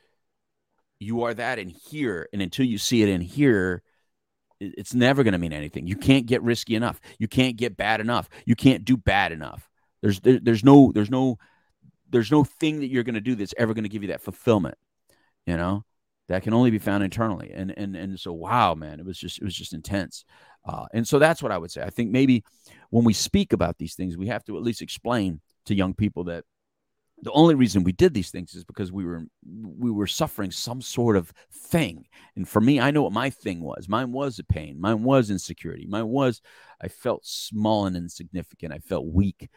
you 0.99 1.23
are 1.23 1.33
that 1.33 1.59
in 1.59 1.69
here 1.69 2.27
and 2.33 2.41
until 2.41 2.65
you 2.65 2.77
see 2.77 3.01
it 3.01 3.09
in 3.09 3.21
here 3.21 3.81
it's 4.59 4.93
never 4.93 5.23
going 5.23 5.33
to 5.33 5.37
mean 5.37 5.53
anything. 5.53 5.87
You 5.87 5.95
can't 5.95 6.25
get 6.25 6.41
risky 6.41 6.75
enough. 6.75 6.99
You 7.19 7.27
can't 7.27 7.55
get 7.55 7.75
bad 7.75 7.99
enough. 7.99 8.29
You 8.45 8.55
can't 8.55 8.85
do 8.85 8.95
bad 8.97 9.31
enough. 9.31 9.69
There's 10.01 10.19
there, 10.21 10.39
there's 10.41 10.63
no 10.63 10.91
there's 10.93 11.09
no 11.09 11.37
there's 12.13 12.31
no 12.31 12.45
thing 12.45 12.79
that 12.79 12.87
you're 12.87 13.03
going 13.03 13.15
to 13.15 13.21
do 13.21 13.35
that's 13.35 13.53
ever 13.57 13.73
going 13.73 13.83
to 13.83 13.89
give 13.89 14.03
you 14.03 14.09
that 14.09 14.21
fulfillment 14.21 14.77
you 15.45 15.57
know? 15.57 15.83
That 16.29 16.43
can 16.43 16.53
only 16.53 16.71
be 16.71 16.79
found 16.79 17.03
internally. 17.03 17.51
And 17.53 17.73
and 17.77 17.97
and 17.97 18.17
so 18.17 18.31
wow 18.31 18.73
man 18.75 18.99
it 18.99 19.05
was 19.05 19.17
just 19.17 19.39
it 19.39 19.43
was 19.43 19.53
just 19.53 19.73
intense. 19.73 20.23
Uh, 20.65 20.85
and 20.93 21.05
so 21.05 21.19
that's 21.19 21.43
what 21.43 21.51
i 21.51 21.57
would 21.57 21.69
say. 21.69 21.83
I 21.83 21.89
think 21.89 22.11
maybe 22.11 22.45
when 22.91 23.03
we 23.03 23.11
speak 23.11 23.51
about 23.51 23.77
these 23.77 23.95
things 23.95 24.17
we 24.17 24.27
have 24.27 24.43
to 24.45 24.55
at 24.55 24.63
least 24.63 24.81
explain 24.81 25.41
to 25.65 25.75
young 25.75 25.93
people 25.93 26.23
that 26.25 26.45
the 27.23 27.31
only 27.31 27.55
reason 27.55 27.83
we 27.83 27.93
did 27.93 28.13
these 28.13 28.31
things 28.31 28.53
is 28.53 28.65
because 28.65 28.91
we 28.91 29.05
were 29.05 29.23
we 29.45 29.89
were 29.89 30.07
suffering 30.07 30.51
some 30.51 30.81
sort 30.81 31.15
of 31.15 31.33
thing. 31.51 32.05
And 32.35 32.47
for 32.47 32.59
me 32.59 32.79
i 32.79 32.91
know 32.91 33.03
what 33.03 33.13
my 33.13 33.29
thing 33.29 33.61
was. 33.61 33.87
Mine 33.87 34.11
was 34.11 34.39
a 34.39 34.43
pain. 34.43 34.79
Mine 34.79 35.03
was 35.03 35.29
insecurity. 35.29 35.87
Mine 35.87 36.07
was 36.09 36.41
i 36.81 36.87
felt 36.87 37.25
small 37.25 37.85
and 37.85 37.95
insignificant. 37.95 38.73
I 38.73 38.79
felt 38.79 39.05
weak. 39.05 39.49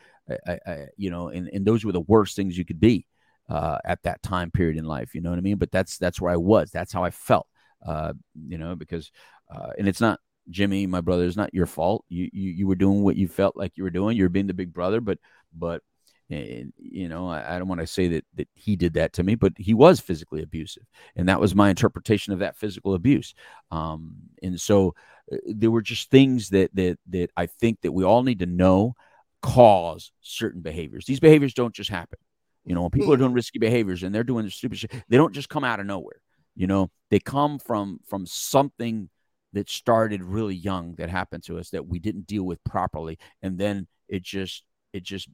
I, 0.46 0.58
I, 0.66 0.86
you 0.96 1.10
know 1.10 1.28
and, 1.28 1.48
and 1.52 1.66
those 1.66 1.84
were 1.84 1.92
the 1.92 2.00
worst 2.00 2.36
things 2.36 2.56
you 2.56 2.64
could 2.64 2.80
be 2.80 3.06
uh, 3.48 3.78
at 3.84 4.02
that 4.04 4.22
time 4.22 4.50
period 4.50 4.76
in 4.76 4.84
life. 4.84 5.14
You 5.14 5.20
know 5.20 5.30
what 5.30 5.38
i 5.38 5.42
mean? 5.42 5.58
But 5.58 5.72
that's 5.72 5.98
that's 5.98 6.20
where 6.20 6.32
i 6.32 6.36
was. 6.36 6.70
That's 6.70 6.92
how 6.92 7.02
i 7.02 7.10
felt 7.10 7.48
uh, 7.84 8.12
you 8.48 8.58
know 8.58 8.76
because 8.76 9.10
uh, 9.54 9.70
and 9.78 9.88
it's 9.88 10.00
not 10.00 10.18
jimmy 10.48 10.86
my 10.86 11.00
brother 11.00 11.24
it's 11.24 11.36
not 11.36 11.52
your 11.52 11.66
fault. 11.66 12.04
You, 12.08 12.30
you 12.32 12.50
you 12.50 12.66
were 12.68 12.76
doing 12.76 13.02
what 13.02 13.16
you 13.16 13.26
felt 13.26 13.56
like 13.56 13.72
you 13.76 13.82
were 13.82 13.90
doing. 13.90 14.16
You're 14.16 14.28
being 14.28 14.46
the 14.46 14.54
big 14.54 14.72
brother 14.72 15.00
but 15.00 15.18
but 15.52 15.82
and, 16.28 16.72
you 16.78 17.08
know, 17.08 17.28
I, 17.28 17.54
I 17.54 17.58
don't 17.58 17.68
want 17.68 17.80
to 17.80 17.86
say 17.86 18.08
that 18.08 18.24
that 18.34 18.48
he 18.54 18.76
did 18.76 18.94
that 18.94 19.12
to 19.14 19.22
me, 19.22 19.34
but 19.36 19.52
he 19.56 19.74
was 19.74 20.00
physically 20.00 20.42
abusive, 20.42 20.84
and 21.14 21.28
that 21.28 21.40
was 21.40 21.54
my 21.54 21.70
interpretation 21.70 22.32
of 22.32 22.40
that 22.40 22.56
physical 22.56 22.94
abuse. 22.94 23.34
Um, 23.70 24.16
and 24.42 24.60
so 24.60 24.94
uh, 25.32 25.36
there 25.46 25.70
were 25.70 25.82
just 25.82 26.10
things 26.10 26.50
that 26.50 26.74
that 26.74 26.98
that 27.10 27.30
I 27.36 27.46
think 27.46 27.82
that 27.82 27.92
we 27.92 28.04
all 28.04 28.22
need 28.22 28.40
to 28.40 28.46
know 28.46 28.94
cause 29.40 30.10
certain 30.20 30.62
behaviors. 30.62 31.04
These 31.04 31.20
behaviors 31.20 31.54
don't 31.54 31.74
just 31.74 31.90
happen. 31.90 32.18
You 32.64 32.74
know, 32.74 32.82
when 32.82 32.90
people 32.90 33.12
are 33.12 33.16
doing 33.16 33.32
risky 33.32 33.60
behaviors 33.60 34.02
and 34.02 34.12
they're 34.12 34.24
doing 34.24 34.44
the 34.44 34.50
stupid 34.50 34.78
shit, 34.78 34.92
they 35.08 35.16
don't 35.16 35.32
just 35.32 35.48
come 35.48 35.62
out 35.62 35.78
of 35.78 35.86
nowhere. 35.86 36.20
You 36.56 36.66
know, 36.66 36.90
they 37.10 37.20
come 37.20 37.60
from 37.60 38.00
from 38.08 38.26
something 38.26 39.10
that 39.52 39.70
started 39.70 40.24
really 40.24 40.56
young 40.56 40.96
that 40.96 41.08
happened 41.08 41.44
to 41.44 41.58
us 41.58 41.70
that 41.70 41.86
we 41.86 42.00
didn't 42.00 42.26
deal 42.26 42.42
with 42.42 42.62
properly, 42.64 43.18
and 43.42 43.56
then 43.56 43.86
it 44.08 44.24
just 44.24 44.64
it 44.92 45.04
just 45.04 45.28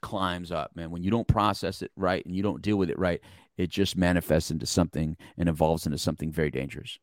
climbs 0.00 0.52
up, 0.52 0.74
man. 0.74 0.90
When 0.90 1.02
you 1.02 1.10
don't 1.10 1.28
process 1.28 1.82
it 1.82 1.90
right 1.96 2.24
and 2.24 2.34
you 2.34 2.42
don't 2.42 2.62
deal 2.62 2.76
with 2.76 2.90
it 2.90 2.98
right, 2.98 3.20
it 3.56 3.70
just 3.70 3.96
manifests 3.96 4.50
into 4.50 4.66
something 4.66 5.16
and 5.36 5.48
evolves 5.48 5.86
into 5.86 5.98
something 5.98 6.32
very 6.32 6.50
dangerous. 6.50 6.98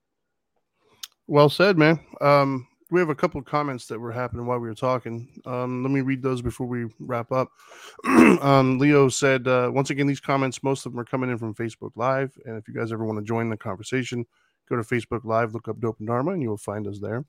Well 1.27 1.49
said, 1.49 1.77
man. 1.77 1.99
Um, 2.21 2.67
we 2.89 2.99
have 2.99 3.09
a 3.09 3.15
couple 3.15 3.39
of 3.39 3.45
comments 3.45 3.87
that 3.87 3.99
were 3.99 4.11
happening 4.11 4.45
while 4.45 4.59
we 4.59 4.67
were 4.67 4.75
talking. 4.75 5.27
Um, 5.45 5.83
let 5.83 5.91
me 5.91 6.01
read 6.01 6.21
those 6.21 6.41
before 6.41 6.67
we 6.67 6.85
wrap 6.99 7.31
up. 7.31 7.49
um, 8.05 8.79
Leo 8.79 9.09
said, 9.09 9.47
uh, 9.47 9.69
once 9.73 9.89
again, 9.89 10.07
these 10.07 10.21
comments, 10.21 10.63
most 10.63 10.85
of 10.85 10.93
them 10.93 10.99
are 11.01 11.05
coming 11.05 11.29
in 11.29 11.37
from 11.37 11.53
Facebook 11.53 11.91
Live. 11.95 12.37
And 12.45 12.57
if 12.57 12.67
you 12.67 12.73
guys 12.73 12.93
ever 12.93 13.03
want 13.03 13.19
to 13.19 13.25
join 13.25 13.49
the 13.49 13.57
conversation, 13.57 14.25
go 14.69 14.77
to 14.77 14.83
Facebook 14.83 15.25
Live, 15.25 15.53
look 15.53 15.67
up 15.67 15.79
Dope 15.79 15.99
and 15.99 16.07
Dharma, 16.07 16.31
and 16.31 16.41
you 16.41 16.49
will 16.49 16.57
find 16.57 16.87
us 16.87 16.99
there. 16.99 17.25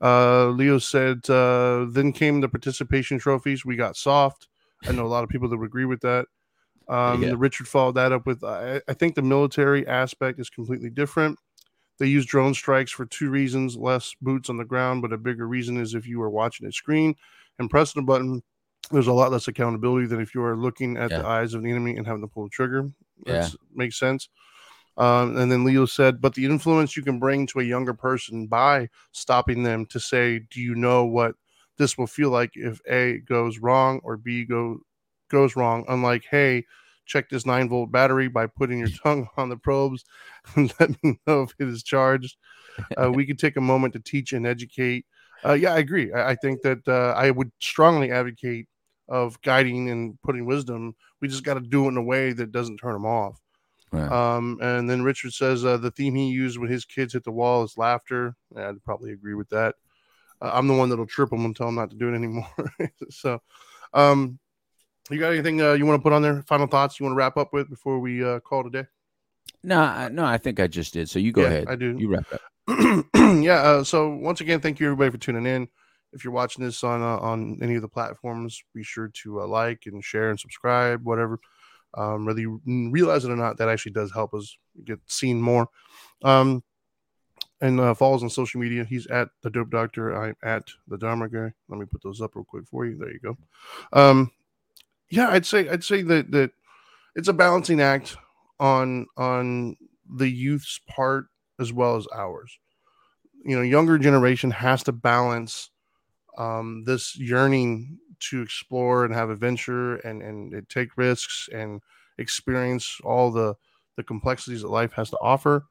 Uh, 0.00 0.48
Leo 0.48 0.78
said, 0.78 1.28
uh, 1.30 1.86
then 1.88 2.12
came 2.12 2.40
the 2.40 2.48
participation 2.48 3.18
trophies. 3.18 3.64
We 3.64 3.76
got 3.76 3.96
soft. 3.96 4.48
I 4.86 4.92
know 4.92 5.06
a 5.06 5.08
lot 5.08 5.24
of 5.24 5.30
people 5.30 5.48
that 5.48 5.56
would 5.56 5.66
agree 5.66 5.84
with 5.84 6.00
that. 6.00 6.26
Um, 6.88 7.22
yeah. 7.22 7.34
Richard 7.36 7.68
followed 7.68 7.96
that 7.96 8.12
up 8.12 8.26
with 8.26 8.42
I, 8.42 8.80
I, 8.88 8.94
think 8.94 9.14
the 9.14 9.20
military 9.20 9.86
aspect 9.86 10.40
is 10.40 10.48
completely 10.48 10.88
different. 10.88 11.38
They 11.98 12.06
use 12.06 12.24
drone 12.24 12.54
strikes 12.54 12.92
for 12.92 13.04
two 13.04 13.28
reasons 13.28 13.76
less 13.76 14.14
boots 14.22 14.48
on 14.48 14.56
the 14.56 14.64
ground, 14.64 15.02
but 15.02 15.12
a 15.12 15.18
bigger 15.18 15.46
reason 15.46 15.76
is 15.76 15.94
if 15.94 16.06
you 16.06 16.22
are 16.22 16.30
watching 16.30 16.66
a 16.66 16.72
screen 16.72 17.14
and 17.58 17.68
pressing 17.68 18.02
a 18.02 18.04
button, 18.06 18.42
there's 18.90 19.08
a 19.08 19.12
lot 19.12 19.32
less 19.32 19.48
accountability 19.48 20.06
than 20.06 20.20
if 20.20 20.34
you 20.34 20.42
are 20.42 20.56
looking 20.56 20.96
at 20.96 21.10
yeah. 21.10 21.18
the 21.18 21.26
eyes 21.26 21.52
of 21.52 21.62
the 21.62 21.70
enemy 21.70 21.96
and 21.96 22.06
having 22.06 22.22
to 22.22 22.28
pull 22.28 22.44
the 22.44 22.50
trigger. 22.50 22.88
That 23.26 23.32
yeah. 23.32 23.48
makes 23.74 23.98
sense. 23.98 24.30
Um, 24.96 25.36
and 25.36 25.52
then 25.52 25.64
Leo 25.64 25.86
said, 25.86 26.20
but 26.20 26.34
the 26.34 26.46
influence 26.46 26.96
you 26.96 27.02
can 27.02 27.18
bring 27.18 27.46
to 27.48 27.60
a 27.60 27.64
younger 27.64 27.94
person 27.94 28.46
by 28.46 28.88
stopping 29.12 29.62
them 29.62 29.86
to 29.86 30.00
say, 30.00 30.40
Do 30.50 30.60
you 30.60 30.74
know 30.74 31.04
what 31.04 31.34
this 31.78 31.96
will 31.96 32.06
feel 32.06 32.30
like 32.30 32.50
if 32.54 32.80
A 32.88 33.18
goes 33.18 33.58
wrong 33.58 34.00
or 34.02 34.16
B 34.16 34.44
go 34.44 34.80
goes 35.28 35.56
wrong. 35.56 35.84
Unlike, 35.88 36.24
hey, 36.30 36.64
check 37.06 37.28
this 37.28 37.46
nine 37.46 37.68
volt 37.68 37.90
battery 37.90 38.28
by 38.28 38.46
putting 38.46 38.78
your 38.78 38.88
tongue 39.02 39.28
on 39.36 39.48
the 39.48 39.56
probes 39.56 40.04
and 40.56 40.72
let 40.78 41.02
me 41.02 41.18
know 41.26 41.42
if 41.42 41.54
it 41.58 41.68
is 41.68 41.82
charged. 41.82 42.36
Uh, 43.00 43.10
we 43.10 43.26
could 43.26 43.38
take 43.38 43.56
a 43.56 43.60
moment 43.60 43.92
to 43.94 44.00
teach 44.00 44.32
and 44.32 44.46
educate. 44.46 45.06
Uh, 45.44 45.54
yeah, 45.54 45.72
I 45.72 45.78
agree. 45.78 46.12
I, 46.12 46.30
I 46.30 46.34
think 46.34 46.62
that 46.62 46.86
uh, 46.86 47.14
I 47.16 47.30
would 47.30 47.50
strongly 47.60 48.10
advocate 48.10 48.66
of 49.08 49.40
guiding 49.42 49.88
and 49.90 50.20
putting 50.22 50.46
wisdom. 50.46 50.94
We 51.20 51.28
just 51.28 51.44
got 51.44 51.54
to 51.54 51.60
do 51.60 51.86
it 51.86 51.88
in 51.88 51.96
a 51.96 52.02
way 52.02 52.32
that 52.32 52.52
doesn't 52.52 52.76
turn 52.76 52.92
them 52.92 53.06
off. 53.06 53.40
Right. 53.90 54.10
Um, 54.10 54.58
and 54.60 54.88
then 54.88 55.02
Richard 55.02 55.32
says 55.32 55.64
uh, 55.64 55.78
the 55.78 55.90
theme 55.90 56.14
he 56.14 56.28
used 56.28 56.58
when 56.58 56.70
his 56.70 56.84
kids 56.84 57.14
hit 57.14 57.24
the 57.24 57.32
wall 57.32 57.64
is 57.64 57.78
laughter. 57.78 58.36
Yeah, 58.54 58.68
I'd 58.68 58.84
probably 58.84 59.12
agree 59.12 59.34
with 59.34 59.48
that 59.48 59.76
uh, 60.40 60.50
I'm 60.52 60.68
the 60.68 60.74
one 60.74 60.88
that'll 60.88 61.06
trip 61.06 61.30
them 61.30 61.44
and 61.44 61.54
tell 61.54 61.66
them 61.66 61.76
not 61.76 61.90
to 61.90 61.96
do 61.96 62.12
it 62.12 62.14
anymore. 62.14 62.48
so, 63.10 63.40
um, 63.92 64.38
you 65.10 65.18
got 65.18 65.32
anything 65.32 65.60
uh, 65.62 65.72
you 65.72 65.86
want 65.86 65.98
to 65.98 66.02
put 66.02 66.12
on 66.12 66.22
there? 66.22 66.42
Final 66.42 66.66
thoughts 66.66 67.00
you 67.00 67.04
want 67.04 67.14
to 67.14 67.18
wrap 67.18 67.36
up 67.36 67.52
with 67.52 67.70
before 67.70 67.98
we 67.98 68.22
uh, 68.24 68.40
call 68.40 68.62
today? 68.62 68.86
No, 69.62 69.80
I, 69.80 70.08
no, 70.08 70.24
I 70.24 70.38
think 70.38 70.60
I 70.60 70.66
just 70.66 70.92
did. 70.92 71.08
So 71.08 71.18
you 71.18 71.32
go 71.32 71.42
yeah, 71.42 71.48
ahead. 71.48 71.68
I 71.68 71.76
do. 71.76 71.96
You 71.98 72.08
wrap 72.08 72.26
up. 72.32 72.40
yeah. 73.16 73.60
Uh, 73.62 73.84
so 73.84 74.10
once 74.10 74.40
again, 74.40 74.60
thank 74.60 74.78
you 74.78 74.86
everybody 74.86 75.10
for 75.10 75.18
tuning 75.18 75.46
in. 75.46 75.68
If 76.12 76.24
you're 76.24 76.32
watching 76.32 76.64
this 76.64 76.84
on 76.84 77.02
uh, 77.02 77.18
on 77.18 77.58
any 77.62 77.74
of 77.74 77.82
the 77.82 77.88
platforms, 77.88 78.62
be 78.74 78.82
sure 78.82 79.10
to 79.22 79.42
uh, 79.42 79.46
like 79.46 79.82
and 79.86 80.02
share 80.02 80.30
and 80.30 80.38
subscribe, 80.38 81.04
whatever. 81.04 81.38
Um, 81.94 82.26
whether 82.26 82.40
you 82.40 82.60
realize 82.66 83.24
it 83.24 83.30
or 83.30 83.36
not, 83.36 83.58
that 83.58 83.68
actually 83.68 83.92
does 83.92 84.12
help 84.12 84.34
us 84.34 84.56
get 84.84 85.00
seen 85.06 85.40
more. 85.40 85.68
Um, 86.22 86.62
and 87.60 87.80
uh, 87.80 87.94
follows 87.94 88.22
on 88.22 88.30
social 88.30 88.60
media. 88.60 88.84
He's 88.84 89.06
at 89.08 89.28
the 89.42 89.50
Dope 89.50 89.70
Doctor. 89.70 90.14
I'm 90.14 90.36
at 90.42 90.68
the 90.86 90.98
Dharma 90.98 91.28
Guy. 91.28 91.52
Let 91.68 91.78
me 91.80 91.86
put 91.86 92.02
those 92.02 92.20
up 92.20 92.34
real 92.34 92.44
quick 92.44 92.66
for 92.66 92.86
you. 92.86 92.96
There 92.96 93.10
you 93.10 93.20
go. 93.20 93.36
Um, 93.92 94.30
yeah, 95.10 95.28
I'd 95.30 95.46
say 95.46 95.68
I'd 95.68 95.84
say 95.84 96.02
that 96.02 96.30
that 96.32 96.52
it's 97.16 97.28
a 97.28 97.32
balancing 97.32 97.80
act 97.80 98.16
on 98.60 99.06
on 99.16 99.76
the 100.08 100.28
youth's 100.28 100.80
part 100.88 101.26
as 101.58 101.72
well 101.72 101.96
as 101.96 102.06
ours. 102.14 102.58
You 103.44 103.56
know, 103.56 103.62
younger 103.62 103.98
generation 103.98 104.50
has 104.50 104.82
to 104.84 104.92
balance 104.92 105.70
um, 106.36 106.84
this 106.84 107.16
yearning 107.18 107.98
to 108.20 108.42
explore 108.42 109.04
and 109.04 109.14
have 109.14 109.30
adventure 109.30 109.96
and 109.96 110.22
and 110.22 110.68
take 110.68 110.96
risks 110.96 111.48
and 111.52 111.80
experience 112.18 112.98
all 113.02 113.30
the 113.30 113.54
the 113.96 114.02
complexities 114.04 114.62
that 114.62 114.68
life 114.68 114.92
has 114.92 115.10
to 115.10 115.18
offer 115.20 115.64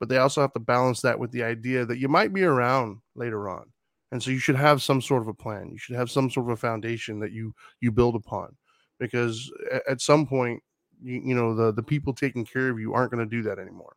but 0.00 0.08
they 0.08 0.18
also 0.18 0.40
have 0.40 0.52
to 0.52 0.60
balance 0.60 1.00
that 1.02 1.18
with 1.18 1.30
the 1.32 1.42
idea 1.42 1.84
that 1.84 1.98
you 1.98 2.08
might 2.08 2.32
be 2.32 2.44
around 2.44 2.98
later 3.14 3.48
on. 3.48 3.66
And 4.12 4.22
so 4.22 4.30
you 4.30 4.38
should 4.38 4.56
have 4.56 4.82
some 4.82 5.00
sort 5.00 5.22
of 5.22 5.28
a 5.28 5.34
plan. 5.34 5.70
You 5.70 5.78
should 5.78 5.96
have 5.96 6.10
some 6.10 6.30
sort 6.30 6.46
of 6.46 6.52
a 6.52 6.56
foundation 6.56 7.18
that 7.20 7.32
you 7.32 7.54
you 7.80 7.90
build 7.90 8.14
upon 8.14 8.56
because 8.98 9.50
at 9.88 10.00
some 10.00 10.26
point 10.26 10.62
you, 11.02 11.20
you 11.24 11.34
know 11.34 11.54
the 11.54 11.72
the 11.72 11.82
people 11.82 12.12
taking 12.12 12.44
care 12.44 12.70
of 12.70 12.78
you 12.78 12.94
aren't 12.94 13.10
going 13.12 13.28
to 13.28 13.36
do 13.36 13.42
that 13.42 13.58
anymore. 13.58 13.96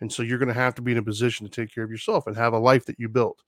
And 0.00 0.12
so 0.12 0.22
you're 0.22 0.38
going 0.38 0.48
to 0.48 0.54
have 0.54 0.74
to 0.76 0.82
be 0.82 0.92
in 0.92 0.98
a 0.98 1.02
position 1.02 1.46
to 1.46 1.50
take 1.50 1.74
care 1.74 1.82
of 1.84 1.90
yourself 1.90 2.26
and 2.26 2.36
have 2.36 2.52
a 2.52 2.58
life 2.58 2.84
that 2.86 3.00
you 3.00 3.08
built. 3.08 3.42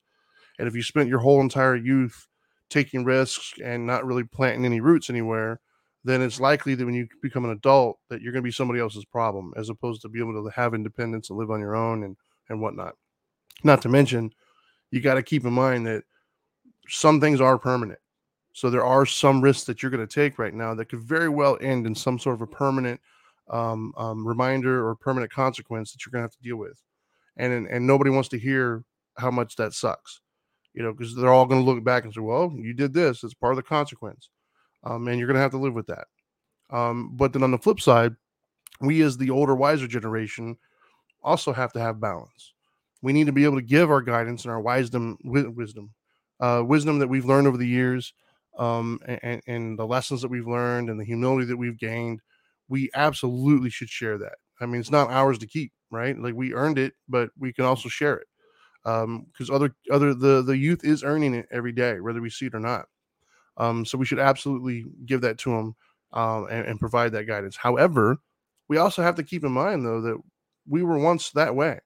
And 0.57 0.67
if 0.67 0.75
you 0.75 0.83
spent 0.83 1.09
your 1.09 1.19
whole 1.19 1.41
entire 1.41 1.75
youth 1.75 2.27
taking 2.69 3.05
risks 3.05 3.53
and 3.63 3.85
not 3.85 4.05
really 4.05 4.23
planting 4.23 4.65
any 4.65 4.81
roots 4.81 5.09
anywhere 5.09 5.61
then 6.03 6.21
it's 6.21 6.39
likely 6.39 6.75
that 6.75 6.85
when 6.85 6.93
you 6.93 7.07
become 7.21 7.45
an 7.45 7.51
adult 7.51 7.99
that 8.09 8.21
you're 8.21 8.31
going 8.31 8.43
to 8.43 8.47
be 8.47 8.51
somebody 8.51 8.79
else's 8.79 9.05
problem 9.05 9.53
as 9.57 9.69
opposed 9.69 10.01
to 10.01 10.09
be 10.09 10.19
able 10.19 10.33
to 10.33 10.49
have 10.51 10.73
independence 10.73 11.29
and 11.29 11.37
live 11.37 11.51
on 11.51 11.59
your 11.59 11.75
own 11.75 12.03
and 12.03 12.15
and 12.49 12.61
whatnot. 12.61 12.95
Not 13.63 13.81
to 13.83 13.89
mention 13.89 14.31
you 14.91 15.01
got 15.01 15.15
to 15.15 15.23
keep 15.23 15.45
in 15.45 15.53
mind 15.53 15.85
that 15.87 16.03
some 16.87 17.21
things 17.21 17.41
are 17.41 17.57
permanent. 17.57 17.99
So 18.53 18.69
there 18.69 18.85
are 18.85 19.05
some 19.05 19.41
risks 19.41 19.65
that 19.65 19.83
you're 19.83 19.91
going 19.91 20.05
to 20.05 20.13
take 20.13 20.39
right 20.39 20.53
now 20.53 20.73
that 20.73 20.85
could 20.85 21.01
very 21.01 21.29
well 21.29 21.57
end 21.61 21.85
in 21.85 21.93
some 21.93 22.17
sort 22.17 22.35
of 22.35 22.41
a 22.41 22.47
permanent 22.47 22.99
um, 23.49 23.93
um, 23.97 24.27
reminder 24.27 24.87
or 24.87 24.95
permanent 24.95 25.31
consequence 25.31 25.91
that 25.91 26.05
you're 26.05 26.11
going 26.11 26.21
to 26.21 26.25
have 26.25 26.35
to 26.35 26.41
deal 26.41 26.57
with. 26.57 26.81
And 27.37 27.67
and 27.67 27.85
nobody 27.85 28.09
wants 28.09 28.29
to 28.29 28.39
hear 28.39 28.83
how 29.17 29.31
much 29.31 29.55
that 29.57 29.73
sucks 29.73 30.21
you 30.73 30.83
know 30.83 30.93
because 30.93 31.15
they're 31.15 31.33
all 31.33 31.45
going 31.45 31.59
to 31.59 31.69
look 31.69 31.83
back 31.83 32.05
and 32.05 32.13
say 32.13 32.21
well 32.21 32.53
you 32.55 32.73
did 32.73 32.93
this. 32.93 33.23
It's 33.23 33.33
part 33.33 33.53
of 33.53 33.57
the 33.57 33.63
consequence 33.63 34.29
um, 34.83 35.07
and 35.07 35.17
you're 35.19 35.27
going 35.27 35.35
to 35.35 35.41
have 35.41 35.51
to 35.51 35.57
live 35.57 35.73
with 35.73 35.87
that. 35.87 36.07
Um, 36.69 37.11
but 37.15 37.33
then 37.33 37.43
on 37.43 37.51
the 37.51 37.57
flip 37.57 37.81
side, 37.81 38.15
we 38.81 39.01
as 39.01 39.17
the 39.17 39.29
older, 39.29 39.55
wiser 39.55 39.87
generation 39.87 40.57
also 41.21 41.53
have 41.53 41.73
to 41.73 41.79
have 41.79 41.99
balance. 41.99 42.53
We 43.01 43.13
need 43.13 43.27
to 43.27 43.33
be 43.33 43.45
able 43.45 43.57
to 43.57 43.65
give 43.65 43.89
our 43.89 44.01
guidance 44.01 44.43
and 44.43 44.51
our 44.51 44.61
wisdom, 44.61 45.17
wisdom, 45.23 45.91
uh, 46.39 46.63
wisdom 46.65 46.99
that 46.99 47.07
we've 47.07 47.25
learned 47.25 47.47
over 47.47 47.57
the 47.57 47.67
years, 47.67 48.13
um, 48.57 48.99
and, 49.05 49.41
and 49.47 49.79
the 49.79 49.85
lessons 49.87 50.21
that 50.21 50.29
we've 50.29 50.47
learned 50.47 50.89
and 50.89 50.99
the 50.99 51.05
humility 51.05 51.45
that 51.45 51.57
we've 51.57 51.77
gained. 51.77 52.19
We 52.67 52.89
absolutely 52.93 53.69
should 53.69 53.89
share 53.89 54.17
that. 54.19 54.35
I 54.61 54.65
mean, 54.65 54.81
it's 54.81 54.91
not 54.91 55.09
ours 55.09 55.37
to 55.39 55.47
keep, 55.47 55.71
right? 55.91 56.17
Like 56.17 56.35
we 56.35 56.53
earned 56.53 56.77
it, 56.77 56.93
but 57.07 57.29
we 57.37 57.53
can 57.53 57.65
also 57.65 57.89
share 57.89 58.17
it 58.17 58.27
because 58.83 59.49
um, 59.49 59.55
other 59.55 59.75
other 59.91 60.13
the 60.13 60.41
the 60.41 60.57
youth 60.57 60.83
is 60.83 61.03
earning 61.03 61.33
it 61.33 61.47
every 61.51 61.71
day, 61.71 61.99
whether 61.99 62.21
we 62.21 62.29
see 62.29 62.47
it 62.47 62.55
or 62.55 62.59
not. 62.59 62.85
Um, 63.57 63.85
so 63.85 63.97
we 63.97 64.05
should 64.05 64.19
absolutely 64.19 64.85
give 65.05 65.21
that 65.21 65.37
to 65.39 65.51
them 65.51 65.75
um, 66.13 66.47
and, 66.49 66.65
and 66.65 66.79
provide 66.79 67.11
that 67.13 67.25
guidance. 67.25 67.55
However, 67.55 68.17
we 68.67 68.77
also 68.77 69.01
have 69.01 69.15
to 69.15 69.23
keep 69.23 69.43
in 69.43 69.51
mind 69.51 69.85
though 69.85 70.01
that 70.01 70.17
we 70.67 70.83
were 70.83 70.97
once 70.97 71.31
that 71.31 71.55
way. 71.55 71.79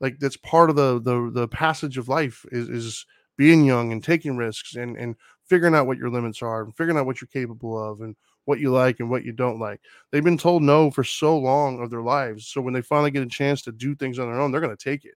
Like 0.00 0.18
that's 0.18 0.36
part 0.36 0.70
of 0.70 0.76
the 0.76 1.00
the 1.00 1.30
the 1.32 1.48
passage 1.48 1.98
of 1.98 2.08
life 2.08 2.44
is 2.52 2.68
is 2.68 3.06
being 3.36 3.64
young 3.64 3.92
and 3.92 4.04
taking 4.04 4.36
risks 4.36 4.76
and 4.76 4.96
and 4.96 5.16
figuring 5.46 5.74
out 5.74 5.86
what 5.86 5.98
your 5.98 6.10
limits 6.10 6.42
are 6.42 6.62
and 6.62 6.76
figuring 6.76 6.98
out 6.98 7.06
what 7.06 7.20
you're 7.20 7.28
capable 7.28 7.82
of 7.82 8.00
and 8.00 8.16
what 8.44 8.60
you 8.60 8.70
like 8.70 9.00
and 9.00 9.10
what 9.10 9.24
you 9.24 9.32
don't 9.32 9.58
like. 9.58 9.80
They've 10.10 10.24
been 10.24 10.38
told 10.38 10.62
no 10.62 10.90
for 10.90 11.04
so 11.04 11.38
long 11.38 11.82
of 11.82 11.90
their 11.90 12.02
lives. 12.02 12.46
So 12.46 12.60
when 12.60 12.74
they 12.74 12.82
finally 12.82 13.10
get 13.10 13.22
a 13.22 13.28
chance 13.28 13.62
to 13.62 13.72
do 13.72 13.94
things 13.94 14.18
on 14.18 14.30
their 14.30 14.40
own, 14.40 14.50
they're 14.50 14.60
going 14.60 14.76
to 14.76 14.82
take 14.82 15.04
it. 15.04 15.14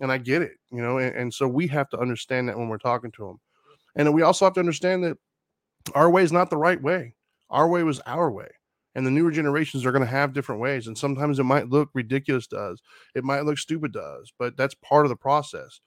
And 0.00 0.10
I 0.10 0.18
get 0.18 0.42
it, 0.42 0.52
you 0.70 0.82
know, 0.82 0.98
and, 0.98 1.14
and 1.14 1.34
so 1.34 1.46
we 1.46 1.66
have 1.68 1.88
to 1.90 1.98
understand 1.98 2.48
that 2.48 2.58
when 2.58 2.68
we're 2.68 2.78
talking 2.78 3.12
to 3.12 3.26
them. 3.26 3.40
And 3.94 4.12
we 4.12 4.22
also 4.22 4.46
have 4.46 4.54
to 4.54 4.60
understand 4.60 5.04
that 5.04 5.18
our 5.94 6.10
way 6.10 6.22
is 6.22 6.32
not 6.32 6.50
the 6.50 6.56
right 6.56 6.80
way. 6.80 7.14
Our 7.50 7.68
way 7.68 7.82
was 7.82 8.00
our 8.00 8.30
way. 8.30 8.48
And 8.94 9.06
the 9.06 9.10
newer 9.10 9.30
generations 9.30 9.86
are 9.86 9.92
going 9.92 10.04
to 10.04 10.10
have 10.10 10.32
different 10.32 10.60
ways. 10.60 10.86
And 10.86 10.96
sometimes 10.96 11.38
it 11.38 11.44
might 11.44 11.70
look 11.70 11.88
ridiculous 11.94 12.46
to 12.48 12.56
us. 12.56 12.78
It 13.14 13.24
might 13.24 13.44
look 13.44 13.58
stupid 13.58 13.92
to 13.94 14.00
us, 14.00 14.32
but 14.38 14.56
that's 14.56 14.74
part 14.74 15.06
of 15.06 15.10
the 15.10 15.16
process. 15.16 15.80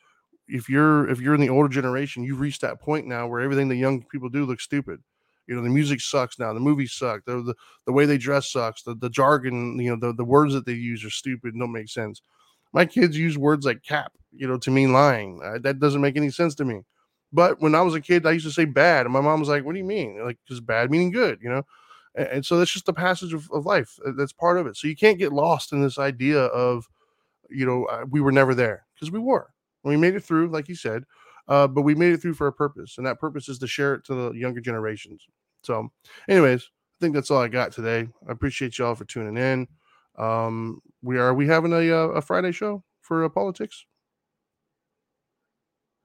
If 0.48 0.70
you're 0.70 1.10
if 1.10 1.20
you're 1.20 1.36
in 1.36 1.42
the 1.42 1.50
older 1.50 1.70
generation, 1.70 2.24
you've 2.24 2.40
reached 2.40 2.62
that 2.62 2.80
point 2.80 3.08
now 3.08 3.28
where 3.28 3.42
everything 3.42 3.68
the 3.68 3.76
young 3.76 4.04
people 4.04 4.30
do 4.30 4.46
looks 4.46 4.64
stupid. 4.64 5.02
You 5.48 5.56
know, 5.56 5.62
the 5.62 5.70
music 5.70 6.02
sucks 6.02 6.40
now, 6.40 6.54
the 6.54 6.60
movies 6.60 6.94
suck, 6.94 7.26
the 7.26 7.42
the, 7.44 7.56
the 7.86 7.92
way 7.92 8.06
they 8.06 8.18
dress 8.18 8.52
sucks, 8.52 8.84
the, 8.84 8.96
the 8.96 9.10
jargon, 9.10 9.80
you 9.80 9.92
know, 9.92 9.98
the, 10.00 10.14
the 10.14 10.26
words 10.26 10.54
that 10.54 10.66
they 10.66 10.74
use 10.74 11.04
are 11.06 11.10
stupid 11.12 11.54
and 11.54 11.62
don't 11.62 11.72
make 11.72 11.90
sense. 11.90 12.22
My 12.74 12.86
kids 12.86 13.18
use 13.18 13.38
words 13.38 13.66
like 13.66 13.84
cap, 13.84 14.12
you 14.32 14.48
know, 14.48 14.58
to 14.58 14.72
mean 14.72 14.94
lying. 14.94 15.40
Uh, 15.44 15.60
that 15.64 15.80
doesn't 15.80 16.02
make 16.02 16.18
any 16.18 16.30
sense 16.30 16.56
to 16.56 16.66
me. 16.66 16.82
But 17.34 17.62
when 17.62 17.76
I 17.76 17.82
was 17.82 17.96
a 17.96 18.02
kid, 18.02 18.26
I 18.26 18.32
used 18.32 18.46
to 18.46 18.52
say 18.52 18.66
bad, 18.66 19.06
and 19.06 19.14
my 19.14 19.22
mom 19.22 19.40
was 19.40 19.50
like, 19.50 19.66
"What 19.66 19.74
do 19.74 19.80
you 19.80 19.86
mean? 19.86 20.24
Like, 20.24 20.38
because 20.46 20.62
bad 20.62 20.92
meaning 20.92 21.12
good, 21.12 21.40
you 21.42 21.50
know?" 21.50 21.64
And, 22.16 22.28
and, 22.28 22.46
so 22.46 22.58
that's 22.58 22.72
just 22.72 22.86
the 22.86 22.94
passage 22.94 23.34
of, 23.34 23.50
of 23.52 23.66
life. 23.66 24.00
Uh, 24.06 24.12
that's 24.18 24.34
part 24.34 24.58
of 24.58 24.68
it. 24.68 24.78
So 24.78 24.88
you 24.88 24.96
can't 24.96 25.20
get 25.20 25.34
lost 25.34 25.74
in 25.74 25.82
this 25.82 26.00
idea 26.00 26.40
of, 26.40 26.88
you 27.50 27.66
know, 27.66 27.86
uh, 27.86 28.06
we 28.10 28.22
were 28.22 28.32
never 28.32 28.56
there 28.56 28.86
because 28.94 29.12
we 29.12 29.20
were. 29.20 29.50
We 29.84 29.98
made 29.98 30.16
it 30.16 30.24
through, 30.24 30.48
like 30.50 30.68
you 30.68 30.76
said, 30.76 31.04
uh, 31.48 31.68
but 31.68 31.84
we 31.84 31.94
made 31.94 32.14
it 32.14 32.22
through 32.22 32.34
for 32.34 32.48
a 32.48 32.54
purpose, 32.54 32.98
and 32.98 33.06
that 33.06 33.20
purpose 33.20 33.50
is 33.50 33.60
to 33.60 33.68
share 33.68 33.94
it 33.96 34.06
to 34.06 34.16
the 34.16 34.32
younger 34.32 34.62
generations. 34.62 35.28
So, 35.64 35.92
anyways, 36.28 36.64
I 36.64 36.98
think 37.02 37.14
that's 37.14 37.30
all 37.30 37.42
I 37.42 37.48
got 37.48 37.72
today. 37.72 38.08
I 38.28 38.32
appreciate 38.32 38.78
y'all 38.78 38.96
for 38.96 39.06
tuning 39.06 39.38
in. 39.38 39.68
Um, 40.18 40.82
we 41.02 41.18
are 41.18 41.34
we 41.34 41.48
having 41.48 41.74
a 41.74 41.92
uh, 41.92 42.08
a 42.08 42.22
Friday 42.22 42.52
show 42.52 42.84
for 43.02 43.26
uh, 43.26 43.30
politics? 43.30 43.86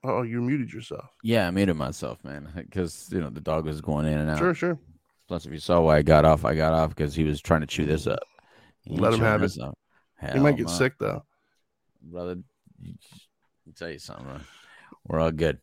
Oh, 0.02 0.22
you 0.22 0.40
muted 0.40 0.72
yourself. 0.72 1.04
Yeah, 1.22 1.46
I 1.46 1.50
muted 1.50 1.76
myself, 1.76 2.24
man, 2.24 2.50
because 2.54 3.08
you 3.12 3.20
know 3.20 3.28
the 3.28 3.40
dog 3.40 3.66
was 3.66 3.80
going 3.80 4.06
in 4.06 4.18
and 4.18 4.30
out. 4.30 4.38
Sure, 4.38 4.54
sure. 4.54 4.78
Plus, 5.28 5.46
if 5.46 5.52
you 5.52 5.58
saw 5.58 5.80
why 5.80 5.98
I 5.98 6.02
got 6.02 6.24
off, 6.24 6.44
I 6.44 6.54
got 6.54 6.72
off 6.72 6.90
because 6.90 7.14
he 7.14 7.24
was 7.24 7.40
trying 7.40 7.60
to 7.60 7.66
chew 7.66 7.84
this 7.86 8.06
up. 8.06 8.20
He 8.82 8.96
Let 8.96 9.14
him 9.14 9.20
have 9.20 9.42
it. 9.42 9.52
He 10.32 10.38
might 10.38 10.56
get 10.56 10.70
sick 10.70 10.94
though, 10.98 11.24
brother. 12.02 12.36
Tell 13.76 13.90
you 13.90 13.98
something. 13.98 14.26
Man. 14.26 14.40
We're 15.06 15.20
all 15.20 15.30
good. 15.30 15.58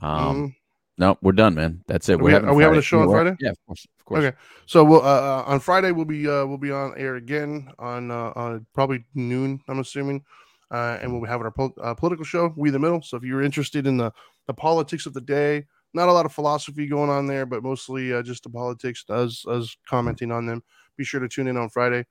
Um, 0.00 0.48
mm. 0.48 0.54
no, 0.98 1.18
we're 1.22 1.32
done, 1.32 1.54
man. 1.54 1.82
That's 1.86 2.08
it. 2.08 2.14
Are 2.14 2.18
we're 2.18 2.24
we, 2.24 2.32
having 2.32 2.48
are 2.48 2.54
we 2.54 2.62
having 2.62 2.78
a 2.78 2.82
show 2.82 3.00
on 3.00 3.10
Friday? 3.10 3.36
Yeah, 3.40 3.50
of 3.50 3.66
course, 3.66 3.86
of 3.98 4.04
course. 4.04 4.24
Okay, 4.24 4.36
so 4.66 4.84
we'll 4.84 5.02
uh, 5.02 5.04
uh, 5.04 5.44
on 5.46 5.60
Friday 5.60 5.92
we'll 5.92 6.04
be 6.04 6.26
uh, 6.28 6.44
we'll 6.46 6.58
be 6.58 6.72
on 6.72 6.94
air 6.96 7.16
again 7.16 7.70
on 7.78 8.10
uh, 8.10 8.32
on 8.34 8.66
probably 8.74 9.04
noon. 9.14 9.60
I'm 9.68 9.78
assuming 9.78 10.24
uh, 10.72 10.98
and 11.00 11.12
we'll 11.12 11.22
be 11.22 11.28
having 11.28 11.44
our 11.44 11.52
po- 11.52 11.74
uh, 11.80 11.94
political 11.94 12.24
show, 12.24 12.52
We 12.56 12.70
the 12.70 12.78
Middle. 12.78 13.02
So 13.02 13.16
if 13.16 13.22
you're 13.22 13.42
interested 13.42 13.86
in 13.86 13.96
the 13.98 14.12
the 14.46 14.54
politics 14.54 15.06
of 15.06 15.14
the 15.14 15.20
day, 15.20 15.66
not 15.94 16.08
a 16.08 16.12
lot 16.12 16.26
of 16.26 16.32
philosophy 16.32 16.86
going 16.86 17.10
on 17.10 17.26
there, 17.26 17.46
but 17.46 17.62
mostly 17.62 18.12
uh, 18.12 18.22
just 18.22 18.42
the 18.42 18.50
politics, 18.50 19.04
us 19.08 19.46
us 19.46 19.76
commenting 19.86 20.32
on 20.32 20.46
them. 20.46 20.62
Be 20.96 21.04
sure 21.04 21.20
to 21.20 21.28
tune 21.28 21.46
in 21.46 21.56
on 21.56 21.68
Friday 21.68 22.04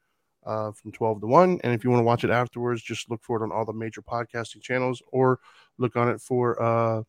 uh, 0.46 0.72
from 0.72 0.92
12 0.92 1.22
to 1.22 1.28
1. 1.28 1.60
And 1.64 1.74
if 1.74 1.84
you 1.84 1.90
want 1.90 2.02
to 2.02 2.06
watch 2.06 2.24
it 2.24 2.30
afterwards, 2.30 2.82
just 2.82 3.10
look 3.10 3.24
for 3.24 3.42
it 3.42 3.44
on 3.44 3.52
all 3.52 3.66
the 3.66 3.74
major 3.74 4.02
podcasting 4.02 4.62
channels 4.62 5.02
or 5.12 5.40
look 5.78 5.96
on 5.96 6.10
it 6.10 6.22
for 6.22 6.62
uh, 6.62 7.04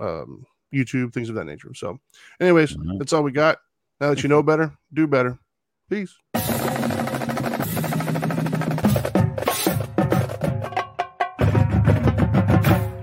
um, 0.00 0.44
YouTube, 0.72 1.12
things 1.12 1.28
of 1.28 1.34
that 1.34 1.44
nature. 1.44 1.72
So, 1.74 1.98
anyways, 2.40 2.76
mm-hmm. 2.76 2.98
that's 2.98 3.12
all 3.12 3.22
we 3.22 3.32
got. 3.32 3.58
Now 4.00 4.10
that 4.10 4.22
you 4.22 4.28
know 4.28 4.42
better, 4.42 4.76
do 4.92 5.06
better. 5.06 5.38
Peace. 5.90 6.14